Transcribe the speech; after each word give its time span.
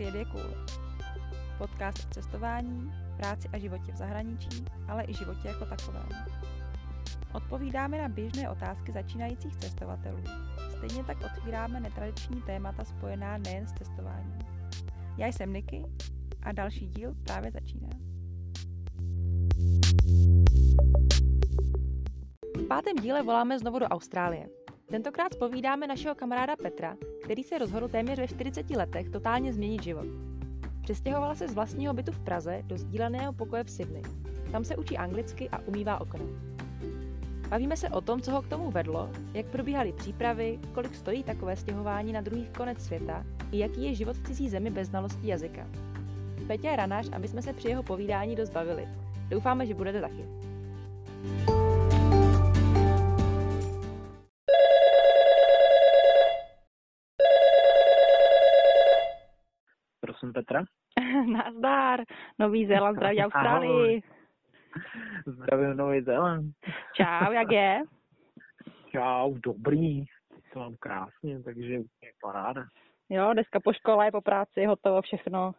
Svět 0.00 0.14
je 0.14 0.24
cool. 0.24 0.66
Podcast 1.58 1.98
o 1.98 2.14
cestování, 2.14 2.92
práci 3.16 3.48
a 3.52 3.58
životě 3.58 3.92
v 3.92 3.96
zahraničí, 3.96 4.64
ale 4.88 5.04
i 5.08 5.14
životě 5.14 5.48
jako 5.48 5.66
takovém. 5.66 6.08
Odpovídáme 7.34 7.98
na 7.98 8.08
běžné 8.08 8.50
otázky 8.50 8.92
začínajících 8.92 9.56
cestovatelů. 9.56 10.22
Stejně 10.76 11.04
tak 11.04 11.16
otvíráme 11.24 11.80
netradiční 11.80 12.42
témata 12.42 12.84
spojená 12.84 13.38
nejen 13.38 13.66
s 13.66 13.72
cestováním. 13.72 14.38
Já 15.16 15.26
jsem 15.26 15.52
Niky 15.52 15.84
a 16.42 16.52
další 16.52 16.86
díl 16.86 17.14
právě 17.24 17.50
začíná. 17.50 17.88
V 22.56 22.66
pátém 22.68 22.96
díle 22.96 23.22
voláme 23.22 23.58
znovu 23.58 23.78
do 23.78 23.86
Austrálie. 23.86 24.59
Tentokrát 24.90 25.34
povídáme 25.34 25.86
našeho 25.86 26.14
kamaráda 26.14 26.56
Petra, 26.56 26.96
který 27.24 27.42
se 27.42 27.58
rozhodl 27.58 27.88
téměř 27.88 28.18
ve 28.18 28.28
40 28.28 28.70
letech 28.70 29.10
totálně 29.10 29.52
změnit 29.52 29.82
život. 29.82 30.06
Přestěhovala 30.82 31.34
se 31.34 31.48
z 31.48 31.54
vlastního 31.54 31.94
bytu 31.94 32.12
v 32.12 32.20
Praze 32.20 32.62
do 32.64 32.78
sdíleného 32.78 33.32
pokoje 33.32 33.64
v 33.64 33.70
Sydney. 33.70 34.02
Tam 34.52 34.64
se 34.64 34.76
učí 34.76 34.98
anglicky 34.98 35.48
a 35.48 35.58
umývá 35.58 36.00
okna. 36.00 36.24
Bavíme 37.48 37.76
se 37.76 37.88
o 37.88 38.00
tom, 38.00 38.20
co 38.20 38.32
ho 38.32 38.42
k 38.42 38.48
tomu 38.48 38.70
vedlo, 38.70 39.10
jak 39.34 39.46
probíhaly 39.46 39.92
přípravy, 39.92 40.58
kolik 40.74 40.94
stojí 40.94 41.22
takové 41.22 41.56
stěhování 41.56 42.12
na 42.12 42.20
druhý 42.20 42.48
konec 42.56 42.84
světa 42.84 43.24
i 43.52 43.58
jaký 43.58 43.84
je 43.84 43.94
život 43.94 44.16
v 44.16 44.26
cizí 44.26 44.48
zemi 44.48 44.70
bez 44.70 44.88
znalostí 44.88 45.26
jazyka. 45.26 45.66
Petě 46.46 46.68
je 46.68 46.76
ranář 46.76 47.08
a 47.12 47.18
my 47.18 47.28
jsme 47.28 47.42
se 47.42 47.52
při 47.52 47.68
jeho 47.68 47.82
povídání 47.82 48.36
dost 48.36 48.50
bavili. 48.50 48.88
Doufáme, 49.28 49.66
že 49.66 49.74
budete 49.74 50.00
taky. 50.00 50.24
Prosím 51.22 51.59
Nazdar, 61.50 62.00
Nový 62.38 62.66
Zéland, 62.66 62.96
zdraví 62.96 63.24
Austrálii. 63.24 64.02
Zdravím 65.26 65.76
Nový 65.76 66.00
Zéland. 66.00 66.54
Čau, 66.94 67.32
jak 67.32 67.50
je? 67.52 67.82
Čau, 68.90 69.34
dobrý. 69.34 70.04
To 70.52 70.58
mám 70.58 70.74
krásně, 70.80 71.42
takže 71.42 71.78
úplně 71.78 72.12
paráda. 72.22 72.64
Jo, 73.08 73.30
dneska 73.32 73.60
po 73.64 73.72
škole, 73.72 74.10
po 74.10 74.20
práci, 74.20 74.64
hotovo 74.64 75.02
všechno. 75.02 75.52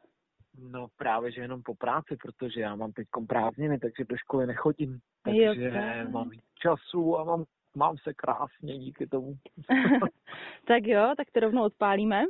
No 0.72 0.88
právě, 0.97 1.31
že 1.31 1.42
jenom 1.42 1.64
po 1.64 1.75
práci, 1.75 2.17
protože 2.23 2.62
já 2.62 2.75
mám 2.75 2.92
teď 2.92 3.08
prázdniny, 3.28 3.80
takže 3.80 4.03
do 4.09 4.17
školy 4.17 4.47
nechodím. 4.47 5.00
Takže 5.23 5.44
Jo, 5.44 6.09
mám 6.09 6.31
času 6.62 7.17
a 7.17 7.23
mám, 7.23 7.44
mám 7.75 7.97
se 7.97 8.14
krásně 8.14 8.78
díky 8.78 9.08
tomu. 9.08 9.34
tak 10.67 10.84
jo, 10.84 11.14
tak 11.17 11.28
to 11.31 11.39
rovnou 11.39 11.64
odpálíme. 11.64 12.23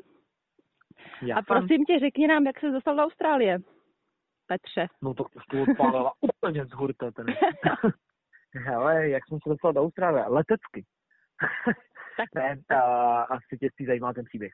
Já 1.21 1.38
a 1.38 1.41
prosím 1.41 1.85
tě, 1.85 1.99
řekni 1.99 2.27
nám, 2.27 2.45
jak 2.45 2.59
se 2.59 2.71
dostal 2.71 2.95
do 2.95 3.02
Austrálie. 3.02 3.59
Petře. 4.47 4.88
No 5.02 5.13
to 5.13 5.23
to 5.23 5.61
odpálila 5.61 6.13
úplně 6.21 6.66
z 6.66 6.71
hurta 6.71 7.11
ten. 7.11 7.25
Hele, 8.55 9.09
jak 9.09 9.23
jsem 9.27 9.38
se 9.44 9.49
dostal 9.49 9.73
do 9.73 9.81
Austrálie? 9.81 10.25
Letecky. 10.27 10.85
Tak. 12.17 12.27
ne, 12.35 12.75
a, 12.77 13.22
asi 13.22 13.57
tě 13.59 13.69
spíš 13.72 13.88
zajímá 13.88 14.13
ten 14.13 14.25
příběh. 14.25 14.52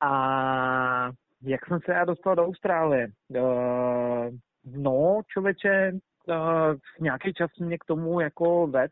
A 0.00 1.10
jak 1.42 1.66
jsem 1.66 1.80
se 1.84 1.92
já 1.92 2.04
dostal 2.04 2.36
do 2.36 2.46
Austrálie? 2.46 3.08
Uh, 3.28 4.28
no, 4.64 5.20
člověče, 5.32 5.92
uh, 6.28 6.74
nějaký 7.00 7.32
čas 7.32 7.50
mě 7.60 7.78
k 7.78 7.84
tomu 7.84 8.20
jako 8.20 8.66
ved. 8.66 8.90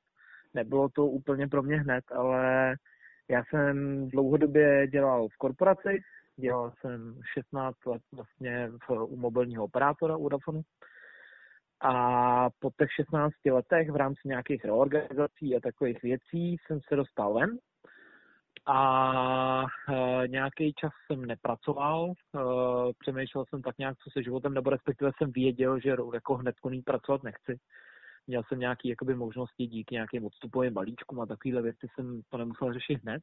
Nebylo 0.55 0.89
to 0.89 1.07
úplně 1.07 1.49
pro 1.49 1.63
mě 1.63 1.77
hned, 1.81 2.05
ale 2.13 2.75
já 3.31 3.45
jsem 3.45 4.09
dlouhodobě 4.09 4.87
dělal 4.87 5.29
v 5.29 5.37
korporaci, 5.37 6.03
dělal 6.37 6.73
jsem 6.81 7.21
16 7.35 7.87
let 7.87 8.03
vlastně 8.13 8.71
v, 8.89 8.91
u 8.91 9.17
mobilního 9.17 9.65
operátora 9.65 10.17
u 10.17 10.23
Vodafonu. 10.23 10.63
A 11.81 12.51
po 12.59 12.71
těch 12.79 12.89
16 12.93 13.33
letech 13.51 13.91
v 13.91 13.97
rámci 13.97 14.21
nějakých 14.25 14.65
reorganizací 14.65 15.57
a 15.57 15.61
takových 15.61 16.03
věcí 16.03 16.57
jsem 16.67 16.81
se 16.89 16.97
dostal 16.97 17.35
ven. 17.35 17.59
A 18.67 19.65
e, 19.89 20.29
nějaký 20.29 20.73
čas 20.73 20.93
jsem 21.07 21.25
nepracoval, 21.25 22.13
e, 22.13 22.39
přemýšlel 22.99 23.45
jsem 23.49 23.63
tak 23.63 23.79
nějak, 23.79 23.99
co 23.99 24.11
se 24.11 24.23
životem, 24.23 24.55
nebo 24.55 24.71
respektive 24.71 25.11
jsem 25.19 25.33
věděl, 25.33 25.81
že 25.81 25.97
jako 26.15 26.35
hned 26.35 26.61
koný 26.61 26.83
pracovat 26.83 27.23
nechci. 27.23 27.59
Měl 28.27 28.43
jsem 28.49 28.59
nějaké 28.59 28.89
možnosti 29.15 29.67
díky 29.67 29.95
nějakým 29.95 30.25
odstupovým 30.25 30.75
balíčkům 30.75 31.21
a 31.21 31.27
takovéhle 31.27 31.63
věci 31.63 31.87
jsem 31.95 32.21
to 32.31 32.39
nemusel 32.39 32.73
řešit 32.73 33.03
hned 33.03 33.23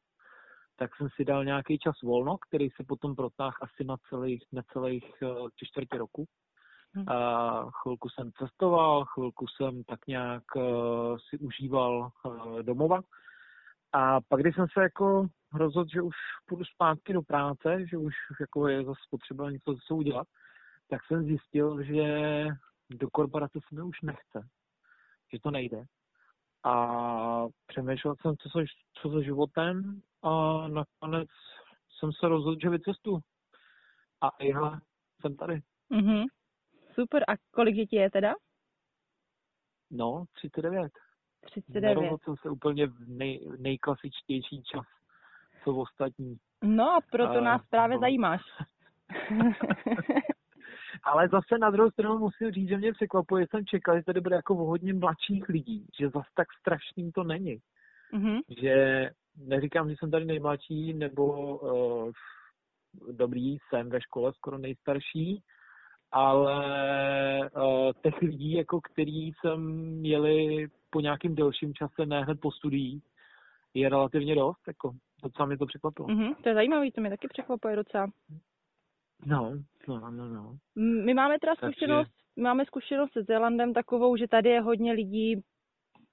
tak 0.76 0.96
jsem 0.96 1.08
si 1.16 1.24
dal 1.24 1.44
nějaký 1.44 1.78
čas 1.78 2.02
volno, 2.02 2.38
který 2.38 2.70
se 2.70 2.84
potom 2.84 3.16
protáhl 3.16 3.56
asi 3.62 3.84
na 3.84 3.96
celých, 4.08 4.44
necelých 4.52 5.04
eh, 5.22 5.26
tři 5.54 5.66
čtvrtě 5.66 5.98
roku. 5.98 6.26
Hm. 6.96 7.08
A 7.08 7.70
chvilku 7.82 8.08
jsem 8.08 8.30
cestoval, 8.32 9.04
chvilku 9.04 9.46
jsem 9.46 9.84
tak 9.84 10.06
nějak 10.06 10.42
uh, 10.56 10.62
si 11.28 11.38
užíval 11.38 12.10
uh, 12.24 12.58
domova. 12.62 13.00
A 13.92 14.20
pak, 14.20 14.40
když 14.40 14.54
jsem 14.54 14.66
se 14.72 14.82
jako 14.82 15.26
rozhodl, 15.54 15.90
že 15.92 16.02
už 16.02 16.14
půjdu 16.46 16.64
zpátky 16.64 17.12
do 17.12 17.22
práce, 17.22 17.86
že 17.90 17.96
už 17.96 18.14
jako 18.40 18.68
je 18.68 18.84
zase 18.84 19.00
potřeba 19.10 19.50
něco 19.50 19.74
zase 19.74 19.94
udělat, 19.94 20.26
tak 20.88 21.00
jsem 21.04 21.24
zjistil, 21.24 21.82
že 21.82 22.46
do 22.90 23.10
korporace 23.10 23.58
se 23.68 23.74
mi 23.74 23.82
už 23.82 24.00
nechce, 24.02 24.48
že 25.32 25.38
to 25.42 25.50
nejde. 25.50 25.84
A 26.64 27.46
přemýšlel 27.66 28.14
jsem, 28.20 28.36
co 28.36 28.48
se, 28.48 28.64
co 29.02 29.10
se 29.10 29.24
životem 29.24 30.02
a 30.22 30.68
nakonec 30.68 31.28
jsem 31.98 32.12
se 32.12 32.28
rozhodl, 32.28 32.58
že 32.62 32.70
vycestu. 32.70 33.18
A 34.20 34.44
já 34.44 34.80
jsem 35.20 35.36
tady. 35.36 35.60
Mhm. 35.90 36.24
Super, 36.94 37.24
a 37.28 37.32
kolik 37.50 37.74
dětí 37.74 37.96
je 37.96 38.10
teda? 38.10 38.34
No, 39.90 40.24
39. 40.32 40.92
39. 41.44 41.88
Nerozhodl 41.88 42.24
jsem 42.24 42.36
se 42.36 42.50
úplně 42.50 42.86
v 42.86 43.08
nej, 43.08 43.48
nejklasičtější 43.58 44.62
čas, 44.62 44.86
co 45.64 45.74
ostatní. 45.74 46.36
No 46.62 46.90
a 46.90 47.00
proto 47.10 47.38
A, 47.38 47.40
nás 47.40 47.62
právě 47.70 47.96
no. 47.96 48.00
zajímáš. 48.00 48.40
Ale 51.02 51.28
zase 51.28 51.58
na 51.58 51.70
druhou 51.70 51.90
stranu 51.90 52.18
musím 52.18 52.50
říct, 52.50 52.68
že 52.68 52.78
mě 52.78 52.92
překvapuje, 52.92 53.42
že 53.42 53.46
jsem 53.50 53.66
čekal, 53.66 53.96
že 53.96 54.04
tady 54.04 54.20
bude 54.20 54.36
jako 54.36 54.54
o 54.54 54.64
hodně 54.64 54.94
mladších 54.94 55.48
lidí, 55.48 55.86
že 55.98 56.08
zase 56.08 56.28
tak 56.34 56.48
strašným 56.60 57.12
to 57.12 57.24
není. 57.24 57.58
mhm. 58.12 58.38
Že 58.60 59.10
neříkám, 59.36 59.90
že 59.90 59.96
jsem 59.98 60.10
tady 60.10 60.24
nejmladší, 60.24 60.94
nebo 60.94 61.56
uh, 61.58 62.10
dobrý, 63.12 63.56
jsem 63.58 63.88
ve 63.90 64.00
škole 64.00 64.32
skoro 64.32 64.58
nejstarší, 64.58 65.42
ale 66.12 67.50
uh, 67.50 67.92
těch 68.02 68.22
lidí, 68.22 68.52
jako 68.52 68.80
který 68.80 69.32
jsem 69.32 69.60
měli 69.98 70.66
po 70.90 71.00
nějakým 71.00 71.34
delším 71.34 71.74
čase, 71.74 72.06
ne 72.06 72.24
hned 72.24 72.40
po 72.40 72.50
studiích, 72.50 73.04
je 73.74 73.88
relativně 73.88 74.34
dost, 74.34 74.60
jako 74.68 74.92
docela 75.22 75.46
mě 75.46 75.58
to 75.58 75.66
překvapilo. 75.66 76.08
Mhm. 76.08 76.34
To 76.34 76.48
je 76.48 76.54
zajímavý, 76.54 76.92
to 76.92 77.00
mě 77.00 77.10
taky 77.10 77.28
překvapuje 77.28 77.76
docela. 77.76 78.06
No, 79.26 79.52
no, 79.88 80.10
no, 80.10 80.28
no. 80.28 80.56
M- 80.76 81.04
My 81.04 81.14
máme 81.14 81.38
teda 81.38 81.52
Takže- 81.60 81.72
zkušenost, 81.72 82.10
máme 82.36 82.64
zkušenost 82.64 83.12
se 83.12 83.22
Zélandem 83.22 83.72
takovou, 83.74 84.16
že 84.16 84.28
tady 84.28 84.48
je 84.48 84.60
hodně 84.60 84.92
lidí, 84.92 85.42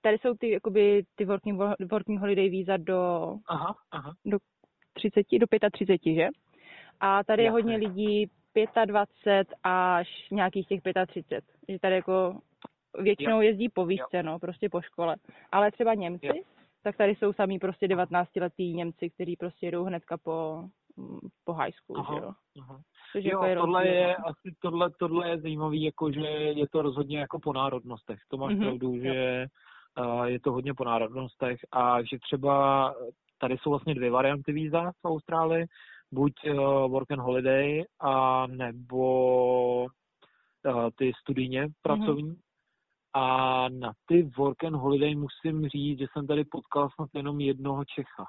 tady 0.01 0.17
jsou 0.17 0.33
ty, 0.33 0.49
jakoby, 0.49 1.03
ty 1.15 1.25
working, 1.25 1.61
working 1.91 2.19
holiday 2.19 2.49
víza 2.49 2.77
do 2.77 3.33
Aha, 3.47 3.75
aha. 3.91 4.13
30, 4.93 5.25
do 5.39 5.47
35, 5.71 6.15
že? 6.15 6.27
A 6.99 7.23
tady 7.23 7.43
je 7.43 7.51
hodně 7.51 7.75
lidí 7.77 8.29
25 8.85 9.47
až 9.63 10.27
nějakých 10.31 10.67
těch 10.67 10.81
35. 11.07 11.43
Že 11.69 11.79
tady 11.79 11.95
jako 11.95 12.39
většinou 12.99 13.41
jezdí 13.41 13.69
po 13.69 13.85
výšce, 13.85 14.23
no, 14.23 14.39
prostě 14.39 14.69
po 14.69 14.81
škole. 14.81 15.15
Ale 15.51 15.71
třeba 15.71 15.93
Němci, 15.93 16.27
Jo. 16.27 16.33
tak 16.83 16.97
tady 16.97 17.15
jsou 17.15 17.33
samý 17.33 17.59
prostě 17.59 17.88
19 17.88 18.35
letý 18.35 18.73
Němci, 18.73 19.09
kteří 19.09 19.35
prostě 19.35 19.65
jedou 19.65 19.83
hnedka 19.83 20.18
po, 20.18 20.63
mm, 20.97 21.19
po 21.44 21.53
high 21.53 21.71
school, 21.71 22.00
Aha. 22.00 22.15
že 22.15 22.21
jo. 22.21 22.31
aha. 22.62 22.81
Což 23.12 23.25
Jo, 23.25 23.29
jako 23.31 23.45
je 23.45 23.56
tohle 23.56 23.79
rozdíl, 23.83 23.95
je 24.01 24.15
no. 24.19 24.27
asi 24.27 24.56
tohle, 24.62 24.89
tohle 25.00 25.29
je 25.29 25.41
zajímavý, 25.41 25.83
jako 25.83 26.12
že 26.12 26.27
je 26.27 26.68
to 26.68 26.81
rozhodně 26.81 27.19
jako 27.19 27.39
po 27.39 27.53
národnostech. 27.53 28.19
To 28.27 28.38
máš 28.38 28.53
Mhm, 28.53 28.63
pravdu, 28.63 28.95
jo. 28.95 29.01
že 29.03 29.45
je 30.25 30.40
to 30.40 30.51
hodně 30.51 30.74
po 30.74 30.84
národnostech 30.84 31.60
a 31.72 32.01
že 32.01 32.18
třeba 32.19 32.94
tady 33.38 33.57
jsou 33.57 33.69
vlastně 33.69 33.96
dvě 33.96 34.12
varianty 34.12 34.51
víza 34.51 34.92
v 34.92 35.07
Austrálii. 35.07 35.66
Buď 36.12 36.34
uh, 36.46 36.57
work 36.92 37.12
and 37.12 37.19
holiday 37.19 37.84
a 38.00 38.48
nebo 38.48 39.84
uh, 39.84 40.90
ty 40.96 41.12
studijně 41.22 41.68
pracovní. 41.81 42.36
A 43.13 43.66
na 43.69 43.94
ty 44.06 44.24
work 44.38 44.63
and 44.63 44.75
holiday 44.75 45.16
musím 45.16 45.68
říct, 45.68 46.00
že 46.00 46.06
jsem 46.13 46.28
tady 46.28 46.44
potkal 46.44 46.90
snad 46.96 47.10
jenom 47.13 47.40
jednoho 47.40 47.86
Čecha. 47.86 48.25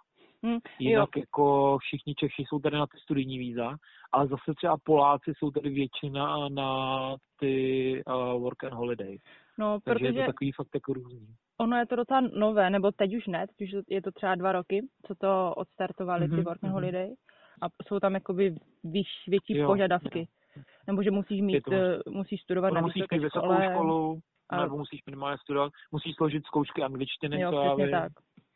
Hm, 0.47 0.53
jo, 0.53 0.61
Jinak 0.79 1.17
jako 1.17 1.79
všichni 1.79 2.15
Češi 2.15 2.45
jsou 2.49 2.59
tady 2.59 2.77
na 2.77 2.87
ty 2.87 2.99
studijní 2.99 3.39
víza, 3.39 3.77
ale 4.13 4.27
zase 4.27 4.55
třeba 4.57 4.77
Poláci 4.85 5.33
jsou 5.39 5.51
tady 5.51 5.71
většina 5.71 6.49
na 6.49 7.01
ty 7.41 8.03
uh, 8.07 8.43
work 8.43 8.65
and 8.65 8.75
holiday. 8.75 9.19
no, 9.59 9.79
Takže 9.85 10.07
je 10.07 10.13
protože 10.13 10.23
to 10.23 10.27
takový 10.27 10.53
fakt 10.53 10.75
jako 10.75 10.93
různý. 10.93 11.35
Ono 11.61 11.77
je 11.77 11.87
to 11.87 11.97
docela 11.97 12.21
nové, 12.21 12.71
nebo 12.71 12.93
teď 12.93 13.17
už 13.17 13.27
ne, 13.27 13.47
teď 13.47 13.69
už 13.69 13.83
je 13.89 14.03
to 14.03 14.11
třeba 14.12 14.35
dva 14.35 14.53
roky, 14.53 14.89
co 15.07 15.15
to 15.15 15.55
odstartovali 15.57 16.29
ty 16.29 16.35
Mhm, 16.35 16.45
work 16.45 16.65
and 16.65 16.69
mhm. 16.69 16.73
holiday. 16.73 17.15
a 17.62 17.67
jsou 17.89 18.01
tam 18.01 18.15
jakoby 18.15 18.55
výš, 18.85 19.09
větší 19.29 19.57
jo. 19.57 19.67
požadavky. 19.67 20.29
Nebo 20.87 21.03
že 21.03 21.11
musíš 21.11 21.41
mít, 21.41 21.62
to, 21.62 21.71
uh, 21.71 22.15
musíš 22.15 22.43
studovat 22.43 22.73
na 22.73 22.81
musíš 22.81 22.95
vysoké 22.95 23.19
vysokou 23.19 23.55
školu, 23.71 24.21
a... 24.49 24.62
nebo 24.62 24.79
musíš 24.79 25.01
minimálně 25.07 25.39
studovat, 25.39 25.73
musíš 25.93 26.15
složit 26.17 26.45
zkoušky 26.45 26.83
angličtiny, 26.83 27.41
jo, 27.41 27.51
přesně 27.51 27.91
tak. 27.91 28.12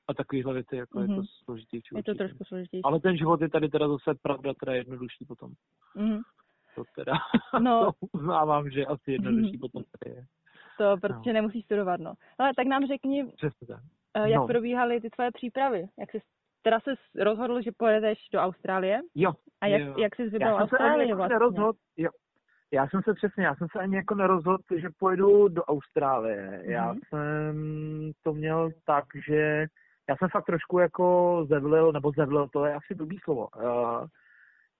a 0.08 0.14
takovéhle 0.14 0.54
věci, 0.54 0.76
jako 0.76 0.98
mm-hmm. 0.98 1.02
je 1.02 1.08
to 1.08 1.12
mhm. 1.12 1.24
složitější. 1.44 1.94
Je 1.96 2.02
to 2.02 2.14
trošku 2.14 2.44
složitější. 2.44 2.84
Ale 2.84 3.00
ten 3.00 3.16
život 3.16 3.40
je 3.40 3.48
tady 3.48 3.68
teda 3.68 3.88
zase 3.88 4.14
pravda, 4.22 4.52
teda 4.60 4.74
jednodušší 4.74 5.24
potom. 5.24 5.50
Mm-hmm. 5.96 6.20
To 6.74 6.82
teda, 6.96 7.12
no. 7.60 7.84
to 7.84 8.06
uznávám, 8.18 8.70
že 8.70 8.86
asi 8.86 9.12
jednodušší 9.12 9.56
mm-hmm. 9.56 9.60
potom 9.60 9.82
tady 9.98 10.16
je. 10.16 10.24
To, 10.78 10.96
protože 11.00 11.30
no. 11.30 11.32
nemusíš 11.32 11.64
studovat, 11.64 12.00
no. 12.00 12.14
Ale 12.38 12.50
tak 12.56 12.66
nám 12.66 12.86
řekni, 12.86 13.26
Přesně 13.36 13.66
tak. 13.66 13.80
Eh, 14.16 14.30
jak 14.30 14.40
no. 14.40 14.46
probíhaly 14.46 15.00
ty 15.00 15.10
tvoje 15.10 15.30
přípravy? 15.32 15.86
Jak 15.98 16.10
jsi 16.10 16.20
teda 16.62 16.80
jsi 16.80 16.90
rozhodl, 17.22 17.62
že 17.62 17.70
pojedeš 17.76 18.18
do 18.32 18.38
Austrálie? 18.40 19.00
Jo. 19.14 19.32
A 19.60 19.66
jak, 19.66 19.82
jo. 19.82 19.94
jak 19.98 20.16
jsi 20.16 20.28
vybral 20.28 20.56
Austrálii 20.56 21.08
jako 21.08 21.16
vlastně? 21.16 21.34
Nerozhodl, 21.34 21.78
jo. 21.96 22.10
Já 22.72 22.88
jsem 22.88 23.02
se 23.02 23.14
přesně, 23.14 23.44
já 23.44 23.54
jsem 23.54 23.68
se 23.72 23.78
ani 23.78 23.96
jako 23.96 24.14
nerozhodl, 24.14 24.62
že 24.76 24.88
pojedu 24.98 25.48
do 25.48 25.64
Austrálie. 25.64 26.50
Mm-hmm. 26.50 26.70
Já 26.70 26.92
mhm. 26.92 27.00
jsem 27.08 27.54
to 28.22 28.32
měl 28.32 28.70
tak, 28.86 29.04
že 29.26 29.66
já 30.08 30.16
jsem 30.16 30.28
fakt 30.28 30.46
trošku 30.46 30.78
jako 30.78 31.46
zevlil, 31.48 31.92
nebo 31.92 32.12
zevlil, 32.16 32.48
to 32.48 32.64
je 32.64 32.74
asi 32.74 32.94
blbý 32.94 33.18
slovo. 33.24 33.48
Uh, 33.56 34.06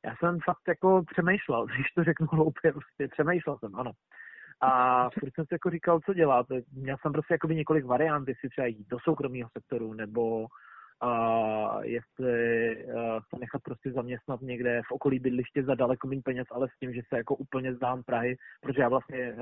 já 0.05 0.17
jsem 0.17 0.39
fakt 0.45 0.69
jako 0.69 1.03
přemýšlel, 1.13 1.67
když 1.75 1.87
to 1.95 2.05
řeknu 2.05 2.27
hloupě, 2.27 2.73
prostě 2.73 3.09
přemýšlel 3.09 3.59
jsem, 3.59 3.77
ano. 3.77 3.93
A 4.61 5.11
furt 5.21 5.35
jsem 5.35 5.45
si 5.47 5.55
jako 5.55 5.71
říkal, 5.71 6.01
co 6.07 6.15
dělat. 6.15 6.47
Měl 6.73 6.97
jsem 7.01 7.13
prostě 7.13 7.35
jakoby 7.35 7.57
několik 7.57 7.85
variant, 7.85 8.29
jestli 8.29 8.49
třeba 8.49 8.67
jít 8.67 8.89
do 8.89 8.99
soukromého 9.05 9.49
sektoru, 9.53 9.95
nebo 9.95 10.47
a 11.01 11.79
jestli 11.83 12.77
se 13.29 13.41
nechat 13.41 13.63
prostě 13.63 13.93
zaměstnat 13.93 14.41
někde 14.41 14.83
v 14.89 14.93
okolí 14.93 15.19
bydliště 15.19 15.63
za 15.63 15.75
daleko 15.75 16.09
méně 16.09 16.23
peněz, 16.25 16.47
ale 16.51 16.69
s 16.69 16.79
tím, 16.79 16.93
že 16.95 17.01
se 17.09 17.17
jako 17.17 17.35
úplně 17.37 17.75
zdám 17.75 18.03
Prahy, 18.03 18.37
protože 18.63 18.83
já 18.83 18.89
vlastně 18.89 19.37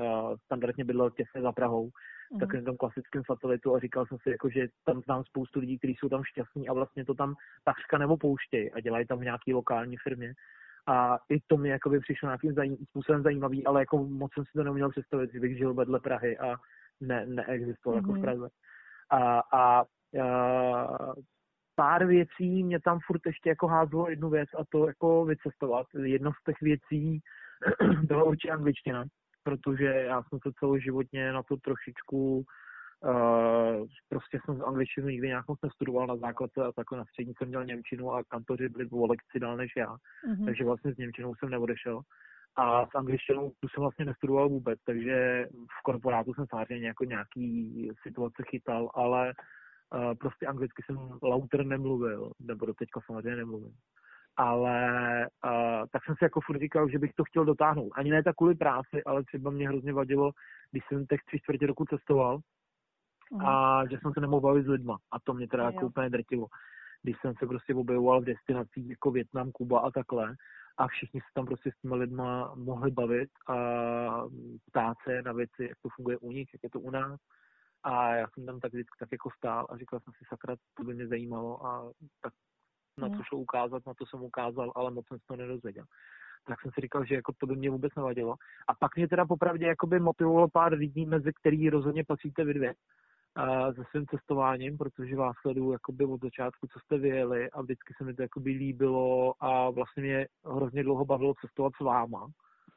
standardně 0.45 0.85
bydlel 0.85 1.09
těsně 1.09 1.41
za 1.41 1.51
Prahou, 1.51 1.89
mm. 2.33 2.39
takovým 2.39 2.65
tom 2.65 2.77
klasickém 2.77 3.23
satelitu 3.25 3.75
a 3.75 3.79
říkal 3.79 4.05
jsem 4.05 4.17
si, 4.23 4.29
jako, 4.29 4.49
že 4.49 4.67
tam 4.85 5.01
znám 5.01 5.23
spoustu 5.23 5.59
lidí, 5.59 5.77
kteří 5.77 5.95
jsou 5.95 6.09
tam 6.09 6.23
šťastní 6.23 6.69
a 6.69 6.73
vlastně 6.73 7.05
to 7.05 7.13
tam 7.13 7.35
takřka 7.63 7.97
nebo 7.97 8.17
pouštějí 8.17 8.71
a 8.71 8.79
dělají 8.79 9.07
tam 9.07 9.19
v 9.19 9.23
nějaké 9.23 9.53
lokální 9.53 9.97
firmě. 9.97 10.33
A 10.87 11.17
i 11.29 11.39
to 11.47 11.57
mi 11.57 11.69
jakoby 11.69 11.99
přišlo 11.99 12.27
nějakým 12.27 12.53
zajím, 12.53 12.77
způsobem 12.89 13.23
zajímavý, 13.23 13.65
ale 13.65 13.81
jako 13.81 13.97
moc 13.97 14.33
jsem 14.33 14.45
si 14.45 14.51
to 14.55 14.63
neuměl 14.63 14.89
představit, 14.89 15.33
že 15.33 15.39
bych 15.39 15.57
žil 15.57 15.73
vedle 15.73 15.99
Prahy 15.99 16.37
a 16.37 16.55
ne, 17.01 17.25
neexistoval 17.25 17.99
mm-hmm. 17.99 18.03
jako 18.03 18.11
v 18.11 18.15
mhm. 18.15 18.21
Praze. 18.21 18.49
A, 19.09 19.39
a, 19.39 19.83
a 20.23 21.13
pár 21.75 22.05
věcí 22.05 22.63
mě 22.63 22.79
tam 22.79 22.99
furt 23.05 23.21
ještě 23.25 23.49
jako 23.49 23.67
házelo 23.67 24.09
jednu 24.09 24.29
věc 24.29 24.49
a 24.59 24.63
to 24.69 24.87
jako 24.87 25.25
vycestovat. 25.25 25.87
Jedno 26.03 26.31
z 26.31 26.43
těch 26.45 26.61
věcí 26.61 27.19
byla 28.03 28.23
určitě 28.23 28.51
angličtina, 28.51 29.05
protože 29.43 29.85
já 29.85 30.23
jsem 30.23 30.39
se 30.43 30.51
celoživotně 30.59 31.31
na 31.33 31.43
to 31.43 31.57
trošičku 31.57 32.43
Uh, 33.05 33.87
prostě 34.09 34.39
jsem 34.45 34.57
z 34.57 34.61
angličtinu 34.61 35.07
nikdy 35.07 35.27
nějak 35.27 35.47
moc 35.47 35.59
nestudoval 35.63 36.07
na 36.07 36.17
základce 36.17 36.61
a 36.63 36.71
takhle 36.71 36.97
na 36.97 37.05
střední 37.05 37.33
jsem 37.37 37.47
měl 37.47 37.65
Němčinu 37.65 38.11
a 38.13 38.23
kantoři 38.23 38.69
byli 38.69 38.89
o 38.91 39.07
lekci 39.07 39.39
dál 39.39 39.57
než 39.57 39.71
já, 39.77 39.95
mm-hmm. 39.95 40.45
takže 40.45 40.63
vlastně 40.63 40.93
s 40.93 40.97
Němčinou 40.97 41.35
jsem 41.35 41.49
neodešel. 41.49 42.01
A 42.55 42.85
s 42.85 42.95
angličtinou 42.95 43.51
tu 43.59 43.67
jsem 43.67 43.81
vlastně 43.81 44.05
nestudoval 44.05 44.49
vůbec, 44.49 44.79
takže 44.85 45.47
v 45.79 45.83
korporátu 45.83 46.33
jsem 46.33 46.45
samozřejmě 46.49 46.87
jako 46.87 47.03
nějaký 47.03 47.89
situace 48.03 48.43
chytal, 48.49 48.89
ale 48.93 49.33
uh, 49.33 50.13
prostě 50.19 50.45
anglicky 50.45 50.83
jsem 50.85 50.97
lauter 51.23 51.65
nemluvil, 51.65 52.31
nebo 52.39 52.65
do 52.65 52.73
teďka 52.73 52.99
samozřejmě 53.05 53.35
nemluvím. 53.35 53.73
Ale 54.37 54.77
uh, 55.45 55.85
tak 55.91 56.05
jsem 56.05 56.15
si 56.17 56.23
jako 56.23 56.41
furt 56.41 56.59
říkal, 56.59 56.89
že 56.89 56.99
bych 56.99 57.13
to 57.13 57.23
chtěl 57.23 57.45
dotáhnout. 57.45 57.91
Ani 57.95 58.11
ne 58.11 58.23
tak 58.23 58.35
kvůli 58.35 58.55
práci, 58.55 59.03
ale 59.05 59.23
třeba 59.23 59.51
mě 59.51 59.67
hrozně 59.67 59.93
vadilo, 59.93 60.31
když 60.71 60.83
jsem 60.87 61.05
těch 61.05 61.19
tři 61.25 61.39
čtvrtě 61.39 61.67
roku 61.67 61.85
cestoval, 61.85 62.39
a 63.45 63.83
že 63.91 63.97
jsem 64.01 64.13
se 64.13 64.19
nemohl 64.19 64.41
bavit 64.41 64.65
s 64.65 64.67
lidma. 64.67 64.97
A 65.11 65.19
to 65.19 65.33
mě 65.33 65.47
teda 65.47 65.63
jako 65.63 65.85
úplně 65.85 66.09
drtilo. 66.09 66.47
Když 67.01 67.15
jsem 67.21 67.33
se 67.39 67.47
prostě 67.47 67.75
objevoval 67.75 68.21
v 68.21 68.25
destinacích 68.25 68.89
jako 68.89 69.11
Větnam, 69.11 69.51
Kuba 69.51 69.79
a 69.79 69.91
takhle 69.91 70.35
a 70.77 70.87
všichni 70.87 71.19
se 71.19 71.27
tam 71.33 71.45
prostě 71.45 71.71
s 71.71 71.81
těmi 71.81 71.95
lidma 71.95 72.53
mohli 72.55 72.91
bavit 72.91 73.29
a 73.47 73.55
ptát 74.69 74.97
se 75.03 75.21
na 75.21 75.33
věci, 75.33 75.63
jak 75.69 75.77
to 75.81 75.89
funguje 75.95 76.17
u 76.17 76.31
nich, 76.31 76.49
jak 76.53 76.63
je 76.63 76.69
to 76.69 76.79
u 76.79 76.91
nás. 76.91 77.19
A 77.83 78.15
já 78.15 78.27
jsem 78.33 78.45
tam 78.45 78.59
tak 78.59 78.73
vždycky 78.73 78.97
tak 78.99 79.09
jako 79.11 79.29
stál 79.37 79.67
a 79.69 79.77
říkal 79.77 79.99
jsem 79.99 80.13
si, 80.13 80.25
sakra, 80.29 80.55
to 80.73 80.83
by 80.83 80.93
mě 80.93 81.07
zajímalo 81.07 81.65
a 81.65 81.91
tak 82.21 82.33
na 82.97 83.09
to 83.09 83.23
šlo 83.23 83.37
ukázat, 83.37 83.85
na 83.87 83.93
to 83.93 84.05
jsem 84.05 84.23
ukázal, 84.23 84.71
ale 84.75 84.91
moc 84.91 85.07
jsem 85.07 85.17
se 85.17 85.25
to 85.27 85.35
nedozvěděl 85.35 85.85
tak 86.47 86.61
jsem 86.61 86.71
si 86.71 86.81
říkal, 86.81 87.05
že 87.05 87.15
jako 87.15 87.33
to 87.37 87.47
by 87.47 87.55
mě 87.55 87.69
vůbec 87.69 87.95
nevadilo. 87.95 88.35
A 88.67 88.75
pak 88.75 88.95
mě 88.95 89.07
teda 89.07 89.25
popravdě 89.25 89.65
jakoby 89.65 89.99
motivovalo 89.99 90.47
pár 90.49 90.73
lidí, 90.73 91.05
mezi 91.05 91.31
který 91.33 91.69
rozhodně 91.69 92.03
patříte 92.03 92.43
vy 92.43 92.53
dvě 92.53 92.73
se 93.75 93.83
svým 93.89 94.05
cestováním, 94.07 94.77
protože 94.77 95.15
vás 95.15 95.35
sleduju 95.41 95.71
jakoby 95.71 96.05
od 96.05 96.21
začátku, 96.21 96.67
co 96.67 96.79
jste 96.79 96.97
vyjeli 96.97 97.51
a 97.51 97.61
vždycky 97.61 97.93
se 97.97 98.03
mi 98.03 98.13
to 98.13 98.21
jakoby 98.21 98.51
líbilo 98.51 99.33
a 99.39 99.69
vlastně 99.69 100.03
mě 100.03 100.27
hrozně 100.45 100.83
dlouho 100.83 101.05
bavilo 101.05 101.33
cestovat 101.41 101.73
s 101.77 101.79
váma. 101.79 102.27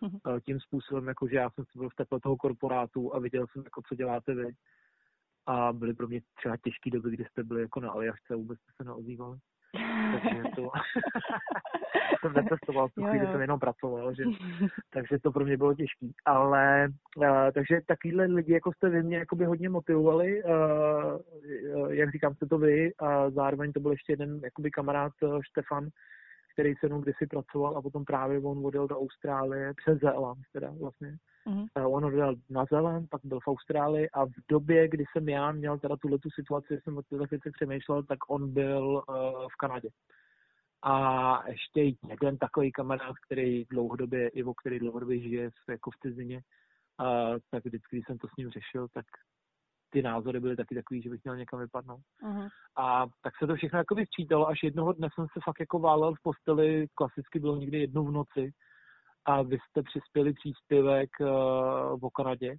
Mm-hmm. 0.02 0.40
Tím 0.40 0.60
způsobem, 0.60 1.08
jako 1.08 1.28
že 1.28 1.36
já 1.36 1.50
jsem 1.50 1.64
byl 1.76 1.88
v 1.88 1.94
teple 1.94 2.20
toho 2.20 2.36
korporátu 2.36 3.14
a 3.14 3.18
viděl 3.18 3.46
jsem, 3.52 3.62
jako, 3.64 3.82
co 3.88 3.94
děláte 3.94 4.34
vy. 4.34 4.52
A 5.46 5.72
byly 5.72 5.94
pro 5.94 6.08
mě 6.08 6.20
třeba 6.34 6.56
těžké 6.56 6.90
doby, 6.90 7.10
kdy 7.10 7.24
jste 7.24 7.44
byli 7.44 7.60
jako 7.60 7.80
na 7.80 7.90
Aljašce 7.90 8.34
a 8.34 8.36
vůbec 8.36 8.58
jste 8.58 8.72
se 8.76 8.84
neozývali. 8.84 9.38
Takže 10.12 10.42
to 10.56 10.70
jsem 12.20 12.32
netestoval, 12.32 12.88
tu 12.88 13.04
chvíli 13.04 13.26
jsem 13.26 13.40
jenom 13.40 13.60
pracoval, 13.60 14.14
že, 14.14 14.24
takže 14.92 15.18
to 15.22 15.32
pro 15.32 15.44
mě 15.44 15.56
bylo 15.56 15.74
těžké. 15.74 16.06
Ale 16.24 16.88
uh, 17.16 17.26
takže 17.54 17.80
takovýhle 17.86 18.24
lidi, 18.24 18.52
jako 18.52 18.72
jste 18.72 18.88
vy, 18.88 19.02
mě 19.02 19.16
jakoby 19.16 19.44
hodně 19.44 19.68
motivovali, 19.68 20.42
uh, 20.44 21.90
jak 21.92 22.12
říkám, 22.12 22.34
jste 22.34 22.46
to 22.46 22.58
vy 22.58 22.92
a 22.98 23.30
zároveň 23.30 23.72
to 23.72 23.80
byl 23.80 23.90
ještě 23.90 24.12
jeden 24.12 24.40
jakoby 24.44 24.70
kamarád 24.70 25.12
uh, 25.22 25.40
Štefan, 25.50 25.88
který 26.52 26.74
se 26.74 26.86
mnou 26.86 27.00
kdysi 27.00 27.26
pracoval 27.26 27.76
a 27.76 27.82
potom 27.82 28.04
právě 28.04 28.38
on 28.38 28.66
odjel 28.66 28.88
do 28.88 28.98
Austrálie 29.00 29.74
přes 29.76 29.98
Zéland 29.98 30.38
teda 30.52 30.70
vlastně. 30.80 31.16
Mm-hmm. 31.46 31.86
Uh, 31.86 31.94
on 31.94 32.04
odjel 32.04 32.34
na 32.50 32.64
Zéland, 32.64 33.10
pak 33.10 33.20
byl 33.24 33.40
v 33.40 33.48
Austrálii 33.48 34.08
a 34.10 34.24
v 34.26 34.32
době, 34.50 34.88
kdy 34.88 35.04
jsem 35.12 35.28
já 35.28 35.52
měl 35.52 35.78
teda 35.78 35.96
tuhle 35.96 36.18
tu 36.18 36.30
situaci, 36.30 36.80
jsem 36.82 36.98
o 36.98 37.02
těchto 37.02 37.24
věcech 37.30 37.52
přemýšlel, 37.52 38.02
tak 38.02 38.18
on 38.28 38.52
byl 38.52 39.02
uh, 39.08 39.14
v 39.52 39.56
Kanadě. 39.58 39.88
A 40.82 41.48
ještě 41.48 41.92
jeden 42.08 42.38
takový 42.38 42.72
kamarád, 42.72 43.16
který 43.26 43.64
dlouhodobě, 43.64 44.28
Ivo, 44.28 44.54
který 44.54 44.78
dlouhodobě 44.78 45.20
žije 45.20 45.50
jako 45.68 45.90
v 45.90 45.98
cizině, 46.02 46.40
a 46.98 47.04
tak 47.50 47.64
vždycky, 47.64 47.96
když 47.96 48.06
jsem 48.06 48.18
to 48.18 48.28
s 48.28 48.36
ním 48.38 48.50
řešil, 48.50 48.88
tak 48.94 49.04
ty 49.90 50.02
názory 50.02 50.40
byly 50.40 50.56
taky 50.56 50.74
takový, 50.74 51.02
že 51.02 51.10
bych 51.10 51.24
měl 51.24 51.36
někam 51.36 51.60
vypadnout. 51.60 52.00
Uh-huh. 52.22 52.48
A 52.76 53.06
tak 53.22 53.32
se 53.38 53.46
to 53.46 53.54
všechno 53.54 53.78
jako 53.78 53.96
sčítalo, 54.04 54.48
až 54.48 54.62
jednoho 54.62 54.92
dne 54.92 55.08
jsem 55.14 55.26
se 55.32 55.40
fakt 55.44 55.60
jako 55.60 55.78
válel 55.78 56.14
v 56.14 56.22
posteli, 56.22 56.86
klasicky 56.94 57.38
bylo 57.38 57.56
někdy 57.56 57.78
jednou 57.78 58.04
v 58.04 58.12
noci 58.12 58.52
a 59.26 59.42
vy 59.42 59.58
jste 59.58 59.82
přispěli 59.82 60.32
příspěvek 60.32 61.10
uh, 61.20 62.04
o 62.04 62.10
Kanadě 62.10 62.56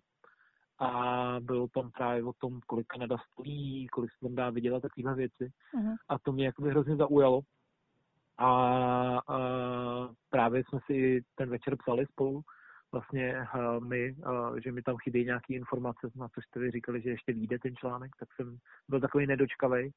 a 0.79 1.35
bylo 1.39 1.67
tam 1.67 1.91
právě 1.91 2.23
o 2.23 2.33
tom, 2.33 2.59
kolik 2.67 2.87
Kanada 2.87 3.17
stojí, 3.31 3.87
kolik 3.87 4.11
se 4.11 4.17
tam 4.21 4.35
dá 4.35 4.49
vydělat 4.49 4.81
takovéhle 4.81 5.15
věci. 5.15 5.51
Uh-huh. 5.75 5.95
A 6.09 6.19
to 6.19 6.31
mě 6.31 6.45
jako 6.45 6.63
hrozně 6.63 6.95
zaujalo. 6.95 7.41
A, 8.37 8.51
a 9.27 9.39
právě 10.29 10.63
jsme 10.63 10.79
si 10.85 11.21
ten 11.35 11.49
večer 11.49 11.75
psali 11.77 12.05
spolu, 12.05 12.41
vlastně 12.91 13.47
uh, 13.55 13.85
my, 13.85 14.15
uh, 14.27 14.57
že 14.63 14.71
mi 14.71 14.81
tam 14.81 14.95
chybí 15.03 15.25
nějaké 15.25 15.53
informace, 15.53 16.09
na 16.15 16.27
co 16.27 16.41
jste 16.41 16.59
vy 16.59 16.71
říkali, 16.71 17.01
že 17.01 17.09
ještě 17.09 17.33
vyjde 17.33 17.59
ten 17.59 17.75
článek, 17.75 18.11
tak 18.19 18.29
jsem 18.35 18.57
byl 18.89 18.99
takový 18.99 19.27
nedočkavý. 19.27 19.91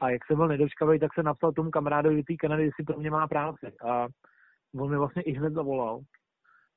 A 0.00 0.10
jak 0.10 0.26
jsem 0.26 0.36
byl 0.36 0.48
nedočkavý, 0.48 0.98
tak 0.98 1.14
jsem 1.14 1.24
napsal 1.24 1.52
tomu 1.52 1.70
kamarádovi 1.70 2.22
té 2.22 2.34
Kanady, 2.36 2.64
jestli 2.64 2.84
pro 2.84 2.98
mě 2.98 3.10
má 3.10 3.28
práci. 3.28 3.72
A 3.88 4.08
on 4.74 4.90
mi 4.90 4.96
vlastně 4.96 5.22
i 5.22 5.32
hned 5.32 5.52
zavolal. 5.52 6.00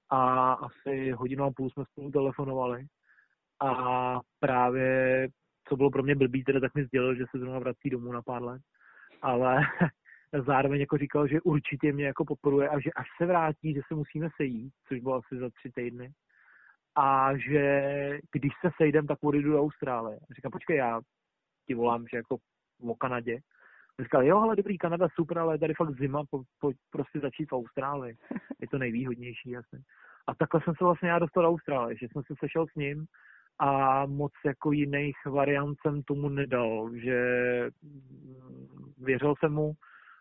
A 0.10 0.54
asi 0.54 1.12
hodinu 1.12 1.44
a 1.44 1.52
půl 1.52 1.70
jsme 1.70 1.84
spolu 1.86 2.12
telefonovali. 2.12 2.86
A 3.60 4.20
právě, 4.40 5.28
co 5.68 5.76
bylo 5.76 5.92
pro 5.92 6.04
mě 6.04 6.16
blbý, 6.16 6.44
teda 6.44 6.60
tak 6.60 6.76
mi 6.76 6.86
sdělil, 6.86 7.16
že 7.16 7.26
se 7.32 7.40
zrovna 7.40 7.60
vrací 7.60 7.90
domů 7.90 8.12
na 8.12 8.22
pár 8.22 8.44
let. 8.44 8.62
Ale 9.22 9.62
zároveň 10.48 10.80
jako 10.80 10.98
říkal, 10.98 11.28
že 11.28 11.42
určitě 11.42 11.94
mě 11.94 12.06
jako 12.06 12.26
podporuje 12.26 12.70
a 12.70 12.80
že 12.80 12.92
až 12.92 13.08
se 13.18 13.26
vrátí, 13.26 13.74
že 13.74 13.82
se 13.88 13.96
musíme 13.96 14.30
sejít, 14.36 14.74
což 14.88 15.00
bylo 15.00 15.16
asi 15.16 15.38
za 15.38 15.50
tři 15.50 15.72
týdny. 15.76 16.12
A 16.96 17.38
že 17.38 18.20
když 18.32 18.54
se 18.62 18.72
sejdem, 18.78 19.08
tak 19.08 19.20
odjdu 19.24 19.52
do 19.52 19.62
Austrálie. 19.62 20.18
A 20.18 20.34
říkám, 20.34 20.52
počkej, 20.52 20.78
já 20.78 21.02
ti 21.68 21.74
volám, 21.74 22.06
že 22.12 22.18
jako 22.18 22.38
o 22.82 22.96
Kanadě. 22.96 23.40
A 24.00 24.04
říkal, 24.04 24.24
jo, 24.24 24.38
ale 24.38 24.56
dobrý, 24.56 24.78
Kanada 24.78 25.08
super, 25.16 25.40
ale 25.40 25.54
je 25.56 25.60
tady 25.60 25.74
fakt 25.74 26.00
zima, 26.00 26.24
po, 26.30 26.42
po, 26.60 26.72
prostě 26.92 27.20
začít 27.20 27.52
v 27.52 27.56
Austrálii. 27.56 28.16
Je 28.62 28.68
to 28.68 28.78
nejvýhodnější, 28.78 29.50
jasně. 29.50 29.80
A 30.28 30.36
takhle 30.36 30.62
jsem 30.62 30.74
se 30.78 30.84
vlastně 30.84 31.10
já 31.10 31.20
dostal 31.20 31.44
do 31.44 31.50
Austrálie, 31.50 31.98
že 31.98 32.08
jsem 32.12 32.24
se 32.24 32.34
sešel 32.40 32.66
s 32.68 32.76
ním 32.76 33.06
a 33.60 34.06
moc 34.06 34.32
jako 34.46 34.72
jiných 34.72 35.16
variant 35.26 35.78
jsem 35.82 36.04
tomu 36.04 36.30
nedal, 36.30 36.90
že 36.96 37.20
věřil 38.98 39.34
jsem 39.40 39.54
mu, 39.54 39.74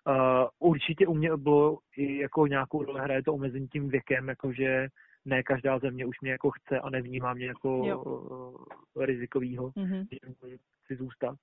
Uh, 0.08 0.70
určitě 0.70 1.06
u 1.06 1.14
mě 1.14 1.36
bylo 1.36 1.78
i 1.96 2.18
jako 2.18 2.46
nějakou 2.46 2.82
roli 2.84 3.00
hraje 3.00 3.22
to 3.22 3.34
omezení 3.34 3.68
tím 3.68 3.88
věkem, 3.88 4.28
jakože 4.28 4.88
ne 5.24 5.42
každá 5.42 5.78
země 5.78 6.06
už 6.06 6.20
mě 6.20 6.30
jako 6.30 6.50
chce 6.50 6.80
a 6.80 6.90
nevnímá 6.90 7.34
mě 7.34 7.46
jako 7.46 7.78
uh, 7.78 9.04
rizikovýho, 9.04 9.70
mm-hmm. 9.70 10.06
že 10.10 10.56
chci 10.84 10.96
zůstat. 10.96 11.36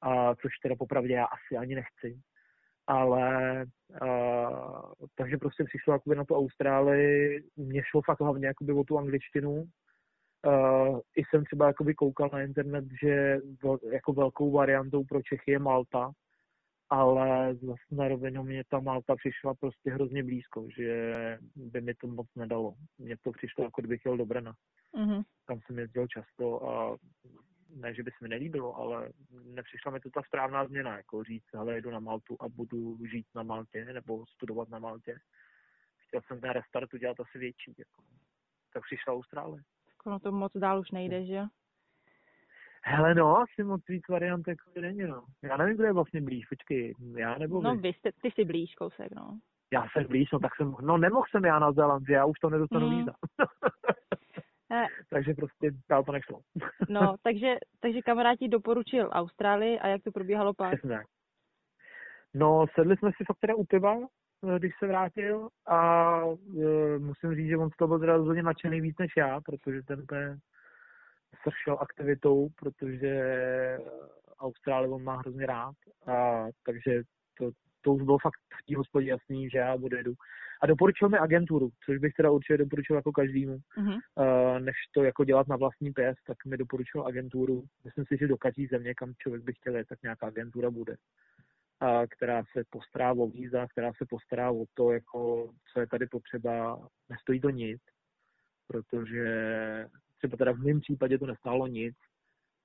A 0.00 0.34
což 0.34 0.58
teda 0.62 0.76
popravdě 0.76 1.14
já 1.14 1.24
asi 1.24 1.56
ani 1.56 1.74
nechci. 1.74 2.20
Ale 2.86 3.64
uh, 4.02 4.92
takže 5.14 5.36
prostě 5.36 5.64
přišlo 5.64 5.92
jakoby 5.92 6.16
na 6.16 6.24
tu 6.24 6.34
Austrálii, 6.34 7.42
mě 7.56 7.82
šlo 7.84 8.02
fakt 8.02 8.20
hlavně 8.20 8.46
jakoby 8.46 8.72
o 8.72 8.84
tu 8.84 8.98
angličtinu. 8.98 9.64
Uh, 10.46 11.00
I 11.16 11.22
jsem 11.24 11.44
třeba 11.44 11.66
jakoby 11.66 11.94
koukal 11.94 12.30
na 12.32 12.42
internet, 12.42 12.84
že 13.02 13.38
vel, 13.62 13.78
jako 13.92 14.12
velkou 14.12 14.50
variantou 14.50 15.04
pro 15.04 15.22
Čechy 15.22 15.50
je 15.50 15.58
Malta, 15.58 16.10
ale 16.90 17.54
zase 17.54 17.82
na 17.90 18.08
rovinu 18.08 18.42
mě 18.42 18.62
ta 18.70 18.80
Malta 18.80 19.16
přišla 19.16 19.54
prostě 19.54 19.90
hrozně 19.90 20.24
blízko, 20.24 20.66
že 20.76 21.12
by 21.56 21.80
mi 21.80 21.94
to 21.94 22.06
moc 22.06 22.26
nedalo. 22.36 22.74
Mně 22.98 23.16
to 23.22 23.32
přišlo, 23.32 23.64
jako 23.64 23.80
kdybych 23.80 24.00
jel 24.04 24.16
do 24.16 24.26
Brna. 24.26 24.52
Mm-hmm. 24.94 25.22
Tam 25.46 25.60
jsem 25.66 25.78
jezdil 25.78 26.06
často 26.06 26.68
a 26.70 26.96
ne, 27.80 27.94
že 27.94 28.02
by 28.02 28.10
se 28.10 28.16
mi 28.22 28.28
nelíbilo, 28.28 28.76
ale 28.76 29.12
nepřišla 29.44 29.92
mi 29.92 30.00
to 30.00 30.10
ta 30.10 30.22
správná 30.22 30.66
změna, 30.66 30.96
jako 30.96 31.24
říct, 31.24 31.54
ale 31.54 31.80
jdu 31.80 31.90
na 31.90 32.00
Maltu 32.00 32.36
a 32.40 32.48
budu 32.48 32.98
žít 33.06 33.26
na 33.34 33.42
Maltě 33.42 33.84
nebo 33.84 34.26
studovat 34.26 34.68
na 34.68 34.78
Maltě. 34.78 35.18
Chtěl 36.06 36.20
jsem 36.26 36.40
ten 36.40 36.50
restart 36.50 36.94
udělat 36.94 37.20
asi 37.20 37.38
větší, 37.38 37.74
jako. 37.78 38.02
tak 38.72 38.82
přišla 38.82 39.12
Austrálie. 39.12 39.62
Ono 40.06 40.18
to 40.18 40.32
moc 40.32 40.52
dál 40.56 40.80
už 40.80 40.90
nejde, 40.90 41.26
že? 41.26 41.42
Hele 42.82 43.14
no, 43.14 43.38
asi 43.38 43.64
moc 43.64 43.82
víc 43.88 44.08
variant 44.08 44.48
jako 44.48 44.80
není, 44.80 45.02
no. 45.02 45.24
Já 45.42 45.56
nevím, 45.56 45.74
kdo 45.76 45.84
je 45.84 45.92
vlastně 45.92 46.20
blíž, 46.20 46.46
počkej, 46.46 46.94
já 47.16 47.38
nebo 47.38 47.62
No 47.62 47.76
vy 47.76 47.88
jste, 47.88 48.10
ty 48.22 48.30
jsi 48.30 48.44
blíž 48.44 48.74
kousek, 48.74 49.12
no. 49.14 49.38
Já 49.72 49.86
jsem 49.92 50.04
blíž, 50.04 50.30
no 50.32 50.38
tak 50.38 50.56
jsem, 50.56 50.74
no 50.80 50.98
nemohl 50.98 51.26
jsem 51.30 51.44
já 51.44 51.58
na 51.58 51.72
Zéland, 51.72 52.08
já 52.08 52.24
už 52.24 52.38
to 52.38 52.50
nedostanu 52.50 52.90
mm. 52.90 52.98
víza. 52.98 53.12
Takže 55.10 55.34
prostě 55.34 55.70
dál 55.88 56.04
to 56.04 56.12
nešlo. 56.12 56.40
no, 56.88 57.14
takže, 57.22 57.54
takže 57.80 58.02
kamaráti 58.02 58.48
doporučil 58.48 59.10
Austrálii 59.12 59.78
a 59.78 59.88
jak 59.88 60.02
to 60.02 60.12
probíhalo 60.12 60.54
pak? 60.54 60.78
Přesně. 60.78 60.98
No, 62.34 62.66
sedli 62.74 62.96
jsme 62.96 63.10
si 63.16 63.24
fakt 63.24 63.38
teda 63.40 63.54
u 63.54 63.64
piva, 63.64 63.96
eh, 63.98 64.58
když 64.58 64.72
se 64.78 64.86
vrátil 64.86 65.48
a 65.66 66.20
e, 66.60 66.98
musím 66.98 67.34
říct, 67.34 67.48
že 67.48 67.56
on 67.56 67.70
z 67.70 67.76
toho 67.76 67.88
byl 67.88 67.98
teda 67.98 68.16
rozhodně 68.16 68.42
nadšený 68.42 68.80
víc 68.80 68.98
než 68.98 69.12
já, 69.16 69.40
protože 69.40 69.82
ten 69.82 70.06
sršel 71.42 71.78
aktivitou, 71.80 72.48
protože 72.56 73.22
Austrálii 74.40 74.90
on 74.92 75.04
má 75.04 75.16
hrozně 75.16 75.46
rád, 75.46 75.74
a 76.06 76.46
takže 76.66 77.02
to, 77.38 77.50
to 77.80 77.92
už 77.92 78.02
bylo 78.02 78.18
fakt 78.18 78.40
v 78.62 78.66
té 78.66 78.76
hospodě 78.76 79.06
jasný, 79.06 79.50
že 79.50 79.58
já 79.58 79.74
odjedu. 79.74 80.12
A 80.62 80.66
doporučil 80.66 81.08
mi 81.08 81.18
agenturu, 81.18 81.70
což 81.84 81.98
bych 81.98 82.12
teda 82.12 82.30
určitě 82.30 82.56
doporučil 82.56 82.96
jako 82.96 83.12
každému. 83.12 83.58
Mm-hmm. 83.78 83.98
Uh, 84.14 84.60
než 84.60 84.74
to 84.94 85.02
jako 85.02 85.24
dělat 85.24 85.48
na 85.48 85.56
vlastní 85.56 85.92
pěst, 85.92 86.18
tak 86.26 86.36
mi 86.46 86.56
doporučil 86.56 87.06
agenturu. 87.06 87.64
Myslím 87.84 88.04
si, 88.06 88.16
že 88.20 88.28
do 88.28 88.36
každé 88.36 88.66
země, 88.70 88.94
kam 88.94 89.12
člověk 89.18 89.44
by 89.44 89.52
chtěl 89.52 89.84
tak 89.88 90.02
nějaká 90.02 90.26
agentura 90.26 90.70
bude. 90.70 90.96
A 91.80 92.06
která 92.06 92.42
se 92.52 92.62
postará 92.70 93.12
o 93.12 93.26
víza, 93.26 93.66
která 93.66 93.92
se 93.92 94.04
postará 94.10 94.50
o 94.50 94.64
to, 94.74 94.92
jako, 94.92 95.50
co 95.72 95.80
je 95.80 95.86
tady 95.86 96.06
potřeba. 96.06 96.88
Nestojí 97.08 97.40
to 97.40 97.50
nic, 97.50 97.82
protože 98.66 99.24
třeba 100.18 100.36
teda 100.36 100.52
v 100.52 100.58
mém 100.58 100.80
případě 100.80 101.18
to 101.18 101.26
nestálo 101.26 101.66
nic, 101.66 101.94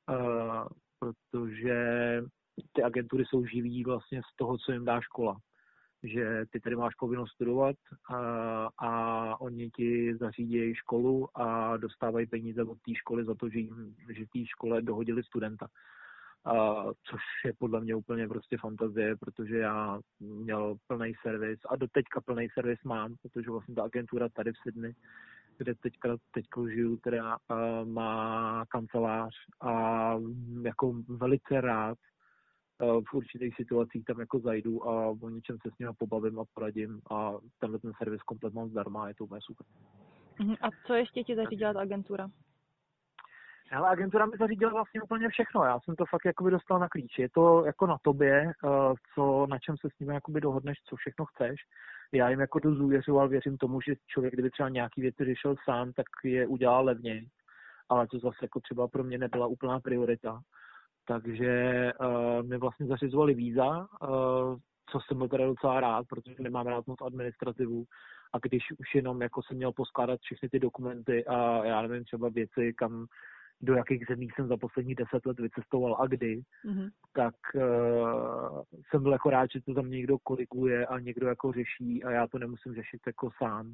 uh, 0.09 0.67
protože 0.99 1.77
ty 2.73 2.83
agentury 2.83 3.23
jsou 3.25 3.45
živí 3.45 3.83
vlastně 3.83 4.21
z 4.21 4.35
toho, 4.35 4.57
co 4.57 4.71
jim 4.71 4.85
dá 4.85 5.01
škola. 5.01 5.37
Že 6.03 6.45
ty 6.51 6.59
tady 6.59 6.75
máš 6.75 6.95
povinnost 6.95 7.31
studovat 7.31 7.75
a, 8.09 8.17
a 8.77 9.41
oni 9.41 9.69
ti 9.69 10.15
zařídí 10.15 10.75
školu 10.75 11.27
a 11.35 11.77
dostávají 11.77 12.27
peníze 12.27 12.63
od 12.63 12.77
té 12.85 12.95
školy 12.95 13.25
za 13.25 13.35
to, 13.35 13.49
že, 13.49 13.59
jim, 13.59 13.95
že 14.09 14.25
té 14.33 14.45
škole 14.45 14.81
dohodili 14.81 15.23
studenta. 15.23 15.67
A, 16.45 16.83
což 16.85 17.21
je 17.45 17.53
podle 17.59 17.81
mě 17.81 17.95
úplně 17.95 18.27
prostě 18.27 18.57
fantazie, 18.57 19.15
protože 19.15 19.57
já 19.57 19.99
měl 20.19 20.75
plný 20.87 21.13
servis 21.21 21.59
a 21.69 21.75
do 21.75 21.87
teďka 21.87 22.21
plný 22.21 22.47
servis 22.53 22.83
mám, 22.83 23.15
protože 23.21 23.51
vlastně 23.51 23.75
ta 23.75 23.83
agentura 23.83 24.29
tady 24.29 24.51
v 24.51 24.57
Sydney 24.63 24.93
kde 25.57 25.75
teďka, 25.75 26.17
teďka 26.31 26.61
žiju, 26.73 26.97
teda 26.97 27.37
má 27.83 28.65
kancelář 28.69 29.33
a 29.61 30.15
jako 30.63 30.93
velice 31.07 31.61
rád 31.61 31.97
v 33.11 33.13
určitých 33.13 33.55
situacích 33.55 34.05
tam 34.05 34.19
jako 34.19 34.39
zajdu 34.39 34.87
a 34.87 35.15
o 35.21 35.29
něčem 35.29 35.57
se 35.61 35.69
s 35.75 35.79
nimi 35.79 35.91
pobavím 35.97 36.39
a 36.39 36.43
poradím 36.53 37.01
a 37.11 37.31
tenhle 37.59 37.79
ten 37.79 37.91
servis 37.97 38.21
komplet 38.21 38.53
mám 38.53 38.69
zdarma, 38.69 39.07
je 39.07 39.15
to 39.15 39.23
úplně 39.23 39.41
super. 39.41 39.67
Mhm, 40.39 40.55
a 40.61 40.69
co 40.87 40.93
ještě 40.93 41.23
ti 41.23 41.35
zařídila 41.35 41.73
ta 41.73 41.81
agentura? 41.81 42.27
Ale 43.71 43.89
agentura 43.89 44.25
mi 44.25 44.37
zařídila 44.39 44.71
vlastně 44.71 45.01
úplně 45.01 45.29
všechno. 45.29 45.63
Já 45.63 45.79
jsem 45.79 45.95
to 45.95 46.05
fakt 46.05 46.25
jakoby 46.25 46.51
dostal 46.51 46.79
na 46.79 46.89
klíč. 46.89 47.19
Je 47.19 47.29
to 47.29 47.65
jako 47.65 47.87
na 47.87 47.97
tobě, 48.01 48.51
uh, 48.63 48.93
co, 49.15 49.47
na 49.49 49.59
čem 49.59 49.75
se 49.77 49.87
s 49.95 49.99
nimi 49.99 50.13
jakoby 50.13 50.41
dohodneš, 50.41 50.77
co 50.89 50.95
všechno 50.95 51.25
chceš 51.25 51.55
já 52.13 52.29
jim 52.29 52.39
jako 52.39 52.59
dost 52.59 52.77
důvěřoval, 52.77 53.29
věřím 53.29 53.57
tomu, 53.57 53.81
že 53.81 53.93
člověk, 54.07 54.33
kdyby 54.33 54.49
třeba 54.49 54.69
nějaký 54.69 55.01
věci 55.01 55.25
řešil 55.25 55.55
sám, 55.65 55.93
tak 55.93 56.05
je 56.23 56.47
udělá 56.47 56.79
levněji. 56.79 57.27
Ale 57.89 58.07
to 58.07 58.19
zase 58.19 58.37
jako 58.41 58.59
třeba 58.59 58.87
pro 58.87 59.03
mě 59.03 59.17
nebyla 59.17 59.47
úplná 59.47 59.79
priorita. 59.79 60.41
Takže 61.05 61.91
uh, 62.01 62.47
mi 62.47 62.57
vlastně 62.57 62.85
zařizovali 62.85 63.33
víza, 63.33 63.79
uh, 63.79 64.57
co 64.91 64.99
jsem 64.99 65.17
byl 65.17 65.27
teda 65.27 65.45
docela 65.45 65.79
rád, 65.79 66.07
protože 66.07 66.35
nemám 66.39 66.67
rád 66.67 66.87
moc 66.87 67.01
administrativu. 67.01 67.85
A 68.33 68.37
když 68.37 68.63
už 68.77 68.95
jenom 68.95 69.21
jako 69.21 69.41
jsem 69.43 69.57
měl 69.57 69.71
poskládat 69.71 70.19
všechny 70.21 70.49
ty 70.49 70.59
dokumenty 70.59 71.25
a 71.25 71.65
já 71.65 71.81
nevím, 71.81 72.03
třeba 72.03 72.29
věci, 72.29 72.73
kam 72.73 73.05
do 73.61 73.75
jakých 73.75 74.05
zemí 74.09 74.27
jsem 74.35 74.47
za 74.47 74.57
poslední 74.57 74.95
deset 74.95 75.25
let 75.25 75.39
vycestoval 75.39 75.97
a 75.99 76.07
kdy, 76.07 76.41
mm-hmm. 76.65 76.89
tak 77.13 77.35
uh, 77.55 78.61
jsem 78.89 79.03
byl 79.03 79.11
jako 79.11 79.29
rád, 79.29 79.47
že 79.53 79.61
to 79.61 79.73
tam 79.73 79.89
někdo 79.89 80.17
koriguje 80.17 80.85
a 80.85 80.99
někdo 80.99 81.27
jako 81.27 81.51
řeší 81.51 82.03
a 82.03 82.11
já 82.11 82.27
to 82.27 82.39
nemusím 82.39 82.73
řešit 82.73 83.01
jako 83.07 83.29
sám. 83.37 83.73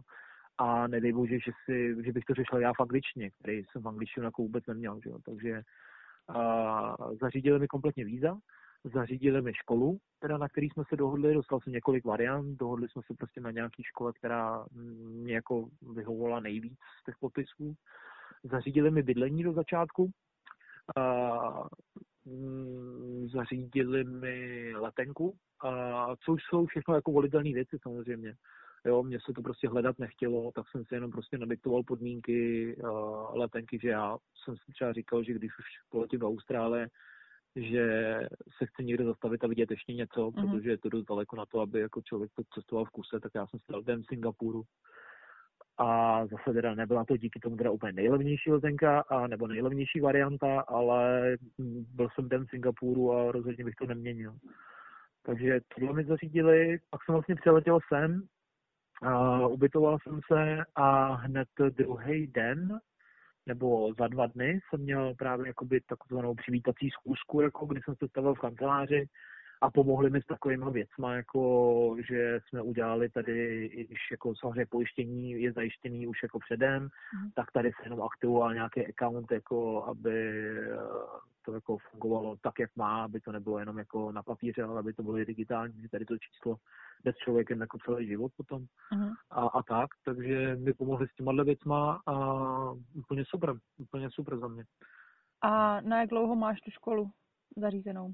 A 0.58 0.88
nedej 0.88 1.14
bože, 1.14 1.40
že, 1.40 1.52
si, 1.66 1.96
že 2.06 2.12
bych 2.12 2.26
to 2.26 2.34
řešil 2.34 2.60
já 2.60 2.74
v 2.74 2.80
angličtině, 2.80 3.30
který 3.30 3.64
jsem 3.64 3.82
v 3.82 3.88
angličtinu 3.88 4.26
jako 4.26 4.42
vůbec 4.42 4.66
neměl. 4.66 5.00
Že 5.04 5.10
jo? 5.10 5.18
Takže 5.26 5.54
uh, 5.54 5.62
zařídili 7.22 7.60
mi 7.60 7.68
kompletně 7.68 8.06
víza, 8.06 8.38
zařídili 8.94 9.42
mi 9.42 9.54
školu, 9.54 9.98
teda 10.20 10.38
na 10.38 10.50
který 10.50 10.70
jsme 10.70 10.84
se 10.90 10.96
dohodli, 10.96 11.34
dostal 11.34 11.60
jsem 11.62 11.74
několik 11.74 12.06
variant, 12.06 12.58
dohodli 12.58 12.90
jsme 12.90 13.02
se 13.08 13.14
prostě 13.18 13.42
na 13.42 13.52
nějaký 13.52 13.84
škole, 13.84 14.14
která 14.14 14.66
mě 14.72 15.36
jako 15.36 15.70
vyhovovala 15.82 16.40
nejvíc 16.40 16.80
z 17.02 17.06
těch 17.06 17.16
popisů 17.20 17.76
zařídili 18.44 18.92
mi 18.92 19.04
bydlení 19.04 19.44
do 19.44 19.54
začátku, 19.54 20.12
a, 20.96 21.70
mm, 22.26 23.28
zařídili 23.34 24.04
mi 24.04 24.74
letenku, 24.76 25.36
a, 25.64 26.16
což 26.26 26.42
jsou 26.44 26.66
všechno 26.66 26.96
jako 26.96 27.12
volitelné 27.12 27.54
věci 27.54 27.78
samozřejmě. 27.84 28.34
Jo, 28.86 29.04
mně 29.04 29.20
se 29.26 29.34
to 29.34 29.42
prostě 29.42 29.70
hledat 29.70 30.00
nechtělo, 30.00 30.52
tak 30.52 30.66
jsem 30.72 30.86
si 30.86 30.96
jenom 30.96 31.12
prostě 31.12 31.38
nadiktoval 31.38 31.84
podmínky 31.84 32.76
uh, 32.76 33.38
letenky, 33.38 33.80
že 33.82 33.90
já 33.90 34.18
jsem 34.44 34.56
si 34.56 34.72
třeba 34.72 34.94
říkal, 34.94 35.24
že 35.24 35.34
když 35.34 35.52
už 35.60 35.66
poletím 35.90 36.20
do 36.20 36.28
Austrálie, 36.28 36.88
že 37.56 38.16
se 38.58 38.66
chci 38.66 38.86
někde 38.86 39.04
zastavit 39.06 39.44
a 39.44 39.48
vidět 39.48 39.72
ještě 39.72 39.94
něco, 39.94 40.28
mm-hmm. 40.28 40.52
protože 40.52 40.70
je 40.70 40.78
to 40.78 40.90
dost 40.90 41.06
daleko 41.06 41.36
na 41.36 41.46
to, 41.46 41.60
aby 41.60 41.80
jako 41.80 42.02
člověk 42.02 42.32
to 42.36 42.44
cestoval 42.54 42.86
v 42.86 42.90
kuse, 42.90 43.20
tak 43.20 43.32
já 43.36 43.48
jsem 43.48 43.60
stal 43.60 43.82
den 43.82 44.02
v 44.02 44.06
Singapuru, 44.06 44.64
a 45.80 46.22
zase 46.28 46.54
teda 46.54 46.76
nebyla 46.76 47.06
to 47.06 47.18
díky 47.18 47.40
tomu 47.40 47.58
teda 47.58 47.72
úplně 47.72 47.92
nejlevnější 47.92 48.52
letenka, 48.52 49.00
a, 49.00 49.28
nebo 49.28 49.48
nejlevnější 49.48 50.00
varianta, 50.00 50.60
ale 50.60 51.38
byl 51.96 52.08
jsem 52.16 52.30
den 52.30 52.46
v 52.46 52.50
Singapuru 52.50 53.14
a 53.14 53.32
rozhodně 53.32 53.66
bych 53.66 53.76
to 53.76 53.86
neměnil. 53.86 54.34
Takže 55.24 55.60
tohle 55.76 55.94
mi 55.94 56.04
zařídili, 56.04 56.80
pak 56.90 57.04
jsem 57.04 57.14
vlastně 57.14 57.36
přiletěl 57.36 57.80
sem, 57.94 58.22
a 59.02 59.48
ubytoval 59.48 59.98
jsem 60.04 60.20
se 60.32 60.58
a 60.76 61.14
hned 61.14 61.48
druhý 61.70 62.28
den, 62.28 62.80
nebo 63.46 63.94
za 64.00 64.08
dva 64.08 64.28
dny 64.28 64.60
jsem 64.70 64.82
měl 64.82 65.16
právě 65.16 65.48
jakoby 65.48 65.82
takzvanou 65.82 66.36
přivítací 66.36 66.90
schůzku, 66.90 67.42
jako 67.42 67.66
kdy 67.66 67.82
jsem 67.82 67.96
se 67.96 68.08
stavil 68.08 68.34
v 68.34 68.40
kanceláři 68.40 69.06
a 69.62 69.72
pomohli 69.72 70.10
mi 70.10 70.22
s 70.22 70.26
takovými 70.26 70.66
věcmi, 70.72 71.08
jako 71.10 71.96
že 72.08 72.40
jsme 72.48 72.62
udělali 72.62 73.10
tady, 73.10 73.66
i 73.66 73.86
když 73.88 74.12
jako 74.12 74.36
samozřejmě 74.36 74.66
pojištění 74.66 75.32
je 75.32 75.52
zajištěný 75.54 76.08
už 76.08 76.24
jako 76.24 76.40
předem, 76.40 76.84
mm. 76.84 77.32
tak 77.36 77.52
tady 77.52 77.72
se 77.72 77.86
jenom 77.86 78.02
aktivoval 78.02 78.54
nějaký 78.54 78.88
account, 78.88 79.32
jako 79.32 79.84
aby 79.84 80.40
eh, 80.60 80.78
to 81.46 81.54
jako 81.54 81.78
fungovalo 81.78 82.38
tak, 82.42 82.60
jak 82.60 82.76
má, 82.76 83.04
aby 83.04 83.20
to 83.20 83.32
nebylo 83.32 83.60
jenom 83.60 83.78
jako 83.78 84.12
na 84.12 84.24
papíře, 84.24 84.64
ale 84.64 84.80
aby 84.80 84.94
to 84.94 85.04
bylo 85.04 85.18
digitální, 85.18 85.90
tady 85.92 86.06
to 86.06 86.18
číslo 86.18 86.56
bez 87.04 87.16
člověkem 87.16 87.62
jako 87.62 87.78
celý 87.86 88.08
život 88.08 88.32
potom 88.38 88.66
mm. 88.96 89.12
a, 89.30 89.48
a 89.48 89.64
tak, 89.64 89.90
takže 90.06 90.56
mi 90.56 90.74
pomohli 90.74 91.08
s 91.08 91.16
těma 91.16 91.44
věcma 91.44 92.02
a 92.06 92.14
úplně 92.96 93.24
super, 93.26 93.54
úplně 93.78 94.10
super 94.12 94.38
za 94.38 94.48
mě. 94.48 94.64
A 95.42 95.82
na 95.82 96.00
jak 96.00 96.10
dlouho 96.10 96.36
máš 96.36 96.62
tu 96.62 96.72
školu 96.72 97.12
zařízenou? 97.58 98.14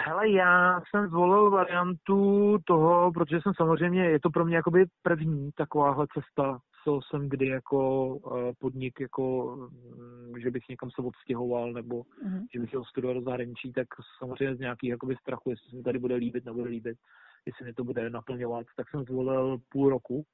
Hele, 0.00 0.30
já 0.30 0.80
jsem 0.80 1.08
zvolil 1.08 1.50
variantu 1.50 2.56
toho, 2.64 3.12
protože 3.12 3.40
jsem 3.40 3.52
samozřejmě, 3.56 4.04
je 4.04 4.20
to 4.20 4.30
pro 4.30 4.44
mě 4.44 4.56
jakoby 4.56 4.86
první 5.02 5.50
takováhle 5.56 6.06
cesta, 6.14 6.58
co 6.84 7.00
jsem 7.10 7.28
kdy 7.28 7.46
jako 7.46 8.06
uh, 8.06 8.52
podnik, 8.58 9.00
jako, 9.00 9.54
um, 9.54 10.40
že 10.40 10.50
bych 10.50 10.62
někam 10.70 10.90
se 10.90 11.02
odstěhoval, 11.02 11.72
nebo 11.72 12.02
mm-hmm. 12.02 12.46
že 12.54 12.60
bych 12.60 12.68
chtěl 12.68 12.84
studovat 12.84 13.14
do 13.14 13.22
zahraničí, 13.22 13.72
tak 13.72 13.86
samozřejmě 14.18 14.56
z 14.56 14.58
nějakých 14.58 14.90
jakoby 14.90 15.16
strachu, 15.16 15.50
jestli 15.50 15.70
se 15.70 15.76
mi 15.76 15.82
tady 15.82 15.98
bude 15.98 16.14
líbit, 16.14 16.44
nebude 16.44 16.70
líbit, 16.70 16.98
jestli 17.46 17.64
mi 17.64 17.72
to 17.72 17.84
bude 17.84 18.10
naplňovat, 18.10 18.66
tak 18.76 18.90
jsem 18.90 19.04
zvolil 19.04 19.58
půl 19.72 19.88
roku. 19.88 20.24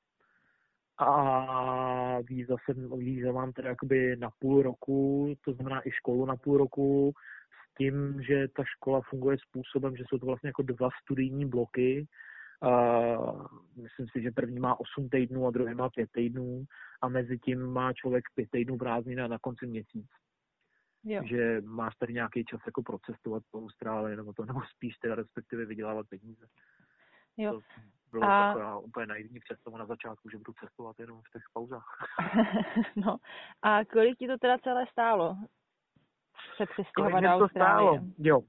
A 0.99 2.21
víza, 2.21 2.55
jsem, 2.65 2.99
víza 2.99 3.33
mám 3.33 3.53
teda 3.53 3.69
jakoby 3.69 4.17
na 4.17 4.29
půl 4.39 4.63
roku, 4.63 5.35
to 5.45 5.53
znamená 5.53 5.89
i 5.89 5.91
školu 5.91 6.27
na 6.27 6.37
půl 6.37 6.59
roku, 6.59 7.13
tím, 7.79 8.23
že 8.23 8.49
ta 8.49 8.65
škola 8.65 9.01
funguje 9.11 9.37
způsobem, 9.49 9.97
že 9.97 10.05
jsou 10.09 10.19
to 10.19 10.27
vlastně 10.27 10.49
jako 10.49 10.63
dva 10.63 10.89
studijní 11.03 11.49
bloky. 11.49 12.07
Uh, 12.63 13.47
myslím 13.83 14.07
si, 14.13 14.23
že 14.23 14.31
první 14.31 14.61
má 14.61 14.81
8 14.81 15.09
týdnů 15.09 15.47
a 15.47 15.51
druhý 15.51 15.75
má 15.75 15.89
5 15.91 16.11
týdnů 16.13 16.65
a 17.03 17.09
mezi 17.09 17.39
tím 17.39 17.67
má 17.67 17.93
člověk 17.93 18.25
5 18.35 18.49
týdnů 18.51 18.79
prázdnina 18.79 19.29
na 19.29 19.39
konci 19.39 19.67
měsíc. 19.67 20.07
Jo. 21.05 21.23
Že 21.25 21.61
máš 21.61 21.95
tady 21.95 22.13
nějaký 22.13 22.45
čas 22.45 22.61
jako 22.67 22.83
procestovat 22.83 23.43
po 23.51 23.59
Austrálii, 23.59 24.17
nebo 24.17 24.33
to, 24.33 24.45
nebo 24.45 24.61
spíš 24.77 24.97
teda 24.97 25.15
respektive 25.15 25.65
vydělávat 25.65 26.07
peníze. 26.09 26.47
Jo. 27.37 27.53
To 27.53 27.61
bylo 28.11 28.25
a... 28.25 28.49
taková 28.49 28.79
úplně 28.79 29.07
naivní 29.07 29.41
představa 29.41 29.79
na 29.79 29.87
začátku, 29.87 30.31
že 30.31 30.39
budu 30.39 30.53
cestovat 30.53 30.99
jenom 30.99 31.21
v 31.23 31.33
těch 31.33 31.43
pauzách. 31.53 31.87
no 32.97 33.17
a 33.63 33.85
kolik 33.85 34.19
ti 34.19 34.27
to 34.27 34.39
teda 34.39 34.59
celé 34.59 34.87
stálo? 34.87 35.37
Se 36.57 36.67
přestěhovat 36.67 37.23
do 37.23 37.29
Austrálie. 37.29 38.01
Jo. 38.19 38.41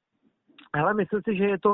Hele, 0.76 0.94
myslím 0.94 1.22
si, 1.22 1.38
že 1.38 1.44
je 1.44 1.60
to 1.60 1.74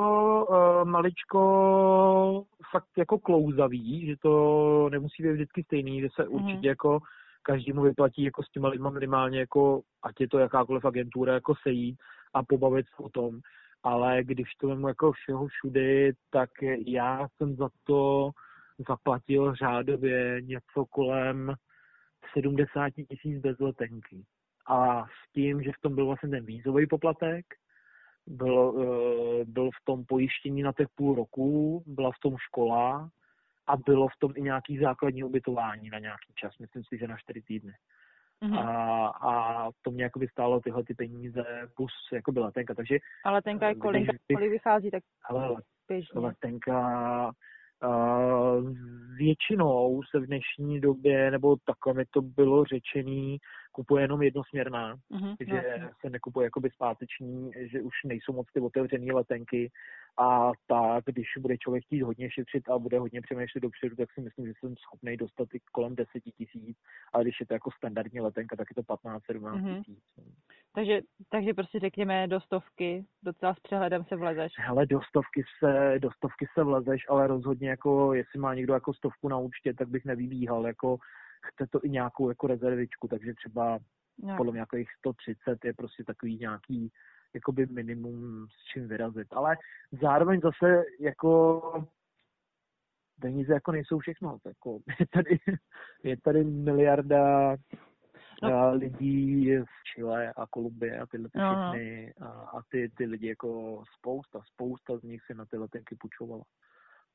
uh, 0.49 0.89
maličko 0.89 2.43
fakt 2.71 2.97
jako 2.97 3.19
klouzavý, 3.19 4.05
že 4.05 4.15
to 4.21 4.89
nemusí 4.91 5.23
být 5.23 5.31
vždycky 5.31 5.63
stejný, 5.63 6.01
že 6.01 6.07
se 6.15 6.23
mm. 6.23 6.33
určitě 6.33 6.67
jako 6.67 6.99
každému 7.43 7.81
vyplatí 7.81 8.23
jako 8.23 8.43
s 8.43 8.51
těma 8.51 8.69
lidma 8.69 8.89
minimálně 8.89 9.39
jako, 9.39 9.81
ať 10.03 10.15
je 10.19 10.27
to 10.27 10.39
jakákoliv 10.39 10.85
agentura, 10.85 11.33
jako 11.33 11.53
sejít 11.63 11.97
a 12.33 12.43
pobavit 12.43 12.85
se 12.85 13.03
o 13.03 13.09
tom. 13.09 13.39
Ale 13.83 14.23
když 14.23 14.55
to 14.55 14.67
vemu 14.67 14.87
jako 14.87 15.11
všeho 15.11 15.47
všudy, 15.47 16.13
tak 16.29 16.49
já 16.87 17.27
jsem 17.37 17.55
za 17.55 17.69
to 17.83 18.29
zaplatil 18.87 19.55
řádově 19.55 20.41
něco 20.41 20.85
kolem 20.89 21.53
70 22.33 22.89
tisíc 22.89 23.41
bez 23.41 23.59
letenky 23.59 24.25
a 24.67 25.03
s 25.05 25.33
tím, 25.33 25.63
že 25.63 25.71
v 25.71 25.81
tom 25.81 25.95
byl 25.95 26.05
vlastně 26.05 26.29
ten 26.29 26.45
vízový 26.45 26.87
poplatek, 26.87 27.45
byl, 28.27 28.73
eh, 28.81 29.45
byl 29.45 29.69
v 29.69 29.85
tom 29.85 30.05
pojištění 30.05 30.63
na 30.63 30.73
těch 30.73 30.87
půl 30.95 31.15
roku, 31.15 31.83
byla 31.85 32.11
v 32.11 32.19
tom 32.21 32.37
škola 32.37 33.09
a 33.67 33.77
bylo 33.77 34.07
v 34.07 34.19
tom 34.19 34.31
i 34.35 34.41
nějaký 34.41 34.77
základní 34.77 35.23
ubytování 35.23 35.89
na 35.89 35.99
nějaký 35.99 36.33
čas, 36.35 36.57
myslím 36.59 36.83
si, 36.83 36.97
že 36.97 37.07
na 37.07 37.17
čtyři 37.17 37.41
týdny. 37.41 37.73
Mm-hmm. 38.43 38.67
A, 38.67 39.07
a 39.07 39.69
to 39.81 39.91
mě 39.91 40.03
jakoby 40.03 40.27
stálo 40.27 40.59
tyhle 40.59 40.83
ty 40.83 40.93
peníze 40.93 41.43
plus 41.75 41.91
jako 42.13 42.31
byla 42.31 42.45
letenka, 42.45 42.75
takže... 42.75 42.97
A 43.25 43.31
letenka 43.31 43.67
je 43.67 43.75
kolik, 43.75 44.09
kolik 44.33 44.51
vychází, 44.51 44.91
tak 44.91 45.03
ale 45.29 45.55
letenka 46.15 47.31
Uh, 47.83 48.73
většinou 49.17 50.01
se 50.03 50.19
v 50.19 50.25
dnešní 50.25 50.79
době, 50.79 51.31
nebo 51.31 51.55
takhle 51.65 51.93
mi 51.93 52.05
to 52.13 52.21
bylo 52.21 52.65
řečený, 52.65 53.37
kupuje 53.71 54.03
jenom 54.03 54.21
jednosměrná, 54.21 54.95
mm-hmm, 54.95 55.35
že 55.39 55.55
jasně. 55.55 55.89
se 56.01 56.09
nekupuje 56.09 56.45
jakoby 56.45 56.69
zpáteční, 56.69 57.51
že 57.71 57.81
už 57.81 57.93
nejsou 58.05 58.33
moc 58.33 58.47
ty 58.53 58.59
otevřené 58.59 59.13
letenky 59.13 59.71
a 60.17 60.51
tak, 60.67 61.03
když 61.05 61.27
bude 61.39 61.57
člověk 61.57 61.83
chtít 61.85 62.01
hodně 62.01 62.31
šetřit 62.31 62.69
a 62.69 62.79
bude 62.79 62.99
hodně 62.99 63.21
přemýšlet 63.21 63.61
dopředu, 63.61 63.95
tak 63.95 64.11
si 64.11 64.21
myslím, 64.21 64.47
že 64.47 64.53
jsem 64.59 64.75
schopný 64.77 65.17
dostat 65.17 65.47
i 65.53 65.59
kolem 65.71 65.95
10 65.95 66.09
tisíc, 66.37 66.77
ale 67.13 67.23
když 67.23 67.39
je 67.39 67.45
to 67.45 67.53
jako 67.53 67.71
standardní 67.71 68.21
letenka, 68.21 68.55
tak 68.55 68.67
je 68.71 68.83
to 68.83 68.93
15-17 68.93 69.19
mm-hmm. 69.19 69.83
tisíc. 69.83 70.03
Takže, 70.75 71.01
takže 71.29 71.53
prostě 71.53 71.79
řekněme 71.79 72.27
do 72.27 72.39
stovky, 72.41 73.05
docela 73.23 73.55
s 73.55 73.59
přehledem 73.59 74.03
se 74.03 74.15
vlezeš. 74.15 74.53
Hele, 74.57 74.85
do 74.85 75.01
stovky 75.01 75.43
se, 75.59 75.99
do 75.99 76.11
stovky 76.11 76.45
se 76.53 76.63
vlezeš, 76.63 77.01
ale 77.09 77.27
rozhodně 77.27 77.69
jako, 77.69 78.13
jestli 78.13 78.39
má 78.39 78.53
někdo 78.53 78.73
jako 78.73 78.93
stovku 78.93 79.29
na 79.29 79.37
účtě, 79.37 79.73
tak 79.73 79.87
bych 79.87 80.05
nevybíhal, 80.05 80.67
jako 80.67 80.97
chce 81.45 81.67
to 81.67 81.79
i 81.83 81.89
nějakou 81.89 82.29
jako 82.29 82.47
rezervičku, 82.47 83.07
takže 83.07 83.33
třeba 83.33 83.79
no. 84.23 84.37
podle 84.37 84.51
mě 84.51 84.57
nějakých 84.57 84.89
130 84.97 85.65
je 85.65 85.73
prostě 85.73 86.03
takový 86.03 86.37
nějaký 86.37 86.91
jakoby 87.33 87.65
minimum 87.65 88.47
s 88.49 88.65
čím 88.73 88.87
vyrazit. 88.87 89.27
Ale 89.33 89.57
zároveň 90.01 90.41
zase 90.41 90.83
jako 90.99 91.61
peníze 93.21 93.53
jako 93.53 93.71
nejsou 93.71 93.99
všechno. 93.99 94.37
Jako 94.45 94.79
je, 94.99 95.05
tady, 95.13 95.39
je 96.03 96.17
tady 96.17 96.43
miliarda 96.43 97.55
no. 98.43 98.73
lidí 98.73 99.57
z 99.57 99.93
Chile 99.93 100.33
a 100.33 100.47
Kolumbie 100.47 100.99
a 100.99 101.05
tyhle 101.05 101.29
ty 101.29 101.39
no. 101.39 101.53
všechny 101.53 102.13
a, 102.21 102.27
a 102.27 102.61
ty, 102.71 102.91
ty 102.97 103.05
lidi 103.05 103.27
jako 103.27 103.83
spousta, 103.97 104.39
spousta 104.53 104.97
z 104.97 105.03
nich 105.03 105.21
si 105.25 105.33
na 105.33 105.45
ty 105.45 105.57
letenky 105.57 105.95
půjčovala 105.95 106.43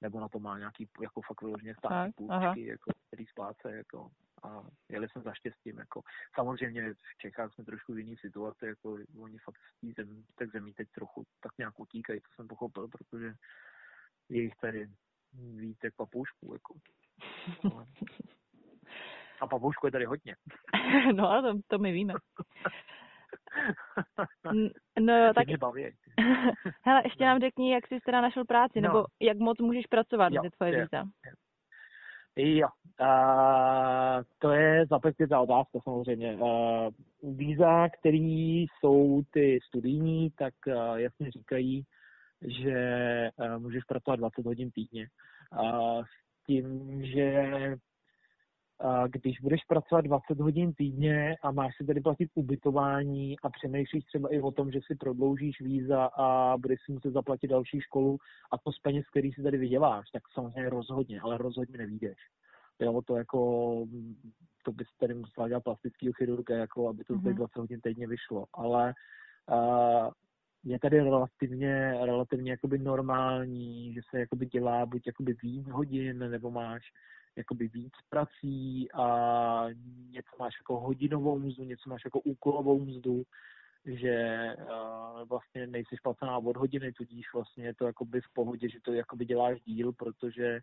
nebo 0.01 0.21
na 0.21 0.29
to 0.29 0.39
má 0.39 0.59
nějaký 0.59 0.89
jako 1.03 1.23
fakt 1.23 1.43
vyloženě 1.43 1.75
státní 1.75 2.13
půjčky, 2.13 2.67
jako, 2.67 2.91
který 3.07 3.27
spláce, 3.27 3.77
jako, 3.77 4.11
a 4.43 4.63
jeli 4.89 5.09
jsme 5.09 5.23
za 5.23 5.35
štěstím, 5.35 5.79
jako. 5.79 6.03
Samozřejmě 6.35 6.95
v 6.95 7.19
Čechách 7.19 7.53
jsme 7.53 7.65
trošku 7.65 7.95
v 7.95 7.99
jiný 7.99 8.17
situaci, 8.17 8.67
jako 8.67 8.99
oni 9.21 9.39
fakt 9.39 9.57
z 9.57 9.95
té 9.95 10.03
zem, 10.03 10.25
tak 10.35 10.51
zemí 10.51 10.73
teď 10.73 10.89
trochu 10.91 11.25
tak 11.41 11.53
nějak 11.59 11.81
utíkají, 11.81 12.21
to 12.21 12.29
jsem 12.35 12.49
pochopil, 12.49 12.89
protože 12.89 13.35
je 14.29 14.43
jich 14.43 14.57
tady 14.61 14.89
víc 15.33 15.79
jak 15.85 15.95
papoušků, 15.95 16.53
jako. 16.53 16.75
A 19.41 19.47
papoušku 19.47 19.87
je 19.87 19.93
tady 19.93 20.05
hodně. 20.05 20.37
no, 21.15 21.43
to, 21.43 21.59
to 21.67 21.79
my 21.79 21.93
víme. 21.93 22.15
No 25.01 25.33
tak... 25.35 25.47
Mě 25.47 25.59
baví. 25.59 25.85
Hele, 26.83 27.03
ještě 27.05 27.25
no. 27.25 27.27
nám 27.27 27.41
řekni, 27.41 27.73
jak 27.73 27.87
jsi 27.87 28.01
teda 28.07 28.21
našel 28.21 28.45
práci, 28.45 28.81
no. 28.81 28.89
nebo 28.89 29.05
jak 29.21 29.39
moc 29.39 29.59
můžeš 29.59 29.87
pracovat, 29.87 30.33
jo, 30.33 30.43
tvoje 30.57 30.73
je, 30.73 30.81
víza. 30.81 31.05
Jo, 32.37 32.69
uh, 33.01 34.23
to 34.39 34.51
je 34.51 34.87
ta 35.29 35.41
otázka 35.41 35.79
samozřejmě. 35.85 36.37
Uh, 36.37 36.91
víza, 37.23 37.89
který 37.89 38.61
jsou 38.63 39.23
ty 39.31 39.59
studijní, 39.69 40.31
tak 40.31 40.55
uh, 40.67 40.97
jasně 40.97 41.31
říkají, 41.31 41.85
že 42.43 42.79
uh, 43.37 43.59
můžeš 43.59 43.85
pracovat 43.85 44.17
20 44.17 44.47
hodin 44.47 44.71
týdně. 44.71 45.09
Uh, 45.63 46.03
s 46.03 46.47
tím, 46.47 47.01
že 47.05 47.45
když 49.09 49.41
budeš 49.41 49.61
pracovat 49.69 50.01
20 50.01 50.41
hodin 50.41 50.73
týdně 50.73 51.37
a 51.43 51.51
máš 51.51 51.77
si 51.77 51.85
tedy 51.85 52.01
platit 52.01 52.31
ubytování 52.35 53.37
a 53.43 53.51
přemýšlíš 53.51 54.05
třeba 54.05 54.35
i 54.35 54.41
o 54.41 54.51
tom, 54.51 54.71
že 54.71 54.81
si 54.87 54.95
prodloužíš 54.95 55.61
víza 55.61 56.05
a 56.05 56.57
budeš 56.57 56.79
si 56.87 56.93
muset 56.93 57.13
zaplatit 57.13 57.49
další 57.49 57.81
školu 57.81 58.19
a 58.53 58.59
to 58.59 58.73
z 58.73 58.79
peněz, 58.79 59.05
který 59.11 59.33
si 59.33 59.43
tady 59.43 59.59
vyděláš, 59.59 60.11
tak 60.11 60.23
samozřejmě 60.35 60.71
rozhodně, 60.71 61.21
ale 61.21 61.39
rozhodně 61.39 61.79
nevídeš. 61.79 62.19
Jo, 62.81 63.03
to 63.07 63.17
jako, 63.17 63.41
to 64.65 64.73
bys 64.73 64.89
tady 65.01 65.15
musela 65.15 65.49
dělat 65.49 65.65
plastický 65.65 66.13
chirurga, 66.17 66.57
jako 66.57 66.89
aby 66.89 67.05
to 67.05 67.15
mm-hmm. 67.15 67.35
20 67.35 67.57
hodin 67.57 67.81
týdně 67.81 68.07
vyšlo, 68.07 68.45
ale 68.55 68.95
uh, 69.51 70.11
je 70.65 70.79
tady 70.79 71.01
relativně, 71.01 71.99
relativně 72.03 72.51
jakoby 72.51 72.79
normální, 72.79 73.95
že 73.95 74.01
se 74.11 74.21
jakoby 74.21 74.47
dělá 74.47 74.87
buď 74.87 75.07
jakoby 75.07 75.35
víc 75.43 75.69
hodin, 75.69 76.19
nebo 76.19 76.51
máš 76.51 76.83
jakoby 77.37 77.69
víc 77.69 77.93
prací 78.09 78.93
a 78.93 79.07
něco 80.11 80.31
máš 80.39 80.55
jako 80.61 80.81
hodinovou 80.81 81.39
mzdu, 81.39 81.65
něco 81.65 81.91
máš 81.91 82.05
jako 82.05 82.21
úkolovou 82.21 82.81
mzdu, 82.81 83.23
že 83.85 84.47
uh, 84.59 85.29
vlastně 85.29 85.67
nejsi 85.67 85.97
placená 86.03 86.39
od 86.39 86.57
hodiny, 86.57 86.93
tudíž 86.93 87.27
vlastně 87.35 87.65
je 87.65 87.75
to 87.75 87.87
jakoby 87.87 88.21
v 88.21 88.33
pohodě, 88.33 88.69
že 88.69 88.79
to 88.83 88.93
jakoby 88.93 89.25
děláš 89.25 89.61
díl, 89.61 89.93
protože 89.93 90.61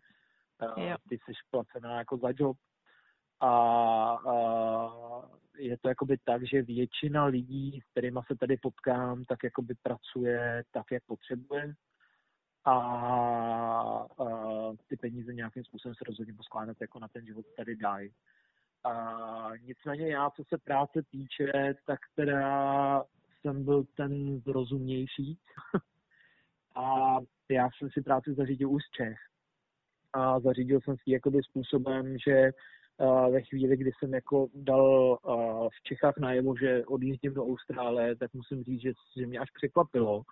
uh, 0.76 0.94
ty 1.08 1.14
jsi 1.14 1.32
placená 1.50 1.98
jako 1.98 2.16
za 2.16 2.28
job. 2.36 2.56
A 3.40 4.24
uh, 4.24 5.24
je 5.58 5.78
to 5.78 5.88
jakoby 5.88 6.18
tak, 6.24 6.46
že 6.46 6.62
většina 6.62 7.24
lidí, 7.24 7.80
s 7.80 7.90
kterými 7.90 8.20
se 8.26 8.36
tady 8.36 8.56
potkám, 8.56 9.24
tak 9.24 9.44
jakoby 9.44 9.74
pracuje 9.82 10.64
tak, 10.70 10.84
jak 10.90 11.02
potřebuje 11.06 11.74
a, 12.64 12.72
a 12.72 14.06
ty 14.88 14.96
peníze 14.96 15.34
nějakým 15.34 15.64
způsobem 15.64 15.94
se 15.94 16.04
rozhodně 16.06 16.34
poskládat 16.34 16.76
jako 16.80 16.98
na 16.98 17.08
ten 17.08 17.26
život 17.26 17.46
tady 17.56 17.76
dají. 17.76 18.10
A 18.84 19.50
nicméně 19.62 20.08
já, 20.08 20.30
co 20.30 20.44
se 20.48 20.58
práce 20.58 21.02
týče, 21.10 21.74
tak 21.86 22.00
teda 22.14 23.04
jsem 23.40 23.64
byl 23.64 23.84
ten 23.96 24.42
rozumnější. 24.46 25.38
a 26.74 27.16
já 27.48 27.68
jsem 27.78 27.90
si 27.90 28.02
práci 28.02 28.34
zařídil 28.34 28.70
už 28.70 28.82
z 28.82 28.90
Čech. 28.90 29.18
A 30.12 30.40
zařídil 30.40 30.80
jsem 30.80 30.96
si 30.96 31.10
jakoby 31.10 31.42
způsobem, 31.42 32.18
že 32.26 32.50
ve 33.30 33.42
chvíli, 33.42 33.76
kdy 33.76 33.90
jsem 33.98 34.14
jako 34.14 34.48
dal 34.54 35.18
v 35.68 35.82
Čechách 35.82 36.14
najevo, 36.18 36.56
že 36.56 36.86
odjíždím 36.86 37.34
do 37.34 37.44
Austrálie, 37.46 38.16
tak 38.16 38.34
musím 38.34 38.62
říct, 38.62 38.80
že, 38.80 38.92
že 39.16 39.26
mě 39.26 39.38
až 39.38 39.50
překvapilo, 39.50 40.22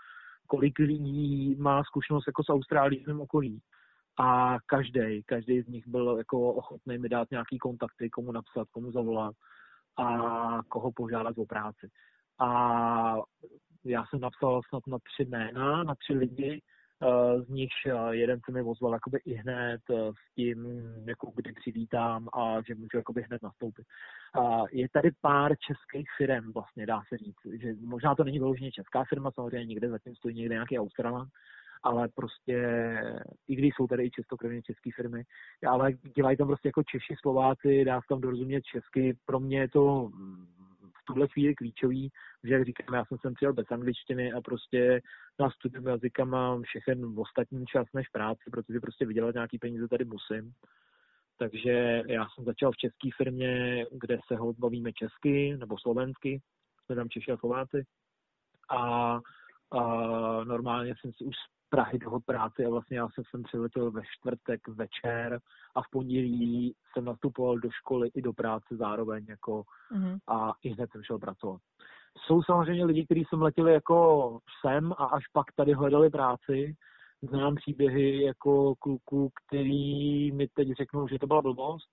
kolik 0.52 0.78
lidí 0.78 1.56
má 1.58 1.84
zkušenost 1.84 2.24
jako 2.26 2.44
s 2.44 2.48
Austrálií 2.48 3.04
v 3.04 3.20
okolí. 3.20 3.60
A 4.18 4.56
každý, 4.66 5.22
každý 5.26 5.62
z 5.62 5.66
nich 5.66 5.88
byl 5.88 6.18
jako 6.18 6.54
ochotný 6.54 6.98
mi 6.98 7.08
dát 7.08 7.30
nějaký 7.30 7.58
kontakty, 7.58 8.10
komu 8.10 8.32
napsat, 8.32 8.68
komu 8.70 8.92
zavolat 8.92 9.34
a 9.98 10.06
koho 10.68 10.92
požádat 10.92 11.38
o 11.38 11.46
práci. 11.46 11.88
A 12.40 12.48
já 13.84 14.04
jsem 14.06 14.20
napsal 14.20 14.60
snad 14.68 14.82
na 14.86 14.98
tři 14.98 15.28
jména, 15.30 15.84
na 15.84 15.94
tři 15.94 16.12
lidi, 16.18 16.62
z 17.44 17.48
nich 17.48 17.72
jeden 18.10 18.40
se 18.44 18.52
mi 18.52 18.62
ozval 18.62 18.92
jakoby 18.92 19.18
i 19.24 19.34
hned 19.34 19.80
s 19.90 20.34
tím, 20.34 20.66
jako 21.06 21.32
kdy 21.34 21.52
přivítám 21.52 22.28
a 22.32 22.56
že 22.66 22.74
můžu 22.74 22.96
jakoby 22.96 23.22
hned 23.22 23.42
nastoupit. 23.42 23.86
A 24.34 24.62
je 24.72 24.88
tady 24.88 25.10
pár 25.20 25.52
českých 25.56 26.06
firm, 26.16 26.52
vlastně 26.52 26.86
dá 26.86 27.02
se 27.08 27.16
říct, 27.16 27.60
že 27.62 27.74
možná 27.84 28.14
to 28.14 28.24
není 28.24 28.38
vyloženě 28.38 28.70
česká 28.72 29.04
firma, 29.08 29.30
samozřejmě 29.30 29.66
někde 29.66 29.88
zatím 29.88 30.14
stojí 30.14 30.36
někde 30.36 30.54
nějaký 30.54 30.78
Australan, 30.78 31.26
ale 31.82 32.08
prostě, 32.14 32.56
i 33.48 33.56
když 33.56 33.74
jsou 33.74 33.86
tady 33.86 34.04
i 34.04 34.10
čistokrevně 34.10 34.62
české 34.62 34.90
firmy, 34.96 35.22
ale 35.68 35.92
dělají 36.16 36.36
tam 36.36 36.46
prostě 36.46 36.68
jako 36.68 36.82
Češi, 36.82 37.14
Slováci, 37.20 37.84
dá 37.84 38.00
se 38.00 38.06
tam 38.08 38.20
dorozumět 38.20 38.64
česky. 38.64 39.16
Pro 39.26 39.40
mě 39.40 39.60
je 39.60 39.68
to 39.68 40.10
tuhle 41.04 41.28
chvíli 41.28 41.54
klíčový, 41.54 42.10
že 42.44 42.54
jak 42.54 42.64
říkám, 42.64 42.94
já 42.94 43.04
jsem 43.04 43.18
sem 43.18 43.34
přijel 43.34 43.52
bez 43.52 43.70
angličtiny 43.70 44.32
a 44.32 44.40
prostě 44.40 45.00
na 45.40 45.50
studium 45.50 45.86
jazyka 45.86 46.24
mám 46.24 46.62
všechen 46.62 47.14
ostatní 47.18 47.66
čas 47.66 47.86
než 47.94 48.08
práci, 48.08 48.50
protože 48.50 48.80
prostě 48.80 49.06
vydělat 49.06 49.34
nějaký 49.34 49.58
peníze 49.58 49.88
tady 49.88 50.04
musím. 50.04 50.52
Takže 51.38 52.02
já 52.06 52.26
jsem 52.28 52.44
začal 52.44 52.72
v 52.72 52.76
české 52.76 53.08
firmě, 53.16 53.84
kde 53.92 54.18
se 54.28 54.36
ho 54.36 54.52
bavíme 54.52 54.92
česky 54.92 55.56
nebo 55.56 55.78
slovensky, 55.78 56.40
jsme 56.84 56.96
tam 56.96 57.08
Češi 57.08 57.32
a 57.32 57.36
Slováci. 57.36 57.84
A, 58.70 59.20
a 59.70 59.80
normálně 60.44 60.94
jsem 61.00 61.12
si 61.12 61.24
už 61.24 61.34
Prahy 61.72 61.98
do 61.98 62.20
práce 62.26 62.64
a 62.64 62.70
vlastně 62.70 62.98
já 62.98 63.08
jsem 63.08 63.24
sem 63.30 63.42
přiletěl 63.42 63.90
ve 63.90 64.02
čtvrtek 64.16 64.68
večer 64.68 65.38
a 65.74 65.82
v 65.82 65.90
pondělí 65.90 66.74
jsem 66.92 67.04
nastupoval 67.04 67.58
do 67.58 67.70
školy 67.70 68.10
i 68.14 68.22
do 68.22 68.32
práce 68.32 68.76
zároveň 68.76 69.24
jako 69.28 69.62
mm-hmm. 69.92 70.18
a 70.28 70.52
i 70.62 70.68
hned 70.68 70.90
jsem 70.90 71.02
šel 71.02 71.18
pracovat. 71.18 71.60
Jsou 72.26 72.42
samozřejmě 72.42 72.84
lidi, 72.84 73.04
kteří 73.04 73.24
jsem 73.28 73.42
letěli 73.42 73.72
jako 73.72 74.38
sem 74.60 74.92
a 74.92 75.04
až 75.04 75.22
pak 75.32 75.46
tady 75.56 75.72
hledali 75.72 76.10
práci. 76.10 76.74
Znám 77.22 77.54
příběhy 77.54 78.22
jako 78.22 78.74
kluků, 78.78 79.30
který 79.46 80.32
mi 80.32 80.48
teď 80.48 80.68
řeknou, 80.78 81.08
že 81.08 81.18
to 81.18 81.26
byla 81.26 81.42
blbost, 81.42 81.88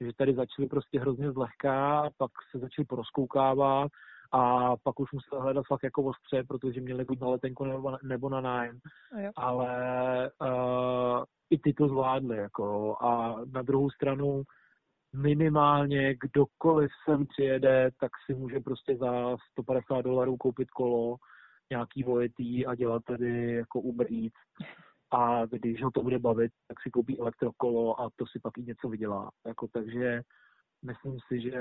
že 0.00 0.10
tady 0.16 0.34
začali 0.34 0.68
prostě 0.68 1.00
hrozně 1.00 1.32
zlehká, 1.32 2.10
pak 2.18 2.30
se 2.50 2.58
začali 2.58 2.86
porozkoukávat 2.88 3.90
a 4.32 4.74
pak 4.82 5.00
už 5.00 5.12
musel 5.12 5.40
hledat 5.40 5.66
fakt 5.66 5.82
jako 5.82 6.02
ostře, 6.02 6.44
protože 6.48 6.80
měli 6.80 7.04
buď 7.04 7.20
na 7.20 7.28
letenku 7.28 7.64
nebo, 7.64 7.98
nebo 8.02 8.28
na 8.28 8.40
nájem. 8.40 8.78
Ale 9.36 10.30
uh, 10.40 11.24
i 11.50 11.58
ty 11.58 11.72
to 11.72 11.88
zvládli. 11.88 12.36
Jako. 12.36 12.96
A 13.00 13.36
na 13.52 13.62
druhou 13.62 13.90
stranu 13.90 14.42
minimálně 15.16 16.14
kdokoliv 16.14 16.90
sem 17.04 17.26
přijede, 17.26 17.90
tak 18.00 18.10
si 18.26 18.34
může 18.34 18.60
prostě 18.60 18.96
za 18.96 19.36
150 19.50 20.02
dolarů 20.02 20.36
koupit 20.36 20.70
kolo, 20.70 21.16
nějaký 21.70 22.02
vojetý 22.02 22.66
a 22.66 22.74
dělat 22.74 23.02
tedy 23.04 23.52
jako 23.52 23.80
Uber 23.80 24.06
Eats. 24.12 24.68
A 25.10 25.46
když 25.46 25.82
ho 25.82 25.90
to 25.90 26.02
bude 26.02 26.18
bavit, 26.18 26.52
tak 26.68 26.82
si 26.82 26.90
koupí 26.90 27.20
elektrokolo 27.20 28.00
a 28.00 28.08
to 28.16 28.26
si 28.26 28.40
pak 28.42 28.58
i 28.58 28.62
něco 28.62 28.88
vydělá. 28.88 29.30
Jako, 29.46 29.68
takže 29.72 30.22
myslím 30.84 31.18
si, 31.28 31.40
že 31.40 31.60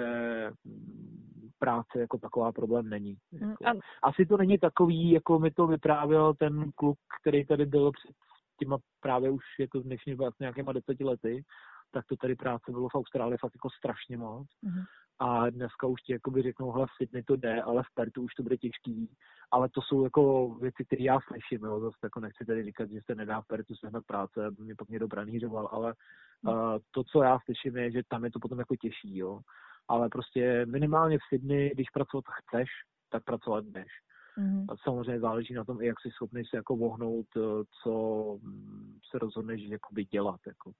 práce 1.59 1.99
jako 1.99 2.17
taková 2.17 2.51
problém 2.51 2.89
není. 2.89 3.17
Mm, 3.31 3.49
jako, 3.61 3.79
asi 4.03 4.25
to 4.25 4.37
není 4.37 4.57
takový, 4.57 5.11
jako 5.11 5.39
mi 5.39 5.51
to 5.51 5.67
vyprávěl 5.67 6.33
ten 6.33 6.71
kluk, 6.75 6.97
který 7.21 7.45
tady 7.45 7.65
byl 7.65 7.91
před 7.91 8.15
těma 8.59 8.77
právě 8.99 9.29
už 9.29 9.43
jako 9.59 9.79
dnešní 9.79 10.13
vlastně 10.13 10.43
nějakýma 10.43 10.73
deseti 10.73 11.03
lety, 11.03 11.43
tak 11.91 12.05
to 12.05 12.15
tady 12.15 12.35
práce 12.35 12.71
bylo 12.71 12.89
v 12.89 12.95
Austrálii 12.95 13.37
fakt 13.37 13.55
jako 13.55 13.69
strašně 13.69 14.17
moc. 14.17 14.47
Mm-hmm. 14.63 14.85
A 15.21 15.49
dneska 15.49 15.87
už 15.87 16.01
ti 16.01 16.13
jakoby 16.13 16.41
řeknou, 16.41 16.71
hele, 16.71 16.87
v 16.87 16.95
Sydney 16.97 17.23
to 17.23 17.35
jde, 17.35 17.61
ale 17.61 17.83
v 17.83 17.93
Pertu 17.93 18.21
už 18.21 18.33
to 18.33 18.43
bude 18.43 18.57
těžký. 18.57 19.09
Ale 19.51 19.69
to 19.69 19.81
jsou 19.81 20.03
jako 20.03 20.49
věci, 20.61 20.85
které 20.85 21.03
já 21.03 21.19
slyším, 21.27 21.65
jo. 21.65 21.79
Zase 21.79 21.97
jako 22.03 22.19
nechci 22.19 22.45
tady 22.45 22.63
říkat, 22.63 22.89
že 22.91 22.99
se 23.05 23.15
nedá 23.15 23.41
v 23.41 23.47
Pertu 23.47 23.75
sehnat 23.75 24.05
práce, 24.05 24.45
aby 24.45 24.63
mě 24.63 24.75
pak 24.75 24.89
někdo 24.89 25.07
branířoval, 25.07 25.69
ale 25.71 25.93
uh, 26.41 26.53
to, 26.91 27.03
co 27.03 27.23
já 27.23 27.39
slyším, 27.45 27.77
je, 27.77 27.91
že 27.91 28.01
tam 28.07 28.25
je 28.25 28.31
to 28.31 28.39
potom 28.39 28.59
jako 28.59 28.75
těžší, 28.75 29.17
jo. 29.17 29.39
Ale 29.87 30.09
prostě 30.09 30.65
minimálně 30.65 31.17
v 31.17 31.27
Sydney, 31.29 31.71
když 31.73 31.89
pracovat 31.89 32.25
chceš, 32.27 32.69
tak 33.09 33.23
pracovat 33.23 33.65
jdeš. 33.65 33.91
Mm-hmm. 34.37 34.65
A 34.69 34.75
samozřejmě 34.83 35.19
záleží 35.19 35.53
na 35.53 35.63
tom, 35.63 35.81
jak 35.81 35.99
jsi 35.99 36.11
schopný 36.11 36.45
se 36.45 36.57
jako 36.57 36.75
vohnout, 36.75 37.27
eh, 37.37 37.41
co 37.83 37.93
mm, 38.41 38.99
se 39.11 39.19
rozhodneš 39.19 39.61
jakoby 39.61 40.05
dělat. 40.05 40.39
Jako. 40.47 40.71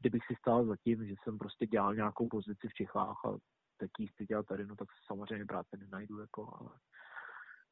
Kdybych 0.00 0.22
si 0.26 0.34
stál 0.34 0.64
za 0.64 0.76
tím, 0.76 1.06
že 1.06 1.14
jsem 1.22 1.38
prostě 1.38 1.66
dělal 1.66 1.94
nějakou 1.94 2.28
pozici 2.28 2.68
v 2.68 2.74
Čechách 2.74 3.16
a 3.24 3.36
teď 3.80 3.90
ji 3.98 4.06
chci 4.06 4.26
dělat 4.26 4.46
tady, 4.46 4.66
no 4.66 4.76
tak 4.76 4.88
samozřejmě 5.06 5.44
práce 5.44 5.76
nenajdu, 5.76 6.20
jako, 6.20 6.58
ale 6.60 6.70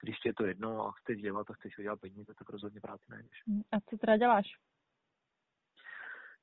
když 0.03 0.19
ti 0.19 0.29
je 0.29 0.35
to 0.35 0.47
jedno 0.47 0.87
a 0.87 0.93
chceš 0.93 1.21
dělat 1.21 1.51
a 1.51 1.55
chceš 1.55 1.79
vydělat 1.79 2.01
peníze, 2.01 2.35
tak 2.39 2.49
rozhodně 2.49 2.81
práci 2.81 3.05
najdeš. 3.09 3.43
A 3.73 3.81
co 3.81 3.97
teda 3.97 4.17
děláš? 4.17 4.47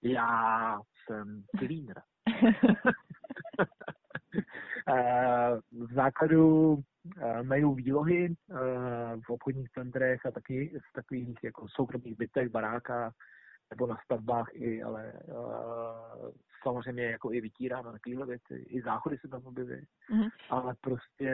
Já 0.02 0.80
jsem 1.06 1.44
cleaner. 1.58 2.02
Eh, 4.88 5.58
v 5.72 5.94
základu 5.94 6.78
eh, 7.18 7.44
mají 7.44 7.76
výlohy 7.76 8.26
eh, 8.26 8.56
v 9.28 9.30
obchodních 9.30 9.70
centrech 9.70 10.26
a 10.26 10.32
taky 10.32 10.80
v 10.90 10.94
takových 10.94 11.44
jako 11.44 11.68
soukromých 11.68 12.18
bytech, 12.18 12.50
barákách 12.50 13.14
nebo 13.70 13.88
na 13.88 13.98
stavbách 14.04 14.48
i, 14.54 14.84
ale 14.84 15.14
samozřejmě 16.64 17.04
jako 17.04 17.34
i 17.34 17.42
vytíráme 17.42 17.92
takovéhle 17.92 18.26
věci, 18.26 18.66
i 18.70 18.82
záchody 18.82 19.18
se 19.18 19.28
tam 19.28 19.46
objeví, 19.46 19.88
mm-hmm. 20.12 20.30
ale 20.50 20.76
prostě 20.82 21.32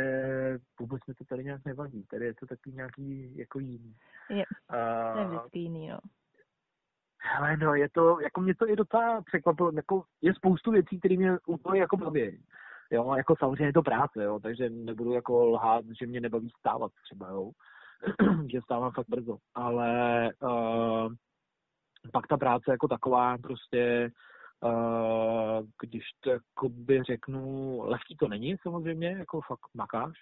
vůbec 0.80 1.02
mi 1.08 1.14
to 1.14 1.26
tady 1.26 1.44
nějak 1.44 1.62
nevadí, 1.66 2.04
tady 2.04 2.26
je 2.26 2.34
to 2.34 2.46
taky 2.46 2.72
nějaký 2.72 3.38
jako 3.38 3.60
jiný. 3.60 3.96
Je, 4.30 4.44
uh, 5.14 5.20
je 5.20 5.28
vždycky 5.28 5.60
jiný, 5.60 5.90
no. 5.90 6.00
Hele, 7.24 7.58
no, 7.58 7.76
je 7.76 7.90
to, 7.90 8.20
jako 8.20 8.42
mě 8.42 8.56
to 8.56 8.70
i 8.70 8.76
docela 8.76 9.22
překvapilo, 9.22 9.72
jako 9.76 10.04
je 10.22 10.34
spoustu 10.34 10.72
věcí, 10.72 11.00
které 11.00 11.18
mě 11.18 11.38
úplně 11.48 11.80
jako 11.82 11.98
baví. 11.98 12.44
Jo, 12.92 13.14
jako 13.16 13.36
samozřejmě 13.40 13.66
je 13.66 13.74
to 13.74 13.82
práce, 13.82 14.24
jo, 14.24 14.40
takže 14.40 14.70
nebudu 14.70 15.14
jako 15.14 15.46
lhát, 15.46 15.86
že 16.00 16.08
mě 16.08 16.22
nebaví 16.22 16.50
stávat 16.60 16.92
třeba, 17.04 17.30
jo. 17.30 17.52
že 18.52 18.62
stávám 18.62 18.92
fakt 18.92 19.10
brzo, 19.10 19.38
ale 19.56 20.30
uh, 20.42 21.14
pak 22.14 22.28
ta 22.28 22.38
práce 22.38 22.72
jako 22.72 22.88
taková 22.88 23.38
prostě 23.38 24.12
Uh, 24.64 25.68
když 25.82 26.04
to 26.20 26.30
jakoby 26.30 27.04
řeknu, 27.04 27.80
lehký 27.84 28.16
to 28.16 28.28
není 28.28 28.56
samozřejmě, 28.62 29.08
jako 29.08 29.42
fakt 29.42 29.68
makáš, 29.74 30.18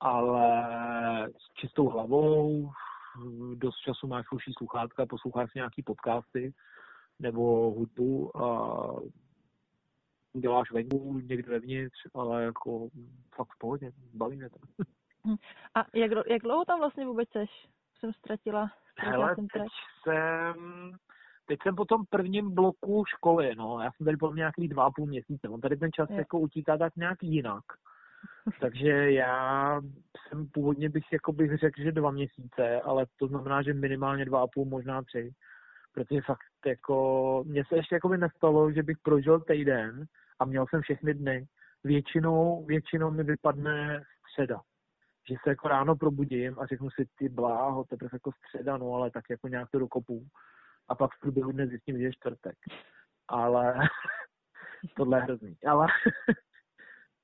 ale 0.00 0.66
s 1.28 1.54
čistou 1.54 1.88
hlavou, 1.88 2.70
dost 3.54 3.76
času 3.76 4.06
máš 4.06 4.26
uší 4.32 4.52
sluchátka, 4.58 5.06
posloucháš 5.06 5.54
nějaký 5.54 5.82
podcasty 5.82 6.54
nebo 7.18 7.70
hudbu 7.70 8.36
a 8.36 8.76
děláš 10.32 10.70
venku, 10.70 11.18
někde 11.18 11.50
vevnitř, 11.52 11.98
ale 12.14 12.44
jako 12.44 12.88
fakt 13.36 13.54
v 13.54 13.58
pohodě, 13.58 13.92
baví 14.14 14.36
mě 14.36 14.50
to. 14.50 14.58
A 15.74 15.84
jak, 15.94 16.10
jak 16.26 16.42
dlouho 16.42 16.64
tam 16.64 16.78
vlastně 16.78 17.06
vůbec 17.06 17.28
seš? 17.30 17.50
Jsem 17.98 18.12
ztratila 18.12 18.70
Hele, 18.98 19.34
jsem 19.34 19.46
teď 19.48 19.62
jsem, 20.02 20.54
teď 21.46 21.58
jsem 21.62 21.76
po 21.76 21.84
tom 21.84 22.04
prvním 22.10 22.54
bloku 22.54 23.04
školy, 23.16 23.54
no, 23.56 23.80
já 23.80 23.90
jsem 23.92 24.04
tady 24.04 24.16
po 24.16 24.34
nějakých 24.34 24.68
dva 24.68 24.84
a 24.84 24.90
půl 24.90 25.06
měsíce, 25.06 25.48
on 25.48 25.60
tady 25.60 25.76
ten 25.76 25.92
čas 25.92 26.10
je. 26.10 26.16
jako 26.16 26.38
utíká 26.38 26.76
tak 26.76 26.96
nějak 26.96 27.22
jinak. 27.22 27.64
Takže 28.60 29.12
já 29.12 29.80
jsem 30.28 30.48
původně 30.48 30.88
bych 30.88 31.12
jako 31.12 31.32
bych 31.32 31.58
řekl, 31.58 31.82
že 31.82 31.92
dva 31.92 32.10
měsíce, 32.10 32.80
ale 32.80 33.06
to 33.18 33.26
znamená, 33.26 33.62
že 33.62 33.74
minimálně 33.74 34.24
dva 34.24 34.42
a 34.42 34.46
půl, 34.46 34.64
možná 34.64 35.02
tři. 35.02 35.32
Protože 35.94 36.20
fakt 36.20 36.66
jako, 36.66 37.44
mně 37.46 37.64
se 37.68 37.76
ještě 37.76 37.94
jako 37.94 38.08
by 38.08 38.18
nestalo, 38.18 38.72
že 38.72 38.82
bych 38.82 38.98
prožil 39.02 39.40
týden 39.40 40.04
a 40.38 40.44
měl 40.44 40.66
jsem 40.66 40.82
všechny 40.82 41.14
dny. 41.14 41.46
Většinou, 41.84 42.64
většinou 42.64 43.10
mi 43.10 43.22
vypadne 43.22 44.04
středa. 44.30 44.60
Že 45.28 45.34
se 45.42 45.50
jako 45.50 45.68
ráno 45.68 45.96
probudím 45.96 46.58
a 46.58 46.66
řeknu 46.66 46.90
si, 46.90 47.06
ty 47.18 47.28
bláho, 47.28 47.84
teprve 47.84 48.10
jako 48.12 48.30
středa, 48.32 48.76
no 48.76 48.94
ale 48.94 49.10
tak 49.10 49.24
jako 49.30 49.48
nějak 49.48 49.70
to 49.70 49.78
dokopu. 49.78 50.26
A 50.88 50.94
pak 50.94 51.10
v 51.14 51.20
průběhu 51.20 51.52
dne 51.52 51.66
zjistím, 51.66 51.98
že 51.98 52.04
je 52.04 52.12
čtvrtek. 52.12 52.56
Ale 53.28 53.74
tohle 54.96 55.18
je 55.18 55.22
hrozný. 55.22 55.56
Ale 55.66 55.86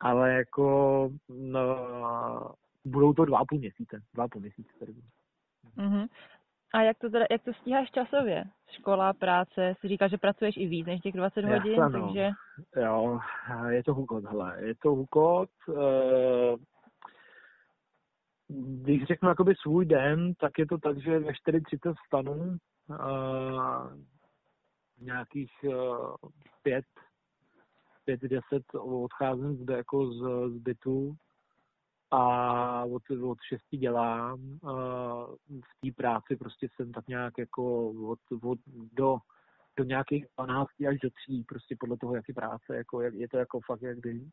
ale 0.00 0.32
jako 0.32 1.08
no, 1.28 2.54
budou 2.84 3.12
to 3.12 3.24
dva 3.24 3.38
a 3.38 3.44
půl 3.44 3.58
měsíce, 3.58 4.02
dva 4.14 4.24
a 4.24 4.28
půl 4.28 4.40
měsíce 4.40 4.72
tady 4.78 4.92
Mm-hmm. 5.76 6.08
A 6.74 6.82
jak 6.82 6.98
to 6.98 7.10
teda, 7.10 7.24
jak 7.30 7.42
to 7.42 7.52
stíháš 7.52 7.90
časově? 7.90 8.44
Škola, 8.70 9.12
práce, 9.12 9.74
si 9.80 9.88
říkáš, 9.88 10.10
že 10.10 10.18
pracuješ 10.18 10.56
i 10.56 10.66
víc 10.66 10.86
než 10.86 11.00
těch 11.00 11.14
20 11.14 11.40
Jasne, 11.40 11.58
hodin, 11.58 11.80
no. 11.80 11.90
takže... 11.90 12.30
Jo, 12.76 13.20
je 13.68 13.84
to 13.84 13.94
hukot, 13.94 14.24
hele, 14.24 14.56
je 14.64 14.74
to 14.74 14.90
hukot. 14.90 15.50
Uh, 15.68 15.76
když 18.82 19.04
řeknu 19.04 19.28
jakoby 19.28 19.54
svůj 19.54 19.86
den, 19.86 20.34
tak 20.34 20.58
je 20.58 20.66
to 20.66 20.78
tak, 20.78 21.02
že 21.02 21.18
ve 21.18 21.32
4.30 21.32 21.94
vstanu, 22.04 22.56
uh, 22.88 23.92
nějakých 25.00 25.52
uh, 25.64 26.14
5, 26.62 26.84
5, 28.04 28.20
10 28.20 28.42
odcházím 28.74 29.56
zde 29.56 29.76
jako 29.76 30.12
z, 30.12 30.50
z 30.50 30.58
bytu 30.58 31.16
a 32.10 32.84
od, 32.84 33.02
od 33.22 33.38
6 33.48 33.62
dělám. 33.70 34.40
Uh, 34.62 35.34
v 35.48 35.80
té 35.80 35.92
práci 35.96 36.36
prostě 36.36 36.68
jsem 36.76 36.92
tak 36.92 37.08
nějak 37.08 37.38
jako 37.38 37.90
od, 37.90 38.18
od, 38.42 38.58
do, 38.92 39.16
do 39.76 39.84
nějakých 39.84 40.26
12 40.36 40.68
až 40.88 40.98
do 41.02 41.10
3, 41.10 41.44
prostě 41.48 41.76
podle 41.80 41.96
toho, 41.96 42.14
jak 42.14 42.28
je 42.28 42.34
práce, 42.34 42.76
jako, 42.76 43.00
jak, 43.00 43.14
je 43.14 43.28
to 43.28 43.36
jako 43.36 43.60
fakt 43.60 43.82
jak 43.82 44.00
kdy. 44.00 44.30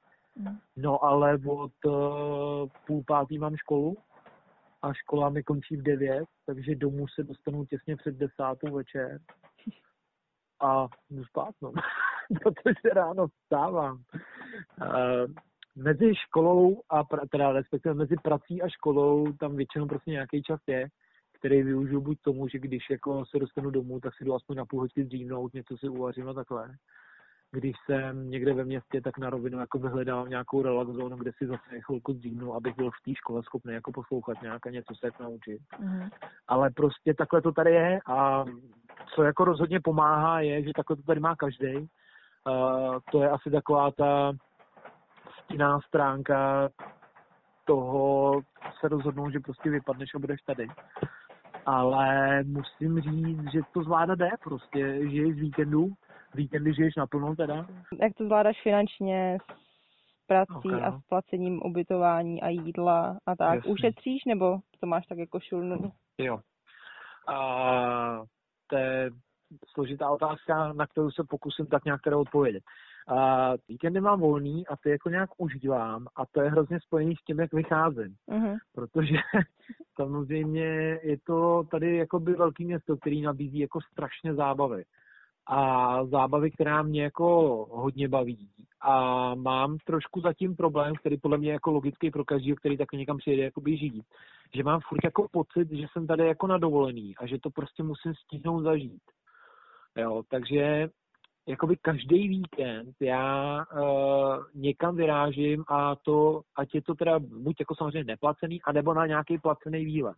No 0.76 1.04
ale 1.04 1.39
od 1.47 1.71
uh, 1.86 2.69
půl 2.88 3.04
pátý 3.08 3.38
mám 3.38 3.56
školu 3.56 3.97
a 4.82 4.93
škola 4.93 5.30
mi 5.30 5.43
končí 5.43 5.76
v 5.78 5.84
9, 5.84 6.26
takže 6.45 6.76
domů 6.76 7.06
se 7.08 7.23
dostanu 7.23 7.65
těsně 7.65 7.95
před 7.95 8.15
desátou 8.15 8.71
večer 8.71 9.19
a 10.62 10.88
jdu 11.10 11.23
spát, 11.26 11.56
no. 11.62 11.71
protože 12.43 12.89
ráno 12.93 13.28
vstávám. 13.28 14.04
Uh, 14.82 15.34
mezi 15.76 16.15
školou 16.15 16.82
a 16.89 17.04
pra, 17.04 17.21
teda 17.32 17.52
respektive 17.52 17.95
mezi 17.95 18.15
prací 18.23 18.62
a 18.62 18.69
školou 18.69 19.34
tam 19.34 19.56
většinou 19.56 19.88
prostě 19.88 20.12
nějaký 20.12 20.43
čas 20.43 20.60
je, 20.67 20.88
který 21.39 21.63
využiju 21.63 22.02
buď 22.02 22.17
tomu, 22.21 22.47
že 22.47 22.60
když 22.60 22.89
jako 22.89 23.26
se 23.26 23.39
dostanu 23.39 23.69
domů, 23.69 24.00
tak 24.00 24.13
si 24.15 24.26
jdu 24.26 24.34
aspoň 24.34 24.58
na 24.58 24.65
půl 24.65 24.80
hodiny 24.80 25.08
dřímnout, 25.08 25.54
něco 25.54 25.78
si 25.78 25.89
uvařím 25.89 26.30
a 26.30 26.34
takhle 26.34 26.76
když 27.51 27.75
jsem 27.86 28.29
někde 28.29 28.53
ve 28.53 28.63
městě, 28.63 29.01
tak 29.01 29.17
na 29.17 29.29
rovinu 29.29 29.60
jako 29.60 29.79
vyhledal 29.79 30.27
nějakou 30.27 30.62
relax 30.62 30.91
zónu, 30.91 31.17
kde 31.17 31.31
si 31.38 31.47
zase 31.47 31.81
chvilku 31.81 32.13
zdíhnu, 32.13 32.53
abych 32.53 32.75
byl 32.75 32.91
v 32.91 33.03
té 33.05 33.15
škole 33.15 33.43
schopný 33.43 33.73
jako 33.73 33.91
poslouchat 33.91 34.41
nějak 34.41 34.67
a 34.67 34.69
něco 34.69 34.95
se 34.95 35.23
naučit. 35.23 35.62
Mm-hmm. 35.79 36.10
Ale 36.47 36.69
prostě 36.69 37.13
takhle 37.13 37.41
to 37.41 37.51
tady 37.51 37.71
je 37.71 37.99
a 38.07 38.45
co 39.15 39.23
jako 39.23 39.45
rozhodně 39.45 39.79
pomáhá 39.79 40.39
je, 40.39 40.63
že 40.63 40.71
takhle 40.75 40.95
to 40.95 41.01
tady 41.01 41.19
má 41.19 41.36
každý. 41.36 41.75
Uh, 41.77 42.97
to 43.12 43.21
je 43.21 43.29
asi 43.29 43.51
taková 43.51 43.91
ta 43.91 44.31
stinná 45.43 45.79
stránka 45.88 46.69
toho 47.65 48.41
se 48.79 48.88
rozhodnout, 48.88 49.29
že 49.29 49.39
prostě 49.39 49.69
vypadneš 49.69 50.15
a 50.15 50.19
budeš 50.19 50.41
tady. 50.41 50.67
Ale 51.65 52.43
musím 52.43 53.01
říct, 53.01 53.51
že 53.53 53.60
to 53.73 53.83
zvládat 53.83 54.15
jde 54.15 54.29
prostě, 54.43 55.10
že 55.10 55.33
z 55.33 55.39
víkendu 55.39 55.89
víkendy 56.38 56.73
žiješ 56.73 56.95
naplno 56.95 57.36
teda? 57.36 57.67
Jak 58.02 58.13
to 58.13 58.26
zvládáš 58.26 58.62
finančně 58.63 59.38
s 59.41 60.28
prací 60.28 60.69
okay. 60.69 60.82
a 60.82 61.00
s 61.00 61.04
placením 61.10 61.62
ubytování 61.65 62.41
a 62.41 62.50
jídla 62.50 63.17
a 63.26 63.36
tak? 63.36 63.56
Jasně. 63.56 63.71
Ušetříš 63.71 64.26
nebo 64.26 64.60
to 64.80 64.88
máš 64.88 65.06
tak 65.06 65.17
jako 65.17 65.39
šulnu? 65.39 65.91
Jo. 66.17 66.39
A, 67.28 68.21
to 68.67 68.78
je 68.78 69.10
složitá 69.73 70.10
otázka, 70.10 70.73
na 70.73 70.88
kterou 70.88 71.12
se 71.12 71.23
pokusím 71.30 71.65
tak 71.65 71.86
nějak 71.86 72.02
teda 72.02 72.17
odpovědět. 72.17 72.63
A 73.08 73.54
víkendy 73.67 74.02
mám 74.02 74.19
volný 74.19 74.67
a 74.67 74.76
ty 74.78 74.89
jako 74.89 75.10
nějak 75.10 75.30
užívám 75.38 76.08
a 76.15 76.26
to 76.32 76.41
je 76.41 76.50
hrozně 76.50 76.80
spojený 76.80 77.15
s 77.15 77.23
tím, 77.23 77.39
jak 77.39 77.54
vycházím. 77.54 78.15
Uh-huh. 78.30 78.58
Protože 78.76 79.15
samozřejmě 79.95 81.00
je 81.04 81.17
to 81.26 81.63
tady 81.71 81.97
jako 81.97 82.19
by 82.19 82.34
velký 82.34 82.65
město, 82.65 82.97
který 82.97 83.21
nabízí 83.21 83.60
jako 83.60 83.80
strašně 83.82 84.34
zábavy 84.34 84.84
a 85.49 86.05
zábavy, 86.05 86.51
která 86.51 86.81
mě 86.81 87.03
jako 87.03 87.25
hodně 87.71 88.07
baví. 88.07 88.49
A 88.81 89.36
mám 89.36 89.77
trošku 89.86 90.21
zatím 90.21 90.55
problém, 90.55 90.95
který 90.95 91.17
podle 91.17 91.38
mě 91.38 91.51
jako 91.51 91.71
logický 91.71 92.12
pro 92.12 92.25
každého, 92.25 92.55
který 92.55 92.77
taky 92.77 92.97
někam 92.97 93.17
přijede 93.17 93.43
jako 93.43 93.62
žít. 93.65 94.03
Že 94.55 94.63
mám 94.63 94.79
furt 94.89 95.03
jako 95.03 95.27
pocit, 95.31 95.71
že 95.71 95.86
jsem 95.91 96.07
tady 96.07 96.27
jako 96.27 96.47
na 96.47 96.57
dovolený 96.57 97.15
a 97.17 97.27
že 97.27 97.38
to 97.39 97.49
prostě 97.49 97.83
musím 97.83 98.13
stihnout 98.15 98.63
zažít. 98.63 99.01
Jo, 99.97 100.23
takže 100.29 100.89
jakoby 101.47 101.77
každý 101.81 102.27
víkend 102.27 102.95
já 103.01 103.57
uh, 103.73 104.43
někam 104.55 104.95
vyrážím 104.95 105.63
a 105.67 105.95
to, 105.95 106.41
ať 106.55 106.75
je 106.75 106.81
to 106.81 106.95
teda 106.95 107.19
buď 107.19 107.55
jako 107.60 107.75
samozřejmě 107.75 108.03
neplacený, 108.03 108.62
anebo 108.62 108.93
na 108.93 109.05
nějaký 109.05 109.38
placený 109.38 109.86
výlet 109.86 110.17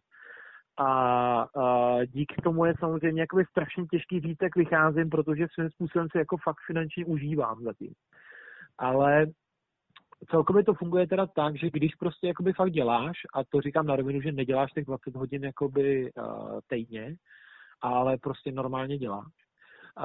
a, 0.79 1.41
a 1.55 1.97
díky 2.05 2.41
tomu 2.43 2.65
je 2.65 2.73
samozřejmě 2.79 3.21
jakoby 3.21 3.45
strašně 3.45 3.85
těžký 3.85 4.19
říct, 4.19 4.37
jak 4.41 4.55
vycházím, 4.55 5.09
protože 5.09 5.47
svým 5.53 5.69
způsobem 5.69 6.07
se 6.11 6.19
jako 6.19 6.37
fakt 6.37 6.57
finančně 6.67 7.05
užívám 7.05 7.63
zatím. 7.63 7.93
Ale 8.77 9.25
celkově 10.29 10.63
to 10.63 10.73
funguje 10.73 11.07
teda 11.07 11.27
tak, 11.27 11.57
že 11.57 11.69
když 11.69 11.95
prostě 11.95 12.27
jakoby 12.27 12.53
fakt 12.53 12.71
děláš, 12.71 13.17
a 13.33 13.43
to 13.43 13.61
říkám 13.61 13.85
na 13.85 13.95
rovinu, 13.95 14.21
že 14.21 14.31
neděláš 14.31 14.71
těch 14.71 14.85
20 14.85 15.15
hodin 15.15 15.43
jakoby 15.43 16.11
uh, 16.13 16.59
týdně, 16.67 17.15
ale 17.81 18.17
prostě 18.17 18.51
normálně 18.51 18.97
děláš, 18.97 19.33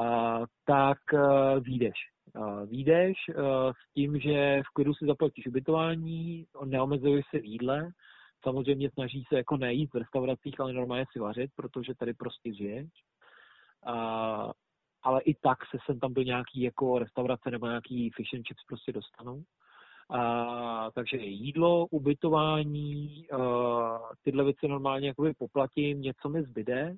uh, 0.00 0.44
tak 0.66 0.98
uh, 1.12 1.60
výjdeš. 1.60 1.96
Uh, 2.36 2.66
výjdeš 2.66 3.16
uh, 3.28 3.44
s 3.70 3.94
tím, 3.94 4.18
že 4.18 4.62
v 4.66 4.74
klidu 4.74 4.94
si 4.94 5.06
zaplatíš 5.06 5.46
ubytování, 5.46 6.46
neomezuješ 6.64 7.24
se 7.30 7.38
v 7.38 7.44
jídle, 7.44 7.90
Samozřejmě 8.44 8.90
snaží 8.90 9.24
se 9.28 9.36
jako 9.36 9.56
nejít 9.56 9.94
v 9.94 9.96
restauracích, 9.96 10.60
ale 10.60 10.72
normálně 10.72 11.04
si 11.12 11.18
vařit, 11.18 11.50
protože 11.56 11.94
tady 11.94 12.14
prostě 12.14 12.54
žiješ. 12.54 12.90
A, 13.86 14.50
ale 15.02 15.20
i 15.20 15.34
tak 15.34 15.58
se 15.70 15.78
sem 15.86 16.00
tam 16.00 16.12
byl 16.12 16.24
nějaký 16.24 16.62
jako 16.62 16.98
restaurace 16.98 17.50
nebo 17.50 17.66
nějaký 17.66 18.10
fish 18.10 18.34
and 18.34 18.46
chips 18.46 18.64
prostě 18.68 18.92
dostanou. 18.92 19.42
A, 20.10 20.90
takže 20.94 21.16
jídlo, 21.16 21.86
ubytování, 21.86 23.26
a, 23.30 23.38
tyhle 24.22 24.44
věci 24.44 24.68
normálně 24.68 25.08
jakoby 25.08 25.34
poplatím, 25.34 26.00
něco 26.00 26.28
mi 26.28 26.42
zbyde 26.42 26.96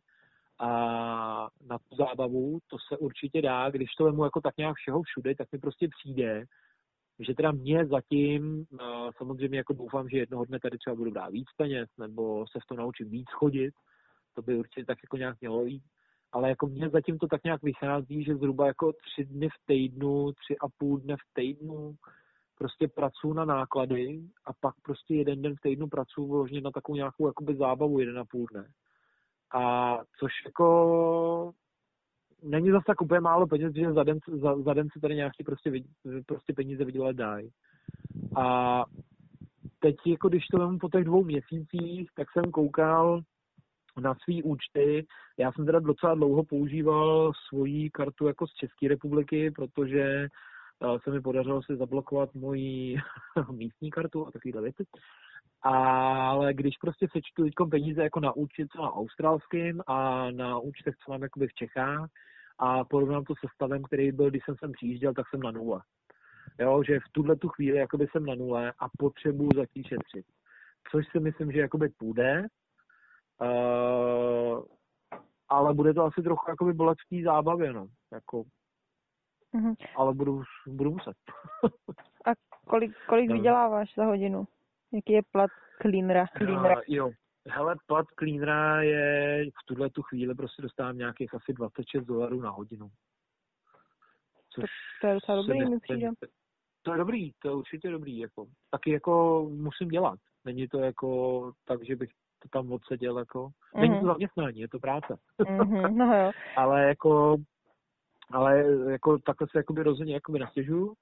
a 0.59 0.69
na 1.67 1.79
tu 1.79 1.97
zábavu, 1.97 2.59
to 2.67 2.77
se 2.89 2.99
určitě 2.99 3.43
dá, 3.43 3.71
když 3.71 3.95
to 3.95 4.05
vemu 4.05 4.25
jako 4.25 4.41
tak 4.41 4.57
nějak 4.57 4.77
všeho 4.77 5.03
všude, 5.03 5.35
tak 5.35 5.53
mi 5.53 5.59
prostě 5.59 5.89
přijde, 5.89 6.45
že 7.19 7.35
teda 7.35 7.51
mě 7.53 7.87
zatím, 7.87 8.65
samozřejmě 9.17 9.59
jako 9.59 9.73
doufám, 9.73 10.09
že 10.09 10.19
jednoho 10.19 10.45
dne 10.45 10.61
tady 10.61 10.79
třeba 10.79 10.97
budu 10.97 11.11
brát 11.11 11.29
víc 11.29 11.49
peněz, 11.57 11.89
nebo 11.99 12.45
se 12.53 12.59
v 12.61 12.67
tom 12.69 12.79
naučím 12.79 13.11
víc 13.11 13.31
chodit, 13.31 13.75
to 14.35 14.43
by 14.43 14.57
určitě 14.59 14.85
tak 14.85 14.99
jako 15.05 15.17
nějak 15.17 15.41
mělo 15.41 15.65
jít, 15.65 15.83
ale 16.33 16.49
jako 16.49 16.67
mně 16.67 16.89
zatím 16.89 17.19
to 17.19 17.27
tak 17.27 17.45
nějak 17.45 17.63
vychází, 17.63 18.25
že 18.25 18.37
zhruba 18.37 18.67
jako 18.67 18.93
tři 18.93 19.25
dny 19.25 19.49
v 19.49 19.67
týdnu, 19.67 20.33
tři 20.33 20.57
a 20.59 20.67
půl 20.79 20.99
dne 20.99 21.17
v 21.17 21.35
týdnu 21.35 21.95
prostě 22.59 22.89
pracuji 22.89 23.33
na 23.33 23.45
náklady 23.45 24.21
a 24.45 24.51
pak 24.61 24.75
prostě 24.83 25.15
jeden 25.15 25.43
den 25.43 25.55
v 25.57 25.61
týdnu 25.61 25.89
pracuji 25.89 26.29
vložně 26.29 26.61
na 26.61 26.71
takovou 26.71 26.97
nějakou 26.97 27.27
jakoby 27.27 27.57
zábavu 27.57 27.99
jeden 27.99 28.19
a 28.19 28.25
půl 28.25 28.47
dne. 28.53 28.69
A 29.55 29.97
což 30.19 30.33
jako 30.47 31.53
není 32.43 32.71
zase 32.71 32.85
tak 32.87 33.01
úplně 33.01 33.21
málo 33.21 33.47
peněz, 33.47 33.75
že 33.75 33.93
za 33.93 34.03
den, 34.03 34.19
za, 34.41 34.57
za 34.63 34.75
den 34.75 34.89
se 34.93 35.01
tady 35.01 35.15
nějaký 35.15 35.45
prostě, 35.45 35.73
prostě 36.27 36.53
peníze 36.53 36.85
vydělat 36.85 37.17
dají. 37.17 37.51
A 38.37 38.85
teď, 39.79 39.97
jako 40.07 40.29
když 40.29 40.47
to 40.47 40.59
vemu 40.59 40.79
po 40.79 40.89
těch 40.89 41.05
dvou 41.05 41.25
měsících, 41.25 42.11
tak 42.17 42.29
jsem 42.33 42.51
koukal 42.51 43.21
na 44.01 44.15
svý 44.25 44.43
účty. 44.43 45.07
Já 45.39 45.53
jsem 45.53 45.67
teda 45.67 45.79
docela 45.79 46.15
dlouho 46.15 46.45
používal 46.45 47.33
svoji 47.49 47.91
kartu 47.91 48.27
jako 48.27 48.47
z 48.47 48.55
České 48.55 48.89
republiky, 48.89 49.51
protože 49.51 50.03
eh, 50.03 50.99
se 51.05 51.11
mi 51.11 51.21
podařilo 51.21 51.63
si 51.63 51.77
zablokovat 51.77 52.35
moji 52.35 52.97
místní 53.51 53.91
kartu 53.91 54.27
a 54.27 54.31
takovýhle 54.31 54.63
věci. 54.63 54.85
Ale 55.63 56.55
když 56.55 56.77
prostě 56.81 57.07
sečtu 57.13 57.45
teď 57.45 57.55
peníze 57.71 58.03
jako 58.03 58.21
na 58.21 58.37
účet 58.37 58.69
co 58.73 58.83
na 58.83 58.93
australským 58.93 59.83
a 59.87 60.31
na 60.31 60.59
účtech, 60.59 60.95
co 61.05 61.11
mám 61.13 61.23
jakoby 61.23 61.49
v 61.49 61.55
Čechách, 61.55 62.11
a 62.59 62.85
porovnám 62.85 63.25
to 63.25 63.35
se 63.35 63.47
stavem, 63.55 63.83
který 63.83 64.13
byl, 64.13 64.31
když 64.31 64.45
jsem 64.45 64.57
sem 64.59 64.73
přijížděl, 64.73 65.15
tak 65.15 65.29
jsem 65.29 65.41
na 65.41 65.51
nule. 65.51 65.81
Jo, 66.59 66.83
že 66.83 67.01
v 67.01 67.13
tuhle 67.13 67.37
tu 67.37 67.49
chvíli 67.49 67.79
jakoby 67.79 68.07
jsem 68.07 68.27
na 68.27 68.35
nule 68.35 68.73
a 68.79 68.87
potřebuju 68.99 69.51
začít 69.55 69.87
šetřit. 69.87 70.27
Což 70.91 71.07
si 71.09 71.21
myslím, 71.21 71.53
že 71.53 71.61
jakoby 71.61 71.89
půjde, 71.89 72.47
uh, 73.41 74.63
ale 75.49 75.75
bude 75.75 75.95
to 75.95 76.05
asi 76.05 76.23
trochu 76.23 76.51
jakoby 76.51 76.73
bolet 76.73 76.99
v 77.07 77.17
té 77.17 77.25
zábavě, 77.25 77.73
no. 77.73 77.87
Jako, 78.13 78.43
mm-hmm. 79.55 79.77
Ale 79.97 80.15
budu, 80.15 80.43
budu 80.67 80.91
muset. 80.91 81.17
a 82.27 82.31
kolik, 82.69 82.93
kolik 83.09 83.29
no. 83.31 83.37
vyděláváš 83.37 83.95
za 83.97 84.05
hodinu? 84.05 84.47
Jaký 84.97 85.13
je 85.13 85.23
plat 85.33 85.51
cleanera? 85.83 86.25
cleanera? 86.37 86.77
Uh, 86.77 86.83
jo, 86.89 87.11
Hele, 87.49 87.77
plat 87.87 88.07
cleanera 88.19 88.83
je 88.83 89.45
v 89.45 89.67
tuhle 89.67 89.91
tu 89.91 90.03
chvíli 90.03 90.35
prostě 90.35 90.63
dostávám 90.63 90.99
nějakých 90.99 91.35
asi 91.35 91.53
26 91.53 92.05
dolarů 92.05 92.41
na 92.41 92.51
hodinu. 92.51 92.89
Což 94.55 94.65
to 95.01 95.07
je 95.07 95.15
docela 95.15 95.43
dobrý, 95.43 95.71
mi 95.71 95.81
přijde. 95.81 96.11
To 96.83 96.93
je 96.93 96.99
dobrý, 96.99 97.33
to 97.43 97.49
je 97.49 97.55
určitě 97.55 97.91
dobrý. 97.91 98.19
Jako. 98.19 98.47
Taky 98.71 98.91
jako 98.91 99.47
musím 99.51 99.89
dělat. 99.89 100.19
Není 100.45 100.69
to 100.69 100.79
jako 100.79 101.53
tak, 101.65 101.85
že 101.85 101.97
bych 101.97 102.11
to 102.43 102.49
tam 102.49 102.73
odseděl. 102.73 103.19
Jako. 103.19 103.47
Mm-hmm. 103.47 103.81
Není 103.81 103.95
to 103.95 104.01
mhm. 104.01 104.07
zaměstnání, 104.07 104.61
je 104.61 104.69
to 104.69 104.79
práce. 104.79 105.17
mm-hmm, 105.41 105.95
no 105.97 106.17
jo. 106.17 106.31
ale 106.57 106.89
jako 106.89 107.37
ale 108.31 108.65
jako 108.91 109.19
takhle 109.19 109.47
se 109.51 109.59
jakoby 109.59 109.83
rozhodně 109.83 110.15
jakoby 110.15 110.39
nastěžuju. 110.39 110.95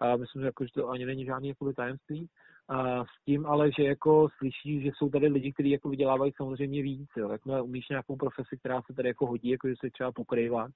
A 0.00 0.16
myslím, 0.16 0.42
že, 0.42 0.46
jako, 0.46 0.64
že 0.64 0.72
to 0.74 0.88
ani 0.88 1.06
není 1.06 1.24
žádný 1.24 1.48
jakoby 1.48 1.74
tajemství. 1.74 2.28
A 2.70 3.04
s 3.04 3.24
tím 3.24 3.46
ale, 3.46 3.70
že 3.78 3.82
jako 3.82 4.28
slyší, 4.38 4.82
že 4.82 4.90
jsou 4.94 5.10
tady 5.10 5.26
lidi, 5.26 5.52
kteří 5.52 5.70
jako 5.70 5.88
vydělávají 5.88 6.32
samozřejmě 6.36 6.82
víc, 6.82 7.08
jo. 7.16 7.28
Jakmile 7.30 7.62
umíš 7.62 7.88
nějakou 7.88 8.16
profesi, 8.16 8.56
která 8.58 8.82
se 8.82 8.94
tady 8.94 9.08
jako 9.08 9.26
hodí, 9.26 9.48
jako 9.48 9.68
že 9.68 9.74
jsi 9.80 9.90
třeba 9.90 10.12
pokrývač, 10.12 10.72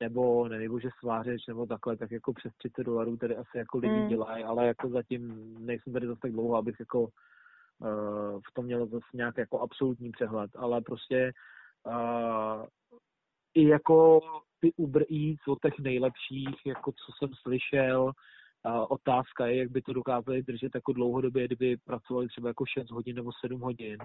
nebo 0.00 0.48
nevím, 0.48 0.80
že 0.80 0.88
svářeč, 0.98 1.46
nebo 1.48 1.66
takhle, 1.66 1.96
tak 1.96 2.10
jako 2.10 2.32
přes 2.32 2.52
30 2.58 2.82
dolarů 2.82 3.16
tady 3.16 3.36
asi 3.36 3.58
jako 3.58 3.78
lidi 3.78 3.94
mm. 3.94 4.08
dělají, 4.08 4.44
ale 4.44 4.66
jako 4.66 4.88
zatím 4.88 5.54
nejsem 5.66 5.92
tady 5.92 6.06
zase 6.06 6.20
tak 6.20 6.32
dlouho, 6.32 6.56
abych 6.56 6.76
jako 6.80 7.00
uh, 7.00 7.08
v 8.50 8.54
tom 8.54 8.64
měl 8.64 8.86
zase 8.86 9.06
nějak 9.14 9.38
jako 9.38 9.60
absolutní 9.60 10.10
přehled, 10.10 10.50
ale 10.56 10.80
prostě 10.80 11.32
uh, 11.86 12.66
i 13.54 13.68
jako 13.68 14.20
ty 14.60 14.72
Uber 14.76 15.02
Eats 15.02 15.48
od 15.48 15.58
těch 15.62 15.78
nejlepších, 15.78 16.66
jako 16.66 16.92
co 16.92 17.12
jsem 17.18 17.34
slyšel, 17.42 18.12
otázka 18.88 19.46
je, 19.46 19.56
jak 19.56 19.70
by 19.70 19.82
to 19.82 19.92
dokázali 19.92 20.42
držet 20.42 20.74
jako 20.74 20.92
dlouhodobě, 20.92 21.44
kdyby 21.44 21.76
pracovali 21.76 22.28
třeba 22.28 22.48
jako 22.48 22.64
6 22.66 22.90
hodin 22.90 23.16
nebo 23.16 23.30
7 23.40 23.60
hodin, 23.60 23.98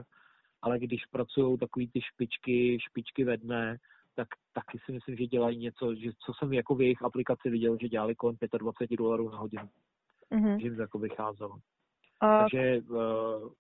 ale 0.62 0.80
když 0.80 1.06
pracují 1.06 1.58
takový 1.58 1.88
ty 1.88 2.02
špičky, 2.02 2.78
špičky 2.80 3.24
ve 3.24 3.38
dne, 3.38 3.78
tak 4.16 4.28
taky 4.54 4.80
si 4.86 4.92
myslím, 4.92 5.16
že 5.16 5.26
dělají 5.26 5.58
něco, 5.58 5.96
že 5.96 6.10
co 6.26 6.34
jsem 6.34 6.54
jako 6.54 6.76
v 6.76 6.82
jejich 6.82 7.02
aplikaci 7.02 7.50
viděl, 7.50 7.78
že 7.82 7.90
dělali 7.90 8.16
kolem 8.16 8.36
25 8.58 8.98
dolarů 8.98 9.30
na 9.30 9.38
hodinu. 9.38 9.70
Mm-hmm. 10.32 10.58
Že 10.60 10.68
jim 10.68 10.76
to 10.76 10.82
jako 10.82 11.00
vycházelo. 11.00 11.58
A... 12.22 12.40
Takže 12.40 12.82
uh, 12.90 13.52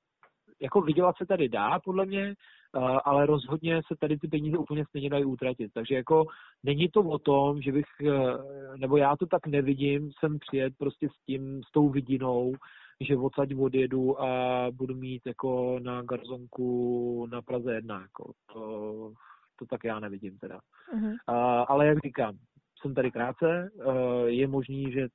jako 0.62 0.82
vydělat 0.82 1.16
se 1.18 1.26
tady 1.26 1.50
dá, 1.50 1.80
podle 1.80 2.06
mě, 2.06 2.34
uh, 2.78 3.00
ale 3.06 3.26
rozhodně 3.26 3.82
se 3.88 3.96
tady 4.00 4.18
ty 4.18 4.28
peníze 4.28 4.58
úplně 4.58 4.86
stejně 4.86 5.10
dají 5.10 5.26
utratit. 5.26 5.72
Takže 5.74 5.96
jako 5.96 6.26
není 6.64 6.90
to 6.90 7.02
o 7.02 7.20
tom, 7.20 7.62
že 7.62 7.72
bych, 7.72 7.86
uh, 8.02 8.78
nebo 8.78 8.98
já 8.98 9.16
to 9.16 9.26
tak 9.26 9.48
nevidím, 9.48 10.12
jsem 10.20 10.40
přijet 10.40 10.74
prostě 10.78 11.10
s 11.10 11.26
tím, 11.26 11.62
s 11.68 11.72
tou 11.72 11.90
vidinou, 11.90 12.54
že 13.02 13.18
odsaď 13.18 13.56
odjedu 13.56 14.22
a 14.22 14.28
budu 14.72 14.96
mít 14.96 15.22
jako 15.26 15.80
na 15.80 16.02
garzonku 16.02 17.28
na 17.32 17.42
Praze 17.42 17.74
jedna. 17.74 18.02
Jako. 18.02 18.32
To, 18.54 19.12
to 19.60 19.66
tak 19.66 19.84
já 19.84 20.00
nevidím 20.00 20.38
teda. 20.38 20.60
Uh-huh. 20.94 21.10
Uh, 21.30 21.66
ale 21.68 21.88
jak 21.88 21.98
říkám, 22.06 22.38
jsem 22.82 22.94
tady 22.94 23.12
krátce, 23.12 23.70
uh, 23.74 24.26
je 24.26 24.48
možný, 24.48 24.92
že 24.92 25.08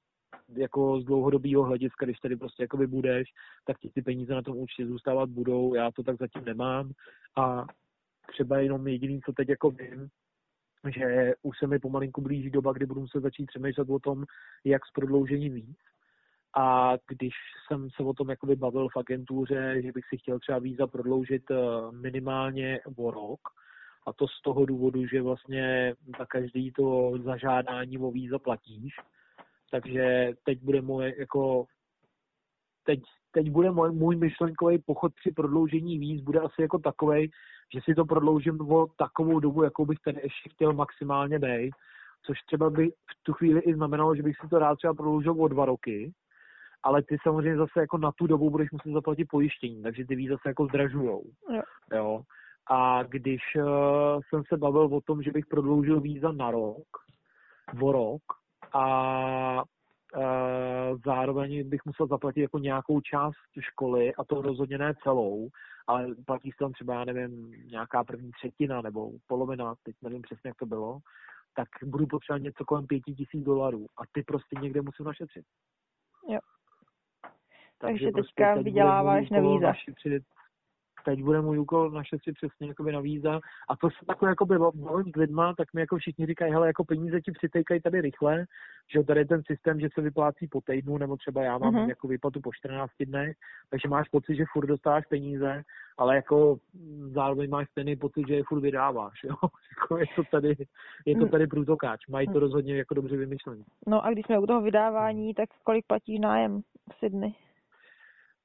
jako 0.49 1.01
z 1.01 1.05
dlouhodobého 1.05 1.63
hlediska, 1.63 2.07
když 2.07 2.19
tady 2.19 2.37
prostě 2.37 2.63
jakoby 2.63 2.87
budeš, 2.87 3.29
tak 3.65 3.79
ti 3.79 3.91
ty 3.95 4.03
peníze 4.03 4.35
na 4.35 4.43
tom 4.43 4.57
určitě 4.57 4.87
zůstávat 4.87 5.31
budou, 5.31 5.75
já 5.75 5.91
to 5.91 6.03
tak 6.03 6.17
zatím 6.19 6.45
nemám 6.45 6.91
a 7.37 7.67
třeba 8.33 8.59
jenom 8.59 8.89
jediný, 8.89 9.21
co 9.21 9.33
teď 9.33 9.49
jako 9.49 9.71
vím, 9.71 10.09
že 10.89 11.33
už 11.43 11.59
se 11.59 11.67
mi 11.67 11.79
pomalinku 11.79 12.21
blíží 12.21 12.51
doba, 12.51 12.73
kdy 12.73 12.87
budu 12.87 13.01
muset 13.01 13.21
začít 13.21 13.47
přemýšlet 13.47 13.91
o 13.91 13.99
tom, 13.99 14.25
jak 14.65 14.87
s 14.87 14.91
prodloužením 14.93 15.55
víc. 15.55 15.79
A 16.57 16.97
když 17.09 17.35
jsem 17.69 17.89
se 17.97 18.03
o 18.03 18.13
tom 18.13 18.31
jakoby 18.31 18.57
bavil 18.57 18.89
v 18.89 18.97
agentuře, 18.97 19.83
že 19.83 19.93
bych 19.93 20.05
si 20.09 20.19
chtěl 20.19 20.39
třeba 20.39 20.59
víza 20.59 20.87
prodloužit 20.87 21.51
eh, 21.51 21.57
minimálně 21.91 22.81
o 22.97 23.11
rok, 23.11 23.41
a 24.07 24.13
to 24.13 24.29
z 24.29 24.43
toho 24.43 24.67
důvodu, 24.67 25.07
že 25.07 25.23
vlastně 25.23 25.95
za 26.19 26.27
každý 26.27 26.73
to 26.73 27.13
zažádání 27.25 27.99
o 27.99 28.11
víza 28.11 28.39
platíš. 28.39 28.95
Takže 29.71 30.33
teď 30.45 30.63
bude 30.63 30.83
moje 30.83 31.15
jako 31.19 31.65
teď, 32.85 33.01
teď 33.33 33.51
bude 33.51 33.71
můj, 33.71 33.93
můj 33.93 34.17
myšlenkový 34.17 34.79
pochod 34.79 35.13
při 35.15 35.31
prodloužení 35.31 35.99
víz 35.99 36.23
bude 36.23 36.41
asi 36.41 36.63
jako 36.63 36.79
takový, 36.79 37.31
že 37.75 37.81
si 37.85 37.95
to 37.95 38.05
prodloužím 38.05 38.61
o 38.61 38.87
takovou 38.99 39.41
dobu, 39.41 39.63
jakou 39.63 39.87
bych 39.87 39.99
tady 40.05 40.21
ještě 40.23 40.51
chtěl 40.51 40.73
maximálně 40.73 41.39
být, 41.39 41.75
což 42.27 42.39
třeba 42.47 42.71
by 42.71 42.89
v 42.91 43.23
tu 43.23 43.33
chvíli 43.33 43.61
i 43.61 43.75
znamenalo, 43.75 44.15
že 44.15 44.23
bych 44.23 44.37
si 44.41 44.49
to 44.49 44.59
rád 44.59 44.77
třeba 44.77 44.95
prodloužil 44.95 45.33
o 45.33 45.49
dva 45.49 45.65
roky, 45.65 46.13
ale 46.83 47.03
ty 47.03 47.17
samozřejmě 47.23 47.57
zase 47.57 47.81
jako 47.81 47.99
na 47.99 48.13
tu 48.13 48.27
dobu 48.27 48.51
budeš 48.51 48.71
muset 48.71 48.93
zaplatit 48.93 49.25
pojištění, 49.25 49.83
takže 49.83 50.05
ty 50.05 50.17
víza 50.17 50.37
se 50.43 50.49
jako 50.49 50.67
zdražujou. 50.67 51.23
Jo. 51.51 51.63
jo. 51.93 52.21
A 52.71 53.03
když 53.03 53.41
uh, 53.57 53.65
jsem 54.29 54.43
se 54.49 54.57
bavil 54.57 54.81
o 54.83 55.01
tom, 55.01 55.23
že 55.23 55.31
bych 55.31 55.47
prodloužil 55.47 56.01
víza 56.01 56.33
na 56.33 56.51
rok, 56.51 56.87
o 57.83 57.93
rok, 57.93 58.23
a 58.73 59.63
uh, 60.17 60.99
zároveň 61.05 61.69
bych 61.69 61.85
musel 61.85 62.07
zaplatit 62.07 62.41
jako 62.41 62.59
nějakou 62.59 63.01
část 63.01 63.37
školy, 63.61 64.15
a 64.15 64.25
to 64.25 64.43
rozhodně 64.43 64.79
ne 64.79 64.95
celou, 65.03 65.49
ale 65.87 66.07
platí 66.27 66.51
se 66.51 66.57
tam 66.59 66.73
třeba, 66.73 66.95
já 66.95 67.05
nevím, 67.05 67.51
nějaká 67.71 68.05
první 68.05 68.31
třetina 68.31 68.83
nebo 68.83 69.11
polovina, 69.27 69.75
teď 69.83 69.97
nevím 70.03 70.23
přesně, 70.23 70.49
jak 70.49 70.57
to 70.57 70.67
bylo, 70.67 70.99
tak 71.57 71.69
budu 71.85 72.07
potřebovat 72.07 72.43
něco 72.43 72.65
kolem 72.65 72.87
pěti 72.87 73.15
tisíc 73.15 73.45
dolarů 73.45 73.87
a 73.97 74.03
ty 74.13 74.23
prostě 74.23 74.57
někde 74.61 74.83
musím 74.83 75.07
našetřit. 75.07 75.45
Jo. 76.29 76.39
Takže, 77.79 78.07
Takže 78.07 78.23
teďka 78.23 78.53
prostě 78.53 78.65
vyděláváš 78.65 79.31
na 79.31 79.41
víza. 79.41 79.67
Našetřit 79.67 80.23
teď 81.05 81.23
bude 81.23 81.41
můj 81.41 81.59
úkol 81.59 81.91
našetřit 81.91 82.35
přesně 82.35 82.69
jakoby 82.69 82.93
na 82.93 83.01
víza. 83.01 83.41
A 83.69 83.77
to 83.77 83.91
se 83.91 84.07
takhle 84.07 84.29
jako 84.29 84.47
bavím 84.47 85.13
s 85.13 85.17
lidma, 85.17 85.55
tak 85.55 85.75
mi 85.75 85.81
jako 85.81 85.97
všichni 85.97 86.27
říkají, 86.27 86.53
hele, 86.53 86.67
jako 86.67 86.85
peníze 86.85 87.21
ti 87.21 87.33
přitejkají 87.33 87.81
tady 87.81 88.01
rychle, 88.01 88.45
že 88.93 89.03
tady 89.03 89.21
je 89.21 89.27
ten 89.27 89.43
systém, 89.47 89.81
že 89.81 89.89
se 89.95 90.01
vyplácí 90.01 90.47
po 90.47 90.61
týdnu, 90.61 90.99
nebo 90.99 91.17
třeba 91.17 91.43
já 91.43 91.59
mám 91.59 91.75
mm-hmm. 91.75 91.89
jako 91.89 92.09
výplatu 92.09 92.41
po 92.41 92.53
14 92.53 92.91
dnech, 93.01 93.37
takže 93.71 93.89
máš 93.89 94.09
pocit, 94.09 94.37
že 94.37 94.45
furt 94.53 94.67
dostáváš 94.67 95.07
peníze, 95.07 95.63
ale 95.99 96.17
jako 96.17 96.57
zároveň 97.13 97.51
máš 97.51 97.71
stejný 97.71 97.97
pocit, 97.97 98.29
že 98.29 98.35
je 98.35 98.43
furt 98.49 98.61
vydáváš, 98.61 99.25
jo. 99.25 99.35
jako 99.77 99.99
je 99.99 100.07
to 100.17 100.23
tady, 100.31 100.55
je 101.07 101.17
to 101.17 101.25
mm. 101.25 101.31
tady 101.31 101.47
průtokáč, 101.47 102.07
mají 102.07 102.27
to 102.27 102.33
mm. 102.33 102.41
rozhodně 102.41 102.77
jako 102.77 102.95
dobře 102.95 103.17
vymyšlené. 103.17 103.65
No 103.87 104.05
a 104.05 104.11
když 104.11 104.27
jsme 104.27 104.39
u 104.39 104.47
toho 104.47 104.61
vydávání, 104.61 105.35
tak 105.35 105.49
kolik 105.65 105.87
platíš 105.87 106.19
nájem 106.21 106.61
v 106.93 106.99
Sydney? 106.99 107.35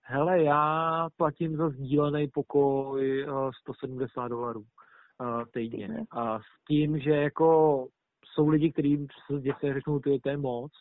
Hele, 0.07 0.43
já 0.43 1.09
platím 1.17 1.57
za 1.57 1.69
sdílený 1.69 2.27
pokoj 2.27 3.25
170 3.61 4.25
eh, 4.25 4.29
dolarů 4.29 4.59
uh, 4.59 5.43
týdně. 5.53 6.05
A 6.11 6.39
s 6.39 6.65
tím, 6.67 6.99
že 6.99 7.09
jako 7.09 7.87
jsou 8.25 8.47
lidi, 8.47 8.71
kteří 8.71 9.07
se 9.27 9.41
děti 9.41 9.73
řeknou, 9.73 9.99
to 9.99 10.29
je 10.29 10.37
moc, 10.37 10.71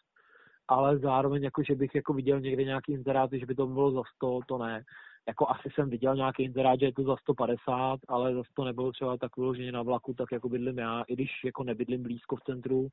ale 0.68 0.98
zároveň 0.98 1.42
jako, 1.42 1.62
že 1.62 1.74
bych 1.74 1.94
jako 1.94 2.12
viděl 2.12 2.40
někde 2.40 2.64
nějaký 2.64 2.92
inzeráty, 2.92 3.40
že 3.40 3.46
by 3.46 3.54
to 3.54 3.66
bylo 3.66 3.90
za 3.92 4.02
100, 4.16 4.40
to 4.48 4.58
ne. 4.58 4.82
Jako 5.28 5.48
asi 5.48 5.68
jsem 5.74 5.90
viděl 5.90 6.16
nějaký 6.16 6.42
inzerát, 6.42 6.80
že 6.80 6.86
je 6.86 6.92
to 6.92 7.02
za 7.02 7.16
150, 7.16 7.98
ale 8.08 8.34
zase 8.34 8.48
to 8.54 8.64
nebylo 8.64 8.92
třeba 8.92 9.16
tak 9.16 9.36
vyloženě 9.36 9.72
na 9.72 9.82
vlaku, 9.82 10.14
tak 10.14 10.32
jako 10.32 10.48
bydlím 10.48 10.78
já, 10.78 11.02
i 11.08 11.12
když 11.12 11.30
jako 11.44 11.64
nebydlím 11.64 12.02
blízko 12.02 12.36
v 12.36 12.40
centru, 12.40 12.88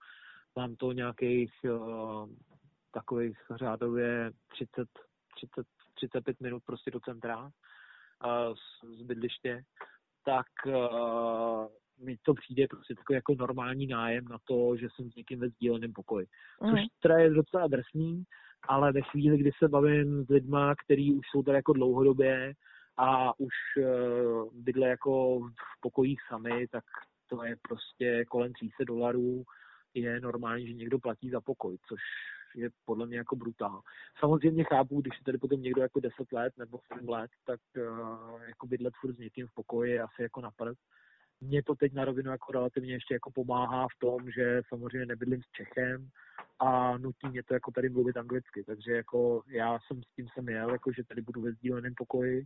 mám 0.55 0.75
to 0.75 0.91
nějakých 0.91 1.51
uh, 1.63 2.29
takových 2.91 3.37
řádově 3.55 4.31
30, 4.53 4.87
30 5.35 5.65
35 6.07 6.39
minut 6.39 6.63
prostě 6.65 6.91
do 6.91 6.99
centra 6.99 7.49
z, 8.53 8.97
z 8.99 9.01
bydliště, 9.01 9.63
tak 10.25 10.45
mi 11.99 12.17
to 12.23 12.33
přijde 12.33 12.67
prostě 12.67 12.95
takový 12.95 13.15
jako 13.15 13.35
normální 13.35 13.87
nájem 13.87 14.25
na 14.25 14.37
to, 14.45 14.77
že 14.77 14.87
jsem 14.95 15.11
s 15.11 15.15
někým 15.15 15.39
ve 15.39 15.49
sdíleném 15.49 15.93
pokoji. 15.93 16.27
Což 16.59 16.79
mm. 16.79 16.87
teda 17.01 17.17
je 17.17 17.29
docela 17.29 17.67
drsný, 17.67 18.23
ale 18.67 18.91
ve 18.91 19.01
chvíli, 19.01 19.37
kdy 19.37 19.51
se 19.57 19.67
bavím 19.67 20.25
s 20.25 20.29
lidma, 20.29 20.75
kteří 20.85 21.13
už 21.13 21.25
jsou 21.31 21.43
tady 21.43 21.55
jako 21.55 21.73
dlouhodobě 21.73 22.53
a 22.97 23.39
už 23.39 23.53
uh, 23.77 24.49
bydle 24.53 24.87
jako 24.87 25.39
v 25.39 25.81
pokojích 25.81 26.19
sami, 26.27 26.67
tak 26.67 26.83
to 27.27 27.43
je 27.43 27.55
prostě 27.61 28.25
kolem 28.25 28.53
300 28.53 28.83
dolarů 28.83 29.43
je 29.93 30.19
normální, 30.19 30.67
že 30.67 30.73
někdo 30.73 30.99
platí 30.99 31.29
za 31.29 31.41
pokoj, 31.41 31.77
což 31.87 31.99
je 32.55 32.69
podle 32.85 33.05
mě 33.05 33.17
jako 33.17 33.35
brutál. 33.35 33.81
Samozřejmě 34.19 34.63
chápu, 34.63 35.01
když 35.01 35.19
je 35.19 35.23
tady 35.23 35.37
potom 35.37 35.61
někdo 35.61 35.81
jako 35.81 35.99
10 35.99 36.31
let 36.31 36.53
nebo 36.57 36.79
7 36.93 37.09
let, 37.09 37.31
tak 37.45 37.59
uh, 37.77 38.41
jako 38.47 38.67
bydlet 38.67 38.93
furt 39.01 39.15
s 39.15 39.19
někým 39.19 39.47
v 39.47 39.53
pokoji 39.53 39.91
je 39.91 40.01
asi 40.01 40.21
jako 40.21 40.41
napad. 40.41 40.77
Mně 41.41 41.63
to 41.63 41.75
teď 41.75 41.93
na 41.93 42.05
rovinu 42.05 42.31
jako 42.31 42.51
relativně 42.51 42.93
ještě 42.93 43.13
jako 43.13 43.31
pomáhá 43.31 43.87
v 43.87 43.99
tom, 43.99 44.31
že 44.31 44.61
samozřejmě 44.69 45.05
nebydlím 45.05 45.41
s 45.41 45.51
Čechem 45.51 46.09
a 46.59 46.97
nutí 46.97 47.27
mě 47.27 47.43
to 47.43 47.53
jako 47.53 47.71
tady 47.71 47.89
mluvit 47.89 48.17
anglicky, 48.17 48.63
takže 48.63 48.91
jako 48.91 49.43
já 49.47 49.79
jsem 49.79 50.03
s 50.03 50.15
tím 50.15 50.27
jsem 50.33 50.49
jel, 50.49 50.69
jako 50.69 50.91
že 50.91 51.03
tady 51.03 51.21
budu 51.21 51.41
ve 51.41 51.51
sdíleném 51.51 51.93
pokoji 51.97 52.45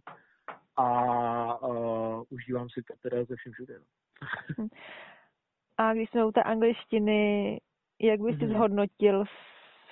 a 0.75 1.67
uh, 1.67 2.23
užívám 2.29 2.69
si 2.69 2.83
to 2.83 2.93
teda 3.01 3.23
ze 3.23 3.35
všem 3.35 3.51
všude. 3.53 3.79
No. 4.57 4.67
A 5.77 5.93
když 5.93 6.09
jsme 6.09 6.25
u 6.25 6.31
té 6.31 6.43
angličtiny, 6.43 7.61
jak 8.01 8.21
bys 8.21 8.37
si 8.37 8.45
mhm. 8.45 8.53
zhodnotil 8.53 9.23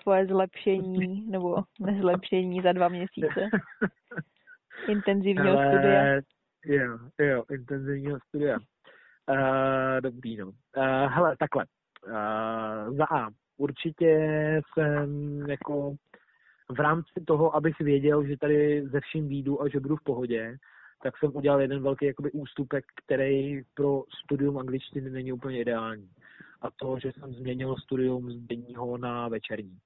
svoje 0.04 0.26
zlepšení 0.26 1.32
nebo 1.32 1.64
nezlepšení 1.80 2.62
za 2.62 2.72
dva 2.72 2.88
měsíce 2.88 3.50
intenzivního 4.88 5.58
Ale, 5.58 5.68
studia? 5.68 6.22
Jo, 6.66 7.00
jo, 7.20 7.44
intenzivního 7.52 8.20
studia. 8.28 8.58
Uh, 9.30 10.02
dobrý, 10.02 10.38
no. 10.38 10.46
Uh, 10.48 10.54
hele, 11.08 11.36
takhle. 11.40 11.66
Uh, 12.08 12.98
za 12.98 13.06
A. 13.12 13.30
Určitě 13.58 14.12
jsem 14.74 15.40
jako 15.50 15.96
v 16.70 16.80
rámci 16.80 17.14
toho, 17.28 17.56
abych 17.56 17.80
věděl, 17.80 18.26
že 18.26 18.38
tady 18.38 18.88
ze 18.88 19.00
vším 19.00 19.28
výjdu 19.28 19.62
a 19.62 19.70
že 19.70 19.80
budu 19.80 19.96
v 19.96 20.04
pohodě, 20.04 20.58
tak 21.04 21.18
jsem 21.18 21.36
udělal 21.36 21.62
jeden 21.62 21.84
velký 21.84 22.06
jakoby 22.06 22.32
ústupek, 22.32 22.86
který 23.06 23.62
pro 23.74 24.04
studium 24.24 24.58
angličtiny 24.58 25.10
není 25.10 25.34
úplně 25.34 25.62
ideální. 25.62 26.10
A 26.62 26.68
to, 26.72 27.00
že 27.00 27.12
jsem 27.12 27.34
změnil 27.34 27.76
studium 27.76 28.32
z 28.32 28.36
denního 28.36 28.98
na 28.98 29.28
večerní. 29.28 29.78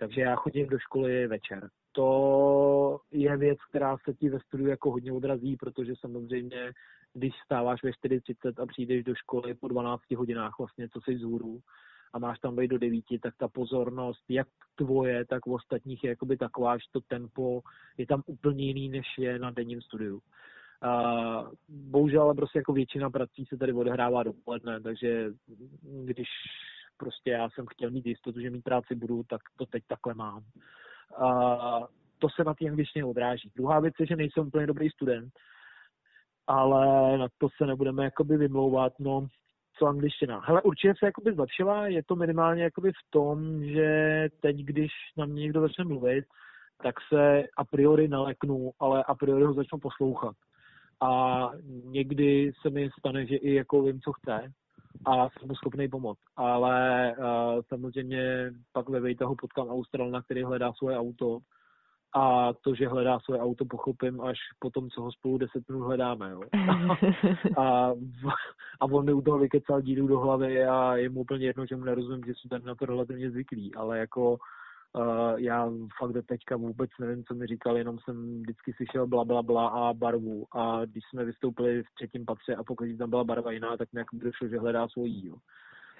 Takže 0.00 0.20
já 0.20 0.36
chodím 0.36 0.66
do 0.66 0.78
školy 0.78 1.26
večer. 1.26 1.68
to 1.92 3.00
je 3.10 3.36
věc, 3.36 3.58
která 3.68 3.96
se 4.04 4.14
ti 4.14 4.28
ve 4.28 4.40
studiu 4.40 4.68
jako 4.68 4.90
hodně 4.90 5.12
odrazí, 5.12 5.56
protože 5.56 5.92
samozřejmě, 6.00 6.72
když 7.14 7.32
stáváš 7.44 7.82
ve 7.82 7.90
4.30 7.90 8.62
a 8.62 8.66
přijdeš 8.66 9.04
do 9.04 9.14
školy 9.14 9.54
po 9.54 9.68
12 9.68 10.02
hodinách 10.16 10.58
vlastně, 10.58 10.88
co 10.88 11.00
jsi 11.00 11.14
vzhůru, 11.14 11.60
a 12.12 12.18
máš 12.18 12.38
tam 12.38 12.56
být 12.56 12.68
do 12.68 12.78
9, 12.78 13.04
tak 13.22 13.34
ta 13.36 13.48
pozornost, 13.48 14.24
jak 14.28 14.48
tvoje, 14.74 15.24
tak 15.24 15.46
u 15.46 15.54
ostatních 15.54 16.04
je 16.04 16.10
jakoby 16.10 16.36
taková, 16.36 16.76
že 16.76 16.84
to 16.92 17.00
tempo 17.00 17.60
je 17.98 18.06
tam 18.06 18.22
úplně 18.26 18.64
jiný, 18.64 18.88
než 18.88 19.06
je 19.18 19.38
na 19.38 19.50
denním 19.50 19.82
studiu. 19.82 20.20
Uh, 20.84 21.48
bohužel 21.68 22.22
ale 22.22 22.34
prostě 22.34 22.58
jako 22.58 22.72
většina 22.72 23.10
prací 23.10 23.44
se 23.48 23.56
tady 23.56 23.72
odehrává 23.72 24.22
dopoledne, 24.22 24.80
takže 24.80 25.30
když 26.04 26.28
prostě 27.00 27.30
já 27.30 27.50
jsem 27.50 27.66
chtěl 27.66 27.90
mít 27.90 28.06
jistotu, 28.06 28.40
že 28.40 28.50
mít 28.50 28.64
práci 28.64 28.94
budu, 28.94 29.22
tak 29.22 29.40
to 29.56 29.66
teď 29.66 29.82
takhle 29.88 30.14
mám. 30.14 30.42
Uh, 31.20 31.86
to 32.18 32.28
se 32.28 32.44
na 32.44 32.54
té 32.54 32.68
angličtině 32.68 33.04
odráží. 33.04 33.50
Druhá 33.56 33.80
věc 33.80 33.94
je, 34.00 34.06
že 34.06 34.16
nejsem 34.16 34.46
úplně 34.46 34.66
dobrý 34.66 34.90
student, 34.90 35.32
ale 36.46 37.18
na 37.18 37.26
to 37.38 37.48
se 37.56 37.66
nebudeme 37.66 38.04
jakoby 38.04 38.36
vymlouvat. 38.36 38.92
No, 38.98 39.26
co 39.78 39.86
angličtina. 39.86 40.40
Hele, 40.44 40.62
určitě 40.62 40.94
se 40.98 41.06
jakoby 41.06 41.34
zlepšila, 41.34 41.86
je 41.86 42.02
to 42.02 42.16
minimálně 42.16 42.62
jakoby 42.62 42.90
v 42.90 43.10
tom, 43.10 43.64
že 43.64 44.28
teď, 44.40 44.56
když 44.56 44.90
na 45.16 45.26
mě 45.26 45.42
někdo 45.42 45.60
začne 45.60 45.84
mluvit, 45.84 46.24
tak 46.82 46.94
se 47.08 47.42
a 47.56 47.64
priori 47.64 48.08
naleknu, 48.08 48.70
ale 48.80 49.04
a 49.04 49.14
priori 49.14 49.44
ho 49.44 49.54
začnu 49.54 49.78
poslouchat. 49.78 50.36
A 51.02 51.50
někdy 51.84 52.52
se 52.62 52.70
mi 52.70 52.90
stane, 52.98 53.26
že 53.26 53.36
i 53.36 53.54
jako 53.54 53.82
vím, 53.82 54.00
co 54.00 54.12
chce 54.12 54.52
a 55.04 55.28
jsem 55.28 55.48
mu 55.48 55.54
schopný 55.54 55.88
pomoct. 55.88 56.20
Ale 56.36 57.14
uh, 57.18 57.24
samozřejmě 57.68 58.52
pak 58.72 58.88
ve 58.88 59.00
Vejtahu 59.00 59.34
potkám 59.34 59.68
Australna, 59.68 60.22
který 60.22 60.42
hledá 60.42 60.72
svoje 60.72 60.98
auto 60.98 61.38
a 62.14 62.52
to, 62.52 62.74
že 62.74 62.88
hledá 62.88 63.18
své 63.20 63.38
auto, 63.38 63.64
pochopím 63.64 64.20
až 64.20 64.38
po 64.58 64.70
tom, 64.70 64.90
co 64.90 65.02
ho 65.02 65.12
spolu 65.12 65.38
10 65.38 65.68
minut 65.68 65.84
hledáme. 65.84 66.30
Jo. 66.30 66.40
a, 67.58 67.92
a 68.80 68.84
on 68.84 69.04
mi 69.04 69.12
u 69.12 69.20
toho 69.20 69.38
vykecal 69.38 69.80
díru 69.80 70.06
do 70.06 70.18
hlavy 70.18 70.64
a 70.66 70.96
je 70.96 71.08
mu 71.08 71.20
úplně 71.20 71.46
jedno, 71.46 71.66
že 71.66 71.76
mu 71.76 71.84
nerozumím, 71.84 72.24
že 72.26 72.32
jsou 72.34 72.48
tam 72.48 72.64
na 72.64 72.74
to 72.74 72.86
relativně 72.86 73.30
zvyklí, 73.30 73.74
ale 73.74 73.98
jako 73.98 74.38
Uh, 74.96 75.34
já 75.36 75.70
fakt 75.98 76.12
do 76.12 76.22
teďka 76.22 76.56
vůbec 76.56 76.90
nevím, 77.00 77.24
co 77.24 77.34
mi 77.34 77.46
říkal, 77.46 77.76
jenom 77.76 77.98
jsem 77.98 78.40
vždycky 78.40 78.72
slyšel 78.72 79.06
bla, 79.06 79.24
bla, 79.24 79.42
bla 79.42 79.68
a 79.68 79.92
barvu. 79.92 80.46
A 80.52 80.84
když 80.84 81.04
jsme 81.10 81.24
vystoupili 81.24 81.82
v 81.82 81.94
třetím 81.94 82.24
patře 82.24 82.54
a 82.54 82.64
pokud 82.64 82.86
tam 82.98 83.10
byla 83.10 83.24
barva 83.24 83.52
jiná, 83.52 83.76
tak 83.76 83.92
nějak 83.92 84.06
došlo, 84.12 84.48
že 84.48 84.58
hledá 84.58 84.88
svojí. 84.88 85.26
Jo. 85.26 85.36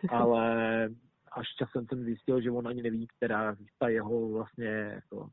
Ale 0.10 0.88
až 1.32 1.46
časem 1.58 1.86
jsem 1.86 2.04
zjistil, 2.04 2.40
že 2.40 2.50
on 2.50 2.68
ani 2.68 2.82
neví, 2.82 3.06
která 3.16 3.56
ta 3.78 3.88
jeho 3.88 4.28
vlastně 4.28 4.66
jako 4.66 5.30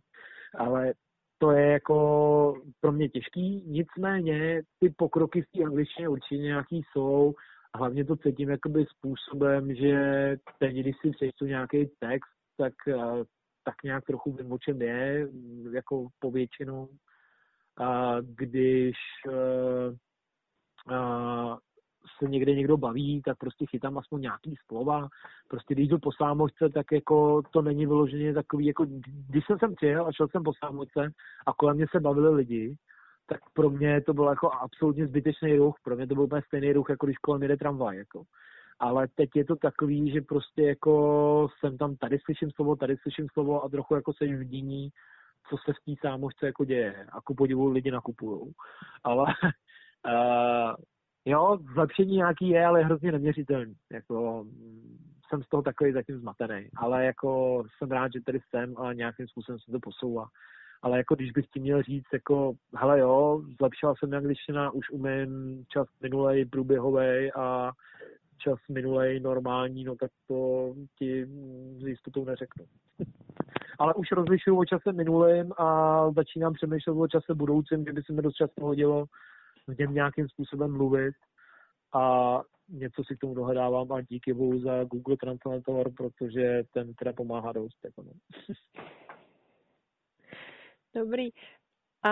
ale 0.58 0.94
to 1.38 1.52
je 1.52 1.72
jako 1.72 2.54
pro 2.82 2.92
mě 2.92 3.10
těžký, 3.10 3.64
nicméně 3.68 4.62
ty 4.80 4.90
pokroky 4.90 5.42
v 5.42 5.58
té 5.58 5.64
angličtině 5.64 6.10
určitě 6.10 6.38
nějaký 6.38 6.82
jsou 6.92 7.34
a 7.74 7.78
hlavně 7.78 8.06
to 8.06 8.16
cítím 8.16 8.50
jakoby 8.50 8.86
způsobem, 8.86 9.76
že 9.76 9.96
teď, 10.60 10.76
když 10.76 10.96
si 11.02 11.12
přečtu 11.12 11.46
nějaký 11.46 11.86
text, 12.00 12.38
tak, 12.58 12.74
eh, 12.88 13.24
tak 13.68 13.84
nějak 13.84 14.06
trochu 14.06 14.32
vím, 14.32 14.52
o 14.52 14.58
čem 14.58 14.82
je, 14.82 15.28
jako 15.74 16.08
povětšinou. 16.20 16.88
A 17.78 18.16
když 18.22 18.96
uh, 19.28 19.96
uh, 20.92 21.58
se 22.20 22.30
někde 22.30 22.56
někdo 22.56 22.78
baví, 22.78 23.22
tak 23.22 23.38
prostě 23.38 23.66
chytám 23.66 23.98
aspoň 23.98 24.22
nějaký 24.22 24.56
slova. 24.68 25.08
Prostě 25.48 25.74
když 25.74 25.88
jdu 25.88 26.00
po 26.00 26.12
sámočce, 26.12 26.70
tak 26.70 26.86
jako 26.92 27.42
to 27.52 27.62
není 27.62 27.86
vyloženě 27.86 28.34
takový, 28.34 28.66
jako 28.66 28.86
když 29.30 29.46
jsem 29.46 29.60
sem 29.60 29.76
přijel 29.76 30.08
a 30.08 30.12
šel 30.12 30.28
jsem 30.28 30.44
po 30.44 30.52
sámočce 30.64 31.12
a 31.48 31.54
kolem 31.54 31.78
mě 31.78 31.86
se 31.92 32.00
bavili 32.00 32.30
lidi, 32.30 32.76
tak 33.28 33.40
pro 33.54 33.70
mě 33.70 34.02
to 34.02 34.14
byl 34.14 34.26
jako 34.26 34.52
absolutně 34.52 35.08
zbytečný 35.08 35.58
ruch. 35.58 35.76
Pro 35.84 35.96
mě 35.96 36.08
to 36.08 36.16
byl 36.16 36.24
úplně 36.24 36.42
stejný 36.42 36.74
ruch, 36.74 36.90
jako 36.90 37.06
když 37.06 37.18
kolem 37.18 37.42
jede 37.42 37.58
tramvaj. 37.58 37.98
Jako. 37.98 38.24
Ale 38.80 39.08
teď 39.16 39.30
je 39.36 39.46
to 39.46 39.56
takový, 39.56 40.12
že 40.12 40.22
prostě 40.22 40.64
jako 40.64 41.48
jsem 41.60 41.78
tam, 41.78 41.96
tady 41.96 42.20
slyším 42.20 42.52
slovo, 42.52 42.76
tady 42.76 42.98
slyším 42.98 43.28
slovo 43.34 43.64
a 43.64 43.70
trochu 43.70 43.96
jako 43.96 44.14
se 44.14 44.26
v 44.26 44.44
díní, 44.44 44.90
co 45.50 45.58
se 45.58 45.74
v 45.74 45.86
té 45.86 46.08
sámošce 46.08 46.46
jako 46.46 46.66
děje. 46.66 47.06
A 47.12 47.22
ku 47.22 47.36
podivu 47.36 47.70
lidi 47.72 47.92
nakupujou. 47.92 48.52
Ale 49.04 49.26
uh, 50.06 50.76
Jo, 51.30 51.58
zlepšení 51.74 52.16
nějaký 52.16 52.50
je, 52.50 52.66
ale 52.66 52.80
je 52.80 52.86
hrozně 52.86 53.12
neměřitelný. 53.12 53.74
Jako, 53.92 54.46
jsem 55.30 55.44
z 55.44 55.50
toho 55.50 55.64
takový 55.64 55.94
zatím 55.94 56.20
zmatený. 56.20 56.70
Ale 56.78 57.06
jako 57.06 57.64
jsem 57.78 57.92
rád, 57.92 58.12
že 58.14 58.22
tady 58.26 58.40
jsem 58.50 58.78
a 58.78 58.94
nějakým 58.94 59.28
způsobem 59.28 59.60
se 59.60 59.72
to 59.72 59.80
posouvá. 59.80 60.26
Ale 60.82 60.98
jako 60.98 61.16
když 61.16 61.32
bych 61.32 61.46
ti 61.48 61.60
měl 61.60 61.84
říct, 61.84 62.08
jako, 62.14 62.54
hele 62.76 63.00
jo, 63.00 63.42
zlepšila 63.60 63.94
jsem 63.96 64.14
angličtina, 64.14 64.72
už 64.72 64.90
umím 64.90 65.64
čas 65.74 65.88
minulej 66.02 66.46
průběhový 66.46 67.32
a 67.36 67.72
čas 68.38 68.60
minulej 68.70 69.20
normální, 69.20 69.84
no 69.84 69.96
tak 69.96 70.12
to 70.28 70.74
ti 71.00 71.26
s 71.78 71.88
jistotou 71.88 72.26
neřeknu. 72.26 72.66
Ale 73.80 73.94
už 73.94 74.12
rozlišuju 74.12 74.60
o 74.60 74.66
čase 74.66 74.94
minulém 74.94 75.52
a 75.58 76.12
začínám 76.12 76.54
přemýšlet 76.54 76.94
o 76.94 77.08
čase 77.08 77.36
budoucím, 77.36 77.84
kdyby 77.84 78.02
se 78.04 78.14
mi 78.14 78.22
dost 78.22 78.36
často 78.36 78.66
hodilo 78.66 79.06
v 79.68 79.78
něm 79.80 79.94
nějakým 79.94 80.30
způsobem 80.30 80.72
mluvit 80.72 81.14
a 81.94 82.42
něco 82.70 83.04
si 83.04 83.16
k 83.16 83.20
tomu 83.20 83.34
dohledávám 83.34 83.92
a 83.92 84.02
díky 84.02 84.34
bohu 84.34 84.60
za 84.60 84.84
Google 84.84 85.18
Translator, 85.18 85.92
protože 85.98 86.64
ten 86.74 86.94
teda 86.94 87.14
pomáhá 87.14 87.52
dost. 87.52 87.78
Jako 87.86 88.04
no. 88.04 88.12
Dobrý. 90.96 91.30
A 92.04 92.12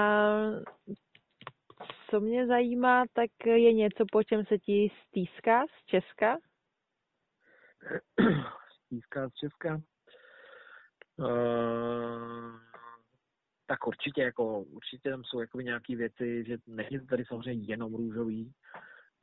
co 2.09 2.19
mě 2.19 2.47
zajímá, 2.47 3.03
tak 3.13 3.29
je 3.45 3.73
něco, 3.73 4.05
po 4.11 4.23
čem 4.23 4.45
se 4.45 4.57
ti 4.57 4.91
stýská 5.07 5.65
z 5.67 5.85
Česka? 5.85 6.37
stýská 8.85 9.29
z 9.29 9.33
Česka? 9.33 9.81
Uh, 11.17 12.59
tak 13.67 13.87
určitě, 13.87 14.21
jako, 14.21 14.59
určitě 14.59 15.09
tam 15.09 15.23
jsou 15.23 15.39
jako 15.39 15.61
nějaké 15.61 15.95
věci, 15.95 16.43
že 16.47 16.57
není 16.67 16.99
to 16.99 17.05
tady 17.05 17.25
samozřejmě 17.25 17.65
jenom 17.67 17.95
růžový. 17.95 18.51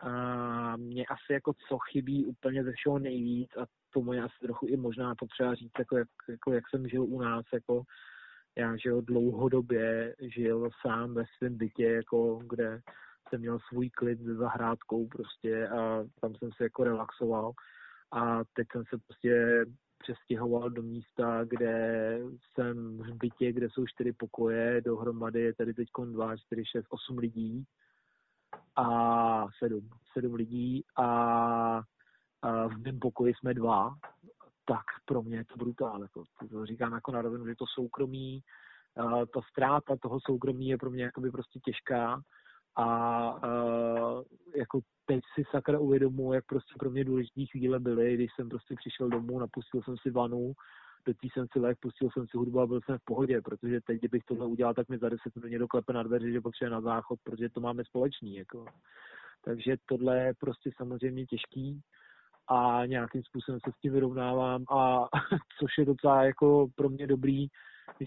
A 0.01 0.77
mě 0.77 1.05
asi 1.07 1.33
jako 1.33 1.53
co 1.69 1.79
chybí 1.79 2.27
úplně 2.27 2.65
ze 2.65 2.73
všeho 2.73 2.99
nejvíc 2.99 3.51
a 3.57 3.67
to 3.91 4.01
mě 4.01 4.23
asi 4.23 4.35
trochu 4.43 4.67
i 4.67 4.77
možná 4.77 5.15
potřeba 5.15 5.55
říct, 5.55 5.79
jako 5.79 5.97
jak, 5.97 6.09
jako 6.29 6.53
jak 6.53 6.65
jsem 6.69 6.89
žil 6.89 7.03
u 7.03 7.21
nás, 7.21 7.45
jako 7.53 7.83
já 8.59 8.77
žil 8.77 9.03
dlouhodobě, 9.03 10.17
žil 10.21 10.71
sám 10.81 11.15
ve 11.15 11.25
svém 11.39 11.57
bytě, 11.57 11.85
jako 11.85 12.41
kde 12.51 12.81
jsem 13.29 13.41
měl 13.41 13.59
svůj 13.69 13.91
klid 13.91 14.21
za 14.21 14.35
zahrádkou 14.35 15.07
prostě 15.07 15.69
a 15.69 16.05
tam 16.21 16.35
jsem 16.35 16.51
se 16.57 16.65
jako 16.65 16.85
relaxoval. 16.85 17.53
A 18.13 18.45
teď 18.53 18.67
jsem 18.73 18.83
se 18.89 18.99
prostě 18.99 19.65
přestěhoval 19.99 20.71
do 20.71 20.83
místa, 20.83 21.45
kde 21.45 22.19
jsem 22.53 22.99
v 22.99 23.15
bytě, 23.15 23.53
kde 23.53 23.71
jsou 23.71 23.87
čtyři 23.87 24.13
pokoje, 24.13 24.81
dohromady 24.81 25.41
je 25.41 25.55
tady 25.55 25.75
teď 25.75 25.89
dva, 26.13 26.37
čtyři, 26.37 26.65
šest, 26.65 26.87
osm 26.91 27.19
lidí 27.19 27.65
a 28.77 29.47
sedm, 29.59 29.91
sedm 30.13 30.35
lidí 30.35 30.85
a, 30.97 31.07
a 32.43 32.69
v 32.69 32.79
mém 32.79 32.99
pokoji 32.99 33.35
jsme 33.35 33.55
dva, 33.55 33.95
tak 34.73 34.85
pro 35.05 35.23
mě 35.23 35.37
je 35.37 35.45
to 35.45 35.57
brutál. 35.57 36.03
Jako, 36.03 36.25
to 36.51 36.67
říkám 36.67 36.93
jako 36.93 37.13
na 37.13 37.23
rovinu, 37.23 37.47
že 37.47 37.55
to 37.59 37.65
soukromí, 37.75 38.41
ta 39.35 39.41
ztráta 39.51 39.97
toho 40.03 40.19
soukromí 40.21 40.69
je 40.69 40.79
pro 40.79 40.91
mě 40.91 41.05
jakoby 41.05 41.31
prostě 41.31 41.61
těžká 41.61 42.21
a 42.77 42.87
uh, 43.35 44.23
jako 44.57 44.81
teď 45.07 45.21
si 45.35 45.45
sakra 45.51 45.79
uvědomuji, 45.79 46.33
jak 46.33 46.45
prostě 46.47 46.75
pro 46.79 46.91
mě 46.91 47.05
důležité 47.05 47.47
chvíle 47.51 47.81
byly, 47.81 48.15
když 48.15 48.31
jsem 48.37 48.49
prostě 48.49 48.75
přišel 48.75 49.09
domů, 49.09 49.39
napustil 49.39 49.83
jsem 49.83 49.97
si 49.97 50.11
vanu, 50.11 50.53
do 51.07 51.15
té 51.15 51.29
jsem 51.33 51.47
si 51.53 51.59
lek, 51.59 51.79
pustil 51.81 52.09
jsem 52.13 52.27
si 52.27 52.37
hudbu 52.37 52.61
a 52.61 52.67
byl 52.67 52.81
jsem 52.85 52.99
v 52.99 53.05
pohodě, 53.05 53.41
protože 53.43 53.81
teď, 53.81 53.99
kdybych 53.99 54.25
tohle 54.25 54.47
udělal, 54.47 54.75
tak 54.75 54.89
mi 54.89 54.99
za 54.99 55.09
deset 55.09 55.35
minut 55.35 55.49
někdo 55.51 55.69
klepe 55.69 55.93
na 55.93 56.03
dveře, 56.03 56.33
že 56.33 56.41
potřebuje 56.41 56.71
na 56.71 56.81
záchod, 56.81 57.19
protože 57.25 57.49
to 57.49 57.61
máme 57.61 57.85
společný. 57.85 58.37
Jako. 58.37 58.65
Takže 59.45 59.77
tohle 59.87 60.19
je 60.19 60.35
prostě 60.41 60.71
samozřejmě 60.77 61.27
těžký 61.27 61.81
a 62.53 62.87
nějakým 62.87 63.23
způsobem 63.23 63.61
se 63.65 63.71
s 63.73 63.81
tím 63.81 63.93
vyrovnávám 63.93 64.65
a 64.71 65.09
což 65.59 65.71
je 65.79 65.85
docela 65.85 66.25
jako 66.25 66.67
pro 66.77 66.89
mě 66.89 67.07
dobrý, 67.07 67.47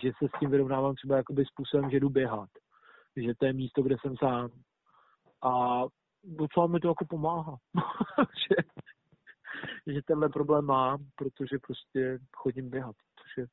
že 0.04 0.12
se 0.20 0.28
s 0.28 0.40
tím 0.40 0.50
vyrovnávám 0.50 0.96
třeba 0.96 1.18
jakoby 1.18 1.46
způsobem, 1.46 1.90
že 1.90 2.00
jdu 2.00 2.10
běhat 2.10 2.50
že 3.24 3.34
to 3.36 3.46
je 3.46 3.54
místo, 3.54 3.84
kde 3.84 3.96
jsem 4.02 4.18
sám. 4.18 4.50
A 5.44 5.82
docela 6.24 6.68
mi 6.68 6.80
to 6.80 6.88
jako 6.88 7.06
pomáhá, 7.06 7.58
že, 8.50 8.56
že 9.94 10.02
tenhle 10.06 10.30
problém 10.30 10.66
mám, 10.66 11.06
protože 11.16 11.58
prostě 11.68 12.20
chodím 12.38 12.70
běhat, 12.70 12.96
což 13.22 13.38
je, 13.38 13.46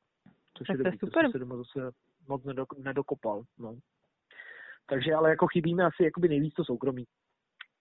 což 0.57 0.69
je 0.69 0.77
dobrý, 0.77 0.97
super. 0.97 1.25
to 1.25 1.31
se 1.31 1.39
doma 1.39 1.57
zase 1.57 1.91
moc 2.27 2.43
nedokopal. 2.77 3.43
No. 3.59 3.77
Takže 4.85 5.13
ale 5.13 5.29
jako 5.29 5.47
chybí 5.47 5.75
mi 5.75 5.83
asi 5.83 6.03
jakoby 6.03 6.27
nejvíc 6.27 6.53
to 6.53 6.65
soukromí. 6.65 7.05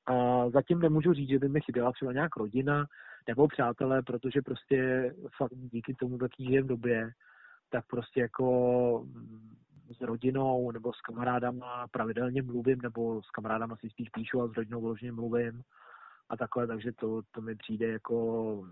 A 0.07 0.49
zatím 0.51 0.79
nemůžu 0.79 1.13
říct, 1.13 1.29
že 1.29 1.39
by 1.39 1.49
mi 1.49 1.61
chyběla 1.61 1.93
třeba 1.93 2.13
nějak 2.13 2.37
rodina 2.37 2.87
nebo 3.29 3.49
přátelé, 3.49 4.03
protože 4.03 4.43
prostě 4.43 5.11
fakt 5.37 5.53
díky 5.55 5.95
tomu, 5.95 6.19
jaký 6.23 6.47
žijem 6.47 6.67
době, 6.67 7.11
tak 7.71 7.87
prostě 7.87 8.21
jako 8.21 9.07
s 9.99 10.01
rodinou 10.01 10.71
nebo 10.71 10.93
s 10.93 11.01
kamarádama 11.01 11.87
pravidelně 11.91 12.43
mluvím, 12.43 12.79
nebo 12.83 13.23
s 13.23 13.31
kamarádama 13.31 13.77
si 13.77 13.91
spíš 13.91 14.09
píšu 14.09 14.43
a 14.43 14.49
s 14.49 14.57
rodinou 14.57 14.81
vložně 14.81 15.13
mluvím 15.13 15.63
a 16.29 16.37
takhle, 16.37 16.67
takže 16.67 16.93
to, 16.93 17.23
to 17.31 17.41
mi 17.41 17.57
přijde 17.57 17.89
jako 17.89 18.67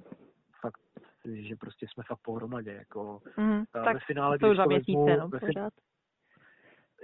fakt, 0.61 0.81
že 1.25 1.57
prostě 1.57 1.87
jsme 1.93 2.05
fakt 2.07 2.21
pohromadě. 2.23 2.73
Jako, 2.73 3.21
mm, 3.37 3.65
tak 3.73 3.95
ve 3.95 4.01
finále, 4.07 4.39
to 4.39 4.51
už 4.51 4.57
dva 4.57 4.67
měsíce, 4.67 5.17
no, 5.19 5.31
pořád. 5.31 5.73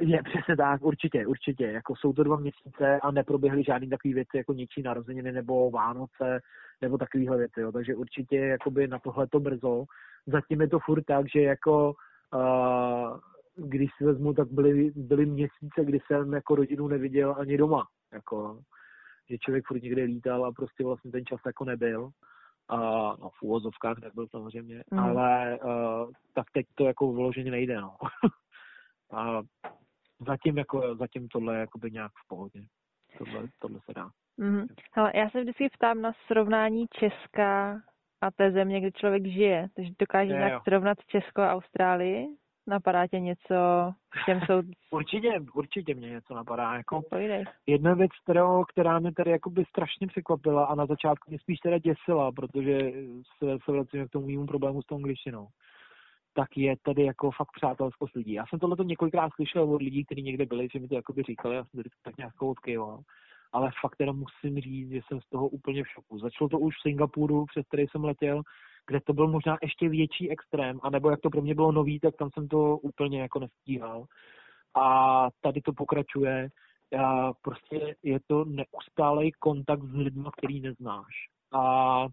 Je 0.01 0.23
přesně 0.23 0.57
tak, 0.57 0.83
určitě, 0.83 1.27
určitě. 1.27 1.67
Jako 1.67 1.97
jsou 1.97 2.13
to 2.13 2.25
dva 2.25 2.37
měsíce 2.37 3.01
a 3.03 3.11
neproběhly 3.11 3.65
žádný 3.65 3.89
takový 3.89 4.15
věci 4.15 4.37
jako 4.37 4.53
něčí 4.53 4.83
narozeniny 4.83 5.33
nebo 5.33 5.71
Vánoce 5.71 6.41
nebo 6.81 6.99
takovýhle 6.99 7.37
věci, 7.37 7.61
jo. 7.61 7.73
Takže 7.73 7.95
určitě 7.95 8.37
jakoby 8.37 8.89
na 8.89 8.99
tohle 8.99 9.27
to 9.27 9.41
brzo. 9.41 9.85
Zatím 10.27 10.61
je 10.61 10.69
to 10.69 10.79
furt 10.79 11.03
tak, 11.03 11.27
že 11.29 11.41
jako 11.41 11.95
uh, 12.35 13.19
když 13.57 13.91
si 13.99 14.05
vezmu, 14.05 14.35
tak 14.35 14.53
byly, 14.53 14.93
byly 14.97 15.27
měsíce, 15.27 15.85
kdy 15.85 15.99
jsem 16.07 16.33
jako 16.33 16.55
rodinu 16.55 16.89
neviděl 16.89 17.37
ani 17.39 17.57
doma. 17.57 17.87
Jako, 18.13 18.61
že 19.31 19.39
člověk 19.39 19.67
furt 19.67 19.83
někde 19.83 20.03
lítal 20.03 20.45
a 20.45 20.53
prostě 20.53 20.85
vlastně 20.85 21.11
ten 21.11 21.27
čas 21.27 21.41
jako 21.47 21.65
nebyl. 21.65 22.11
A, 22.69 22.77
no, 23.21 23.31
v 23.39 23.43
úvozovkách 23.43 23.99
nebyl 23.99 24.27
samozřejmě, 24.29 24.85
mm. 24.91 24.99
ale 24.99 25.59
uh, 25.65 26.11
tak 26.35 26.47
teď 26.53 26.67
to 26.75 26.85
jako 26.85 27.13
vyloženě 27.13 27.51
nejde, 27.51 27.81
no. 27.81 27.97
a 29.13 29.43
zatím, 30.21 30.59
jako, 30.59 30.97
zatím 30.97 31.29
tohle 31.29 31.55
je 31.55 31.61
jakoby 31.61 31.91
nějak 31.91 32.13
v 32.13 32.29
pohodě. 32.29 32.61
Tohle, 33.19 33.49
tohle 33.59 33.81
se 33.85 33.93
dá. 33.95 34.11
Mm-hmm. 34.39 34.67
Hele, 34.93 35.13
já 35.15 35.31
se 35.31 35.41
vždycky 35.41 35.69
ptám 35.69 36.03
na 36.03 36.13
srovnání 36.27 36.87
Česka 37.01 37.81
a 38.21 38.31
té 38.31 38.53
země, 38.53 38.81
kde 38.81 38.93
člověk 38.93 39.27
žije. 39.27 39.69
Takže 39.77 39.93
dokážeš 39.99 40.33
nějak 40.33 40.63
srovnat 40.63 40.99
Česko 41.07 41.43
a 41.43 41.53
Austrálii? 41.53 42.27
Napadá 42.69 43.07
tě 43.07 43.21
něco, 43.21 43.55
čem 44.25 44.41
jsou... 44.41 44.63
určitě, 44.91 45.41
určitě 45.55 45.95
mě 45.95 46.11
něco 46.11 46.35
napadá. 46.35 46.75
Jako 46.75 47.03
Pojdej. 47.11 47.45
jedna 47.67 47.95
věc, 47.95 48.11
kterou, 48.25 48.65
která 48.65 48.99
mě 48.99 49.13
tady 49.13 49.31
jakoby 49.31 49.65
strašně 49.65 50.07
překvapila 50.07 50.65
a 50.65 50.75
na 50.75 50.87
začátku 50.87 51.31
mě 51.31 51.39
spíš 51.39 51.59
teda 51.59 51.79
děsila, 51.79 52.33
protože 52.33 52.79
se, 53.39 53.59
se 53.65 53.73
vracím 53.73 54.09
k 54.09 54.11
tomu 54.11 54.27
mému 54.27 54.47
problému 54.47 54.83
s 54.83 54.87
tou 54.87 54.97
angličtinou 54.97 55.49
tak 56.37 56.57
je 56.57 56.77
tady 56.83 57.05
jako 57.05 57.31
fakt 57.31 57.53
přátelskost 57.53 58.15
lidí. 58.15 58.33
Já 58.33 58.45
jsem 58.47 58.59
tohle 58.59 58.77
několikrát 58.85 59.31
slyšel 59.35 59.75
od 59.75 59.83
lidí, 59.83 60.05
kteří 60.05 60.23
někde 60.23 60.47
byli, 60.47 60.69
že 60.73 60.79
mi 60.79 60.89
to 60.89 60.95
jakoby 60.95 61.23
říkali, 61.23 61.57
já 61.57 61.65
jsem 61.65 61.79
tady 61.79 61.91
tak 62.03 62.17
nějak 62.17 62.43
odkýval. 62.43 63.01
Ale 63.53 63.71
fakt 63.81 63.97
teda 63.97 64.13
musím 64.13 64.61
říct, 64.61 64.91
že 64.91 65.01
jsem 65.07 65.21
z 65.21 65.29
toho 65.29 65.49
úplně 65.49 65.85
v 65.85 65.89
šoku. 65.89 66.19
Začalo 66.19 66.49
to 66.49 66.59
už 66.59 66.75
v 66.75 66.83
Singapuru, 66.83 67.47
přes 67.47 67.67
který 67.67 67.87
jsem 67.87 68.05
letěl, 68.05 68.43
kde 68.87 69.01
to 69.01 69.13
byl 69.13 69.29
možná 69.29 69.57
ještě 69.63 69.89
větší 69.89 70.31
extrém, 70.31 70.81
anebo 70.83 71.11
jak 71.11 71.21
to 71.21 71.31
pro 71.31 71.43
mě 71.43 71.55
bylo 71.55 71.73
nový, 71.73 72.01
tak 72.01 72.17
tam 72.17 72.31
jsem 72.35 72.49
to 72.49 72.79
úplně 72.79 73.21
jako 73.21 73.39
nestíhal. 73.39 74.05
A 74.75 75.29
tady 75.41 75.61
to 75.61 75.73
pokračuje. 75.73 76.49
A 76.99 77.33
prostě 77.33 77.97
je 78.03 78.19
to 78.27 78.45
neustálý 78.45 79.33
kontakt 79.33 79.83
s 79.83 79.95
lidmi, 79.95 80.29
který 80.39 80.61
neznáš. 80.61 81.15
A 81.53 82.07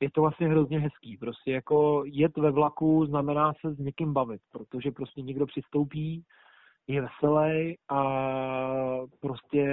je 0.00 0.10
to 0.10 0.20
vlastně 0.20 0.48
hrozně 0.48 0.80
hezký. 0.80 1.16
Prostě 1.16 1.52
jako 1.52 2.02
jet 2.06 2.36
ve 2.36 2.50
vlaku 2.50 3.06
znamená 3.06 3.52
se 3.60 3.74
s 3.74 3.78
někým 3.78 4.12
bavit, 4.12 4.40
protože 4.52 4.90
prostě 4.90 5.22
někdo 5.22 5.46
přistoupí, 5.46 6.24
je 6.88 7.00
veselý 7.02 7.78
a 7.88 8.02
prostě 9.20 9.64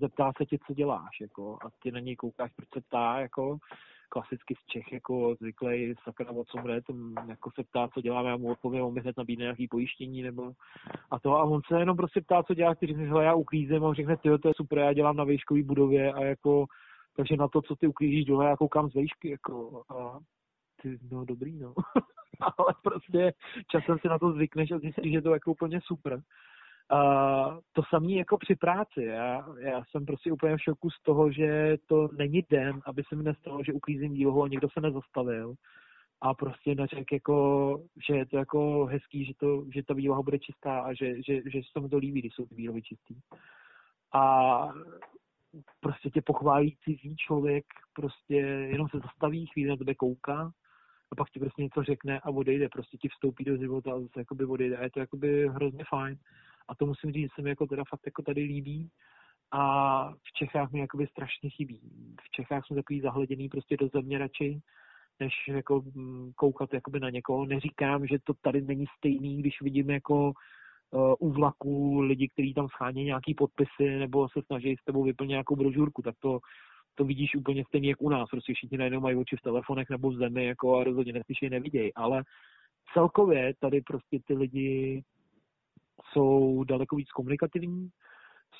zeptá 0.00 0.32
se 0.36 0.46
tě, 0.46 0.58
co 0.66 0.74
děláš, 0.74 1.20
jako, 1.20 1.58
a 1.66 1.68
ty 1.82 1.92
na 1.92 2.00
něj 2.00 2.16
koukáš, 2.16 2.50
proč 2.56 2.68
se 2.74 2.80
ptá, 2.80 3.20
jako, 3.20 3.58
klasicky 4.08 4.54
z 4.54 4.66
Čech, 4.66 4.92
jako 4.92 5.34
zvyklý 5.40 5.94
sakra 6.04 6.30
o 6.30 6.44
co 6.44 6.58
jde, 6.58 6.80
jako 7.28 7.50
se 7.54 7.64
ptá, 7.64 7.88
co 7.94 8.00
děláme, 8.00 8.28
já 8.28 8.36
mu 8.36 8.50
odpovím, 8.50 8.84
on 8.84 8.94
mi 8.94 9.00
hned 9.00 9.16
nabídne 9.16 9.42
nějaký 9.42 9.68
pojištění, 9.68 10.22
nebo 10.22 10.52
a 11.10 11.18
to, 11.18 11.36
a 11.36 11.42
on 11.42 11.60
se 11.68 11.78
jenom 11.78 11.96
prostě 11.96 12.20
ptá, 12.20 12.42
co 12.42 12.54
děláš, 12.54 12.78
ty 12.78 12.94
hele, 12.94 13.24
já 13.24 13.34
uklízím, 13.34 13.84
a 13.84 13.88
on 13.88 13.94
řekne, 13.94 14.16
ty, 14.16 14.38
to 14.38 14.48
je 14.48 14.54
super, 14.56 14.78
já 14.78 14.92
dělám 14.92 15.16
na 15.16 15.24
výškové 15.24 15.62
budově 15.62 16.12
a 16.12 16.24
jako 16.24 16.66
takže 17.16 17.36
na 17.36 17.48
to, 17.48 17.62
co 17.62 17.76
ty 17.76 17.86
uklízíš 17.86 18.24
dole, 18.24 18.46
já 18.46 18.56
koukám 18.56 18.90
z 18.90 18.94
vejšky, 18.94 19.30
jako, 19.30 19.82
a 19.88 20.18
ty, 20.82 20.98
no 21.10 21.24
dobrý, 21.24 21.58
no. 21.58 21.74
Ale 22.58 22.74
prostě 22.82 23.32
časem 23.70 23.98
si 23.98 24.08
na 24.08 24.18
to 24.18 24.32
zvykneš 24.32 24.70
a 24.70 24.78
zjistíš, 24.78 25.12
že 25.12 25.22
to 25.22 25.28
je 25.28 25.32
jako 25.32 25.50
úplně 25.50 25.80
super. 25.82 26.22
A 26.90 27.00
to 27.72 27.82
samé 27.88 28.12
jako 28.12 28.38
při 28.38 28.54
práci. 28.56 29.02
Já, 29.02 29.46
já 29.58 29.82
jsem 29.84 30.06
prostě 30.06 30.32
úplně 30.32 30.56
v 30.56 30.62
šoku 30.62 30.90
z 30.90 31.02
toho, 31.02 31.32
že 31.32 31.76
to 31.86 32.08
není 32.18 32.44
den, 32.50 32.80
aby 32.86 33.02
se 33.08 33.16
mi 33.16 33.22
nestalo, 33.22 33.64
že 33.64 33.72
uklízím 33.72 34.12
dílhu 34.12 34.42
a 34.42 34.48
někdo 34.48 34.68
se 34.68 34.80
nezastavil 34.80 35.54
a 36.20 36.34
prostě 36.34 36.74
neřekl 36.74 37.14
jako, 37.14 37.78
že 38.08 38.14
je 38.14 38.26
to 38.26 38.36
jako 38.36 38.84
hezký, 38.84 39.24
že, 39.24 39.32
to, 39.34 39.64
že 39.74 39.82
ta 39.82 39.94
výloha 39.94 40.22
bude 40.22 40.38
čistá 40.38 40.80
a 40.80 40.94
že, 40.94 41.22
že, 41.22 41.34
že 41.50 41.60
se 41.72 41.80
mu 41.80 41.88
to 41.88 41.98
líbí, 41.98 42.20
když 42.20 42.34
jsou 42.34 42.46
ty 42.46 42.54
výlohy 42.54 42.82
čistý. 42.82 43.14
A 44.12 44.72
prostě 45.80 46.10
tě 46.10 46.22
pochválí 46.22 46.76
cizí 46.84 47.16
člověk, 47.16 47.64
prostě 47.92 48.34
jenom 48.36 48.88
se 48.88 48.98
zastaví, 48.98 49.46
chvíli 49.46 49.70
na 49.70 49.76
tebe 49.76 49.94
kouká 49.94 50.52
a 51.12 51.14
pak 51.16 51.30
ti 51.30 51.40
prostě 51.40 51.62
něco 51.62 51.82
řekne 51.82 52.20
a 52.20 52.30
odejde, 52.30 52.68
prostě 52.68 52.96
ti 52.96 53.08
vstoupí 53.08 53.44
do 53.44 53.56
života 53.56 53.92
a 53.92 54.00
zase 54.00 54.20
jakoby 54.20 54.44
odejde 54.44 54.76
a 54.76 54.82
je 54.82 54.90
to 54.90 55.00
jakoby 55.00 55.48
hrozně 55.48 55.84
fajn. 55.88 56.18
A 56.68 56.74
to 56.74 56.86
musím 56.86 57.12
říct, 57.12 57.22
že 57.22 57.34
se 57.34 57.42
mi 57.42 57.50
jako 57.50 57.66
teda 57.66 57.82
fakt 57.88 58.06
jako 58.06 58.22
tady 58.22 58.40
líbí 58.40 58.90
a 59.50 60.12
v 60.12 60.32
Čechách 60.38 60.70
mi 60.72 60.80
jakoby 60.80 61.06
strašně 61.06 61.50
chybí. 61.50 61.80
V 62.22 62.30
Čechách 62.30 62.66
jsem 62.66 62.76
takový 62.76 63.00
zahleděný 63.00 63.48
prostě 63.48 63.76
do 63.76 63.88
země 63.88 64.18
radši, 64.18 64.60
než 65.20 65.32
jako 65.48 65.82
mm, 65.94 66.32
koukat 66.36 66.74
jakoby 66.74 67.00
na 67.00 67.10
někoho. 67.10 67.46
Neříkám, 67.46 68.06
že 68.06 68.18
to 68.24 68.34
tady 68.34 68.60
není 68.60 68.84
stejný, 68.98 69.38
když 69.38 69.60
vidím 69.62 69.90
jako 69.90 70.32
u 71.18 71.30
vlaku 71.30 72.00
lidi, 72.00 72.28
kteří 72.28 72.54
tam 72.54 72.68
schání 72.68 73.04
nějaký 73.04 73.34
podpisy 73.34 73.98
nebo 73.98 74.28
se 74.28 74.40
snaží 74.46 74.76
s 74.80 74.84
tebou 74.84 75.04
vyplnit 75.04 75.28
nějakou 75.28 75.56
brožurku, 75.56 76.02
tak 76.02 76.14
to, 76.20 76.38
to 76.94 77.04
vidíš 77.04 77.34
úplně 77.34 77.64
stejně 77.64 77.88
jak 77.88 78.02
u 78.02 78.08
nás. 78.08 78.28
Prostě 78.30 78.54
všichni 78.54 78.78
najednou 78.78 79.00
mají 79.00 79.16
oči 79.16 79.36
v 79.36 79.42
telefonech 79.42 79.90
nebo 79.90 80.10
v 80.10 80.16
zemi 80.16 80.44
jako 80.44 80.76
a 80.76 80.84
rozhodně 80.84 81.12
neslyší, 81.12 81.48
nevidějí. 81.48 81.94
Ale 81.94 82.22
celkově 82.94 83.54
tady 83.60 83.80
prostě 83.80 84.18
ty 84.26 84.34
lidi 84.34 85.02
jsou 86.12 86.64
daleko 86.64 86.96
víc 86.96 87.10
komunikativní, 87.10 87.88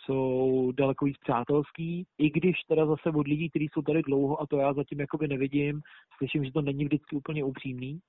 jsou 0.05 0.72
daleko 0.76 1.05
víc 1.05 1.16
přátelský, 1.18 2.07
i 2.18 2.31
když 2.31 2.57
teda 2.68 2.87
zase 2.87 3.11
od 3.11 3.26
lidí, 3.26 3.51
kteří 3.51 3.68
jsou 3.72 3.83
tady 3.83 4.03
dlouho 4.03 4.43
a 4.43 4.47
to 4.47 4.57
já 4.57 4.72
zatím 4.72 5.01
jakoby 5.01 5.28
nevidím, 5.28 5.81
slyším, 6.16 6.45
že 6.45 6.53
to 6.53 6.62
není 6.62 6.85
vždycky 6.85 7.16
úplně 7.16 7.45
upřímný, 7.45 8.01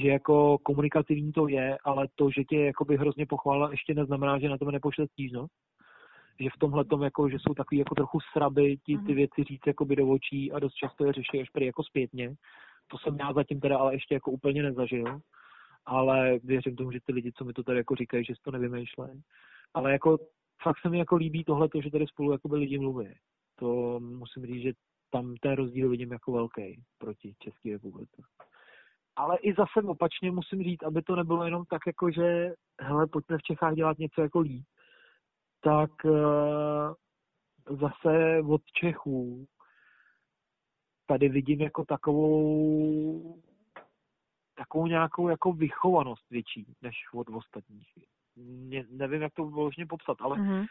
že 0.00 0.08
jako 0.08 0.58
komunikativní 0.58 1.32
to 1.32 1.48
je, 1.48 1.78
ale 1.84 2.08
to, 2.14 2.30
že 2.30 2.44
tě 2.44 2.56
jakoby 2.64 2.96
hrozně 2.96 3.26
pochválila, 3.26 3.70
ještě 3.70 3.94
neznamená, 3.94 4.38
že 4.38 4.48
na 4.48 4.58
tebe 4.58 4.72
nepošle 4.72 5.06
stížnost. 5.08 5.52
Že 6.40 6.48
v 6.56 6.58
tomhle 6.58 6.84
tom, 6.84 7.02
jako, 7.02 7.28
že 7.28 7.36
jsou 7.38 7.54
takový 7.54 7.78
jako 7.78 7.94
trochu 7.94 8.18
sraby 8.32 8.76
ti 8.76 8.96
ty 8.98 9.12
mhm. 9.12 9.14
věci 9.14 9.44
říct 9.44 9.66
jakoby 9.66 9.96
do 9.96 10.08
očí 10.08 10.52
a 10.52 10.58
dost 10.58 10.74
často 10.74 11.06
je 11.06 11.12
řeší 11.12 11.40
až 11.40 11.48
jako 11.60 11.82
zpětně. 11.82 12.34
To 12.88 12.98
jsem 12.98 13.16
já 13.20 13.32
zatím 13.32 13.60
teda 13.60 13.78
ale 13.78 13.94
ještě 13.94 14.14
jako 14.14 14.30
úplně 14.30 14.62
nezažil. 14.62 15.20
Ale 15.86 16.38
věřím 16.44 16.76
tomu, 16.76 16.92
že 16.92 16.98
ty 17.06 17.12
lidi, 17.12 17.32
co 17.32 17.44
mi 17.44 17.52
to 17.52 17.62
tady 17.62 17.78
jako 17.78 17.94
říkají, 17.94 18.24
že 18.24 18.34
si 18.34 18.40
to 18.44 18.50
nevymýšlejí. 18.50 19.22
Ale 19.74 19.92
jako 19.92 20.18
fakt 20.62 20.80
se 20.82 20.88
mi 20.88 20.98
jako 20.98 21.16
líbí 21.16 21.44
tohle, 21.44 21.68
že 21.82 21.90
tady 21.90 22.06
spolu 22.06 22.32
jako 22.32 22.48
by 22.48 22.56
lidi 22.56 22.78
mluví. 22.78 23.14
To 23.58 24.00
musím 24.00 24.46
říct, 24.46 24.62
že 24.62 24.72
tam 25.10 25.34
ten 25.40 25.52
rozdíl 25.52 25.88
vidím 25.88 26.12
jako 26.12 26.32
velký 26.32 26.82
proti 26.98 27.34
České 27.38 27.72
republice 27.72 28.22
ale 29.16 29.38
i 29.38 29.54
zase 29.54 29.88
opačně 29.88 30.30
musím 30.30 30.62
říct, 30.62 30.82
aby 30.82 31.02
to 31.02 31.16
nebylo 31.16 31.44
jenom 31.44 31.64
tak 31.64 31.82
jako, 31.86 32.10
že 32.10 32.52
hele, 32.80 33.06
pojďme 33.06 33.38
v 33.38 33.42
Čechách 33.42 33.74
dělat 33.74 33.98
něco 33.98 34.22
jako 34.22 34.40
líp, 34.40 34.64
tak 35.60 35.90
uh, 36.04 36.94
zase 37.78 38.42
od 38.48 38.62
Čechů 38.80 39.46
tady 41.06 41.28
vidím 41.28 41.60
jako 41.60 41.84
takovou 41.84 43.42
takovou 44.56 44.86
nějakou 44.86 45.28
jako 45.28 45.52
vychovanost 45.52 46.30
větší 46.30 46.66
než 46.82 46.94
od 47.14 47.28
ostatních. 47.28 47.88
Ne, 48.36 48.84
nevím, 48.90 49.22
jak 49.22 49.34
to 49.34 49.44
vložně 49.44 49.86
popsat, 49.86 50.16
ale 50.20 50.36
mm-hmm. 50.36 50.66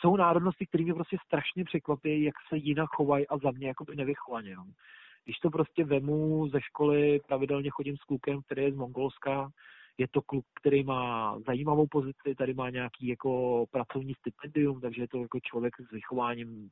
jsou 0.00 0.16
národnosti, 0.16 0.66
které 0.66 0.84
mě 0.84 0.94
prostě 0.94 1.16
strašně 1.26 1.64
překvapí, 1.64 2.22
jak 2.22 2.34
se 2.48 2.56
jinak 2.56 2.90
chovají 2.90 3.28
a 3.28 3.38
za 3.38 3.50
mě 3.50 3.68
jako 3.68 3.84
by 3.84 3.96
nevychovaně. 3.96 4.56
No. 4.56 4.64
Když 5.24 5.38
to 5.38 5.50
prostě 5.50 5.84
vemu 5.84 6.48
ze 6.48 6.60
školy, 6.60 7.20
pravidelně 7.28 7.70
chodím 7.70 7.96
s 7.96 8.04
klukem, 8.04 8.42
který 8.42 8.62
je 8.62 8.72
z 8.72 8.76
Mongolska, 8.76 9.50
je 9.98 10.08
to 10.08 10.22
kluk, 10.22 10.46
který 10.60 10.84
má 10.84 11.38
zajímavou 11.46 11.86
pozici, 11.86 12.34
tady 12.38 12.54
má 12.54 12.70
nějaký 12.70 13.06
jako 13.06 13.64
pracovní 13.70 14.14
stipendium, 14.14 14.80
takže 14.80 15.02
je 15.02 15.08
to 15.08 15.18
jako 15.18 15.40
člověk 15.40 15.74
s 15.80 15.90
vychováním 15.92 16.70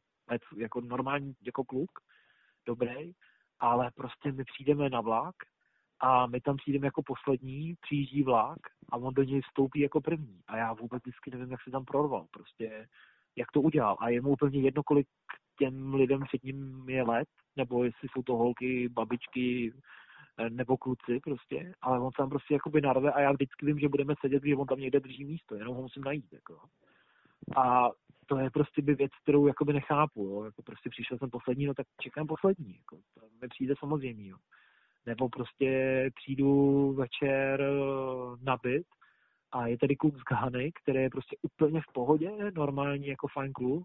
jako 0.57 0.81
normální 0.81 1.35
jako 1.47 1.65
kluk, 1.65 1.91
dobrý, 2.67 3.13
ale 3.61 3.91
prostě 3.95 4.33
my 4.33 4.45
přijdeme 4.45 4.91
na 4.91 5.01
vlak 5.01 5.35
a 6.01 6.27
my 6.27 6.41
tam 6.41 6.57
přijdeme 6.57 6.87
jako 6.87 7.03
poslední, 7.03 7.75
přijíždí 7.81 8.23
vlak 8.23 8.59
a 8.93 8.97
on 8.97 9.15
do 9.15 9.23
něj 9.23 9.41
vstoupí 9.41 9.81
jako 9.81 10.01
první. 10.01 10.41
A 10.47 10.57
já 10.57 10.73
vůbec 10.73 11.03
vždycky 11.03 11.31
nevím, 11.31 11.51
jak 11.51 11.63
se 11.63 11.71
tam 11.71 11.85
prorval, 11.85 12.27
prostě 12.31 12.89
jak 13.37 13.53
to 13.53 13.61
udělal. 13.61 13.97
A 14.01 14.09
je 14.09 14.21
mu 14.21 14.31
úplně 14.31 14.61
jedno, 14.61 14.83
kolik 14.83 15.07
těm 15.61 15.95
lidem 15.95 16.21
před 16.25 16.45
ním 16.45 16.89
je 16.89 17.03
let, 17.03 17.29
nebo 17.57 17.85
jestli 17.85 18.09
jsou 18.09 18.23
to 18.23 18.37
holky, 18.37 18.89
babičky, 18.89 19.73
eh, 20.39 20.51
nebo 20.51 20.77
kluci 20.77 21.21
prostě, 21.25 21.73
ale 21.83 22.01
on 22.01 22.11
tam 22.17 22.29
prostě 22.29 22.55
jakoby 22.55 22.81
narve 22.81 23.13
a 23.13 23.21
já 23.21 23.33
vždycky 23.33 23.67
vím, 23.67 23.79
že 23.79 23.89
budeme 23.89 24.15
sedět, 24.21 24.43
že 24.45 24.57
on 24.57 24.67
tam 24.67 24.81
někde 24.81 25.01
drží 25.01 25.25
místo, 25.25 25.55
jenom 25.55 25.77
ho 25.77 25.83
musím 25.83 26.05
najít, 26.05 26.33
jako. 26.33 26.61
A 27.57 27.91
to 28.27 28.39
je 28.39 28.51
prostě 28.51 28.83
by 28.83 28.95
věc, 28.95 29.13
kterou 29.23 29.47
jakoby 29.47 29.73
nechápu, 29.73 30.25
jo. 30.25 30.45
Jako 30.45 30.63
prostě 30.63 30.91
přišel 30.91 31.19
jsem 31.19 31.31
poslední, 31.31 31.67
no 31.67 31.75
tak 31.75 31.87
čekám 32.01 32.27
poslední, 32.27 32.77
jako. 32.77 32.97
To 33.15 33.21
mi 33.43 33.49
přijde 33.49 33.75
samozřejmě, 33.79 34.29
jo. 34.29 34.37
Nebo 35.07 35.29
prostě 35.29 35.71
přijdu 36.15 36.93
večer 36.93 37.61
eh, 37.61 38.37
na 38.43 38.57
byt 38.63 38.87
a 39.53 39.67
je 39.67 39.79
tady 39.79 39.97
kluk 39.97 40.17
z 40.17 40.23
Ghany, 40.31 40.73
který 40.83 41.03
je 41.03 41.11
prostě 41.11 41.37
úplně 41.43 41.81
v 41.81 41.93
pohodě, 41.93 42.31
normální 42.55 43.07
jako 43.07 43.29
fajn 43.29 43.53
kluk, 43.53 43.85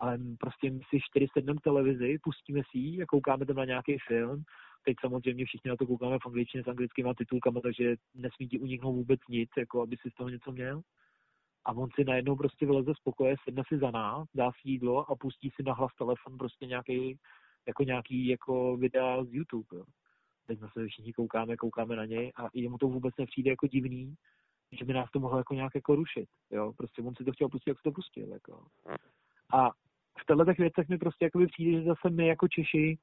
ale 0.00 0.18
prostě 0.38 0.70
my 0.70 0.80
si 0.90 1.00
čtyři 1.00 1.26
sedneme 1.32 1.60
televizi, 1.64 2.18
pustíme 2.22 2.60
si 2.70 2.78
ji 2.78 3.02
a 3.02 3.06
koukáme 3.06 3.46
tam 3.46 3.56
na 3.56 3.64
nějaký 3.64 3.96
film. 4.08 4.44
Teď 4.84 4.96
samozřejmě 5.00 5.44
všichni 5.44 5.68
na 5.68 5.76
to 5.76 5.86
koukáme 5.86 6.18
v 6.18 6.26
angličtině 6.26 6.64
s 6.64 6.68
anglickými 6.68 7.10
titulkami, 7.18 7.60
takže 7.60 7.96
nesmí 8.14 8.48
ti 8.48 8.58
uniknout 8.58 8.94
vůbec 8.94 9.20
nic, 9.28 9.50
jako 9.58 9.82
aby 9.82 9.96
si 9.96 10.10
z 10.10 10.14
toho 10.14 10.28
něco 10.28 10.52
měl. 10.52 10.80
A 11.64 11.72
on 11.72 11.88
si 11.94 12.04
najednou 12.04 12.36
prostě 12.36 12.66
vyleze 12.66 12.92
z 12.94 13.00
pokoje, 13.04 13.36
sedne 13.44 13.62
si 13.68 13.78
za 13.78 13.90
nás, 13.90 14.28
dá 14.34 14.50
si 14.52 14.70
jídlo 14.70 15.10
a 15.10 15.16
pustí 15.16 15.50
si 15.50 15.62
na 15.62 15.72
hlas 15.74 15.92
telefon 15.98 16.38
prostě 16.38 16.66
nějaký, 16.66 17.18
jako 17.66 17.82
nějaký 17.82 18.26
jako 18.26 18.76
videa 18.76 19.24
z 19.24 19.32
YouTube. 19.32 19.76
Jo. 19.76 19.84
Teď 20.46 20.58
se 20.72 20.86
všichni 20.86 21.12
koukáme, 21.12 21.56
koukáme 21.56 21.96
na 21.96 22.04
něj 22.04 22.32
a 22.36 22.48
jemu 22.54 22.78
to 22.78 22.88
vůbec 22.88 23.14
nepřijde 23.18 23.50
jako 23.50 23.66
divný, 23.66 24.14
že 24.78 24.84
by 24.84 24.92
nás 24.92 25.10
to 25.10 25.20
mohlo 25.20 25.38
jako 25.38 25.54
nějak 25.54 25.74
jako 25.74 25.94
rušit. 25.94 26.28
Jo. 26.50 26.72
Prostě 26.76 27.02
on 27.02 27.14
si 27.14 27.24
to 27.24 27.32
chtěl 27.32 27.48
pustit, 27.48 27.70
jak 27.70 27.78
se 27.78 27.82
to 27.82 27.92
pustil. 27.92 28.32
Jako. 28.32 28.66
A 29.52 29.70
v 30.18 30.26
těchto 30.26 30.44
těch 30.44 30.58
věcech 30.58 30.88
mi 30.88 30.98
prostě 30.98 31.24
jakoby 31.24 31.46
přijde, 31.46 31.80
že 31.80 31.86
zase 31.86 32.10
my 32.10 32.26
jako 32.26 32.48
Češi, 32.48 32.98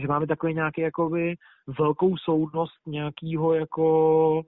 že 0.00 0.08
máme 0.08 0.26
takový 0.26 0.54
nějaký 0.54 0.80
jakoby 0.80 1.36
velkou 1.78 2.16
soudnost 2.16 2.80
nějakého 2.86 3.54
jako 3.54 4.42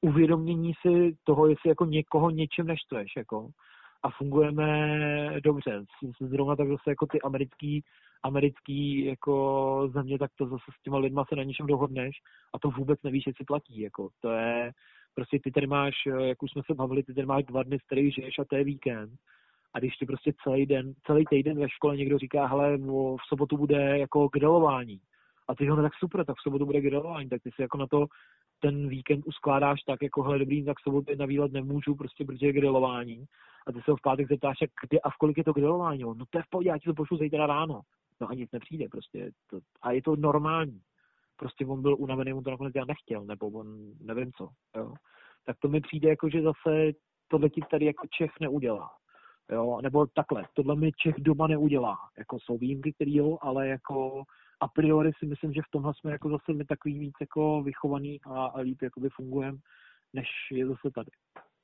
uvědomění 0.00 0.72
si 0.86 1.16
toho, 1.24 1.46
jestli 1.46 1.68
jako 1.68 1.84
někoho 1.84 2.30
něčem 2.30 2.66
neštveš, 2.66 3.12
jako 3.16 3.48
a 4.02 4.10
fungujeme 4.10 5.40
dobře. 5.44 5.84
Zrovna 6.20 6.56
tak 6.56 6.68
zase 6.68 6.82
jako 6.90 7.06
ty 7.06 7.20
americký, 7.20 7.84
americký 8.22 9.04
jako 9.04 9.90
země, 9.94 10.18
tak 10.18 10.30
to 10.36 10.46
zase 10.46 10.64
s 10.78 10.82
těma 10.82 10.98
lidma 10.98 11.24
se 11.28 11.36
na 11.36 11.42
něčem 11.42 11.66
dohodneš 11.66 12.16
a 12.54 12.58
to 12.58 12.70
vůbec 12.70 13.02
nevíš, 13.02 13.26
jestli 13.26 13.44
platí. 13.44 13.80
Jako. 13.80 14.08
To 14.20 14.30
je, 14.30 14.72
prostě 15.14 15.38
ty 15.42 15.50
tady 15.50 15.66
máš, 15.66 15.94
jak 16.20 16.42
už 16.42 16.50
jsme 16.50 16.62
se 16.66 16.74
bavili, 16.74 17.02
ty 17.02 17.14
tady 17.14 17.26
máš 17.26 17.44
dva 17.44 17.62
dny, 17.62 17.78
z 17.78 17.86
kterých 17.86 18.14
žiješ 18.14 18.38
a 18.38 18.44
to 18.44 18.56
je 18.56 18.64
víkend 18.64 19.10
a 19.74 19.78
když 19.78 19.96
ti 19.96 20.06
prostě 20.06 20.32
celý 20.42 20.66
den, 20.66 20.92
celý 21.06 21.24
týden 21.24 21.58
ve 21.58 21.68
škole 21.68 21.96
někdo 21.96 22.18
říká, 22.18 22.46
hele, 22.46 22.76
v 22.76 23.28
sobotu 23.28 23.56
bude 23.56 23.98
jako 23.98 24.28
grilování. 24.28 25.00
A 25.48 25.54
ty 25.54 25.66
ho 25.66 25.76
no 25.76 25.82
tak 25.82 25.92
super, 25.94 26.24
tak 26.24 26.36
v 26.36 26.42
sobotu 26.42 26.66
bude 26.66 26.80
grilování, 26.80 27.28
tak 27.28 27.42
ty 27.42 27.50
si 27.54 27.62
jako 27.62 27.78
na 27.78 27.86
to 27.86 28.06
ten 28.60 28.88
víkend 28.88 29.26
uskládáš 29.26 29.80
tak, 29.82 30.02
jako 30.02 30.22
hele, 30.22 30.38
dobrý, 30.38 30.64
tak 30.64 30.76
v 30.78 30.82
sobotu 30.82 31.12
na 31.18 31.26
výlet 31.26 31.52
nemůžu, 31.52 31.94
prostě 31.94 32.24
protože 32.24 32.46
je 32.46 32.52
grilování. 32.52 33.24
A 33.66 33.72
ty 33.72 33.78
se 33.84 33.90
ho 33.90 33.96
v 33.96 34.02
pátek 34.02 34.28
zeptáš, 34.28 34.56
jak 34.60 34.70
kde 34.88 35.00
a 35.00 35.10
v 35.10 35.16
kolik 35.16 35.38
je 35.38 35.44
to 35.44 35.52
grilování. 35.52 36.02
No 36.02 36.24
to 36.30 36.38
je 36.38 36.42
v 36.42 36.50
pohodě, 36.50 36.68
já 36.68 36.78
ti 36.78 36.84
to 36.84 36.94
pošlu 36.94 37.16
zítra 37.16 37.46
ráno. 37.46 37.80
No 38.20 38.30
a 38.30 38.34
nic 38.34 38.50
nepřijde 38.52 38.88
prostě. 38.90 39.30
To, 39.50 39.60
a 39.82 39.92
je 39.92 40.02
to 40.02 40.16
normální. 40.16 40.80
Prostě 41.36 41.66
on 41.66 41.82
byl 41.82 41.96
unavený, 41.98 42.32
on 42.32 42.44
to 42.44 42.50
nakonec 42.50 42.74
já 42.76 42.84
nechtěl, 42.84 43.24
nebo 43.24 43.46
on 43.46 43.92
nevím 44.00 44.32
co. 44.32 44.48
Jo. 44.76 44.92
Tak 45.44 45.56
to 45.58 45.68
mi 45.68 45.80
přijde 45.80 46.08
jako, 46.08 46.28
že 46.28 46.42
zase 46.42 46.92
tohle 47.28 47.48
ti 47.50 47.60
tady 47.70 47.84
jako 47.86 48.06
Čech 48.18 48.30
neudělá. 48.40 48.90
Jo, 49.52 49.80
nebo 49.82 50.06
takhle, 50.06 50.44
tohle 50.54 50.76
mi 50.76 50.92
Čech 50.92 51.14
doma 51.18 51.46
neudělá. 51.46 51.96
Jako 52.18 52.38
jsou 52.40 52.58
výjimky, 52.58 52.92
který 52.92 53.16
jo, 53.16 53.38
ale 53.40 53.68
jako 53.68 54.22
a 54.60 54.68
priori 54.68 55.10
si 55.18 55.26
myslím, 55.26 55.52
že 55.52 55.62
v 55.62 55.70
tomhle 55.70 55.92
jsme 55.94 56.12
jako 56.12 56.30
zase 56.30 56.52
my 56.52 56.64
takový 56.64 56.98
víc 56.98 57.14
jako 57.20 57.62
vychovaný 57.62 58.20
a, 58.26 58.46
a 58.46 58.60
líp 58.60 58.82
jakoby 58.82 59.08
fungujeme, 59.08 59.58
než 60.12 60.28
je 60.52 60.66
zase 60.66 60.90
tady. 60.94 61.10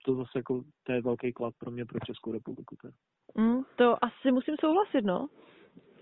To 0.05 0.14
zase 0.14 0.30
jako, 0.39 0.62
to 0.82 0.93
je 0.93 1.03
velký 1.03 1.32
klad 1.32 1.55
pro 1.59 1.70
mě, 1.70 1.85
pro 1.85 2.01
Českou 2.07 2.32
republiku. 2.32 2.76
Mm, 3.35 3.62
to 3.76 4.05
asi 4.05 4.32
musím 4.32 4.57
souhlasit, 4.61 5.05
no. 5.05 5.28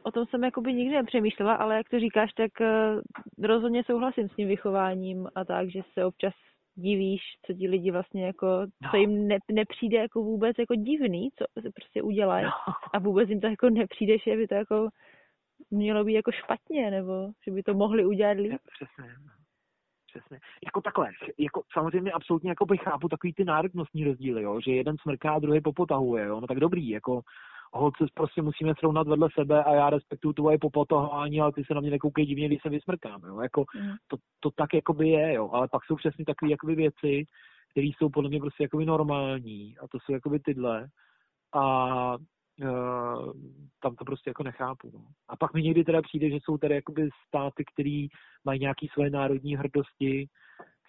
O 0.03 0.11
tom 0.11 0.27
jsem 0.27 0.45
jakoby 0.45 0.75
nikdy 0.75 0.95
nepřemýšlela, 0.95 1.55
ale 1.55 1.77
jak 1.77 1.89
to 1.89 2.01
říkáš, 2.01 2.33
tak 2.33 2.51
uh, 2.61 3.47
rozhodně 3.47 3.85
souhlasím 3.85 4.29
s 4.29 4.37
tím 4.37 4.49
vychováním 4.49 5.29
a 5.35 5.45
tak, 5.45 5.71
že 5.71 5.81
se 5.93 6.05
občas 6.05 6.35
divíš, 6.75 7.21
co 7.47 7.53
ti 7.53 7.69
lidi 7.69 7.91
vlastně 7.91 8.27
jako, 8.27 8.47
no. 8.83 8.91
co 8.91 8.97
jim 8.97 9.29
ne, 9.29 9.39
nepřijde 9.53 9.99
jako 9.99 10.23
vůbec 10.23 10.59
jako 10.59 10.75
divný, 10.75 11.29
co 11.39 11.63
se 11.63 11.71
prostě 11.75 12.03
udělají 12.03 12.45
no. 12.45 12.51
a 12.93 12.99
vůbec 12.99 13.29
jim 13.29 13.41
to 13.41 13.47
jako 13.47 13.71
nepřijde, 13.71 14.19
že 14.19 14.37
by 14.37 14.47
to 14.49 14.55
jako 14.55 14.89
mělo 15.71 16.05
být 16.05 16.15
jako 16.15 16.33
špatně, 16.33 16.91
nebo 16.91 17.29
že 17.45 17.51
by 17.51 17.63
to 17.63 17.75
mohli 17.75 18.07
udělat 18.07 18.39
líp. 18.39 18.61
Přesně. 18.75 19.15
Přesně. 20.15 20.39
Jako 20.65 20.81
takhle, 20.81 21.11
jako 21.39 21.63
samozřejmě 21.73 22.13
absolutně 22.13 22.51
jako 22.51 22.67
bych 22.67 22.81
chápu 22.81 23.09
takový 23.09 23.33
ty 23.35 23.45
národnostní 23.45 24.05
rozdíly, 24.05 24.43
jo, 24.43 24.61
že 24.61 24.73
jeden 24.73 24.97
smrká 25.03 25.33
a 25.33 25.39
druhý 25.39 25.61
popotahuje, 25.61 26.25
jo, 26.25 26.41
no 26.41 26.47
tak 26.47 26.61
dobrý, 26.61 26.89
jako 26.89 27.23
holce 27.73 28.05
prostě 28.15 28.43
musíme 28.43 28.73
srovnat 28.79 29.09
vedle 29.09 29.29
sebe 29.39 29.65
a 29.65 29.75
já 29.75 29.91
respektuju 29.91 30.33
tvoje 30.33 30.59
popotahování, 30.59 31.41
ale 31.41 31.53
ty 31.53 31.65
se 31.65 31.75
na 31.75 31.81
mě 31.81 31.91
nekoukej 31.91 32.27
divně, 32.27 32.47
když 32.47 32.63
se 32.63 32.69
vysmrkám, 32.69 33.21
jo, 33.27 33.41
jako 33.41 33.65
mm. 33.81 33.93
to, 34.09 34.17
to 34.41 34.51
tak 34.51 34.75
jakoby 34.75 35.09
je, 35.09 35.35
jo, 35.35 35.51
ale 35.53 35.69
pak 35.69 35.85
jsou 35.85 35.97
přesně 35.97 36.25
takové 36.25 36.51
jakoby 36.51 36.75
věci, 36.75 37.25
které 37.71 37.87
jsou 37.87 38.09
podle 38.09 38.29
mě 38.31 38.41
prostě 38.41 38.65
jakoby 38.65 38.87
normální 38.87 39.79
a 39.79 39.89
to 39.89 39.99
jsou 40.01 40.13
jakoby 40.13 40.39
tyhle 40.39 40.89
a 41.55 42.17
uh, 42.17 43.33
tam 43.83 43.95
to 43.95 44.05
prostě 44.05 44.31
jako 44.31 44.43
nechápu. 44.43 44.91
No. 44.95 45.05
A 45.29 45.37
pak 45.37 45.55
mi 45.55 45.63
někdy 45.63 45.85
teda 45.85 46.03
přijde, 46.03 46.31
že 46.31 46.37
jsou 46.45 46.59
tady 46.59 46.75
jakoby 46.75 47.09
státy, 47.29 47.65
které 47.75 48.07
mají 48.45 48.61
nějaké 48.61 48.87
své 48.93 49.11
národní 49.11 49.57
hrdosti, 49.57 50.29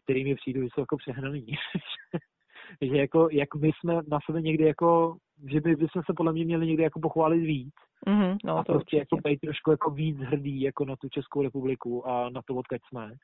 kterými 0.04 0.36
přijdu, 0.36 0.62
že 0.62 0.68
jsou 0.74 0.82
jako 0.82 0.98
přehnaný. 0.98 1.46
že 2.82 2.98
jako, 2.98 3.28
jak 3.32 3.56
my 3.56 3.72
jsme 3.80 3.94
na 4.08 4.20
sebe 4.26 4.42
někdy 4.42 4.64
jako, 4.64 5.18
že 5.52 5.62
by, 5.62 5.76
bychom 5.76 6.02
se 6.06 6.14
podle 6.18 6.34
mě 6.34 6.46
měli 6.46 6.68
někdy 6.68 6.84
jako 6.84 7.00
pochválit 7.00 7.40
víc. 7.40 7.74
Mm-hmm, 8.08 8.38
no, 8.44 8.58
a 8.58 8.64
to 8.64 8.74
prostě 8.74 8.98
jako 8.98 9.18
být 9.24 9.40
trošku 9.40 9.72
jako 9.72 9.90
víc 9.90 10.18
hrdý 10.18 10.62
jako 10.62 10.86
na 10.86 10.96
tu 10.96 11.10
Českou 11.10 11.42
republiku 11.42 12.08
a 12.08 12.30
na 12.30 12.42
to, 12.48 12.56
odkud 12.56 12.82
jsme 12.90 13.16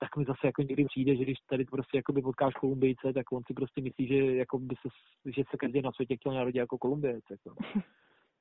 tak 0.00 0.16
mi 0.16 0.24
zase 0.24 0.46
jako 0.46 0.62
někdy 0.62 0.84
přijde, 0.84 1.16
že 1.16 1.22
když 1.22 1.38
tady 1.50 1.64
prostě 1.64 1.98
jako 1.98 2.12
by 2.12 2.22
potkáš 2.22 2.54
Kolumbijce, 2.54 3.12
tak 3.12 3.32
on 3.32 3.42
si 3.46 3.54
prostě 3.54 3.80
myslí, 3.80 4.06
že 4.06 4.16
jako 4.16 4.58
by 4.58 4.74
se, 4.82 4.88
že 5.36 5.42
se 5.50 5.56
každý 5.56 5.82
na 5.82 5.92
světě 5.92 6.16
chtěl 6.16 6.32
narodit 6.32 6.56
jako 6.56 6.78
Kolumbijec. 6.78 7.24
Jako. 7.30 7.54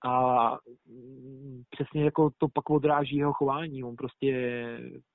A 0.05 0.57
mm, 0.85 1.63
přesně 1.69 2.03
jako 2.03 2.29
to 2.37 2.47
pak 2.53 2.69
odráží 2.69 3.15
jeho 3.15 3.33
chování. 3.33 3.83
On 3.83 3.95
prostě 3.95 4.31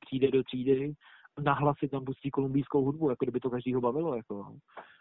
přijde 0.06 0.30
do 0.30 0.42
třídy, 0.42 0.92
nahlas 1.42 1.78
si 1.78 1.88
tam 1.88 2.04
pustí 2.04 2.30
kolumbijskou 2.30 2.84
hudbu, 2.84 3.10
jako 3.10 3.24
kdyby 3.24 3.40
to 3.40 3.50
každýho 3.50 3.80
bavilo. 3.80 4.16
Jako. 4.16 4.56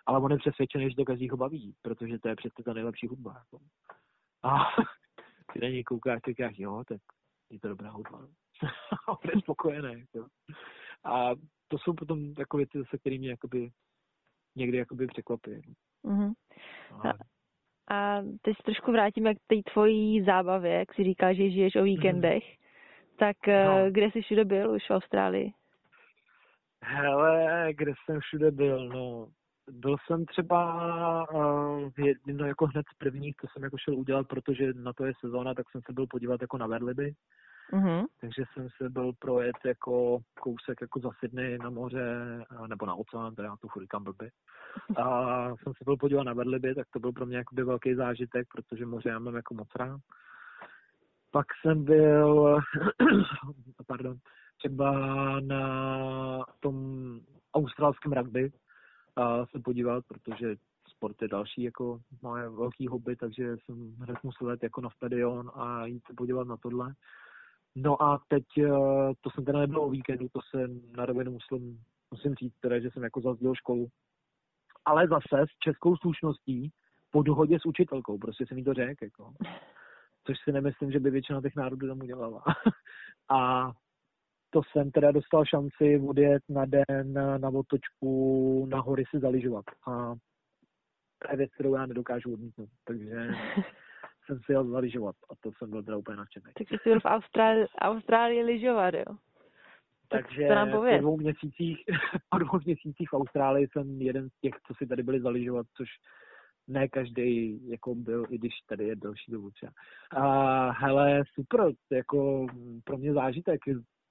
Ale 0.06 0.20
on 0.20 0.32
je 0.32 0.38
přesvědčený, 0.38 0.90
že 0.90 0.96
to 0.96 1.06
každýho 1.06 1.38
baví, 1.38 1.76
protože 1.82 2.20
to 2.20 2.28
je 2.28 2.36
přece 2.36 2.64
ta 2.66 2.74
nejlepší 2.74 3.08
hudba. 3.08 3.36
Jako. 3.38 3.64
A 4.44 4.58
ty 5.54 5.60
na 5.60 5.68
něj 5.68 5.84
koukáš, 5.84 6.22
říkáš, 6.28 6.60
jo, 6.60 6.84
tak 6.88 7.02
je 7.50 7.60
to 7.60 7.68
dobrá 7.68 7.90
hudba. 7.92 8.20
on 9.08 9.30
je 9.36 9.42
spokojený. 9.42 10.00
Jako. 10.00 10.28
A 11.04 11.30
to 11.68 11.78
jsou 11.78 11.94
potom 11.94 12.34
takové 12.34 12.62
věci, 12.62 12.90
se 12.90 12.98
kterými 12.98 13.28
jakoby 13.28 13.72
někdy 14.56 14.78
jakoby 14.78 15.08
překvapí. 15.08 15.62
Mm-hmm. 16.06 16.34
A, 17.04 17.14
a 17.96 18.22
teď 18.42 18.58
se 18.58 18.64
trošku 18.64 18.92
vrátíme 18.92 19.36
k 19.36 19.38
té 19.48 19.56
tvojí 19.74 20.24
zábavě, 20.24 20.74
jak 20.74 20.94
si 20.94 21.04
říkáš, 21.04 21.38
že 21.38 21.50
žiješ 21.50 21.76
o 21.76 21.84
víkendech. 21.84 22.44
Mm. 22.44 22.64
Tak 23.18 23.38
no. 23.48 23.92
kde 23.92 24.12
jsi 24.12 24.22
všude 24.22 24.46
byl 24.46 24.72
už 24.72 24.90
v 24.90 24.94
Austrálii? 24.94 25.54
Hele, 26.86 27.68
kde 27.74 27.94
jsem 28.06 28.20
všude 28.20 28.52
byl, 28.52 28.90
no. 28.90 29.28
Byl 29.72 29.96
jsem 30.06 30.26
třeba 30.26 30.62
uh, 31.32 31.90
jedno 31.98 32.46
jako 32.46 32.66
hned 32.66 32.86
z 32.96 32.98
prvních, 32.98 33.36
co 33.42 33.48
jsem 33.48 33.64
jako 33.64 33.78
šel 33.78 33.96
udělat, 33.96 34.28
protože 34.28 34.74
na 34.74 34.94
to 34.94 35.06
je 35.06 35.14
sezóna, 35.20 35.54
tak 35.54 35.66
jsem 35.72 35.82
se 35.82 35.94
byl 35.94 36.08
podívat 36.08 36.42
jako 36.42 36.58
na 36.58 36.68
Verliby. 36.68 37.14
Mm-hmm. 37.74 38.06
Takže 38.22 38.44
jsem 38.54 38.68
se 38.78 38.90
byl 38.90 39.12
projet 39.20 39.56
jako 39.66 40.20
kousek 40.40 40.82
jako 40.82 41.00
za 41.00 41.10
Sydney 41.20 41.58
na 41.58 41.70
moře, 41.70 42.16
nebo 42.68 42.86
na 42.86 42.96
oceán, 42.96 43.36
teda 43.36 43.56
tu 43.62 43.68
furt 43.68 43.84
říkám 43.84 44.04
blbě. 44.04 44.30
A 44.98 45.48
jsem 45.50 45.74
se 45.74 45.84
byl 45.86 45.98
podívat 45.98 46.24
na 46.24 46.34
Verliby, 46.34 46.76
tak 46.76 46.88
to 46.94 47.00
byl 47.00 47.12
pro 47.12 47.26
mě 47.26 47.38
jakoby 47.38 47.64
velký 47.64 47.96
zážitek, 47.96 48.48
protože 48.56 48.86
moře 48.86 49.10
já 49.10 49.20
mám 49.20 49.36
jako 49.36 49.54
moc 49.54 49.68
rád. 49.76 50.00
Pak 51.32 51.46
jsem 51.62 51.84
byl, 51.84 52.58
pardon, 53.88 54.18
třeba 54.64 55.40
na 55.40 56.46
tom 56.60 56.76
australském 57.54 58.14
rugby 58.14 58.52
a 59.16 59.46
se 59.46 59.60
podívat, 59.60 60.06
protože 60.08 60.56
sport 60.88 61.22
je 61.22 61.28
další 61.28 61.64
jako 61.64 62.00
moje 62.22 62.50
velký 62.50 62.88
hobby, 62.88 63.16
takže 63.16 63.56
jsem 63.58 63.96
hned 64.00 64.18
musel 64.24 64.52
jít 64.52 64.64
jako 64.64 64.82
na 64.82 64.90
stadion 64.90 65.52
a 65.56 65.86
jít 65.86 66.04
se 66.08 66.14
podívat 66.18 66.48
na 66.48 66.58
tohle. 66.58 66.94
No 67.76 68.04
a 68.04 68.20
teď, 68.28 68.44
eh, 68.58 68.70
to 69.22 69.30
jsem 69.30 69.46
teda 69.46 69.60
nebyl 69.60 69.82
o 69.82 69.90
víkendu, 69.90 70.28
to 70.34 70.40
jsem 70.50 70.82
na 70.98 71.06
rovinu 71.06 71.32
musím, 71.32 71.80
musím 72.12 72.36
říct 72.36 72.60
teda, 72.60 72.80
že 72.80 72.92
jsem 72.92 73.04
jako 73.04 73.22
zazdil 73.22 73.56
školu. 73.56 73.88
Ale 74.86 75.08
zase 75.08 75.42
s 75.42 75.60
českou 75.60 75.98
slušností 75.98 76.72
po 77.12 77.24
dohodě 77.24 77.60
s 77.60 77.66
učitelkou, 77.66 78.18
prostě 78.18 78.46
jsem 78.46 78.58
jí 78.58 78.64
to 78.64 78.74
řekl, 78.74 79.04
jako. 79.04 79.34
Což 80.28 80.38
si 80.44 80.52
nemyslím, 80.52 80.92
že 80.92 81.00
by 81.00 81.10
většina 81.10 81.42
těch 81.42 81.56
národů 81.56 81.88
tam 81.88 82.00
udělala. 82.00 82.44
a 83.30 83.72
to 84.54 84.62
jsem 84.64 84.92
teda 84.92 85.12
dostal 85.12 85.46
šanci 85.46 86.00
odjet 86.10 86.44
na 86.50 86.66
den 86.66 87.14
na 87.14 87.50
otočku 87.50 88.66
na 88.70 88.82
hory 88.82 89.04
si 89.10 89.20
zaližovat. 89.20 89.66
A 89.88 90.16
to 91.20 91.32
je 91.32 91.38
věc, 91.38 91.54
kterou 91.54 91.76
já 91.76 91.86
nedokážu 91.86 92.34
odmítnout. 92.34 92.70
Takže 92.86 93.16
jsem 94.26 94.40
si 94.46 94.52
jel 94.52 94.66
zaližovat 94.66 95.16
a 95.30 95.34
to 95.42 95.52
jsem 95.58 95.70
byl 95.70 95.84
teda 95.84 95.98
úplně 95.98 96.18
nadšený. 96.18 96.46
Takže 96.58 96.76
jsi 96.84 96.90
byl 96.90 97.00
v 97.00 97.06
Austrálii, 97.06 97.66
Austrálii 97.82 98.44
lyžovat, 98.44 98.94
jo? 98.94 99.18
Tak 100.10 100.26
Takže 100.28 100.48
to 100.48 100.56
nám 100.56 100.72
po 100.72 100.98
dvou 101.00 101.18
měsících, 101.18 101.78
po 102.30 102.38
dvou 102.38 102.60
měsících 102.66 103.10
v 103.10 103.16
Austrálii 103.16 103.68
jsem 103.68 104.02
jeden 104.02 104.30
z 104.30 104.40
těch, 104.42 104.54
co 104.68 104.74
si 104.74 104.88
tady 104.88 105.04
byli 105.04 105.22
zaližovat, 105.22 105.68
což 105.78 105.90
ne 106.68 106.88
každý 106.88 107.60
jako 107.70 107.96
byl, 107.96 108.26
i 108.30 108.38
když 108.38 108.54
tady 108.68 108.88
je 108.88 108.96
delší 108.96 109.32
dobu 109.32 109.52
třeba. 109.52 109.72
A 110.12 110.72
hele, 110.72 111.24
super, 111.34 111.72
jako 111.92 112.48
pro 112.84 112.98
mě 112.98 113.14
zážitek, 113.14 113.60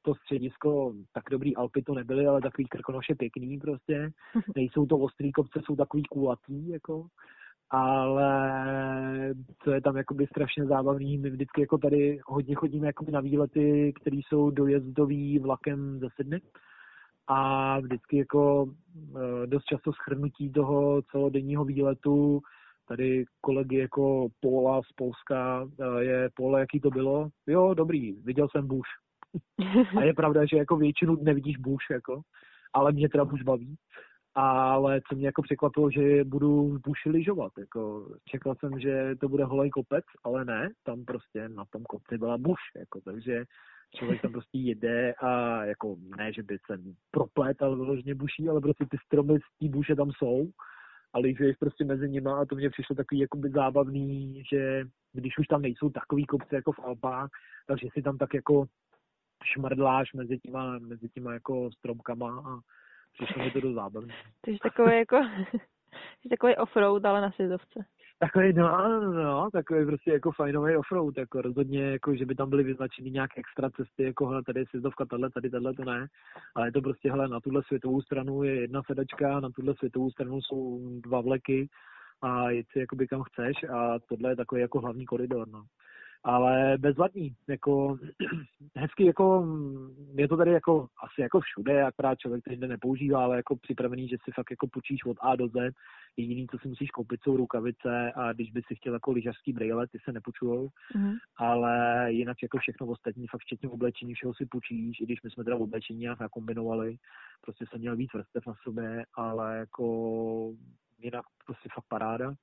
to 0.03 0.15
středisko, 0.15 0.93
tak 1.13 1.25
dobrý 1.31 1.57
Alpy 1.57 1.83
to 1.83 1.95
nebyly, 1.95 2.27
ale 2.27 2.41
takový 2.41 2.69
krkonoše 2.69 3.15
pěkný 3.15 3.59
prostě. 3.59 4.11
Nejsou 4.57 4.87
to 4.87 4.99
ostrý 4.99 5.33
kopce, 5.33 5.61
jsou 5.65 5.77
takový 5.77 6.03
kulatý, 6.03 6.69
jako. 6.69 7.07
Ale 7.71 8.55
co 9.65 9.71
je 9.71 9.81
tam 9.81 9.97
jakoby 9.97 10.27
strašně 10.27 10.67
zábavný, 10.67 11.19
my 11.19 11.31
vždycky 11.31 11.61
jako 11.61 11.79
tady 11.79 12.21
hodně 12.27 12.55
chodíme 12.55 12.87
jakoby 12.87 13.13
na 13.13 13.21
výlety, 13.21 13.93
které 14.01 14.17
jsou 14.17 14.51
dojezdový 14.51 15.39
vlakem 15.39 15.99
ze 15.99 16.07
Sydney 16.17 16.41
a 17.27 17.79
vždycky 17.81 18.17
jako 18.17 18.67
eh, 19.17 19.47
dost 19.47 19.65
často 19.65 19.93
schrnutí 19.93 20.53
toho 20.53 21.03
celodenního 21.03 21.65
výletu 21.65 22.43
tady 22.89 23.25
kolegy 23.41 23.77
jako 23.77 24.29
Pola 24.41 24.81
z 24.83 24.93
Polska 24.93 25.69
eh, 25.81 26.05
je 26.05 26.31
Pole, 26.35 26.61
jaký 26.61 26.81
to 26.81 26.91
bylo? 26.91 27.29
Jo, 27.47 27.75
dobrý, 27.75 28.13
viděl 28.13 28.49
jsem 28.49 28.67
Bush. 28.67 28.89
A 29.97 30.03
je 30.03 30.15
pravda, 30.15 30.45
že 30.45 30.57
jako 30.57 30.77
většinu 30.77 31.17
nevidíš 31.23 31.57
Bush, 31.57 31.91
jako, 31.91 32.21
ale 32.73 32.93
mě 32.93 33.09
teda 33.09 33.25
Bush 33.25 33.43
baví. 33.43 33.77
Ale 34.35 35.01
co 35.09 35.17
mě 35.17 35.27
jako 35.27 35.43
překvapilo, 35.43 35.91
že 35.91 36.25
budu 36.25 36.69
v 36.69 36.81
buši 36.81 37.11
lyžovat. 37.11 37.53
Jako, 37.59 38.09
čekal 38.29 38.55
jsem, 38.55 38.81
že 38.81 39.15
to 39.21 39.29
bude 39.29 39.45
holej 39.45 39.71
kopec, 39.71 40.05
ale 40.25 40.45
ne, 40.45 40.71
tam 40.85 41.05
prostě 41.05 41.49
na 41.49 41.65
tom 41.71 41.83
kopci 41.83 42.19
byla 42.19 42.39
buš. 42.39 42.61
Jako, 42.77 43.01
takže 43.01 43.45
člověk 43.97 44.23
tam 44.23 44.33
prostě 44.33 44.59
jede 44.59 45.15
a 45.15 45.65
jako 45.65 45.97
ne, 46.17 46.33
že 46.33 46.43
by 46.43 46.59
se 46.67 46.79
proplétal 47.11 47.77
vyloženě 47.77 48.15
buší, 48.15 48.49
ale 48.49 48.61
prostě 48.61 48.87
ty 48.91 48.97
stromy 49.07 49.39
z 49.39 49.59
té 49.59 49.69
buše 49.69 49.97
tam 49.97 50.11
jsou 50.13 50.49
a 51.13 51.19
lyžuješ 51.19 51.57
prostě 51.57 51.85
mezi 51.85 52.09
nima 52.09 52.39
a 52.39 52.45
to 52.45 52.55
mě 52.55 52.71
přišlo 52.71 52.97
takový 52.97 53.21
jakoby 53.21 53.51
zábavný, 53.51 54.43
že 54.53 54.85
když 55.13 55.39
už 55.39 55.47
tam 55.47 55.63
nejsou 55.63 55.91
takový 55.91 56.27
kopce 56.27 56.57
jako 56.57 56.73
v 56.73 56.79
Alpách, 56.79 57.29
takže 57.67 57.89
si 57.93 58.03
tam 58.03 58.19
tak 58.19 58.35
jako 58.35 58.67
šmrdláš 59.45 60.13
mezi 60.13 60.39
těma, 60.39 60.79
mezi 60.79 61.09
těma 61.09 61.33
jako 61.33 61.71
stromkama 61.73 62.43
a 62.47 62.61
přišlo 63.13 63.45
mi 63.45 63.51
to 63.51 63.61
do 63.61 63.73
zábavné. 63.73 64.15
Takže 64.45 64.59
takový 64.63 64.97
jako, 64.97 65.17
takový 66.31 66.57
offroad, 66.57 67.05
ale 67.05 67.21
na 67.21 67.31
sjezdovce. 67.31 67.85
Takový, 68.19 68.53
no, 68.53 68.89
no, 69.01 69.13
no, 69.13 69.51
takový 69.53 69.87
prostě 69.87 70.11
jako 70.11 70.33
fajnový 70.33 70.77
offroad, 70.77 71.19
jako 71.19 71.43
rozhodně, 71.43 71.83
jako, 71.83 72.15
že 72.17 72.27
by 72.27 72.35
tam 72.35 72.51
byly 72.51 72.63
vyznačeny 72.63 73.11
nějak 73.11 73.31
extra 73.39 73.71
cesty, 73.71 74.03
jako 74.03 74.27
hele, 74.27 74.43
tady 74.43 74.61
je 74.61 74.67
sjezdovka, 74.71 75.05
tahle, 75.05 75.31
tady, 75.31 75.51
tahle, 75.51 75.75
to 75.75 75.85
ne, 75.85 76.07
ale 76.55 76.69
je 76.69 76.73
to 76.73 76.81
prostě, 76.81 77.11
hele, 77.11 77.29
na 77.29 77.41
tuhle 77.41 77.63
světovou 77.63 78.03
stranu 78.03 78.43
je 78.43 78.61
jedna 78.61 78.83
sedačka, 78.87 79.41
na 79.41 79.51
tuhle 79.51 79.75
světovou 79.75 80.11
stranu 80.11 80.41
jsou 80.41 80.81
dva 81.01 81.21
vleky 81.21 81.69
a 82.23 82.51
jít 82.51 82.67
si 82.73 82.79
jakoby 82.79 83.07
kam 83.07 83.23
chceš 83.23 83.57
a 83.75 83.99
tohle 84.09 84.31
je 84.31 84.37
takový 84.37 84.61
jako 84.61 84.81
hlavní 84.81 85.05
koridor, 85.05 85.49
no 85.49 85.63
ale 86.25 86.79
bezvadný, 86.79 87.35
jako 87.49 87.99
hezky, 88.77 89.07
jako 89.07 89.47
je 90.15 90.29
to 90.29 90.37
tady 90.37 90.51
jako 90.51 90.87
asi 91.05 91.21
jako 91.21 91.41
všude, 91.41 91.83
akorát 91.83 92.19
člověk 92.19 92.45
to 92.45 92.51
jinde 92.51 92.69
nepoužívá, 92.69 93.25
ale 93.25 93.37
jako 93.37 93.57
připravený, 93.57 94.09
že 94.09 94.17
si 94.25 94.31
fakt 94.35 94.51
jako 94.51 94.67
počíš 94.67 95.05
od 95.05 95.17
A 95.21 95.37
do 95.37 95.49
Z. 95.49 95.75
Jediný, 96.17 96.47
co 96.51 96.59
si 96.59 96.69
musíš 96.69 96.91
koupit, 96.91 97.21
jsou 97.23 97.37
rukavice 97.37 98.13
a 98.15 98.33
když 98.33 98.51
by 98.51 98.63
si 98.67 98.75
chtěl 98.75 98.95
jako 98.95 99.13
lyžařský 99.13 99.53
brýle, 99.53 99.87
ty 99.87 99.99
se 100.05 100.13
nepůjčujou, 100.13 100.69
mm. 100.97 101.13
ale 101.37 102.07
jinak 102.13 102.37
jako 102.43 102.59
všechno 102.59 102.87
ostatní, 102.87 103.27
fakt 103.29 103.41
včetně 103.41 103.69
oblečení, 103.69 104.15
všeho 104.15 104.35
si 104.35 104.47
půjčíš, 104.47 105.01
i 105.01 105.05
když 105.05 105.23
my 105.23 105.31
jsme 105.31 105.45
teda 105.45 105.57
oblečení 105.57 105.99
nějak 105.99 106.21
nakombinovali, 106.21 106.97
prostě 107.41 107.65
jsem 107.71 107.81
měl 107.81 107.97
víc 107.97 108.11
vrstev 108.15 108.47
na 108.47 108.55
sobě, 108.63 109.05
ale 109.15 109.57
jako 109.57 109.85
jinak 110.99 111.25
prostě 111.47 111.69
fakt 111.75 111.89
paráda 111.89 112.35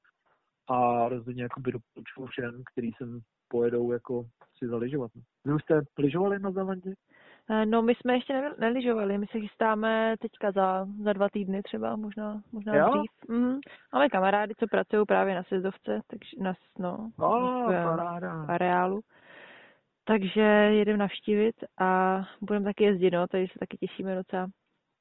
a 0.70 1.10
rozhodně 1.10 1.44
jako 1.44 1.60
by 1.60 1.72
doporučuju 1.72 2.28
všem, 2.28 2.64
který 2.74 2.92
jsem 2.92 3.20
pojedou 3.48 3.92
jako 3.92 4.26
si 4.58 4.68
zaližovat. 4.68 5.12
Vy 5.46 5.54
už 5.54 5.62
jste 5.64 5.82
lyžovali 5.98 6.40
na 6.40 6.52
Zelandě? 6.52 6.94
Eh, 7.50 7.66
no, 7.66 7.82
my 7.82 7.96
jsme 7.96 8.14
ještě 8.14 8.34
ne- 8.34 8.56
neližovali, 8.60 9.18
my 9.18 9.28
se 9.28 9.40
chystáme 9.40 10.16
teďka 10.20 10.52
za, 10.52 10.88
za 11.04 11.14
dva 11.14 11.30
týdny 11.30 11.62
třeba, 11.64 11.96
možná, 11.96 12.42
možná 12.52 12.76
jo? 12.76 12.90
dřív. 12.90 13.40
Mm. 13.40 13.60
Máme 13.94 14.10
kamarády, 14.10 14.54
co 14.60 14.68
pracují 14.68 15.06
právě 15.06 15.36
na 15.36 15.44
sezdovce, 15.44 16.02
takže 16.08 16.30
na, 16.40 16.54
no, 16.80 17.12
oh, 17.20 17.72
v 17.72 18.52
areálu. 18.52 19.02
Takže 20.06 20.42
jedeme 20.42 20.98
navštívit 20.98 21.56
a 21.80 22.22
budeme 22.42 22.66
taky 22.66 22.84
jezdit, 22.84 23.12
no, 23.12 23.28
takže 23.28 23.54
se 23.54 23.60
taky 23.60 23.78
těšíme 23.78 24.16
docela. 24.16 24.48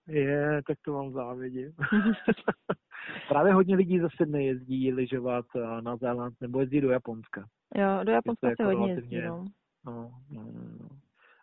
Je, 0.09 0.63
tak 0.67 0.79
to 0.85 0.93
vám 0.93 1.13
závidím. 1.13 1.73
Právě 3.29 3.53
hodně 3.53 3.77
lidí 3.77 4.01
zase 4.01 4.27
nejezdí 4.27 4.93
lyžovat 4.93 5.45
eh, 5.57 5.83
na 5.83 5.97
Zéland 5.97 6.35
nebo 6.41 6.61
jezdí 6.61 6.81
do 6.81 6.91
Japonska. 6.91 7.45
Jo, 7.75 8.05
do 8.05 8.13
Japonska 8.13 8.49
se 8.49 8.63
jako 8.63 8.79
hodně 8.79 8.93
jezdí, 8.93 9.21
no. 9.21 9.45
No, 9.87 10.11
no, 10.31 10.43
no. 10.81 10.89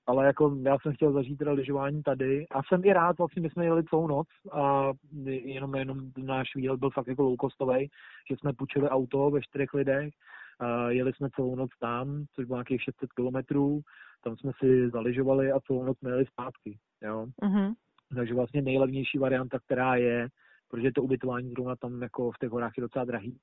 Ale 0.07 0.25
jako 0.25 0.57
já 0.61 0.77
jsem 0.79 0.93
chtěl 0.93 1.11
zažít 1.11 1.37
teda 1.37 1.51
lyžování 1.51 2.03
tady 2.03 2.45
a 2.51 2.63
jsem 2.63 2.85
i 2.85 2.93
rád, 2.93 3.17
vlastně 3.17 3.41
my 3.41 3.49
jsme 3.49 3.65
jeli 3.65 3.83
celou 3.83 4.07
noc 4.07 4.27
a 4.51 4.91
jenom, 5.25 5.75
jenom 5.75 5.97
náš 6.17 6.55
výlet 6.55 6.79
byl 6.79 6.89
fakt 6.89 7.07
jako 7.07 7.23
low 7.23 7.35
costový, 7.41 7.89
že 8.29 8.35
jsme 8.39 8.53
půjčili 8.53 8.89
auto 8.89 9.29
ve 9.29 9.41
čtyřech 9.41 9.73
lidech, 9.73 10.13
a 10.59 10.89
jeli 10.89 11.13
jsme 11.13 11.29
celou 11.35 11.55
noc 11.55 11.69
tam, 11.79 12.25
což 12.35 12.45
bylo 12.45 12.57
nějakých 12.57 12.81
600 12.81 13.13
kilometrů, 13.13 13.81
tam 14.23 14.37
jsme 14.37 14.51
si 14.59 14.89
zaližovali 14.89 15.51
a 15.51 15.59
celou 15.59 15.83
noc 15.83 15.97
jsme 15.97 16.09
jeli 16.09 16.25
zpátky, 16.25 16.77
jo. 17.01 17.27
Uh-huh. 17.41 17.73
Takže 18.15 18.33
vlastně 18.33 18.61
nejlevnější 18.61 19.17
varianta, 19.17 19.59
která 19.59 19.95
je, 19.95 20.27
protože 20.69 20.91
to 20.91 21.03
ubytování 21.03 21.49
zrovna 21.49 21.75
tam 21.75 22.01
jako 22.01 22.31
v 22.31 22.37
těch 22.37 22.49
horách 22.49 22.71
je 22.77 22.81
docela 22.81 23.05
drahý, 23.05 23.37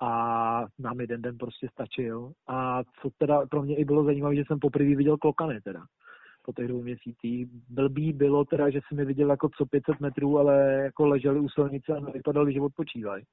a 0.00 0.64
nám 0.78 1.00
jeden 1.00 1.22
den 1.22 1.38
prostě 1.38 1.68
stačil. 1.72 2.32
A 2.48 2.82
co 3.02 3.10
teda 3.18 3.46
pro 3.46 3.62
mě 3.62 3.76
i 3.76 3.84
bylo 3.84 4.04
zajímavé, 4.04 4.36
že 4.36 4.42
jsem 4.46 4.58
poprvé 4.58 4.94
viděl 4.94 5.16
klokany 5.16 5.60
teda 5.60 5.84
po 6.42 6.52
těch 6.52 6.68
dvou 6.68 6.82
měsících. 6.82 7.46
Blbý 7.68 8.12
bylo 8.12 8.44
teda, 8.44 8.70
že 8.70 8.80
jsem 8.88 8.98
je 8.98 9.04
viděl 9.04 9.30
jako 9.30 9.48
co 9.48 9.66
500 9.66 10.00
metrů, 10.00 10.38
ale 10.38 10.80
jako 10.84 11.06
leželi 11.06 11.40
u 11.40 11.48
silnice 11.48 11.92
a 11.92 12.10
vypadali, 12.10 12.52
že 12.52 12.60
odpočívají. 12.60 13.24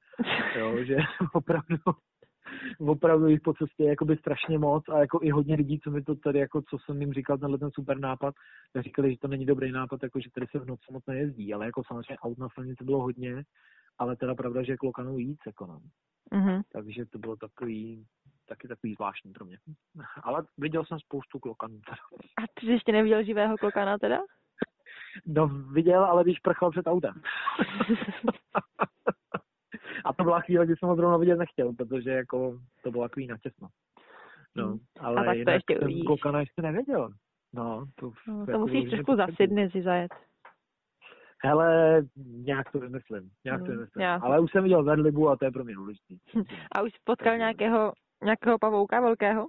Jo, 0.58 0.84
že 0.84 0.96
opravdu 1.34 1.76
opravdu 2.78 3.28
jich 3.28 3.40
po 3.40 3.52
cestě 3.54 3.84
jakoby 3.84 4.16
strašně 4.16 4.58
moc 4.58 4.88
a 4.88 4.98
jako 4.98 5.18
i 5.22 5.30
hodně 5.30 5.54
lidí, 5.54 5.80
co 5.80 5.90
mi 5.90 6.02
to 6.02 6.14
tady, 6.14 6.38
jako 6.38 6.62
co 6.62 6.78
jsem 6.78 7.00
jim 7.00 7.12
říkal, 7.12 7.38
tenhle 7.38 7.58
ten 7.58 7.70
super 7.70 7.98
nápad, 7.98 8.34
tak 8.72 8.82
říkali, 8.82 9.10
že 9.10 9.18
to 9.18 9.28
není 9.28 9.46
dobrý 9.46 9.72
nápad, 9.72 10.02
jako 10.02 10.20
že 10.20 10.30
tady 10.34 10.46
se 10.46 10.58
v 10.58 10.66
noci 10.66 10.92
moc 10.92 11.06
nejezdí, 11.06 11.54
ale 11.54 11.66
jako 11.66 11.82
samozřejmě 11.86 12.16
aut 12.18 12.38
na 12.38 12.48
silnici 12.54 12.84
bylo 12.84 13.02
hodně, 13.02 13.44
ale 13.98 14.16
teda 14.16 14.34
pravda, 14.34 14.62
že 14.62 14.76
klokanů 14.76 15.16
víc, 15.16 15.38
jako 15.46 15.66
no. 15.66 15.80
Mm-hmm. 16.32 16.62
Takže 16.72 17.06
to 17.06 17.18
bylo 17.18 17.36
takový, 17.36 18.06
taky 18.48 18.68
takový 18.68 18.94
zvláštní 18.94 19.32
pro 19.32 19.44
mě. 19.44 19.58
Ale 20.22 20.44
viděl 20.58 20.84
jsem 20.84 20.98
spoustu 20.98 21.38
klokanů. 21.38 21.80
Teda. 21.86 21.96
A 22.36 22.42
ty 22.60 22.66
jsi 22.66 22.72
ještě 22.72 22.92
neviděl 22.92 23.24
živého 23.24 23.56
klokana 23.56 23.98
teda? 23.98 24.18
No 25.26 25.48
viděl, 25.48 26.04
ale 26.04 26.24
když 26.24 26.38
prchal 26.38 26.70
před 26.70 26.86
autem. 26.86 27.14
A 30.04 30.12
to 30.12 30.24
byla 30.24 30.40
chvíle, 30.40 30.66
kdy 30.66 30.76
jsem 30.76 30.88
ho 30.88 30.96
zrovna 30.96 31.16
vidět 31.16 31.36
nechtěl, 31.36 31.72
protože 31.72 32.10
jako 32.10 32.58
to 32.82 32.90
bylo 32.90 33.04
takový 33.04 33.26
načesno. 33.26 33.68
No, 34.56 34.66
hmm. 34.66 34.78
ale 35.00 35.16
a 35.20 35.24
tak 35.24 35.36
to 35.44 35.50
ještě 35.50 35.78
ten 35.78 36.04
klokana 36.06 36.40
ještě 36.40 36.62
nevěděl. 36.62 37.10
No, 37.54 37.86
to, 37.94 38.12
no, 38.28 38.44
to 38.44 38.50
jako 38.50 38.66
musíš 38.66 38.90
trošku 38.90 39.16
za 39.16 39.26
Sydney 39.36 39.70
si 39.70 39.82
zajet. 39.82 40.12
Hele, 41.44 42.02
nějak 42.26 42.72
to 42.72 42.78
vymyslím, 42.78 43.30
nějak 43.44 43.60
to 43.60 43.64
hmm, 43.64 43.74
vymyslím. 43.74 44.00
Nějak. 44.00 44.22
Ale 44.22 44.40
už 44.40 44.50
jsem 44.50 44.62
viděl 44.62 44.84
vedlibu 44.84 45.28
a 45.28 45.36
to 45.36 45.44
je 45.44 45.50
pro 45.50 45.64
mě 45.64 45.74
důležitý. 45.74 46.18
A 46.72 46.82
už 46.82 46.90
potkal 47.04 47.36
nějakého, 47.36 47.92
nějakého 48.24 48.58
pavouka 48.58 49.00
velkého? 49.00 49.46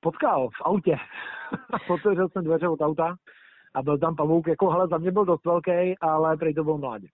Potkal 0.00 0.48
v 0.48 0.62
autě. 0.64 0.96
Otevřel 1.90 2.28
jsem 2.28 2.44
dveře 2.44 2.68
od 2.68 2.80
auta 2.80 3.16
a 3.74 3.82
byl 3.82 3.98
tam 3.98 4.16
pavouk, 4.16 4.46
jako 4.46 4.70
hele, 4.70 4.88
za 4.88 4.98
mě 4.98 5.10
byl 5.10 5.24
dost 5.24 5.44
velký, 5.44 5.98
ale 6.00 6.36
prej 6.36 6.54
to 6.54 6.64
byl 6.64 6.78
mládě. 6.78 7.08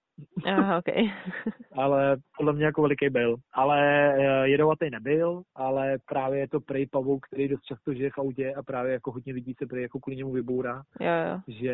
Aha, 0.44 0.78
okay. 0.78 1.04
ale 1.72 2.16
podle 2.36 2.52
mě 2.52 2.64
jako 2.64 2.82
veliký 2.82 3.08
byl. 3.08 3.36
Ale 3.52 3.80
eh, 4.14 4.48
jedovatý 4.48 4.90
nebyl, 4.90 5.42
ale 5.54 5.98
právě 6.06 6.40
je 6.40 6.48
to 6.48 6.60
prej 6.60 6.86
pavouk, 6.86 7.26
který 7.26 7.48
dost 7.48 7.62
často 7.62 7.94
žije 7.94 8.10
v 8.10 8.18
autě 8.18 8.54
a 8.54 8.62
právě 8.62 8.92
jako 8.92 9.12
hodně 9.12 9.32
lidí 9.32 9.54
se 9.58 9.66
prej 9.66 9.82
jako 9.82 10.00
kvůli 10.00 10.16
němu 10.16 10.32
vybourá. 10.32 10.82
Jo, 11.00 11.12
jo. 11.30 11.40
Že 11.48 11.72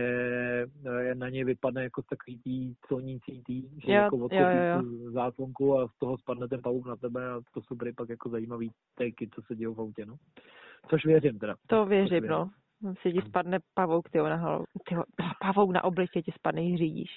eh, 0.87 1.15
na 1.15 1.29
ně 1.29 1.45
vypadne 1.45 1.83
jako 1.83 2.03
takový 2.03 2.39
tý 2.39 2.75
colnící 2.89 3.43
tý, 3.43 3.63
že 3.63 3.93
jo, 3.93 4.03
jako 4.03 4.17
odkopí 4.17 5.03
zátlonku 5.13 5.79
a 5.79 5.89
z 5.89 5.99
toho 5.99 6.19
spadne 6.19 6.49
ten 6.49 6.63
pavouk 6.63 6.87
na 6.87 6.97
tebe 6.97 7.31
a 7.31 7.41
to 7.55 7.63
jsou 7.63 7.77
prej 7.77 7.93
pak 7.93 8.09
jako 8.09 8.29
zajímavý 8.29 8.71
tejky, 8.95 9.29
co 9.35 9.43
se 9.43 9.57
dějí 9.57 9.75
v 9.75 9.81
autě, 9.81 10.07
no. 10.07 10.17
Což 10.91 11.07
věřím 11.07 11.39
teda. 11.39 11.55
To 11.67 11.87
věřím, 11.87 12.11
věřím. 12.11 12.31
no. 12.31 12.51
Si 13.01 13.13
ti 13.13 13.21
spadne 13.21 13.59
pavouk, 13.75 14.11
tyjo, 14.11 14.29
na 14.29 14.37
hlavu. 14.37 14.65
Tyjo, 14.89 15.03
pavouk 15.41 15.71
na 15.71 15.85
obličě 15.85 16.23
ti 16.23 16.33
spadne, 16.33 16.63
řídíš. 16.63 17.11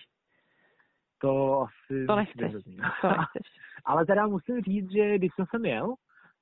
To 1.22 1.61
asi... 1.61 2.05
To 2.05 2.16
nechceš, 2.16 2.51
to 2.51 3.07
nechceš. 3.07 3.47
Ale 3.86 4.05
teda 4.05 4.28
musím 4.28 4.61
říct, 4.61 4.91
že 4.91 5.18
když 5.18 5.32
jsem 5.36 5.45
sem 5.51 5.66
jel, 5.66 5.95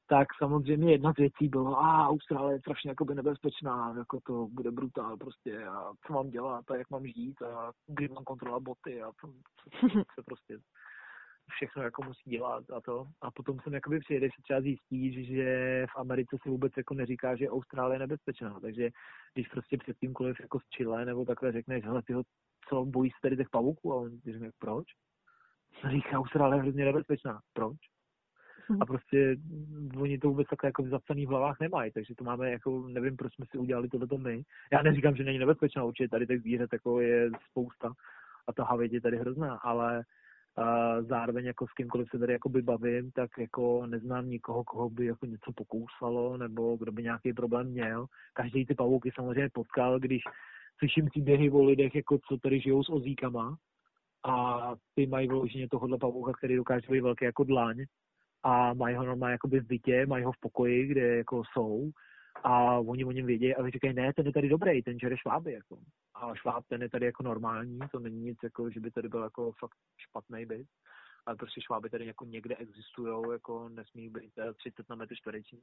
tak 0.08 0.28
samozřejmě 0.38 0.92
jedna 0.92 1.14
z 1.14 1.16
věcí 1.16 1.48
bylo, 1.48 1.80
a 1.80 2.08
Austrálie 2.08 2.56
je 2.56 2.60
strašně 2.60 2.90
jakoby 2.92 3.16
nebezpečná, 3.16 3.94
jako 3.98 4.20
to 4.26 4.48
bude 4.48 4.72
brutál 4.72 5.18
prostě 5.18 5.66
a 5.66 5.92
co 6.08 6.14
mám 6.14 6.30
dělat 6.30 6.72
a 6.72 6.76
jak 6.76 6.90
mám 6.90 7.06
žít 7.06 7.42
a 7.42 7.72
kdy 7.88 8.08
mám 8.08 8.24
kontrolovat 8.24 8.64
boty 8.64 9.02
a 9.02 9.12
co, 9.22 9.28
co, 9.28 9.88
co, 9.90 10.04
co 10.16 10.24
prostě 10.24 10.58
všechno 11.50 11.84
jako 11.84 12.04
musí 12.04 12.30
dělat 12.30 12.72
a 12.72 12.82
to. 12.82 13.08
A 13.22 13.32
potom 13.32 13.60
jsem 13.60 13.74
jakoby 13.74 14.00
přijede 14.00 14.28
si 14.28 14.42
třeba 14.42 14.62
zjistí, 14.62 15.26
že 15.26 15.86
v 15.90 16.00
Americe 16.00 16.38
se 16.44 16.50
vůbec 16.50 16.74
jako 16.78 16.94
neříká, 16.94 17.36
že 17.36 17.50
Austrálie 17.50 17.96
je 17.96 18.00
nebezpečná. 18.00 18.60
Takže 18.60 18.90
když 19.34 19.48
prostě 19.48 19.78
před 19.78 19.98
tímkoliv 19.98 20.40
jako 20.40 20.60
z 20.60 20.64
Chile 20.70 21.06
nebo 21.06 21.26
takhle 21.26 21.52
řekneš, 21.52 21.84
hele, 21.84 22.02
tyho, 22.02 22.24
co 22.70 22.86
bojí 22.86 23.10
se 23.10 23.18
tady 23.22 23.38
těch 23.38 23.50
pavuků? 23.50 23.94
A 23.94 23.96
on 23.96 24.10
říká, 24.26 24.46
proč? 24.60 24.86
A 25.84 25.90
říká, 25.90 26.18
Austrálie 26.18 26.58
je 26.58 26.62
hrozně 26.62 26.86
nebezpečná. 26.86 27.40
Proč? 27.54 27.78
Mhm. 28.70 28.82
A 28.82 28.86
prostě 28.86 29.36
oni 29.98 30.18
to 30.18 30.28
vůbec 30.28 30.48
takhle 30.48 30.68
jako 30.68 30.84
v 30.84 31.28
hlavách 31.28 31.60
nemají, 31.60 31.92
takže 31.92 32.16
to 32.16 32.24
máme 32.24 32.52
jako, 32.52 32.88
nevím, 32.88 33.18
proč 33.18 33.36
jsme 33.36 33.46
si 33.52 33.58
udělali 33.58 33.90
tohleto 33.90 34.18
my. 34.18 34.44
Já 34.72 34.82
neříkám, 34.82 35.16
že 35.16 35.24
není 35.24 35.38
nebezpečná, 35.38 35.84
určitě 35.84 36.10
tady 36.10 36.28
těch 36.28 36.42
zvířat 36.42 36.70
jako 36.74 37.02
je 37.02 37.30
spousta 37.50 37.94
a 38.48 38.54
ta 38.54 38.64
havěť 38.64 38.94
je 38.94 39.02
tady 39.02 39.18
hrozná, 39.18 39.56
ale 39.56 40.04
a 40.58 41.02
zároveň 41.02 41.46
jako 41.46 41.68
s 41.68 41.74
kýmkoliv 41.74 42.08
se 42.10 42.20
tady 42.20 42.34
jakoby 42.34 42.62
bavím, 42.62 43.12
tak 43.12 43.30
jako 43.40 43.86
neznám 43.86 44.30
nikoho, 44.30 44.64
koho 44.64 44.90
by 44.90 45.06
jako 45.06 45.26
něco 45.26 45.52
pokousalo, 45.56 46.38
nebo 46.38 46.78
kdo 46.78 46.92
by 46.92 47.04
nějaký 47.04 47.34
problém 47.34 47.68
měl. 47.68 48.06
Každý 48.34 48.66
ty 48.66 48.76
pavouky 48.76 49.12
samozřejmě 49.16 49.50
potkal, 49.54 50.00
když 50.00 50.22
slyším 50.78 51.06
příběhy 51.06 51.50
o 51.50 51.64
lidech, 51.64 51.96
jako 51.96 52.20
co 52.28 52.38
tady 52.38 52.60
žijou 52.60 52.84
s 52.84 52.90
ozíkama, 52.90 53.58
a 54.26 54.62
ty 54.96 55.08
mají 55.08 55.28
vloženě 55.28 55.68
tohohle 55.70 55.98
pavouka, 55.98 56.34
který 56.34 56.56
dokáže 56.56 56.88
být 56.90 57.02
velký 57.02 57.26
jako 57.26 57.44
dlaň. 57.44 57.86
A 58.44 58.74
mají 58.74 58.96
ho 58.96 59.06
normálně 59.06 59.32
jakoby 59.32 59.60
v 59.60 59.68
bytě, 59.68 60.06
mají 60.06 60.24
ho 60.24 60.32
v 60.32 60.40
pokoji, 60.40 60.88
kde 60.88 61.18
jako 61.18 61.44
jsou 61.54 61.92
a 62.44 62.80
oni 62.80 63.06
o 63.06 63.12
něm 63.12 63.26
vědí 63.26 63.56
a 63.56 63.70
říkají, 63.70 63.94
ne, 63.94 64.14
ten 64.14 64.26
je 64.26 64.34
tady 64.34 64.50
dobrý, 64.50 64.84
ten 64.84 65.00
žere 65.00 65.18
šváby, 65.18 65.54
jako. 65.54 65.78
A 66.16 66.36
šváb 66.36 66.66
ten 66.68 66.82
je 66.82 66.90
tady 66.90 67.06
jako 67.06 67.24
normální, 67.24 67.80
to 67.92 68.00
není 68.00 68.20
nic, 68.20 68.38
jako, 68.44 68.70
že 68.70 68.80
by 68.80 68.92
tady 68.92 69.10
byl 69.10 69.24
jako 69.24 69.52
fakt 69.52 69.78
špatný 69.98 70.46
byt, 70.46 70.68
ale 71.26 71.36
prostě 71.36 71.62
šváby 71.62 71.90
tady 71.90 72.06
jako 72.06 72.26
někde 72.26 72.56
existují, 72.56 73.32
jako 73.32 73.70
nesmí 73.70 74.10
být 74.10 74.34
30 74.58 74.90
na 74.90 74.96
metr 74.96 75.16
čtvereční. 75.16 75.62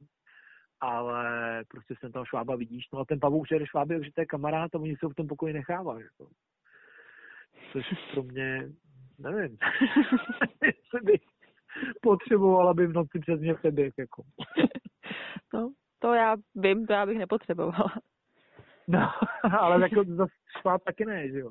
Ale 0.80 1.24
prostě 1.68 1.94
jsem 1.98 2.12
tam 2.12 2.24
švába 2.24 2.56
vidíš, 2.56 2.84
no 2.92 2.98
a 2.98 3.04
ten 3.04 3.20
pavouk 3.20 3.48
žere 3.48 3.66
šváby, 3.66 4.04
že 4.04 4.12
to 4.12 4.20
je 4.20 4.26
kamarád 4.26 4.74
a 4.74 4.78
oni 4.78 4.96
se 4.96 5.08
v 5.08 5.14
tom 5.14 5.26
pokoji 5.26 5.52
nechávají, 5.52 6.04
jako. 6.04 6.30
Což 7.72 7.84
pro 8.12 8.22
mě, 8.22 8.72
nevím, 9.18 9.58
jestli 10.62 11.00
bych 11.02 11.20
potřeboval, 12.02 12.68
aby 12.68 12.86
v 12.86 12.92
noci 12.92 13.18
přes 13.18 13.40
mě 13.40 13.54
přeběh, 13.54 13.94
jako. 13.98 14.22
No, 15.54 15.72
to 16.00 16.14
já 16.14 16.36
vím, 16.54 16.86
to 16.86 16.92
já 16.92 17.06
bych 17.06 17.18
nepotřebovala. 17.18 17.94
No, 18.88 19.10
ale 19.60 19.82
jako 19.82 20.04
zase 20.04 20.32
šváb 20.60 20.82
taky 20.84 21.04
ne, 21.04 21.28
že 21.28 21.38
jo. 21.38 21.50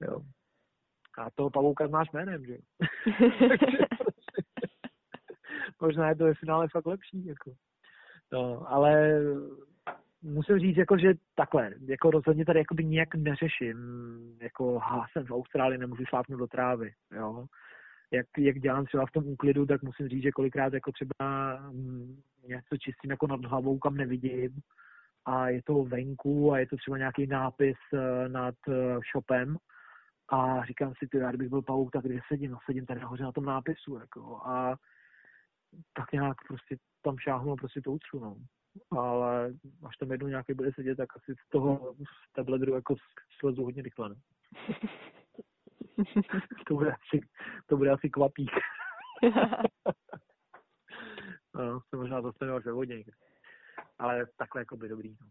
jo. 0.00 0.20
A 1.18 1.30
toho 1.34 1.50
pavouka 1.50 1.88
znáš 1.88 2.12
jménem, 2.12 2.46
že 2.46 2.52
jo. 2.52 2.60
Možná 5.80 6.08
je 6.08 6.16
to 6.16 6.24
ve 6.24 6.34
finále 6.34 6.68
fakt 6.68 6.86
lepší, 6.86 7.26
jako. 7.26 7.52
No, 8.32 8.72
ale 8.72 9.20
musím 10.22 10.58
říct, 10.58 10.76
jako, 10.76 10.98
že 10.98 11.14
takhle, 11.34 11.70
jako 11.88 12.10
rozhodně 12.10 12.44
tady 12.44 12.58
jakoby 12.58 12.84
nějak 12.84 13.14
neřeším, 13.14 13.78
jako, 14.42 14.78
ha, 14.78 15.06
jsem 15.12 15.26
v 15.26 15.32
Austrálii, 15.32 15.78
nemůžu 15.78 16.04
šlápnout 16.04 16.38
do 16.38 16.46
trávy, 16.46 16.92
jo 17.12 17.46
jak, 18.14 18.26
jak 18.38 18.58
dělám 18.58 18.84
třeba 18.84 19.06
v 19.06 19.10
tom 19.10 19.26
úklidu, 19.26 19.66
tak 19.66 19.82
musím 19.82 20.08
říct, 20.08 20.22
že 20.22 20.32
kolikrát 20.32 20.72
jako 20.72 20.92
třeba 20.92 21.56
mm, 21.70 22.22
něco 22.48 22.76
čistím 22.76 23.10
jako 23.10 23.26
nad 23.26 23.44
hlavou, 23.44 23.78
kam 23.78 23.96
nevidím 23.96 24.60
a 25.24 25.48
je 25.48 25.62
to 25.62 25.84
venku 25.84 26.52
a 26.52 26.58
je 26.58 26.66
to 26.66 26.76
třeba 26.76 26.98
nějaký 26.98 27.26
nápis 27.26 27.76
eh, 27.94 28.28
nad 28.28 28.54
eh, 28.68 28.98
shopem 29.12 29.56
a 30.28 30.64
říkám 30.64 30.92
si, 30.98 31.08
ty, 31.08 31.18
já 31.18 31.28
kdybych 31.28 31.48
byl 31.48 31.62
pavouk, 31.62 31.92
tak 31.92 32.04
kde 32.04 32.20
sedím? 32.28 32.50
No 32.50 32.58
sedím 32.66 32.86
tady 32.86 33.00
nahoře 33.00 33.22
na 33.22 33.32
tom 33.32 33.44
nápisu, 33.44 33.98
jako 33.98 34.36
a 34.36 34.76
tak 35.92 36.12
nějak 36.12 36.36
prostě 36.48 36.76
tam 37.02 37.18
šáhnu 37.18 37.52
a 37.52 37.56
prostě 37.56 37.80
to 37.80 37.92
utřu, 37.92 38.20
no. 38.20 38.36
Ale 38.90 39.54
až 39.86 39.96
tam 39.96 40.12
jednou 40.12 40.28
nějaký 40.28 40.54
bude 40.54 40.72
sedět, 40.72 40.96
tak 40.96 41.16
asi 41.16 41.34
z 41.46 41.48
toho 41.50 41.94
z 41.94 42.32
tabledru 42.32 42.74
jako 42.74 42.94
slezu 43.38 43.64
hodně 43.64 43.82
rychle, 43.82 44.08
ne? 44.08 44.14
to, 46.68 46.74
bude 46.74 46.92
asi, 46.92 47.20
to 47.66 47.76
bude 47.76 47.90
asi 47.90 48.10
kvapík. 48.10 48.50
no, 51.54 51.80
se 51.88 51.96
možná 51.96 52.22
zastavil 52.22 52.56
až 52.56 52.64
ve. 52.64 53.02
Ale 53.98 54.26
takhle 54.36 54.60
jako 54.60 54.76
by 54.76 54.88
dobrý. 54.88 55.16
No. 55.20 55.26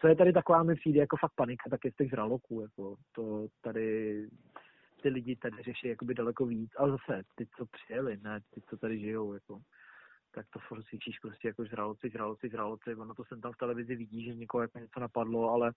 Co 0.00 0.08
je 0.08 0.16
tady 0.16 0.32
taková 0.32 0.62
mi 0.62 0.74
přijde 0.74 1.00
jako 1.00 1.16
fakt 1.16 1.32
panika, 1.34 1.70
tak 1.70 1.84
je 1.84 1.92
z 1.92 1.96
těch 1.96 2.10
žraloků. 2.10 2.60
Jako 2.60 2.96
to 3.12 3.46
tady 3.60 4.28
ty 5.02 5.08
lidi 5.08 5.36
tady 5.36 5.62
řeší 5.62 5.88
jakoby 5.88 6.14
daleko 6.14 6.46
víc, 6.46 6.70
ale 6.76 6.90
zase 6.90 7.22
ty, 7.34 7.46
co 7.56 7.66
přijeli, 7.66 8.18
ne 8.22 8.40
ty, 8.54 8.62
co 8.70 8.76
tady 8.76 8.98
žijou, 8.98 9.32
jako, 9.32 9.60
tak 10.32 10.46
to 10.50 10.58
furt 10.58 10.84
cvičíš 10.84 11.18
prostě 11.18 11.48
jako 11.48 11.64
žraloci, 11.64 12.10
žraloci, 12.10 12.48
žraloci, 12.48 12.94
ono 12.94 13.14
to 13.14 13.24
jsem 13.24 13.40
tam 13.40 13.52
v 13.52 13.56
televizi 13.56 13.96
vidí, 13.96 14.24
že 14.24 14.34
někoho 14.34 14.62
jako 14.62 14.78
něco 14.78 15.00
napadlo, 15.00 15.50
ale 15.50 15.72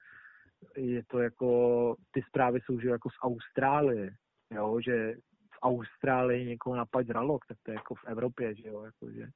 je 0.75 1.03
to 1.07 1.19
jako, 1.19 1.95
ty 2.11 2.21
zprávy 2.21 2.59
jsou 2.61 2.79
že 2.79 2.89
jako 2.89 3.09
z 3.09 3.17
Austrálie, 3.21 4.11
jo, 4.51 4.79
že 4.81 5.13
v 5.53 5.59
Austrálii 5.61 6.45
někoho 6.45 6.75
napadl 6.75 7.07
žralok, 7.07 7.45
tak 7.45 7.57
to 7.63 7.71
je 7.71 7.75
jako 7.75 7.95
v 7.95 8.05
Evropě, 8.07 8.55
že 8.55 8.67
jo, 8.67 8.83
jako, 8.83 9.11
že, 9.11 9.27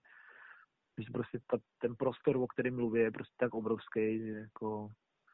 že 0.98 1.10
prostě 1.14 1.40
ta, 1.48 1.58
ten 1.82 1.96
prostor, 1.96 2.38
o 2.38 2.48
kterém 2.48 2.76
mluví, 2.76 3.00
je 3.02 3.12
prostě 3.12 3.36
tak 3.38 3.54
obrovský, 3.54 4.20
že 4.20 4.32
jako 4.32 4.90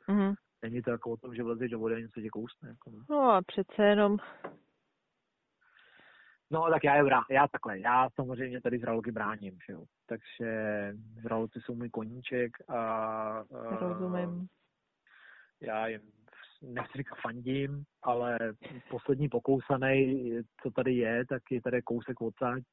mm-hmm. 0.08 0.36
není 0.62 0.82
to 0.82 0.92
jako 0.92 1.12
o 1.12 1.18
tom, 1.18 1.36
že 1.36 1.44
vlezeš 1.44 1.72
do 1.72 1.80
vody 1.80 1.96
a 1.96 2.00
něco 2.00 2.22
tě 2.22 2.30
kousne. 2.30 2.70
Jako, 2.70 2.92
no. 2.92 3.00
no 3.10 3.32
a 3.32 3.42
přece 3.42 3.84
jenom 3.84 4.18
No, 6.52 6.70
tak 6.70 6.84
já 6.84 6.96
je 6.96 7.04
vrá, 7.04 7.22
já 7.30 7.48
takhle, 7.48 7.80
já 7.80 8.10
samozřejmě 8.16 8.62
tady 8.62 8.80
žraloky 8.80 9.12
bráním, 9.12 9.58
že 9.68 9.74
jo. 9.74 9.84
Takže 10.08 10.52
žraloci 11.22 11.60
jsou 11.62 11.76
můj 11.76 11.90
koníček 11.90 12.52
a, 12.70 12.78
a 12.78 13.44
Rozumím 13.80 14.48
já 15.64 15.88
jim 15.88 16.02
nechci 16.62 16.98
říkat 16.98 17.16
fandím, 17.22 17.84
ale 18.04 18.38
poslední 18.90 19.30
pokousaný, 19.30 20.32
co 20.64 20.72
tady 20.72 20.94
je, 20.94 21.26
tak 21.26 21.42
je 21.52 21.62
tady 21.62 21.82
kousek 21.82 22.22
odsaď 22.22 22.64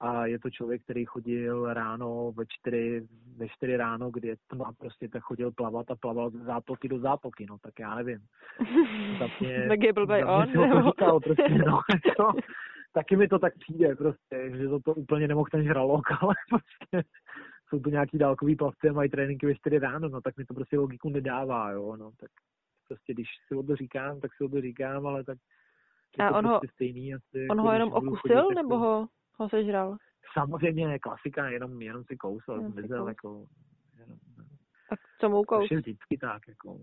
a 0.00 0.26
je 0.26 0.38
to 0.38 0.50
člověk, 0.50 0.82
který 0.82 1.04
chodil 1.04 1.74
ráno 1.74 2.32
ve 2.32 2.44
čtyři, 2.48 3.06
ve 3.36 3.48
čtyři 3.48 3.76
ráno, 3.76 4.10
kdy 4.10 4.28
je 4.28 4.36
tma, 4.46 4.72
prostě 4.78 5.08
tak 5.08 5.22
chodil 5.22 5.52
plavat 5.52 5.90
a 5.90 5.96
plaval 5.96 6.30
z 6.30 6.34
zátoky 6.34 6.88
do 6.88 6.98
zátoky, 6.98 7.46
no 7.48 7.56
tak 7.58 7.72
já 7.80 7.94
nevím. 7.94 8.18
mě, 9.40 9.64
tak 9.68 9.82
je 9.82 9.92
blbej 9.92 10.24
on, 10.24 10.52
to 10.52 10.90
říkal, 10.90 11.20
prostě, 11.20 11.48
no, 11.48 11.80
jako, 12.06 12.32
taky 12.92 13.16
mi 13.16 13.28
to 13.28 13.38
tak 13.38 13.52
přijde, 13.58 13.96
prostě, 13.96 14.50
že 14.56 14.68
to, 14.68 14.80
to 14.80 14.94
úplně 14.94 15.28
nemohl 15.28 15.48
ten 15.52 15.64
žralok, 15.64 16.02
ale 16.20 16.34
prostě 16.48 17.08
jsou 17.72 17.80
to 17.80 17.90
nějaký 17.90 18.18
dálkový 18.18 18.56
plavci 18.56 18.88
a 18.88 18.92
mají 18.92 19.10
tréninky 19.10 19.46
ve 19.46 19.54
4 19.54 19.78
ráno, 19.78 20.08
no 20.08 20.20
tak 20.20 20.36
mi 20.36 20.44
to 20.44 20.54
prostě 20.54 20.78
logiku 20.78 21.08
nedává, 21.08 21.70
jo, 21.70 21.96
no 21.96 22.10
tak 22.20 22.30
prostě 22.88 23.14
když 23.14 23.28
si 23.48 23.54
o 23.54 23.62
to 23.62 23.76
říkám, 23.76 24.20
tak 24.20 24.30
si 24.34 24.44
o 24.44 24.48
to 24.48 24.60
říkám, 24.60 25.06
ale 25.06 25.24
tak 25.24 25.38
a 26.18 26.30
on 26.30 26.44
prostě 26.44 26.66
ho, 26.66 26.72
stejný 26.74 27.14
asi, 27.14 27.48
on 27.50 27.58
jako, 27.58 27.62
ho 27.62 27.72
jenom 27.72 27.92
okusil, 27.92 28.42
chodit, 28.42 28.54
nebo 28.54 28.78
ho, 28.78 29.08
ho 29.38 29.48
sežral? 29.48 29.96
Samozřejmě 30.38 30.98
klasika, 30.98 31.48
jenom, 31.48 31.82
jenom 31.82 32.04
si 32.04 32.16
kousl, 32.16 32.52
jenom 32.52 32.72
zmizel, 32.72 33.08
jako, 33.08 33.46
jenom, 33.98 34.18
a 34.92 34.94
co 35.20 35.28
mu 35.28 35.42
kous? 35.42 35.70
vždycky 35.70 36.18
tak, 36.20 36.42
jako. 36.48 36.80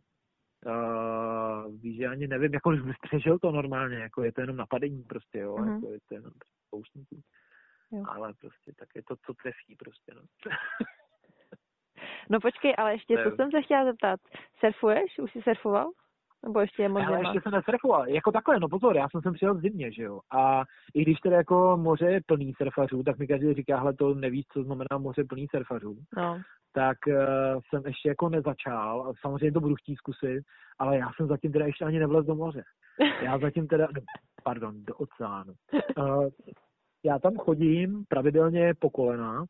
Uh, 0.66 1.80
víš, 1.82 1.98
že 1.98 2.08
ani 2.08 2.28
nevím, 2.28 2.54
jako 2.54 2.72
přežil 3.02 3.40
to 3.40 3.52
normálně, 3.52 3.98
jako 3.98 4.24
je 4.24 4.32
to 4.32 4.42
jenom 4.42 4.56
napadení 4.56 5.04
prostě, 5.04 5.40
jo, 5.40 5.56
uh-huh. 5.56 5.74
jako 5.74 5.92
je 5.92 6.00
to 6.10 6.16
jenom 6.16 6.32
kousnutí. 6.70 7.22
Jo. 7.92 8.04
Ale 8.08 8.34
prostě 8.34 8.74
tak 8.80 8.90
je 8.96 9.04
to, 9.04 9.16
co 9.26 9.34
trefí 9.34 9.76
prostě, 9.76 10.12
no. 10.16 10.22
no 12.30 12.40
počkej, 12.40 12.76
ale 12.78 12.94
ještě, 12.94 13.24
co 13.24 13.36
jsem 13.36 13.52
se 13.52 13.62
chtěla 13.62 13.86
zeptat. 13.86 14.20
Surfuješ? 14.60 15.20
Už 15.20 15.32
jsi 15.32 15.42
surfoval? 15.42 15.92
Nebo 16.44 16.60
ještě 16.60 16.84
je 16.84 16.90
moc 16.90 17.04
Ale 17.08 17.20
ještě 17.20 17.42
jsem 17.42 17.52
nesurfoval. 17.52 18.08
Jako 18.10 18.32
takhle, 18.32 18.60
no 18.60 18.70
pozor, 18.70 18.96
já 18.96 19.10
jsem 19.10 19.22
sem 19.22 19.34
přijel 19.34 19.56
v 19.56 19.62
zimě, 19.62 19.92
že 19.92 20.04
jo. 20.04 20.20
A 20.32 20.64
i 20.94 21.02
když 21.02 21.20
tedy 21.20 21.36
jako 21.36 21.78
moře 21.82 22.06
je 22.06 22.22
plný 22.26 22.54
surfařů, 22.58 23.04
tak 23.04 23.18
mi 23.18 23.28
každý 23.28 23.54
říká, 23.54 23.80
hele, 23.80 23.94
to 23.94 24.14
nevíš, 24.14 24.46
co 24.54 24.64
znamená 24.64 24.98
moře 24.98 25.24
plný 25.24 25.48
surfařů. 25.48 25.98
No. 26.18 26.42
Tak 26.74 26.98
uh, 27.08 27.14
jsem 27.70 27.84
ještě 27.86 28.10
jako 28.10 28.30
nezačal. 28.30 29.14
Samozřejmě 29.22 29.52
to 29.52 29.60
budu 29.60 29.76
chtít 29.76 29.96
zkusit, 29.96 30.44
ale 30.80 30.98
já 30.98 31.10
jsem 31.16 31.28
zatím 31.28 31.52
teda 31.52 31.66
ještě 31.66 31.86
ani 31.86 32.00
nevlez 32.00 32.26
do 32.26 32.36
moře. 32.36 32.64
Já 33.24 33.38
zatím 33.38 33.68
teda, 33.68 33.88
pardon, 34.44 34.86
do 34.86 34.96
oceánu. 34.96 35.54
Uh, 35.98 36.30
já 37.04 37.20
tam 37.20 37.38
chodím 37.38 38.06
pravidelně 38.08 38.74
po 38.80 38.90
kolena 38.90 39.46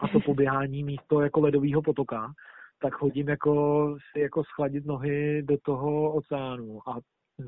a 0.00 0.08
to 0.08 0.20
poběhání 0.20 0.84
místo 0.84 1.20
jako 1.20 1.40
ledového 1.40 1.82
potoka, 1.82 2.32
tak 2.78 2.94
chodím 2.94 3.28
jako 3.28 3.96
si 4.12 4.20
jako 4.20 4.44
schladit 4.44 4.86
nohy 4.86 5.42
do 5.42 5.56
toho 5.62 6.12
oceánu 6.12 6.88
a 6.88 6.98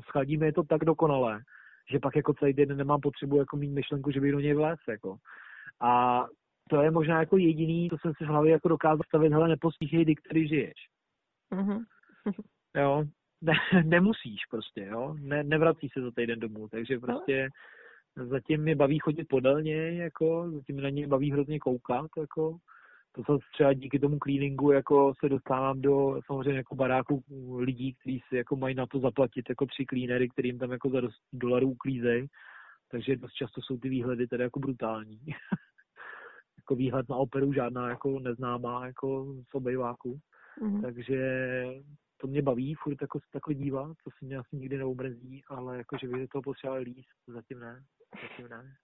schladíme 0.09 0.45
je 0.45 0.53
to 0.53 0.63
tak 0.63 0.85
dokonale, 0.85 1.41
že 1.91 1.99
pak 1.99 2.15
jako 2.15 2.33
celý 2.33 2.53
den 2.53 2.77
nemám 2.77 3.01
potřebu 3.01 3.37
jako 3.37 3.57
mít 3.57 3.71
myšlenku, 3.71 4.11
že 4.11 4.21
bych 4.21 4.31
do 4.31 4.39
něj 4.39 4.53
vlez, 4.53 4.79
jako. 4.87 5.17
A 5.81 6.23
to 6.69 6.81
je 6.81 6.91
možná 6.91 7.19
jako 7.19 7.37
jediný, 7.37 7.89
co 7.89 7.97
jsem 7.97 8.13
si 8.17 8.23
v 8.23 8.27
hlavě 8.27 8.51
jako 8.51 8.67
dokázal 8.67 9.03
stavit, 9.07 9.33
hele, 9.33 9.47
nepostíchej, 9.47 10.03
kdy 10.03 10.15
který 10.15 10.47
žiješ. 10.47 10.77
Mm-hmm. 11.53 11.85
jo, 12.75 13.03
ne, 13.41 13.53
nemusíš 13.83 14.39
prostě, 14.49 14.85
jo, 14.85 15.15
ne, 15.19 15.43
nevrací 15.43 15.89
se 15.89 16.01
za 16.01 16.11
týden 16.11 16.39
domů, 16.39 16.67
takže 16.67 16.95
no. 16.95 17.01
prostě 17.01 17.43
no. 17.43 17.49
Zatím 18.25 18.61
mě 18.61 18.75
baví 18.75 18.99
chodit 18.99 19.27
podélně, 19.29 19.91
jako, 19.91 20.51
zatím 20.51 20.81
na 20.81 20.89
ně 20.89 21.07
baví 21.07 21.31
hrozně 21.31 21.59
koukat, 21.59 22.09
jako, 22.17 22.57
to 23.11 23.23
se 23.23 23.39
třeba 23.53 23.73
díky 23.73 23.99
tomu 23.99 24.17
cleaningu 24.23 24.71
jako 24.71 25.13
se 25.19 25.29
dostávám 25.29 25.81
do 25.81 26.19
samozřejmě 26.25 26.57
jako 26.57 26.75
baráku 26.75 27.23
lidí, 27.57 27.93
kteří 27.93 28.21
si 28.29 28.35
jako 28.35 28.55
mají 28.55 28.75
na 28.75 28.85
to 28.85 28.99
zaplatit 28.99 29.49
jako 29.49 29.65
tři 29.65 29.85
cleanery, 29.89 30.29
kterým 30.29 30.59
tam 30.59 30.71
jako 30.71 30.89
za 30.89 31.01
dost 31.01 31.21
dolarů 31.33 31.69
uklízej, 31.69 32.27
takže 32.91 33.15
dost 33.15 33.33
často 33.33 33.61
jsou 33.61 33.77
ty 33.77 33.89
výhledy 33.89 34.27
tedy 34.27 34.43
jako 34.43 34.59
brutální. 34.59 35.19
jako 36.57 36.75
výhled 36.75 37.09
na 37.09 37.15
operu 37.15 37.53
žádná 37.53 37.89
jako 37.89 38.19
neznámá 38.19 38.85
jako 38.85 39.35
z 39.51 39.55
obejváku. 39.55 40.19
Mm-hmm. 40.61 40.81
Takže 40.81 41.19
to 42.17 42.27
mě 42.27 42.41
baví, 42.41 42.75
furt 42.75 43.01
jako 43.01 43.19
se 43.19 43.25
takhle 43.31 43.53
dívat, 43.53 43.97
co 44.03 44.09
si 44.19 44.25
mě 44.25 44.37
asi 44.37 44.55
nikdy 44.55 44.77
neumrzí, 44.77 45.41
ale 45.47 45.77
jako, 45.77 45.97
že 46.01 46.07
by 46.07 46.19
do 46.19 46.27
toho 46.27 46.41
potřeboval 46.41 46.81
líst, 46.81 47.17
zatím 47.27 47.59
ne, 47.59 47.83
zatím 48.21 48.47
ne. 48.47 48.75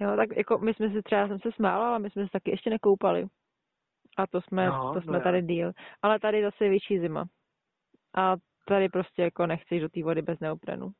Jo, 0.00 0.16
tak 0.16 0.36
jako 0.36 0.58
my 0.58 0.74
jsme 0.74 0.90
si 0.90 1.02
třeba, 1.02 1.28
jsem 1.28 1.38
se 1.38 1.52
smála, 1.52 1.88
ale 1.88 1.98
my 1.98 2.10
jsme 2.10 2.24
se 2.24 2.30
taky 2.32 2.50
ještě 2.50 2.70
nekoupali. 2.70 3.26
A 4.16 4.26
to 4.26 4.40
jsme, 4.40 4.66
no, 4.66 4.94
to 4.94 5.00
jsme 5.00 5.12
no 5.12 5.20
tady 5.20 5.42
díl. 5.42 5.72
Ale 6.02 6.20
tady 6.20 6.42
zase 6.42 6.64
je 6.64 6.70
větší 6.70 7.00
zima. 7.00 7.24
A 8.16 8.36
tady 8.66 8.88
prostě 8.88 9.22
jako 9.22 9.46
nechceš 9.46 9.80
do 9.80 9.88
té 9.88 10.02
vody 10.02 10.22
bez 10.22 10.40
neoprenu. 10.40 10.90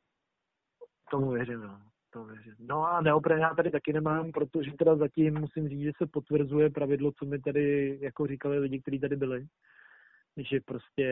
Tomu 1.11 1.31
věřím, 1.31 1.61
no. 1.61 1.81
To 2.13 2.25
věřím. 2.25 2.55
No 2.59 2.85
a 2.85 3.01
neopren 3.01 3.39
já 3.39 3.53
tady 3.53 3.71
taky 3.71 3.93
nemám, 3.93 4.31
protože 4.31 4.71
teda 4.71 4.95
zatím 4.95 5.39
musím 5.39 5.69
říct, 5.69 5.81
že 5.81 5.91
se 5.97 6.07
potvrzuje 6.07 6.69
pravidlo, 6.69 7.11
co 7.11 7.25
mi 7.25 7.39
tady 7.39 7.97
jako 8.01 8.27
říkali 8.27 8.59
lidi, 8.59 8.81
kteří 8.81 8.99
tady 8.99 9.15
byli, 9.15 9.47
že 10.37 10.59
prostě 10.65 11.09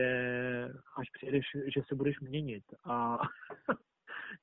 až 0.96 1.10
přijedeš, 1.12 1.44
že 1.74 1.80
se 1.88 1.94
budeš 1.94 2.20
měnit. 2.20 2.64
A 2.84 3.18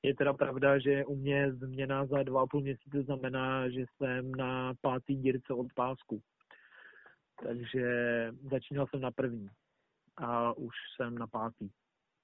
je 0.02 0.14
teda 0.14 0.32
pravda, 0.32 0.78
že 0.78 1.04
u 1.04 1.16
mě 1.16 1.52
změna 1.52 2.06
za 2.06 2.22
dva 2.22 2.42
a 2.42 2.46
půl 2.46 2.60
měsíce 2.60 3.02
znamená, 3.02 3.70
že 3.70 3.84
jsem 3.96 4.32
na 4.32 4.74
pátý 4.80 5.16
dírce 5.16 5.54
od 5.54 5.66
pásku. 5.74 6.22
Takže 7.42 7.86
začínal 8.50 8.86
jsem 8.86 9.00
na 9.00 9.10
první 9.10 9.48
a 10.16 10.52
už 10.52 10.74
jsem 10.96 11.18
na 11.18 11.26
pátý. 11.26 11.70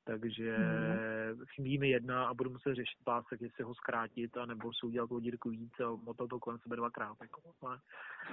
Takže 0.04 0.58
mm. 0.58 1.44
chybí 1.54 1.78
mi 1.78 1.88
jedna 1.88 2.26
a 2.26 2.34
budu 2.34 2.50
muset 2.50 2.74
řešit 2.74 2.98
pásek, 3.04 3.40
jestli 3.40 3.64
ho 3.64 3.74
zkrátit, 3.74 4.36
anebo 4.36 4.72
si 4.72 4.86
udělat 4.86 5.08
tu 5.08 5.20
dírku 5.20 5.50
víc 5.50 5.72
a 5.80 5.90
motat 5.90 6.28
to 6.28 6.38
kolem 6.38 6.58
sebe 6.58 6.76
dvakrát. 6.76 7.16
Jako. 7.22 7.40
Ale 7.60 7.78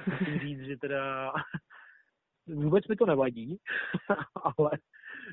musím 0.07 0.39
říct, 0.39 0.59
že 0.59 0.77
teda 0.77 1.33
vůbec 2.47 2.87
mi 2.87 2.95
to 2.95 3.05
nevadí, 3.05 3.57
ale 4.57 4.71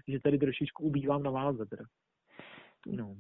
že 0.09 0.21
tady 0.21 0.39
trošičku 0.39 0.83
ubývám 0.83 1.23
na 1.23 1.31
váze 1.31 1.67
teda. 1.67 1.85
No. 2.87 3.17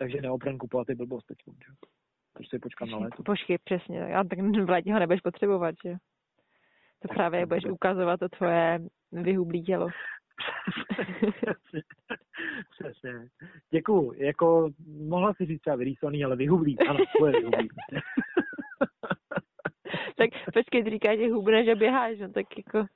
Takže 0.00 0.20
neopren 0.20 0.58
kupovat 0.58 0.88
je 0.88 0.94
blbost 0.94 1.26
teď, 1.26 1.38
že? 1.46 1.72
Prostě 2.32 2.58
počkám 2.58 2.90
na 2.90 2.98
léto. 2.98 3.22
Počkej, 3.22 3.58
přesně. 3.64 3.98
Já 3.98 4.24
tak 4.24 4.38
v 4.38 4.70
létě 4.70 4.92
ho 4.92 4.98
nebudeš 4.98 5.20
potřebovat, 5.20 5.74
že? 5.84 5.96
To 7.02 7.08
právě 7.08 7.46
budeš 7.46 7.64
ukazovat 7.64 8.20
to 8.20 8.28
tvoje 8.28 8.80
vyhublý 9.12 9.62
tělo. 9.62 9.88
Přesně. 12.70 13.28
Děkuju. 13.70 14.12
Jako, 14.16 14.70
mohla 15.08 15.34
si 15.34 15.46
říct 15.46 15.60
třeba 15.60 15.76
vyrýsovaný, 15.76 16.24
ale 16.24 16.36
vyhublý. 16.36 16.78
Ano, 16.78 16.98
to 17.18 17.26
je 17.26 17.32
vyhublý. 17.32 17.68
tak 20.16 20.30
počkej, 20.54 20.84
ty 20.84 20.90
říkáš, 20.90 21.18
že 21.18 21.30
hubne, 21.30 21.64
že 21.64 21.74
běháš, 21.74 22.18
no 22.18 22.32
tak 22.32 22.46
jako... 22.56 22.86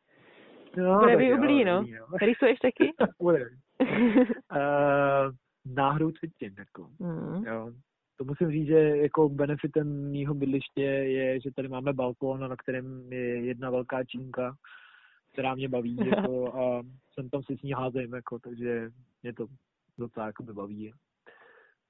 No, 0.77 0.99
bude 0.99 1.17
vyhublý, 1.17 1.65
no. 1.65 1.85
Jo. 1.87 2.07
Rýsuješ 2.21 2.59
taky? 2.59 2.93
bude. 3.21 3.51
uh, 3.81 5.31
náhodou 5.67 6.11
cítím, 6.11 6.55
jako. 6.59 6.91
Mm. 6.99 7.45
Jo. 7.47 7.73
To 8.17 8.25
musím 8.25 8.51
říct, 8.51 8.67
že 8.67 8.79
jako 8.79 9.29
benefitem 9.29 10.11
mýho 10.11 10.35
bydliště 10.35 10.83
je, 10.83 11.41
že 11.41 11.51
tady 11.57 11.69
máme 11.69 11.93
balkón, 11.93 12.41
na 12.41 12.57
kterém 12.57 13.13
je 13.13 13.45
jedna 13.45 13.71
velká 13.71 14.05
čínka, 14.05 14.57
která 15.33 15.55
mě 15.55 15.69
baví 15.69 15.97
jako, 16.17 16.55
a 16.55 16.83
jsem 17.13 17.31
tam 17.31 17.43
si 17.43 17.57
s 17.57 17.63
ní 17.63 17.73
házím, 17.73 18.15
jako, 18.15 18.39
takže 18.39 18.91
mě 19.23 19.33
to 19.33 19.47
docela 19.99 20.27
jako 20.27 20.43
baví. 20.43 20.93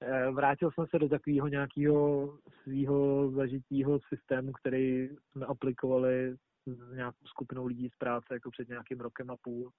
Eh, 0.02 0.30
vrátil 0.30 0.70
jsem 0.70 0.86
se 0.86 0.98
do 0.98 1.08
takového 1.08 1.48
nějakého 1.48 2.28
svého 2.62 3.30
zažitého 3.30 3.98
systému, 4.08 4.52
který 4.52 5.08
jsme 5.30 5.46
aplikovali 5.46 6.36
s 6.66 6.94
nějakou 6.94 7.26
skupinou 7.26 7.66
lidí 7.66 7.88
z 7.88 7.96
práce 7.98 8.26
jako 8.34 8.50
před 8.50 8.68
nějakým 8.68 9.00
rokem 9.00 9.30
a 9.30 9.36
půl 9.36 9.70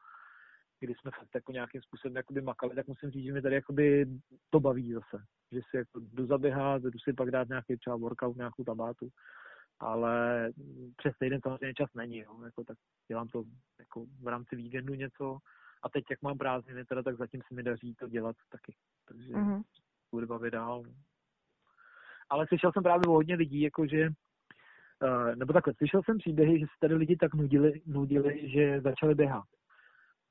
kdy 0.79 0.93
jsme 0.95 1.11
fakt 1.11 1.35
jako 1.35 1.51
nějakým 1.51 1.81
způsobem 1.81 2.15
jakoby 2.15 2.41
makali, 2.41 2.75
tak 2.75 2.87
musím 2.87 3.09
říct, 3.09 3.25
že 3.25 3.33
mi 3.33 3.41
tady 3.41 3.55
jakoby 3.55 4.05
to 4.49 4.59
baví 4.59 4.93
zase. 4.93 5.23
Že 5.51 5.59
si 5.69 5.77
jako 5.77 5.99
jdu 5.99 6.25
zaběhat, 6.25 6.81
jdu 6.83 6.99
si 6.99 7.13
pak 7.13 7.31
dát 7.31 7.47
nějaký 7.47 7.77
třeba 7.77 7.95
workout, 7.95 8.37
nějakou 8.37 8.63
tabátu, 8.63 9.09
ale 9.79 10.49
přes 10.97 11.13
týden 11.19 11.39
samozřejmě 11.43 11.73
čas 11.73 11.89
není, 11.95 12.17
jo. 12.17 12.43
Jako, 12.43 12.63
tak 12.63 12.77
dělám 13.07 13.27
to 13.27 13.43
jako 13.79 14.05
v 14.21 14.27
rámci 14.27 14.55
víkendu 14.55 14.93
něco 14.93 15.37
a 15.83 15.89
teď, 15.89 16.03
jak 16.09 16.21
mám 16.21 16.37
prázdniny, 16.37 16.85
teda, 16.85 17.03
tak 17.03 17.17
zatím 17.17 17.41
se 17.47 17.55
mi 17.55 17.63
daří 17.63 17.95
to 17.95 18.07
dělat 18.07 18.35
taky. 18.49 18.75
Takže 19.07 19.33
mm-hmm. 19.33 19.63
budu 20.11 20.27
bavit 20.27 20.51
dál. 20.51 20.83
Ale 22.29 22.47
slyšel 22.47 22.71
jsem 22.73 22.83
právě 22.83 23.07
o 23.07 23.11
hodně 23.11 23.35
lidí, 23.35 23.61
jako 23.61 23.87
že 23.87 24.09
Uh, 25.03 25.35
nebo 25.35 25.53
takhle, 25.53 25.73
slyšel 25.77 26.01
jsem 26.03 26.17
příběhy, 26.17 26.59
že 26.59 26.65
se 26.65 26.77
tady 26.81 26.95
lidi 26.95 27.15
tak 27.15 27.33
nudili, 27.33 27.81
nudili 27.85 28.49
že 28.49 28.81
začali 28.81 29.15
běhat. 29.15 29.43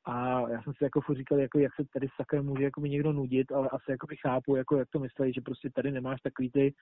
A 0.05 0.49
já 0.51 0.63
jsem 0.63 0.73
si 0.75 0.85
jako 0.85 1.01
furt 1.01 1.17
říkal, 1.17 1.39
jako 1.39 1.59
jak 1.59 1.75
se 1.75 1.83
tady 1.93 2.09
sakra 2.17 2.43
může 2.43 2.65
jako 2.65 2.81
mi 2.81 2.89
někdo 2.89 3.13
nudit, 3.13 3.53
ale 3.53 3.69
asi 3.69 3.91
jako 3.91 4.07
chápu, 4.21 4.57
jako 4.57 4.77
jak 4.77 4.91
to 4.91 4.99
myslí, 4.99 5.33
že 5.33 5.41
prostě 5.41 5.71
tady 5.71 5.93
nemáš 5.93 6.21
takový 6.21 6.51
ty 6.51 6.75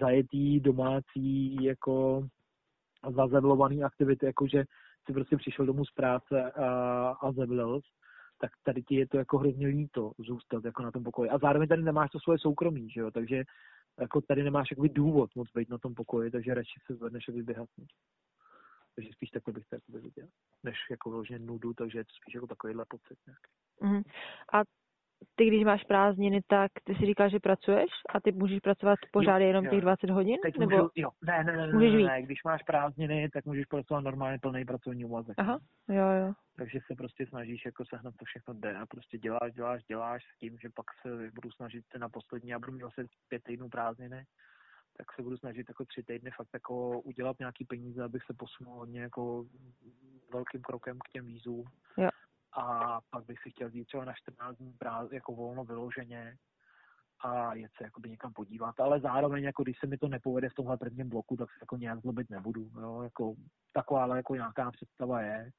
zajetý 0.00 0.60
domácí 0.60 1.64
jako 1.64 2.26
zazevlovaný 3.16 3.84
aktivity, 3.84 4.26
jako 4.26 4.46
že 4.46 4.64
si 5.06 5.12
prostě 5.12 5.36
přišel 5.36 5.66
domů 5.66 5.84
z 5.84 5.92
práce 5.92 6.52
a, 6.52 6.66
a 7.20 7.32
zevlil, 7.32 7.80
tak 8.40 8.50
tady 8.64 8.82
ti 8.82 8.94
je 8.94 9.08
to 9.08 9.18
jako 9.18 9.38
hrozně 9.38 9.66
líto 9.66 10.12
zůstat 10.18 10.64
jako 10.64 10.82
na 10.82 10.90
tom 10.90 11.02
pokoji. 11.02 11.30
A 11.30 11.38
zároveň 11.38 11.68
tady 11.68 11.82
nemáš 11.82 12.10
to 12.10 12.20
svoje 12.20 12.38
soukromí, 12.38 12.90
že 12.90 13.00
jo, 13.00 13.10
takže 13.10 13.42
jako 14.00 14.20
tady 14.20 14.42
nemáš 14.42 14.70
jakoby 14.70 14.88
důvod 14.88 15.30
moc 15.36 15.48
být 15.54 15.70
na 15.70 15.78
tom 15.78 15.94
pokoji, 15.94 16.30
takže 16.30 16.54
radši 16.54 16.80
se 16.86 16.94
zvedneš 16.94 17.28
a 17.28 17.32
vyběhat. 17.32 17.68
Takže 18.94 19.10
spíš 19.12 19.30
takhle 19.30 19.52
bych 19.52 19.64
to 19.68 19.98
viděl, 19.98 20.28
než 20.62 20.76
jako 20.90 21.10
vložně 21.10 21.38
nudu, 21.38 21.74
takže 21.74 21.98
je 21.98 22.04
to 22.04 22.14
spíš 22.14 22.34
jako 22.34 22.46
takovýhle 22.46 22.84
pocit 22.88 23.18
nějaký. 23.26 23.50
Mm. 23.80 24.02
A 24.52 24.62
ty, 25.34 25.46
když 25.46 25.64
máš 25.64 25.84
prázdniny, 25.84 26.40
tak 26.46 26.72
ty 26.84 26.94
si 26.94 27.06
říkáš, 27.06 27.32
že 27.32 27.40
pracuješ 27.40 27.90
a 28.14 28.20
ty 28.20 28.32
můžeš 28.32 28.60
pracovat 28.60 28.98
pořád 29.12 29.38
jo, 29.38 29.46
jenom 29.46 29.64
jo. 29.64 29.70
těch 29.70 29.80
20 29.80 30.10
hodin? 30.10 30.36
Teď 30.42 30.58
nebo... 30.58 30.76
můžu, 30.76 30.90
jo, 30.94 31.10
ne, 31.22 31.44
ne, 31.44 31.56
ne, 31.56 31.72
můžeš 31.72 31.92
ne, 31.92 31.98
ne, 31.98 32.04
ne, 32.04 32.22
když 32.22 32.44
máš 32.44 32.62
prázdniny, 32.62 33.28
tak 33.32 33.44
můžeš 33.44 33.66
pracovat 33.66 34.00
normálně 34.00 34.38
plný 34.38 34.64
pracovní 34.64 35.04
úvazek. 35.04 35.34
Aha, 35.38 35.58
jo, 35.88 36.06
jo. 36.06 36.32
Takže 36.56 36.78
se 36.86 36.94
prostě 36.94 37.26
snažíš 37.26 37.64
jako 37.64 37.84
sehnat 37.84 38.14
to 38.18 38.24
všechno 38.24 38.54
jde 38.54 38.76
a 38.76 38.86
prostě 38.86 39.18
děláš, 39.18 39.52
děláš, 39.52 39.84
děláš 39.84 40.24
s 40.24 40.38
tím, 40.38 40.58
že 40.58 40.68
pak 40.74 40.86
se 41.02 41.30
budu 41.34 41.50
snažit 41.50 41.84
na 41.98 42.08
poslední, 42.08 42.50
já 42.50 42.58
budu 42.58 42.72
mít 42.72 42.82
asi 42.82 43.06
pět 43.28 43.42
týdnů 43.42 43.68
prázdniny, 43.68 44.24
tak 44.96 45.12
se 45.12 45.22
budu 45.22 45.36
snažit 45.36 45.68
jako 45.68 45.84
tři 45.84 46.02
týdny 46.02 46.30
fakt 46.36 46.48
jako 46.54 47.00
udělat 47.00 47.38
nějaký 47.38 47.64
peníze, 47.64 48.02
abych 48.02 48.22
se 48.24 48.34
posunul 48.34 48.78
hodně 48.78 49.00
jako 49.00 49.46
velkým 50.32 50.62
krokem 50.62 50.98
k 50.98 51.08
těm 51.12 51.26
vízům. 51.26 51.64
Jo. 51.98 52.08
A 52.52 53.00
pak 53.10 53.24
bych 53.24 53.38
si 53.42 53.50
chtěl 53.50 53.68
jít 53.72 53.84
třeba 53.84 54.04
na 54.04 54.12
14 54.12 54.56
dní 54.56 54.72
práz, 54.72 55.12
jako 55.12 55.34
volno 55.34 55.64
vyloženě 55.64 56.36
a 57.24 57.54
jet 57.54 57.70
se 57.76 57.84
jakoby 57.84 58.10
někam 58.10 58.32
podívat, 58.32 58.80
ale 58.80 59.00
zároveň, 59.00 59.44
jako 59.44 59.62
když 59.62 59.78
se 59.80 59.86
mi 59.86 59.98
to 59.98 60.08
nepovede 60.08 60.48
v 60.48 60.54
tomhle 60.54 60.76
prvním 60.76 61.08
bloku, 61.08 61.36
tak 61.36 61.50
se 61.50 61.58
jako 61.60 61.76
nějak 61.76 62.00
zlobit 62.00 62.30
nebudu, 62.30 62.70
jo, 62.80 63.02
jako 63.02 63.34
taková 63.72 64.02
ale 64.02 64.16
jako 64.16 64.34
nějaká 64.34 64.70
představa 64.70 65.20
je, 65.20 65.50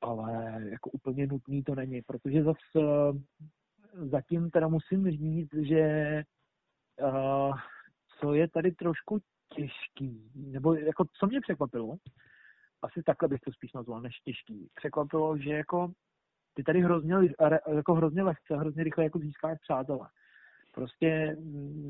ale 0.00 0.60
jako 0.70 0.90
úplně 0.90 1.26
nutný 1.26 1.62
to 1.62 1.74
není, 1.74 2.02
protože 2.02 2.42
zase 2.42 2.86
zatím 4.10 4.50
teda 4.50 4.68
musím 4.68 5.10
říct, 5.10 5.54
že 5.54 6.22
uh, 7.02 7.56
co 8.22 8.34
je 8.34 8.48
tady 8.48 8.72
trošku 8.72 9.18
těžký, 9.54 10.30
nebo 10.34 10.74
jako 10.74 11.04
co 11.18 11.26
mě 11.26 11.40
překvapilo, 11.40 11.96
asi 12.82 13.02
takhle 13.02 13.28
bych 13.28 13.40
to 13.40 13.52
spíš 13.52 13.72
nazval, 13.72 14.00
než 14.00 14.20
těžký. 14.24 14.68
Překvapilo, 14.74 15.38
že 15.38 15.50
jako 15.50 15.92
ty 16.54 16.62
tady 16.62 16.80
hrozně, 16.80 17.14
jako 17.74 17.94
hrozně 17.94 18.22
lehce, 18.22 18.56
hrozně 18.56 18.84
rychle 18.84 19.04
jako 19.04 19.18
získáš 19.18 19.58
přátelé. 19.62 20.08
Prostě 20.72 21.36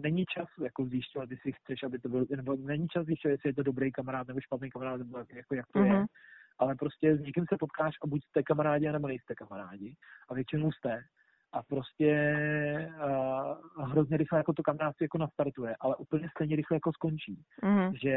není 0.02 0.24
čas 0.24 0.48
jako 0.62 0.84
zjišťovat, 0.84 1.30
jestli 1.30 1.52
chceš, 1.52 1.82
aby 1.82 1.98
to 1.98 2.08
byl, 2.08 2.26
nebo 2.36 2.56
není 2.56 2.88
čas 2.88 3.06
zjišťovat, 3.06 3.30
jestli 3.32 3.48
je 3.50 3.54
to 3.54 3.62
dobrý 3.62 3.92
kamarád 3.92 4.28
nebo 4.28 4.40
špatný 4.40 4.70
kamarád, 4.70 4.98
nebo 4.98 5.18
jako 5.18 5.54
jak 5.54 5.66
to 5.72 5.78
mm-hmm. 5.78 5.84
je. 5.86 5.92
Mhm. 5.92 6.06
ale 6.58 6.74
prostě 6.74 7.16
s 7.16 7.20
někým 7.20 7.44
se 7.48 7.56
potkáš 7.60 7.94
a 8.02 8.06
buď 8.06 8.24
jste 8.24 8.42
kamarádi, 8.42 8.92
nebo 8.92 9.08
nejste 9.08 9.34
kamarádi. 9.34 9.94
A 10.28 10.34
většinou 10.34 10.72
jste. 10.72 11.02
A 11.52 11.62
prostě 11.62 12.12
uh, 13.78 13.90
hrozně 13.90 14.16
rychle 14.16 14.38
jako 14.38 14.52
to 14.52 14.62
kamarádství 14.62 15.04
jako 15.04 15.18
nastartuje, 15.18 15.76
ale 15.80 15.96
úplně 15.96 16.28
stejně 16.36 16.56
rychle 16.56 16.76
jako 16.76 16.92
skončí. 16.92 17.42
Mm-hmm. 17.62 17.92
Že 18.02 18.16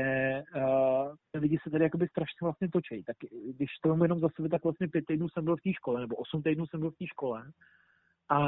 uh, 0.56 1.42
lidi 1.42 1.58
se 1.64 1.70
tady 1.70 1.84
jakoby 1.84 2.08
strašně 2.08 2.44
vlastně 2.44 2.70
točí. 2.70 3.04
Tak 3.04 3.16
když 3.56 3.70
to 3.84 4.04
jenom 4.04 4.20
za 4.20 4.28
sebe, 4.36 4.50
tak 4.50 4.64
vlastně 4.64 4.88
pět 4.88 5.06
týdnů 5.06 5.30
jsem 5.30 5.46
byl 5.46 5.56
v 5.56 5.62
té 5.62 5.74
škole, 5.74 6.02
nebo 6.02 6.16
osm 6.16 6.44
týdnů 6.44 6.68
jsem 6.68 6.80
byl 6.80 6.92
v 6.92 6.98
té 6.98 7.08
škole. 7.08 7.44
A 8.30 8.40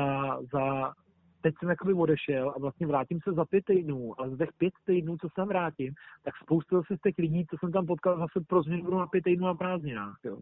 za 0.53 0.93
teď 1.41 1.55
jsem 1.59 1.69
jakoby 1.69 1.93
odešel 1.93 2.53
a 2.55 2.59
vlastně 2.59 2.87
vrátím 2.87 3.19
se 3.23 3.33
za 3.33 3.45
pět 3.45 3.65
týdnů, 3.65 4.13
ale 4.17 4.29
za 4.29 4.37
těch 4.37 4.53
pět 4.57 4.73
týdnů, 4.85 5.17
co 5.21 5.27
se 5.29 5.45
vrátím, 5.45 5.93
tak 6.23 6.33
spoustu 6.43 6.75
zase 6.75 6.97
z 6.97 7.01
těch 7.01 7.17
lidí, 7.17 7.45
co 7.49 7.57
jsem 7.59 7.71
tam 7.71 7.85
potkal, 7.85 8.17
zase 8.17 8.45
pro 8.47 8.63
změnu 8.63 8.97
na 8.97 9.07
pět 9.07 9.23
týdnů 9.23 9.47
na 9.47 9.53
prázdninách. 9.53 10.17
Jo. 10.23 10.37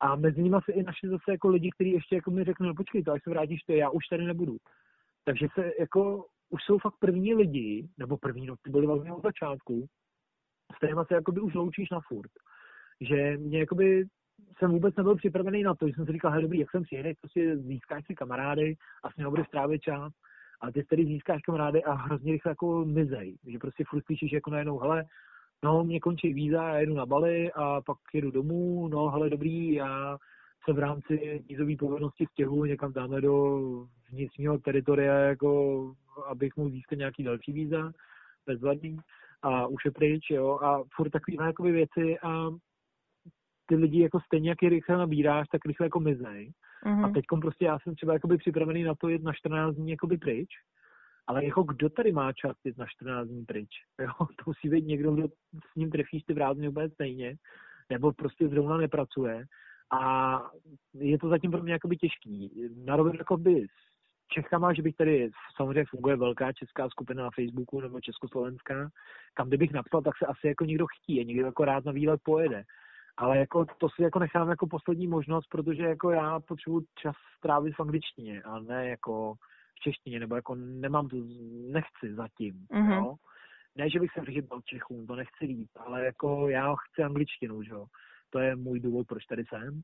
A 0.00 0.16
mezi 0.16 0.42
nimi 0.42 0.56
se 0.64 0.72
i 0.72 0.82
našli 0.82 1.08
zase 1.08 1.30
jako 1.30 1.48
lidi, 1.48 1.70
kteří 1.70 1.90
ještě 1.90 2.14
jako 2.14 2.30
mi 2.30 2.44
řekli, 2.44 2.66
no 2.66 2.74
počkej, 2.74 3.02
to 3.02 3.12
až 3.12 3.22
se 3.24 3.30
vrátíš, 3.30 3.62
to 3.62 3.72
já 3.72 3.90
už 3.90 4.06
tady 4.06 4.24
nebudu. 4.24 4.56
Takže 5.24 5.46
se 5.54 5.72
jako, 5.80 6.26
už 6.50 6.62
jsou 6.62 6.78
fakt 6.78 6.94
první 6.98 7.34
lidi, 7.34 7.88
nebo 7.98 8.16
první, 8.16 8.46
no 8.46 8.54
ty 8.62 8.70
byli 8.70 8.86
vlastně 8.86 9.12
od 9.12 9.22
začátku, 9.22 9.86
s 10.74 10.76
kterými 10.76 11.00
se 11.08 11.14
jakoby 11.14 11.40
už 11.40 11.54
loučíš 11.54 11.90
na 11.90 12.00
furt. 12.08 12.30
Že 13.00 13.36
mě 13.36 13.58
jakoby 13.58 14.04
jsem 14.58 14.70
vůbec 14.70 14.96
nebyl 14.96 15.16
připravený 15.16 15.62
na 15.62 15.74
to, 15.74 15.88
že 15.88 15.94
jsem 15.94 16.06
si 16.06 16.12
říkal, 16.12 16.30
hej 16.30 16.42
dobrý, 16.42 16.58
jak 16.58 16.70
jsem 16.70 16.82
přijený, 16.82 17.14
prostě 17.20 17.56
získáš 17.56 18.06
si 18.06 18.14
kamarády 18.14 18.74
a 19.04 19.10
s 19.10 19.16
nimi 19.16 19.30
budeš 19.30 19.46
strávit 19.46 19.82
čas. 19.82 20.12
A 20.60 20.72
ty 20.72 20.84
tady 20.84 21.04
získáš 21.04 21.42
kamarády 21.42 21.84
a 21.84 21.92
hrozně 21.92 22.32
rychle 22.32 22.50
jako 22.50 22.84
mizej. 22.84 23.36
Že 23.46 23.58
prostě 23.58 23.84
furt 23.88 24.04
slyšíš 24.04 24.32
jako 24.32 24.50
najednou, 24.50 24.78
hele, 24.78 25.04
no, 25.64 25.84
mě 25.84 26.00
končí 26.00 26.34
víza, 26.34 26.68
já 26.68 26.78
jedu 26.78 26.94
na 26.94 27.06
Bali 27.06 27.52
a 27.52 27.80
pak 27.80 27.98
jedu 28.14 28.30
domů, 28.30 28.88
no, 28.88 29.08
hele, 29.08 29.30
dobrý, 29.30 29.72
já 29.72 30.18
se 30.64 30.72
v 30.72 30.78
rámci 30.78 31.44
vízové 31.48 31.76
povinnosti 31.78 32.26
stěhu 32.32 32.64
někam 32.64 32.92
dáme 32.92 33.20
do 33.20 33.60
vnitřního 34.10 34.58
teritoria, 34.58 35.14
jako 35.14 35.92
abych 36.26 36.56
mohl 36.56 36.70
získat 36.70 36.96
nějaký 36.96 37.22
další 37.22 37.52
víza, 37.52 37.92
bezvadný 38.46 38.98
a 39.42 39.66
už 39.66 39.84
je 39.84 39.90
pryč, 39.90 40.30
jo, 40.30 40.58
a 40.62 40.82
furt 40.96 41.10
takovýhle 41.10 41.46
jakoby 41.46 41.72
věci 41.72 42.18
a 42.22 42.50
ty 43.66 43.76
lidi 43.76 44.02
jako 44.02 44.20
stejně, 44.20 44.48
jak 44.48 44.62
je 44.62 44.68
rychle 44.68 44.96
nabíráš, 44.96 45.48
tak 45.48 45.64
rychle 45.66 45.86
jako 45.86 46.00
mizej. 46.00 46.52
Mm-hmm. 46.86 47.04
A 47.04 47.08
teď 47.08 47.24
prostě 47.40 47.64
já 47.64 47.78
jsem 47.78 47.94
třeba 47.94 48.12
jakoby 48.12 48.38
připravený 48.38 48.82
na 48.82 48.94
to 48.94 49.08
jít 49.08 49.22
na 49.22 49.32
14 49.32 49.74
dní 49.74 49.90
jakoby 49.90 50.18
pryč, 50.18 50.48
ale 51.30 51.44
jako 51.44 51.62
kdo 51.62 51.88
tady 51.88 52.12
má 52.12 52.32
čas 52.32 52.56
jít 52.64 52.78
na 52.78 52.86
14 52.86 53.28
dní 53.28 53.44
pryč? 53.44 53.68
Jo? 54.00 54.12
To 54.18 54.42
musí 54.46 54.68
být 54.68 54.86
někdo, 54.86 55.12
kdo 55.12 55.28
s 55.72 55.74
ním 55.76 55.90
trefíš 55.90 56.22
ty 56.22 56.34
vrázně 56.34 56.68
úplně 56.68 56.90
stejně, 56.90 57.36
nebo 57.90 58.12
prostě 58.12 58.48
zrovna 58.48 58.76
nepracuje. 58.76 59.44
A 59.92 60.42
je 60.94 61.18
to 61.18 61.28
zatím 61.28 61.50
pro 61.50 61.62
mě 61.62 61.72
jakoby 61.72 61.96
těžký. 61.96 62.50
Na 62.84 62.96
rovinu 62.96 63.18
jakoby 63.18 63.66
s 63.66 63.90
Čechama, 64.32 64.72
že 64.72 64.82
bych 64.82 64.96
tady, 64.96 65.30
samozřejmě 65.56 65.84
funguje 65.90 66.16
velká 66.16 66.52
česká 66.52 66.88
skupina 66.88 67.22
na 67.22 67.30
Facebooku 67.34 67.80
nebo 67.80 68.00
československá, 68.00 68.90
kam 69.34 69.48
kdybych 69.48 69.72
napsal, 69.72 70.02
tak 70.02 70.18
se 70.18 70.26
asi 70.26 70.46
jako 70.46 70.64
někdo 70.64 70.86
chtí, 70.86 71.24
někdo 71.24 71.46
jako 71.46 71.64
rád 71.64 71.84
na 71.84 71.92
výlet 71.92 72.20
pojede 72.24 72.64
ale 73.16 73.38
jako 73.38 73.66
to 73.78 73.88
si 73.88 74.02
jako 74.02 74.18
nechám 74.18 74.48
jako 74.48 74.66
poslední 74.66 75.06
možnost, 75.06 75.46
protože 75.50 75.82
jako 75.82 76.10
já 76.10 76.40
potřebuji 76.40 76.80
čas 77.02 77.14
strávit 77.38 77.74
v 77.74 77.80
angličtině 77.80 78.42
a 78.42 78.58
ne 78.58 78.88
jako 78.88 79.34
v 79.80 79.82
češtině, 79.82 80.20
nebo 80.20 80.36
jako 80.36 80.54
nemám 80.54 81.08
to, 81.08 81.16
nechci 81.70 82.14
zatím, 82.14 82.66
mm-hmm. 82.70 82.96
jo. 82.96 83.14
Ne, 83.76 83.90
že 83.90 84.00
bych 84.00 84.10
se 84.12 84.20
vyhybal 84.20 84.60
Čechům, 84.64 85.06
to 85.06 85.16
nechci 85.16 85.44
líp, 85.44 85.68
ale 85.76 86.04
jako 86.04 86.48
já 86.48 86.74
chci 86.74 87.02
angličtinu, 87.02 87.62
že 87.62 87.70
jo. 87.70 87.86
To 88.30 88.38
je 88.38 88.56
můj 88.56 88.80
důvod, 88.80 89.06
proč 89.06 89.24
tady 89.24 89.44
jsem. 89.44 89.80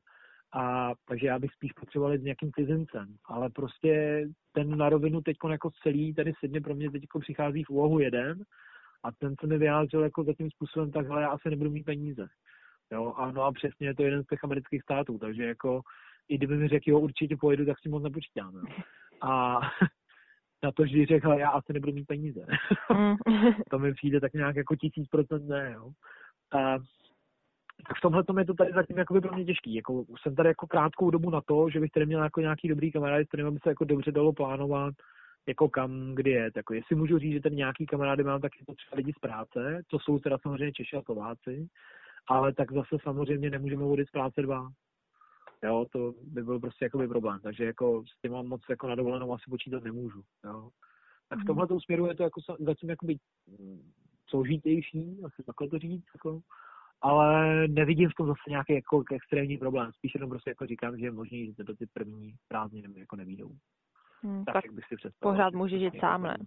A 0.53 0.91
takže 1.05 1.27
já 1.27 1.39
bych 1.39 1.51
spíš 1.53 1.71
potřeboval 1.71 2.13
jít 2.13 2.21
s 2.21 2.23
nějakým 2.23 2.51
cizincem. 2.51 3.15
Ale 3.25 3.49
prostě 3.49 4.23
ten 4.51 4.77
na 4.77 4.89
rovinu 4.89 5.21
teď 5.21 5.37
jako 5.49 5.69
celý 5.83 6.13
tady 6.13 6.33
sedně 6.39 6.61
pro 6.61 6.75
mě 6.75 6.91
teď 6.91 7.03
jako 7.03 7.19
přichází 7.19 7.63
v 7.63 7.69
úvahu 7.69 7.99
jeden 7.99 8.43
a 9.03 9.11
ten 9.11 9.35
se 9.39 9.47
mi 9.47 9.57
vyjádřil 9.57 10.03
jako 10.03 10.23
za 10.23 10.33
tím 10.33 10.49
způsobem, 10.51 10.91
takhle 10.91 11.21
já 11.21 11.29
asi 11.29 11.49
nebudu 11.49 11.69
mít 11.69 11.83
peníze. 11.83 12.27
Jo, 12.91 13.13
a 13.17 13.31
no 13.31 13.43
a 13.43 13.51
přesně 13.51 13.87
je 13.87 13.95
to 13.95 14.03
jeden 14.03 14.23
z 14.23 14.27
těch 14.27 14.43
amerických 14.43 14.81
států, 14.81 15.17
takže 15.17 15.43
jako 15.43 15.81
i 16.29 16.37
kdyby 16.37 16.57
mi 16.57 16.67
řekl, 16.67 16.89
jo, 16.89 16.99
určitě 16.99 17.37
pojedu, 17.37 17.65
tak 17.65 17.79
si 17.79 17.89
moc 17.89 18.03
nepočítám. 18.03 18.55
Jo. 18.55 18.63
A 19.21 19.59
na 20.63 20.71
to, 20.71 20.85
že 20.85 21.05
řekl, 21.05 21.31
já 21.31 21.49
asi 21.49 21.73
nebudu 21.73 21.93
mít 21.93 22.07
peníze. 22.07 22.45
Mm. 22.93 23.15
to 23.69 23.79
mi 23.79 23.93
přijde 23.93 24.19
tak 24.19 24.33
nějak 24.33 24.55
jako 24.55 24.75
tisíc 24.75 25.07
procent 25.07 25.47
ne, 25.47 25.71
jo. 25.75 25.91
A, 26.51 26.77
tak 27.87 27.97
v 27.97 28.01
tomhle 28.01 28.23
tom 28.23 28.39
je 28.39 28.45
to 28.45 28.53
tady 28.53 28.71
zatím 28.73 28.97
jako 28.97 29.21
pro 29.21 29.35
mě 29.35 29.45
těžký. 29.45 29.73
Jako, 29.73 30.05
jsem 30.21 30.35
tady 30.35 30.49
jako 30.49 30.67
krátkou 30.67 31.09
dobu 31.11 31.29
na 31.29 31.41
to, 31.41 31.69
že 31.69 31.79
bych 31.79 31.91
tady 31.91 32.05
měl 32.05 32.23
jako 32.23 32.41
nějaký 32.41 32.67
dobrý 32.67 32.91
kamarád, 32.91 33.25
s 33.25 33.27
kterým 33.27 33.53
by 33.53 33.59
se 33.63 33.69
jako 33.69 33.85
dobře 33.85 34.11
dalo 34.11 34.33
plánovat, 34.33 34.93
jako 35.47 35.69
kam, 35.69 36.15
kdy 36.15 36.31
je. 36.31 36.51
Jako 36.55 36.73
jestli 36.73 36.95
můžu 36.95 37.19
říct, 37.19 37.33
že 37.33 37.41
ten 37.41 37.55
nějaký 37.55 37.85
kamarády 37.85 38.23
mám, 38.23 38.41
tak 38.41 38.51
je 38.59 38.65
to 38.65 38.75
třeba 38.75 38.95
lidi 38.95 39.13
z 39.13 39.19
práce, 39.19 39.81
to 39.87 39.99
jsou 39.99 40.19
teda 40.19 40.37
samozřejmě 40.37 40.73
Češi 40.73 40.95
a 40.95 41.01
Slováci, 41.01 41.67
ale 42.27 42.53
tak 42.53 42.71
zase 42.71 42.97
samozřejmě 43.03 43.49
nemůžeme 43.49 43.83
vodit 43.83 44.07
z 44.07 44.11
práce 44.11 44.41
dva. 44.41 44.67
Jo, 45.63 45.85
to 45.91 46.13
by 46.21 46.43
byl 46.43 46.59
prostě 46.59 46.85
jakoby 46.85 47.07
problém, 47.07 47.39
takže 47.39 47.65
jako 47.65 48.03
s 48.05 48.21
tím 48.21 48.31
mám 48.31 48.47
moc 48.47 48.61
jako 48.69 48.87
na 48.87 48.95
dovolenou 48.95 49.33
asi 49.33 49.43
počítat 49.49 49.83
nemůžu, 49.83 50.23
jo. 50.45 50.69
Tak 51.29 51.39
v 51.39 51.41
mhm. 51.41 51.47
tomhle 51.47 51.67
směru 51.85 52.07
je 52.07 52.15
to 52.15 52.23
jako 52.23 52.41
zatím 52.59 52.89
jakoby 52.89 53.17
mm, 53.47 53.91
složitější, 54.29 55.21
asi 55.25 55.43
takhle 55.43 55.69
to 55.69 55.79
říct, 55.79 56.05
jako, 56.15 56.39
ale 57.01 57.67
nevidím 57.67 58.09
v 58.09 58.13
tom 58.13 58.27
zase 58.27 58.49
nějaký 58.49 58.73
jako 58.73 59.03
extrémní 59.11 59.57
problém. 59.57 59.91
Spíš 59.93 60.15
jenom 60.15 60.29
prostě 60.29 60.49
jako 60.49 60.65
říkám, 60.65 60.97
že 60.97 61.05
je 61.05 61.11
možný, 61.11 61.53
že 61.57 61.63
to 61.63 61.75
ty 61.75 61.85
první 61.93 62.35
prázdniny 62.47 62.99
jako 62.99 63.15
nevídou. 63.15 63.51
Hmm, 64.21 64.45
tak, 64.45 64.53
tak 64.53 64.65
jak 64.65 64.73
bych 64.73 64.85
si 64.85 64.95
představil. 64.95 65.33
Pořád 65.33 65.53
může 65.53 65.79
žít 65.79 65.99
sám, 65.99 66.23
ne? 66.23 66.37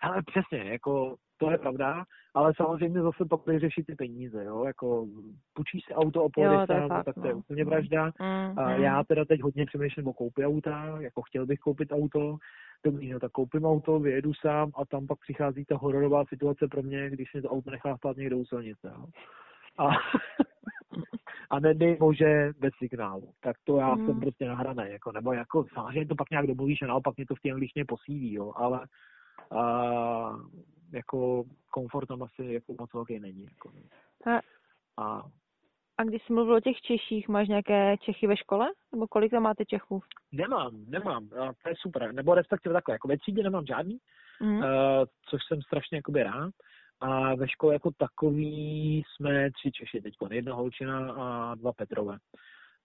Ale 0.00 0.22
přesně, 0.22 0.70
jako 0.72 1.16
to 1.38 1.50
je 1.50 1.58
pravda, 1.58 2.04
ale 2.34 2.52
samozřejmě 2.56 3.02
zase 3.02 3.24
pak 3.24 3.40
řešit 3.56 3.86
ty 3.86 3.94
peníze, 3.94 4.44
jo, 4.44 4.64
jako 4.64 5.06
půjčíš 5.54 5.84
si 5.84 5.94
auto 5.94 6.24
o 6.24 6.28
půl 6.30 6.66
tak 6.66 7.14
to 7.14 7.26
je 7.26 7.32
no. 7.32 7.38
úplně 7.38 7.64
vražda. 7.64 8.04
Mm, 8.04 8.58
a 8.58 8.68
mm. 8.68 8.82
Já 8.82 9.04
teda 9.04 9.24
teď 9.24 9.42
hodně 9.42 9.66
přemýšlím 9.66 10.08
o 10.08 10.12
koupi 10.12 10.46
auta, 10.46 10.96
jako 11.00 11.22
chtěl 11.22 11.46
bych 11.46 11.58
koupit 11.58 11.92
auto, 11.92 12.36
dobrý, 12.84 13.12
no 13.12 13.20
tak 13.20 13.32
koupím 13.32 13.64
auto, 13.64 13.98
vyjedu 13.98 14.34
sám 14.34 14.70
a 14.76 14.84
tam 14.84 15.06
pak 15.06 15.18
přichází 15.20 15.64
ta 15.64 15.76
hororová 15.76 16.24
situace 16.24 16.68
pro 16.68 16.82
mě, 16.82 17.10
když 17.10 17.32
mě 17.32 17.42
to 17.42 17.48
auto 17.48 17.70
nechá 17.70 17.96
stát 17.96 18.16
někde 18.16 18.36
u 18.36 18.44
silnice, 18.44 18.92
jo. 18.94 19.06
A, 19.78 19.88
a 21.50 21.60
nedej 21.60 21.96
bože 21.96 22.52
bez 22.58 22.72
signálu. 22.78 23.28
Tak 23.40 23.56
to 23.64 23.78
já 23.78 23.94
mm. 23.94 24.06
jsem 24.06 24.20
prostě 24.20 24.44
nahraný, 24.44 24.84
jako, 24.88 25.12
nebo 25.12 25.32
jako 25.32 25.64
samozřejmě 25.74 26.06
to 26.06 26.14
pak 26.14 26.30
nějak 26.30 26.46
domluvíš 26.46 26.82
a 26.82 26.86
naopak 26.86 27.16
mě 27.16 27.26
to 27.26 27.34
v 27.34 27.40
té 27.40 27.50
angličtině 27.50 27.84
posílí, 27.84 28.32
jo, 28.32 28.52
ale 28.56 28.80
a 29.50 30.36
jako 30.92 31.44
komfort 31.70 32.08
tam 32.08 32.22
asi 32.22 32.44
jako 32.44 32.74
moc 32.80 32.92
velký 32.94 33.20
není. 33.20 33.44
Jako. 33.44 33.72
A, 34.26 34.40
a, 35.02 35.22
a 35.98 36.04
když 36.04 36.22
jsi 36.22 36.32
mluvil 36.32 36.54
o 36.54 36.60
těch 36.60 36.80
Češích, 36.80 37.28
máš 37.28 37.48
nějaké 37.48 37.96
Čechy 37.96 38.26
ve 38.26 38.36
škole? 38.36 38.68
Nebo 38.92 39.06
kolik 39.06 39.30
tam 39.30 39.42
máte 39.42 39.64
Čechů? 39.64 40.02
Nemám, 40.32 40.84
nemám. 40.88 41.24
A 41.24 41.52
to 41.62 41.68
je 41.68 41.74
super. 41.78 42.14
Nebo 42.14 42.34
respektive 42.34 42.72
takhle, 42.72 42.94
jako 42.94 43.08
ve 43.08 43.18
třídě 43.18 43.42
nemám 43.42 43.66
žádný, 43.66 43.98
mm. 44.40 44.58
uh, 44.58 44.64
což 45.28 45.40
jsem 45.48 45.62
strašně 45.62 45.98
jakoby 45.98 46.22
rád. 46.22 46.54
A 47.00 47.34
ve 47.34 47.48
škole 47.48 47.72
jako 47.72 47.90
takový 47.98 49.02
jsme 49.06 49.50
tři 49.50 49.72
Češi 49.72 50.00
teď, 50.00 50.14
jedna 50.30 50.54
holčina 50.54 51.12
a 51.12 51.54
dva 51.54 51.72
Petrové. 51.72 52.18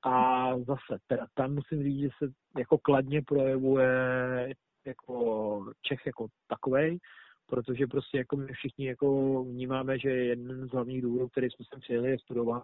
A 0.03 0.47
zase, 0.57 0.99
teda 1.07 1.25
tam 1.33 1.53
musím 1.53 1.83
říct, 1.83 1.99
že 1.99 2.09
se 2.17 2.31
jako 2.57 2.77
kladně 2.77 3.21
projevuje 3.21 4.53
jako 4.85 5.65
Čech 5.81 6.05
jako 6.05 6.27
takovej, 6.47 6.99
protože 7.47 7.87
prostě 7.87 8.17
jako 8.17 8.37
my 8.37 8.53
všichni 8.53 8.87
jako 8.87 9.07
vnímáme, 9.43 9.99
že 9.99 10.09
jeden 10.09 10.67
z 10.67 10.71
hlavních 10.71 11.01
důvodů, 11.01 11.27
který 11.29 11.47
jsme 11.49 11.65
sem 11.65 11.79
přijeli, 11.79 12.09
je 12.09 12.19
studovat, 12.19 12.63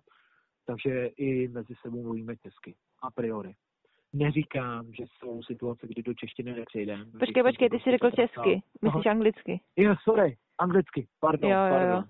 takže 0.66 1.06
i 1.06 1.48
mezi 1.48 1.74
sebou 1.82 2.04
mluvíme 2.04 2.36
česky, 2.38 2.76
a 3.04 3.12
priori. 3.12 3.54
Neříkám, 4.14 4.94
že 4.94 5.04
jsou 5.04 5.44
situace, 5.44 5.88
kdy 5.88 6.04
do 6.04 6.14
češtiny 6.14 6.54
nepřejdeme. 6.54 7.06
Počkej, 7.20 7.44
počkej, 7.44 7.70
ty 7.70 7.80
jsi 7.80 7.92
řekl 7.92 8.12
česky, 8.12 8.62
myslíš 8.82 9.06
Aha. 9.06 9.12
anglicky. 9.12 9.60
Jo, 9.78 9.96
sorry, 10.04 10.38
anglicky, 10.58 11.08
pardon, 11.20 11.52
jo, 11.52 11.58
jo, 11.58 11.70
pardon. 11.70 11.96
Jo. 11.98 12.04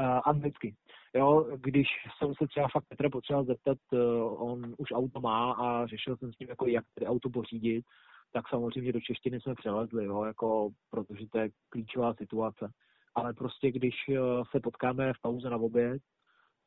Uh, 0.00 0.20
anglicky. 0.24 0.74
Jo, 1.14 1.46
když 1.56 1.86
jsem 2.18 2.34
se 2.34 2.46
třeba 2.46 2.68
fakt 2.72 2.84
Petra 2.88 3.10
potřeboval 3.10 3.44
zeptat, 3.44 3.78
uh, 3.92 4.50
on 4.50 4.74
už 4.78 4.88
auto 4.92 5.20
má 5.20 5.52
a 5.52 5.86
řešil 5.86 6.16
jsem 6.16 6.32
s 6.32 6.38
ním, 6.38 6.48
jako 6.48 6.66
jak 6.66 6.84
tedy 6.94 7.06
auto 7.06 7.30
pořídit, 7.30 7.84
tak 8.32 8.48
samozřejmě 8.48 8.92
do 8.92 9.00
češtiny 9.00 9.40
jsme 9.40 9.54
přelezli, 9.54 10.04
jo, 10.04 10.24
jako, 10.24 10.70
protože 10.90 11.26
to 11.28 11.38
je 11.38 11.50
klíčová 11.68 12.14
situace. 12.14 12.72
Ale 13.14 13.34
prostě, 13.34 13.72
když 13.72 13.94
eh, 14.08 14.18
se 14.50 14.60
potkáme 14.60 15.12
v 15.12 15.20
pauze 15.22 15.50
na 15.50 15.56
oběd, 15.56 16.02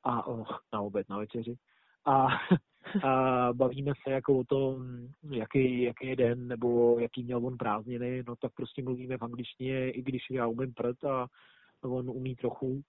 a 0.03 0.27
oh, 0.27 0.47
na 0.73 0.81
oběd, 0.81 1.09
na 1.09 1.17
večeři, 1.17 1.55
a, 2.05 2.27
a 3.07 3.49
bavíme 3.53 3.91
se 4.03 4.11
jako 4.13 4.39
o 4.39 4.43
tom, 4.43 4.83
jaký, 5.29 5.81
jaký 5.81 6.07
je 6.07 6.15
den, 6.15 6.47
nebo 6.47 6.99
jaký 6.99 7.23
měl 7.23 7.45
on 7.45 7.57
prázdniny, 7.57 8.23
no 8.27 8.35
tak 8.35 8.53
prostě 8.53 8.83
mluvíme 8.83 9.17
v 9.17 9.21
angličtině, 9.21 9.91
i 9.91 10.01
když 10.01 10.21
já 10.31 10.47
umím 10.47 10.73
prd 10.73 11.03
a 11.03 11.27
on 11.83 12.09
umí 12.09 12.35
trochu, 12.35 12.81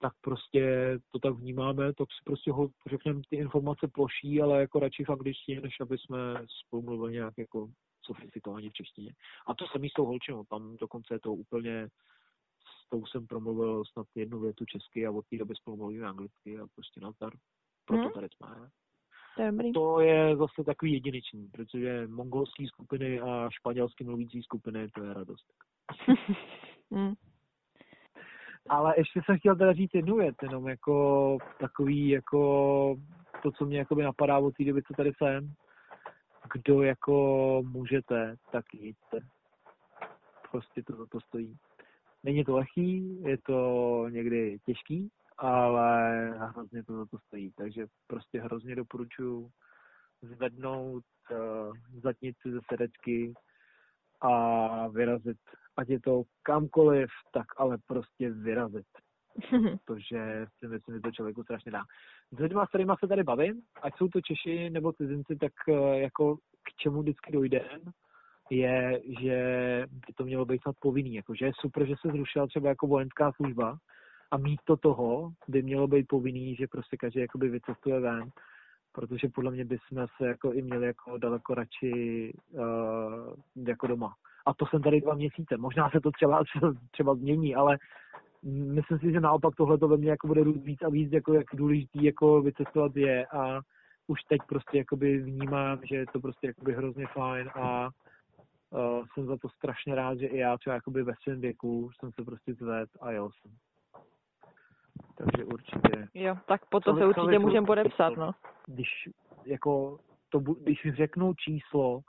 tak 0.00 0.12
prostě 0.20 0.94
to 1.10 1.18
tak 1.18 1.34
vnímáme, 1.34 1.92
tak 1.92 2.08
si 2.12 2.24
prostě 2.24 2.52
ho 2.52 2.68
řekneme 2.86 3.20
ty 3.30 3.36
informace 3.36 3.88
ploší, 3.88 4.42
ale 4.42 4.60
jako 4.60 4.80
radši 4.80 5.04
v 5.04 5.10
angličtině, 5.10 5.60
než 5.60 5.80
aby 5.80 5.98
jsme 5.98 6.16
spolu 6.66 6.82
mluvili 6.82 7.12
nějak 7.12 7.34
jako 7.38 7.68
sofistikovaně 8.14 8.70
v 8.70 8.72
češtině. 8.72 9.12
A 9.46 9.54
to 9.54 9.66
samý 9.66 9.88
s 9.88 9.92
tou 9.92 10.04
holčinou, 10.04 10.44
tam 10.44 10.76
dokonce 10.76 11.14
je 11.14 11.20
to 11.20 11.34
úplně, 11.34 11.88
s 12.86 12.88
tou 12.88 13.06
jsem 13.06 13.26
promluvil 13.26 13.84
snad 13.92 14.06
jednu 14.14 14.40
větu 14.40 14.64
česky 14.64 15.06
a 15.06 15.10
od 15.10 15.26
té 15.30 15.36
doby 15.36 15.54
spolu 15.54 15.76
mluvíme 15.76 16.06
anglicky 16.06 16.58
a 16.58 16.66
prostě 16.74 17.00
nazdar. 17.00 17.32
Proto 17.84 18.02
hmm. 18.02 18.12
tady 18.12 18.28
jsme. 18.36 18.70
Dobrý. 19.46 19.72
To 19.72 20.00
je 20.00 20.36
zase 20.36 20.64
takový 20.66 20.92
jedinečný, 20.92 21.48
protože 21.48 22.06
mongolské 22.06 22.66
skupiny 22.66 23.20
a 23.20 23.48
španělsky 23.50 24.04
mluvící 24.04 24.42
skupiny, 24.42 24.88
to 24.88 25.04
je 25.04 25.14
radost. 25.14 25.46
hmm. 26.92 27.14
Ale 28.68 28.94
ještě 28.96 29.20
jsem 29.24 29.38
chtěl 29.38 29.56
teda 29.56 29.72
říct 29.72 29.94
jednu 29.94 30.16
věc, 30.16 30.36
jenom 30.42 30.68
jako 30.68 31.38
takový 31.60 32.08
jako 32.08 32.96
to, 33.42 33.50
co 33.52 33.66
mě 33.66 33.78
jakoby 33.78 34.02
napadá 34.02 34.38
od 34.38 34.54
té 34.56 34.64
doby, 34.64 34.82
co 34.82 34.94
tady 34.94 35.12
jsem. 35.16 35.52
Kdo 36.52 36.82
jako 36.82 37.14
můžete, 37.66 38.36
tak 38.52 38.64
jděte. 38.74 39.26
Prostě 40.50 40.82
to 40.82 40.96
za 40.96 41.06
to 41.06 41.20
stojí. 41.20 41.56
Není 42.22 42.44
to 42.44 42.56
lehký, 42.56 43.22
je 43.22 43.38
to 43.38 44.06
někdy 44.08 44.58
těžký, 44.66 45.10
ale 45.38 46.28
hrozně 46.30 46.84
to 46.84 46.96
za 46.96 47.06
to 47.06 47.18
stojí. 47.18 47.52
Takže 47.56 47.86
prostě 48.06 48.40
hrozně 48.40 48.76
doporučuji 48.76 49.50
zvednout 50.22 51.04
uh, 51.30 51.76
ze 52.44 52.60
sedačky 52.70 53.34
a 54.20 54.88
vyrazit 54.88 55.38
ať 55.80 55.88
je 55.88 56.00
to 56.00 56.22
kamkoliv, 56.42 57.08
tak 57.32 57.46
ale 57.56 57.78
prostě 57.86 58.30
vyrazit. 58.30 58.86
Protože 59.84 60.46
si 60.58 60.68
myslím, 60.68 60.94
že 60.94 61.00
to 61.00 61.10
člověku 61.12 61.42
strašně 61.42 61.72
dá. 61.72 61.84
S 62.32 62.38
lidma, 62.38 62.66
s 62.66 62.68
kterýma 62.68 62.96
se 62.96 63.08
tady 63.08 63.22
bavím, 63.22 63.62
ať 63.82 63.96
jsou 63.96 64.08
to 64.08 64.20
Češi 64.20 64.70
nebo 64.70 64.92
cizinci, 64.92 65.36
tak 65.36 65.52
eh, 65.68 65.98
jako 65.98 66.36
k 66.36 66.76
čemu 66.76 67.02
vždycky 67.02 67.32
dojde, 67.32 67.64
je, 68.50 69.02
že 69.20 69.38
by 70.06 70.12
to 70.12 70.24
mělo 70.24 70.44
být 70.44 70.62
snad 70.62 70.76
povinný. 70.80 71.14
Jako, 71.14 71.34
že 71.34 71.44
je 71.44 71.52
super, 71.60 71.86
že 71.86 71.94
se 72.00 72.08
zrušila 72.08 72.46
třeba 72.46 72.68
jako 72.68 72.86
vojenská 72.86 73.32
služba 73.32 73.78
a 74.30 74.36
místo 74.36 74.76
toho 74.76 75.32
by 75.48 75.62
mělo 75.62 75.88
být 75.88 76.08
povinný, 76.08 76.54
že 76.54 76.66
prostě 76.66 76.96
každý 76.96 77.20
jakoby 77.20 77.48
vycestuje 77.48 78.00
ven, 78.00 78.30
protože 78.92 79.28
podle 79.28 79.50
mě 79.50 79.64
bychom 79.64 80.06
se 80.16 80.26
jako 80.26 80.52
i 80.52 80.62
měli 80.62 80.86
jako 80.86 81.18
daleko 81.18 81.54
radši 81.54 82.32
uh, 82.52 83.34
jako 83.66 83.86
doma 83.86 84.14
a 84.46 84.54
to 84.54 84.66
jsem 84.66 84.82
tady 84.82 85.00
dva 85.00 85.14
měsíce. 85.14 85.56
Možná 85.56 85.90
se 85.90 86.00
to 86.00 86.10
třeba, 86.10 86.42
třeba 86.90 87.14
změní, 87.14 87.54
ale 87.54 87.78
myslím 88.42 88.98
si, 88.98 89.12
že 89.12 89.20
naopak 89.20 89.54
tohle 89.54 89.78
to 89.78 89.88
ve 89.88 89.96
mně 89.96 90.10
jako 90.10 90.26
bude 90.26 90.44
růst 90.44 90.64
víc 90.64 90.82
a 90.82 90.88
víc, 90.88 91.12
jako 91.12 91.34
jak 91.34 91.46
důležitý 91.54 92.04
jako 92.04 92.42
vycestovat 92.42 92.96
je 92.96 93.26
a 93.26 93.60
už 94.06 94.22
teď 94.22 94.40
prostě 94.48 94.78
jakoby 94.78 95.18
vnímám, 95.18 95.78
že 95.84 95.96
je 95.96 96.06
to 96.06 96.20
prostě 96.20 96.46
jakoby 96.46 96.72
hrozně 96.72 97.06
fajn 97.06 97.50
a 97.54 97.88
uh, 98.70 99.06
jsem 99.14 99.26
za 99.26 99.36
to 99.36 99.48
strašně 99.48 99.94
rád, 99.94 100.18
že 100.18 100.26
i 100.26 100.38
já 100.38 100.58
třeba 100.58 100.74
jakoby 100.74 101.02
ve 101.02 101.12
svém 101.22 101.40
věku 101.40 101.90
jsem 101.98 102.12
se 102.12 102.24
prostě 102.24 102.54
zved 102.54 102.90
a 103.00 103.10
jel 103.10 103.30
jsem. 103.30 103.52
Takže 105.16 105.44
určitě. 105.44 106.08
Jo, 106.14 106.36
tak 106.48 106.60
potom 106.68 106.98
se 106.98 107.06
určitě 107.06 107.38
můžeme 107.38 107.66
podepsat, 107.66 108.16
no. 108.16 108.32
Když 108.66 108.88
jako 109.44 109.98
to, 110.28 110.40
když 110.40 110.86
řeknu 110.94 111.34
číslo, 111.34 112.00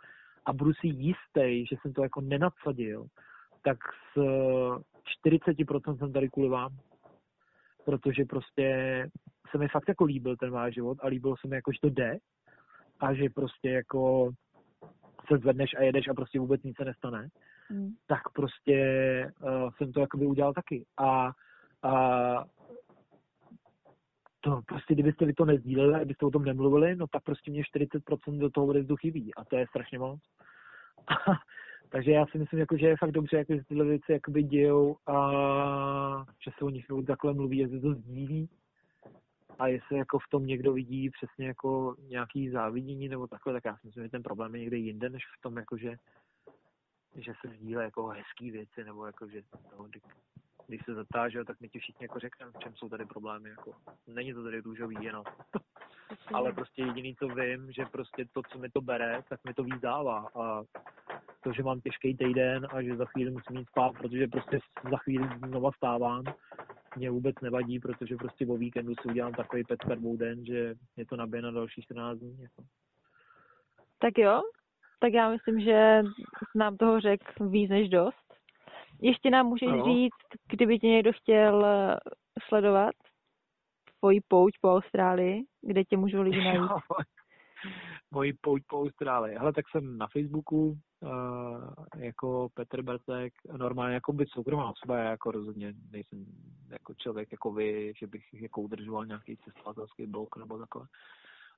a 0.45 0.53
budu 0.53 0.73
si 0.73 0.87
jistý, 0.87 1.65
že 1.65 1.75
jsem 1.81 1.93
to 1.93 2.03
jako 2.03 2.21
nenadsadil, 2.21 3.05
tak 3.63 3.77
s 4.13 4.21
40% 5.25 5.97
jsem 5.97 6.13
tady 6.13 6.29
kvůli 6.29 6.49
vám. 6.49 6.77
Protože 7.85 8.25
prostě 8.25 9.07
se 9.51 9.57
mi 9.57 9.67
fakt 9.67 9.87
jako 9.87 10.03
líbil 10.03 10.37
ten 10.37 10.51
váš 10.51 10.73
život 10.73 10.97
a 11.01 11.07
líbilo 11.07 11.35
se 11.37 11.47
mi 11.47 11.55
jako, 11.55 11.71
že 11.71 11.79
to 11.81 11.89
jde 11.89 12.17
a 12.99 13.13
že 13.13 13.29
prostě 13.35 13.69
jako 13.69 14.31
se 15.27 15.37
zvedneš 15.37 15.69
a 15.77 15.83
jedeš 15.83 16.07
a 16.07 16.13
prostě 16.13 16.39
vůbec 16.39 16.63
nic 16.63 16.77
se 16.77 16.85
nestane, 16.85 17.27
mm. 17.69 17.89
tak 18.07 18.21
prostě 18.35 18.77
uh, 19.41 19.69
jsem 19.77 19.91
to 19.91 19.99
jakoby 19.99 20.25
udělal 20.25 20.53
taky. 20.53 20.85
A, 20.97 21.31
a 21.83 22.45
to 24.41 24.61
prostě, 24.67 24.93
kdybyste 24.93 25.25
vy 25.25 25.33
to 25.33 25.45
nezdíleli, 25.45 25.95
kdybyste 25.95 26.25
o 26.25 26.31
tom 26.31 26.45
nemluvili, 26.45 26.95
no 26.95 27.05
tak 27.07 27.23
prostě 27.23 27.51
mě 27.51 27.61
40% 27.61 28.39
do 28.39 28.49
toho 28.49 28.67
odezdu 28.67 28.95
chybí 28.95 29.35
a 29.35 29.45
to 29.45 29.57
je 29.57 29.67
strašně 29.67 29.99
moc. 29.99 30.19
takže 31.91 32.11
já 32.11 32.25
si 32.25 32.37
myslím, 32.37 32.59
jako, 32.59 32.77
že 32.77 32.87
je 32.87 32.97
fakt 32.97 33.11
dobře, 33.11 33.37
jako, 33.37 33.55
že 33.55 33.63
tyhle 33.67 33.85
věci 33.85 34.11
jakoby 34.11 34.43
dějou 34.43 34.97
a 35.07 36.25
že 36.43 36.51
se 36.57 36.65
o 36.65 36.69
nich 36.69 36.85
takhle 37.07 37.33
mluví, 37.33 37.57
že 37.57 37.69
se 37.69 37.79
to 37.79 37.93
sdílí 37.93 38.49
a 39.59 39.67
jestli 39.67 39.97
jako 39.97 40.19
v 40.19 40.29
tom 40.29 40.45
někdo 40.45 40.73
vidí 40.73 41.09
přesně 41.09 41.47
jako 41.47 41.95
nějaký 42.07 42.49
závidění 42.49 43.09
nebo 43.09 43.27
takhle, 43.27 43.53
tak 43.53 43.65
já 43.65 43.77
si 43.77 43.87
myslím, 43.87 44.03
že 44.03 44.09
ten 44.09 44.23
problém 44.23 44.55
je 44.55 44.61
někde 44.61 44.77
jinde, 44.77 45.09
než 45.09 45.23
v 45.37 45.41
tom, 45.41 45.57
jako, 45.57 45.77
že, 45.77 45.95
že 47.15 47.33
se 47.41 47.53
sdílí 47.55 47.71
jako 47.71 48.07
hezký 48.07 48.51
věci, 48.51 48.83
nebo 48.83 49.05
jako, 49.05 49.27
že 49.27 49.41
no, 49.77 49.87
když 50.67 50.81
se 50.85 50.93
zatáže, 50.93 51.43
tak 51.43 51.61
mi 51.61 51.69
ti 51.69 51.79
všichni 51.79 52.03
jako 52.03 52.19
řekneme, 52.19 52.51
v 52.51 52.59
čem 52.59 52.75
jsou 52.75 52.89
tady 52.89 53.05
problémy. 53.05 53.49
Jako. 53.49 53.73
Není 54.07 54.33
to 54.33 54.43
tady 54.43 54.59
růžový 54.59 54.95
jenom. 55.01 55.23
Ale 56.33 56.53
prostě 56.53 56.81
jediný, 56.81 57.15
co 57.15 57.27
vím, 57.27 57.71
že 57.71 57.85
prostě 57.85 58.25
to, 58.33 58.41
co 58.51 58.59
mi 58.59 58.69
to 58.69 58.81
bere, 58.81 59.21
tak 59.29 59.39
mi 59.47 59.53
to 59.53 59.63
víc 59.63 59.81
dává. 59.81 60.27
A 60.35 60.63
to, 61.43 61.53
že 61.53 61.63
mám 61.63 61.81
těžký 61.81 62.17
týden 62.17 62.67
a 62.71 62.81
že 62.81 62.95
za 62.95 63.05
chvíli 63.05 63.31
musím 63.31 63.57
jít 63.57 63.67
spát, 63.67 63.91
protože 63.97 64.27
prostě 64.27 64.59
za 64.91 64.97
chvíli 64.97 65.29
znova 65.47 65.71
stávám, 65.71 66.23
mě 66.95 67.09
vůbec 67.09 67.35
nevadí, 67.41 67.79
protože 67.79 68.15
prostě 68.15 68.47
o 68.47 68.57
víkendu 68.57 68.93
si 69.01 69.07
udělám 69.07 69.33
takový 69.33 69.63
pet 69.63 69.79
den, 70.15 70.45
že 70.45 70.75
je 70.97 71.05
to 71.05 71.15
nabije 71.15 71.41
na 71.41 71.51
další 71.51 71.81
14 71.81 72.17
dní. 72.17 72.41
Jako. 72.41 72.63
Tak 73.99 74.17
jo, 74.17 74.41
tak 74.99 75.13
já 75.13 75.29
myslím, 75.29 75.61
že 75.61 76.01
nám 76.55 76.77
toho 76.77 76.99
řekl 76.99 77.49
víc 77.49 77.69
než 77.69 77.89
dost. 77.89 78.33
Ještě 79.01 79.29
nám 79.29 79.45
můžeš 79.45 79.69
no. 79.69 79.85
říct, 79.85 80.43
kdyby 80.49 80.79
tě 80.79 80.87
někdo 80.87 81.13
chtěl 81.13 81.65
sledovat 82.47 82.95
tvoji 84.01 84.21
pouť 84.27 84.53
po 84.61 84.73
Austrálii, 84.73 85.45
kde 85.61 85.83
tě 85.83 85.97
můžou 85.97 86.21
lidi 86.21 86.43
najít? 86.43 86.61
Moji 88.11 88.33
pouť 88.33 88.61
po 88.67 88.81
Austrálii. 88.81 89.37
Hele, 89.37 89.53
tak 89.53 89.65
jsem 89.69 89.97
na 89.97 90.07
Facebooku 90.07 90.77
uh, 90.99 91.11
jako 91.95 92.49
Petr 92.53 92.81
Bertek, 92.81 93.33
normálně 93.57 93.93
jako 93.93 94.13
být 94.13 94.29
soukromá 94.29 94.71
osoba, 94.71 94.97
já 94.97 95.09
jako 95.09 95.31
rozhodně 95.31 95.73
nejsem 95.91 96.25
jako 96.69 96.93
člověk 96.93 97.31
jako 97.31 97.51
vy, 97.51 97.93
že 97.97 98.07
bych 98.07 98.33
jako 98.33 98.61
udržoval 98.61 99.05
nějaký 99.05 99.37
cestovatelský 99.37 100.05
blog 100.05 100.37
nebo 100.37 100.57
takhle. 100.57 100.87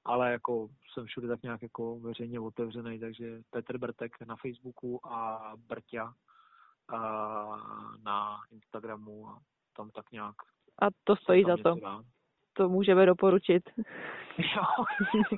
Ale 0.05 0.31
jako 0.31 0.69
jsem 0.93 1.05
všude 1.05 1.27
tak 1.27 1.43
nějak 1.43 1.61
jako 1.61 1.99
veřejně 1.99 2.39
otevřený, 2.39 2.99
takže 2.99 3.41
Petr 3.49 3.77
Bertek 3.77 4.11
na 4.25 4.35
Facebooku 4.35 5.07
a 5.07 5.53
Brťa 5.67 6.13
na 8.03 8.37
Instagramu 8.51 9.27
a 9.27 9.39
tam 9.77 9.89
tak 9.89 10.11
nějak. 10.11 10.35
A 10.81 10.87
to 11.03 11.15
stojí 11.15 11.43
za 11.43 11.57
to. 11.57 11.75
Dá. 11.75 12.03
To 12.53 12.69
můžeme 12.69 13.05
doporučit. 13.05 13.63
Jo. 14.37 14.63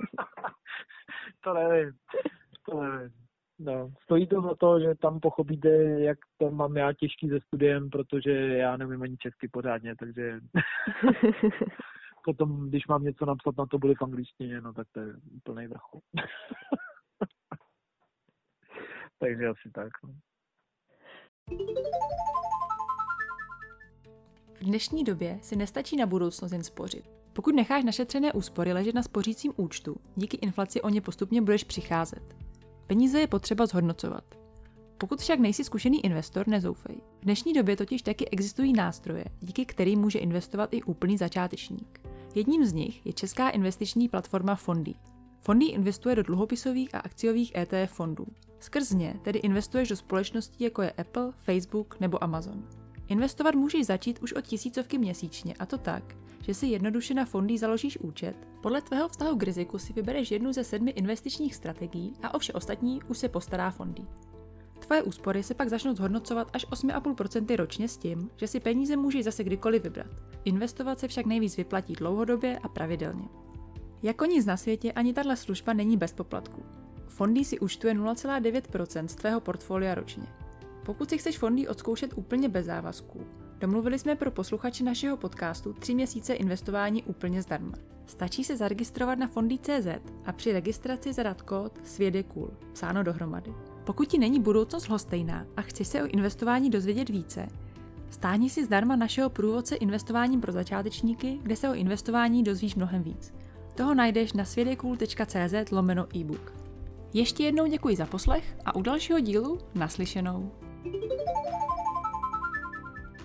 to 1.44 1.54
nevím. 1.54 1.92
To 2.70 2.82
nevím. 2.82 3.12
No, 3.58 3.92
stojí 4.02 4.26
to 4.26 4.42
za 4.42 4.54
to, 4.54 4.80
že 4.80 4.94
tam 4.94 5.20
pochopíte, 5.20 5.68
jak 6.00 6.18
to 6.38 6.50
mám 6.50 6.76
já 6.76 6.92
těžký 6.92 7.28
se 7.28 7.40
studiem, 7.40 7.90
protože 7.90 8.32
já 8.32 8.76
nevím 8.76 9.02
ani 9.02 9.16
česky 9.16 9.48
pořádně, 9.48 9.96
takže 9.96 10.40
potom, 12.24 12.68
když 12.68 12.86
mám 12.86 13.02
něco 13.02 13.26
napsat 13.26 13.56
na 13.58 13.66
to 13.66 13.78
bude 13.78 13.94
v 13.94 14.02
angličtině, 14.02 14.60
no 14.60 14.72
tak 14.72 14.86
to 14.92 15.00
je 15.00 15.14
úplný 15.36 15.66
vrchol. 15.66 16.00
takže 19.18 19.46
asi 19.46 19.70
tak. 19.70 19.92
No. 20.04 20.14
V 24.60 24.64
dnešní 24.64 25.04
době 25.04 25.38
si 25.42 25.56
nestačí 25.56 25.96
na 25.96 26.06
budoucnost 26.06 26.52
jen 26.52 26.64
spořit. 26.64 27.04
Pokud 27.32 27.54
necháš 27.54 27.84
našetřené 27.84 28.32
úspory 28.32 28.72
ležet 28.72 28.94
na 28.94 29.02
spořícím 29.02 29.52
účtu, 29.56 29.96
díky 30.16 30.36
inflaci 30.36 30.82
o 30.82 30.88
ně 30.88 31.00
postupně 31.00 31.42
budeš 31.42 31.64
přicházet. 31.64 32.36
Peníze 32.86 33.20
je 33.20 33.26
potřeba 33.26 33.66
zhodnocovat. 33.66 34.24
Pokud 34.98 35.20
však 35.20 35.38
nejsi 35.38 35.64
zkušený 35.64 36.04
investor, 36.04 36.48
nezoufej. 36.48 36.96
V 37.20 37.24
dnešní 37.24 37.52
době 37.52 37.76
totiž 37.76 38.02
taky 38.02 38.28
existují 38.28 38.72
nástroje, 38.72 39.24
díky 39.40 39.66
kterým 39.66 40.00
může 40.00 40.18
investovat 40.18 40.74
i 40.74 40.82
úplný 40.82 41.16
začátečník. 41.18 42.00
Jedním 42.34 42.64
z 42.64 42.72
nich 42.72 43.06
je 43.06 43.12
česká 43.12 43.50
investiční 43.50 44.08
platforma 44.08 44.54
Fondy. 44.54 44.94
Fondy 45.40 45.66
investuje 45.66 46.14
do 46.14 46.22
dluhopisových 46.22 46.94
a 46.94 46.98
akciových 46.98 47.52
ETF 47.56 47.92
fondů. 47.92 48.26
Skrz 48.60 48.90
ně 48.90 49.20
tedy 49.22 49.38
investuješ 49.38 49.88
do 49.88 49.96
společností 49.96 50.64
jako 50.64 50.82
je 50.82 50.90
Apple, 50.90 51.32
Facebook 51.32 52.00
nebo 52.00 52.24
Amazon. 52.24 52.85
Investovat 53.08 53.54
můžeš 53.54 53.86
začít 53.86 54.18
už 54.22 54.32
od 54.32 54.44
tisícovky 54.44 54.98
měsíčně 54.98 55.54
a 55.58 55.66
to 55.66 55.78
tak, 55.78 56.16
že 56.42 56.54
si 56.54 56.66
jednoduše 56.66 57.14
na 57.14 57.24
fondy 57.24 57.58
založíš 57.58 57.98
účet, 57.98 58.36
podle 58.60 58.82
tvého 58.82 59.08
vztahu 59.08 59.36
k 59.36 59.42
riziku 59.42 59.78
si 59.78 59.92
vybereš 59.92 60.30
jednu 60.30 60.52
ze 60.52 60.64
sedmi 60.64 60.90
investičních 60.90 61.54
strategií 61.54 62.12
a 62.22 62.34
o 62.34 62.38
vše 62.38 62.52
ostatní 62.52 63.00
už 63.08 63.18
se 63.18 63.28
postará 63.28 63.70
fondy. 63.70 64.02
Tvoje 64.78 65.02
úspory 65.02 65.42
se 65.42 65.54
pak 65.54 65.68
začnou 65.68 65.94
zhodnocovat 65.94 66.50
až 66.52 66.66
8,5% 66.66 67.56
ročně 67.56 67.88
s 67.88 67.96
tím, 67.96 68.30
že 68.36 68.46
si 68.46 68.60
peníze 68.60 68.96
můžeš 68.96 69.24
zase 69.24 69.44
kdykoliv 69.44 69.82
vybrat. 69.82 70.10
Investovat 70.44 71.00
se 71.00 71.08
však 71.08 71.26
nejvíc 71.26 71.56
vyplatí 71.56 71.92
dlouhodobě 71.92 72.58
a 72.58 72.68
pravidelně. 72.68 73.28
Jako 74.02 74.24
nic 74.24 74.46
na 74.46 74.56
světě 74.56 74.92
ani 74.92 75.12
tahle 75.12 75.36
služba 75.36 75.72
není 75.72 75.96
bez 75.96 76.12
poplatku. 76.12 76.62
Fondy 77.08 77.44
si 77.44 77.58
účtuje 77.58 77.94
0,9% 77.94 79.06
z 79.06 79.14
tvého 79.14 79.40
portfolia 79.40 79.94
ročně. 79.94 80.26
Pokud 80.86 81.10
si 81.10 81.18
chceš 81.18 81.38
fondy 81.38 81.68
odzkoušet 81.68 82.12
úplně 82.16 82.48
bez 82.48 82.66
závazků, 82.66 83.26
domluvili 83.58 83.98
jsme 83.98 84.16
pro 84.16 84.30
posluchače 84.30 84.84
našeho 84.84 85.16
podcastu 85.16 85.72
3 85.72 85.94
měsíce 85.94 86.34
investování 86.34 87.02
úplně 87.02 87.42
zdarma. 87.42 87.72
Stačí 88.06 88.44
se 88.44 88.56
zaregistrovat 88.56 89.18
na 89.18 89.26
fondy.cz 89.26 89.86
a 90.24 90.32
při 90.32 90.52
registraci 90.52 91.12
zadat 91.12 91.42
kód 91.42 91.72
SVědekůl, 91.84 92.50
psáno 92.72 93.02
dohromady. 93.02 93.54
Pokud 93.84 94.08
ti 94.08 94.18
není 94.18 94.40
budoucnost 94.40 94.88
lhostejná 94.88 95.46
a 95.56 95.62
chceš 95.62 95.88
se 95.88 96.02
o 96.02 96.06
investování 96.06 96.70
dozvědět 96.70 97.08
více, 97.08 97.48
stáhni 98.10 98.50
si 98.50 98.64
zdarma 98.64 98.96
našeho 98.96 99.30
průvodce 99.30 99.76
investováním 99.76 100.40
pro 100.40 100.52
začátečníky, 100.52 101.38
kde 101.42 101.56
se 101.56 101.68
o 101.68 101.74
investování 101.74 102.42
dozvíš 102.42 102.74
mnohem 102.74 103.02
víc. 103.02 103.34
Toho 103.74 103.94
najdeš 103.94 104.32
na 104.32 104.44
svědekul.cz 104.44 105.70
lomeno 105.70 106.16
e-book. 106.16 106.52
Ještě 107.12 107.44
jednou 107.44 107.66
děkuji 107.66 107.96
za 107.96 108.06
poslech 108.06 108.56
a 108.64 108.74
u 108.74 108.82
dalšího 108.82 109.20
dílu 109.20 109.58
naslyšenou. 109.74 110.65
Thank 110.92 111.02
you. 111.02 111.65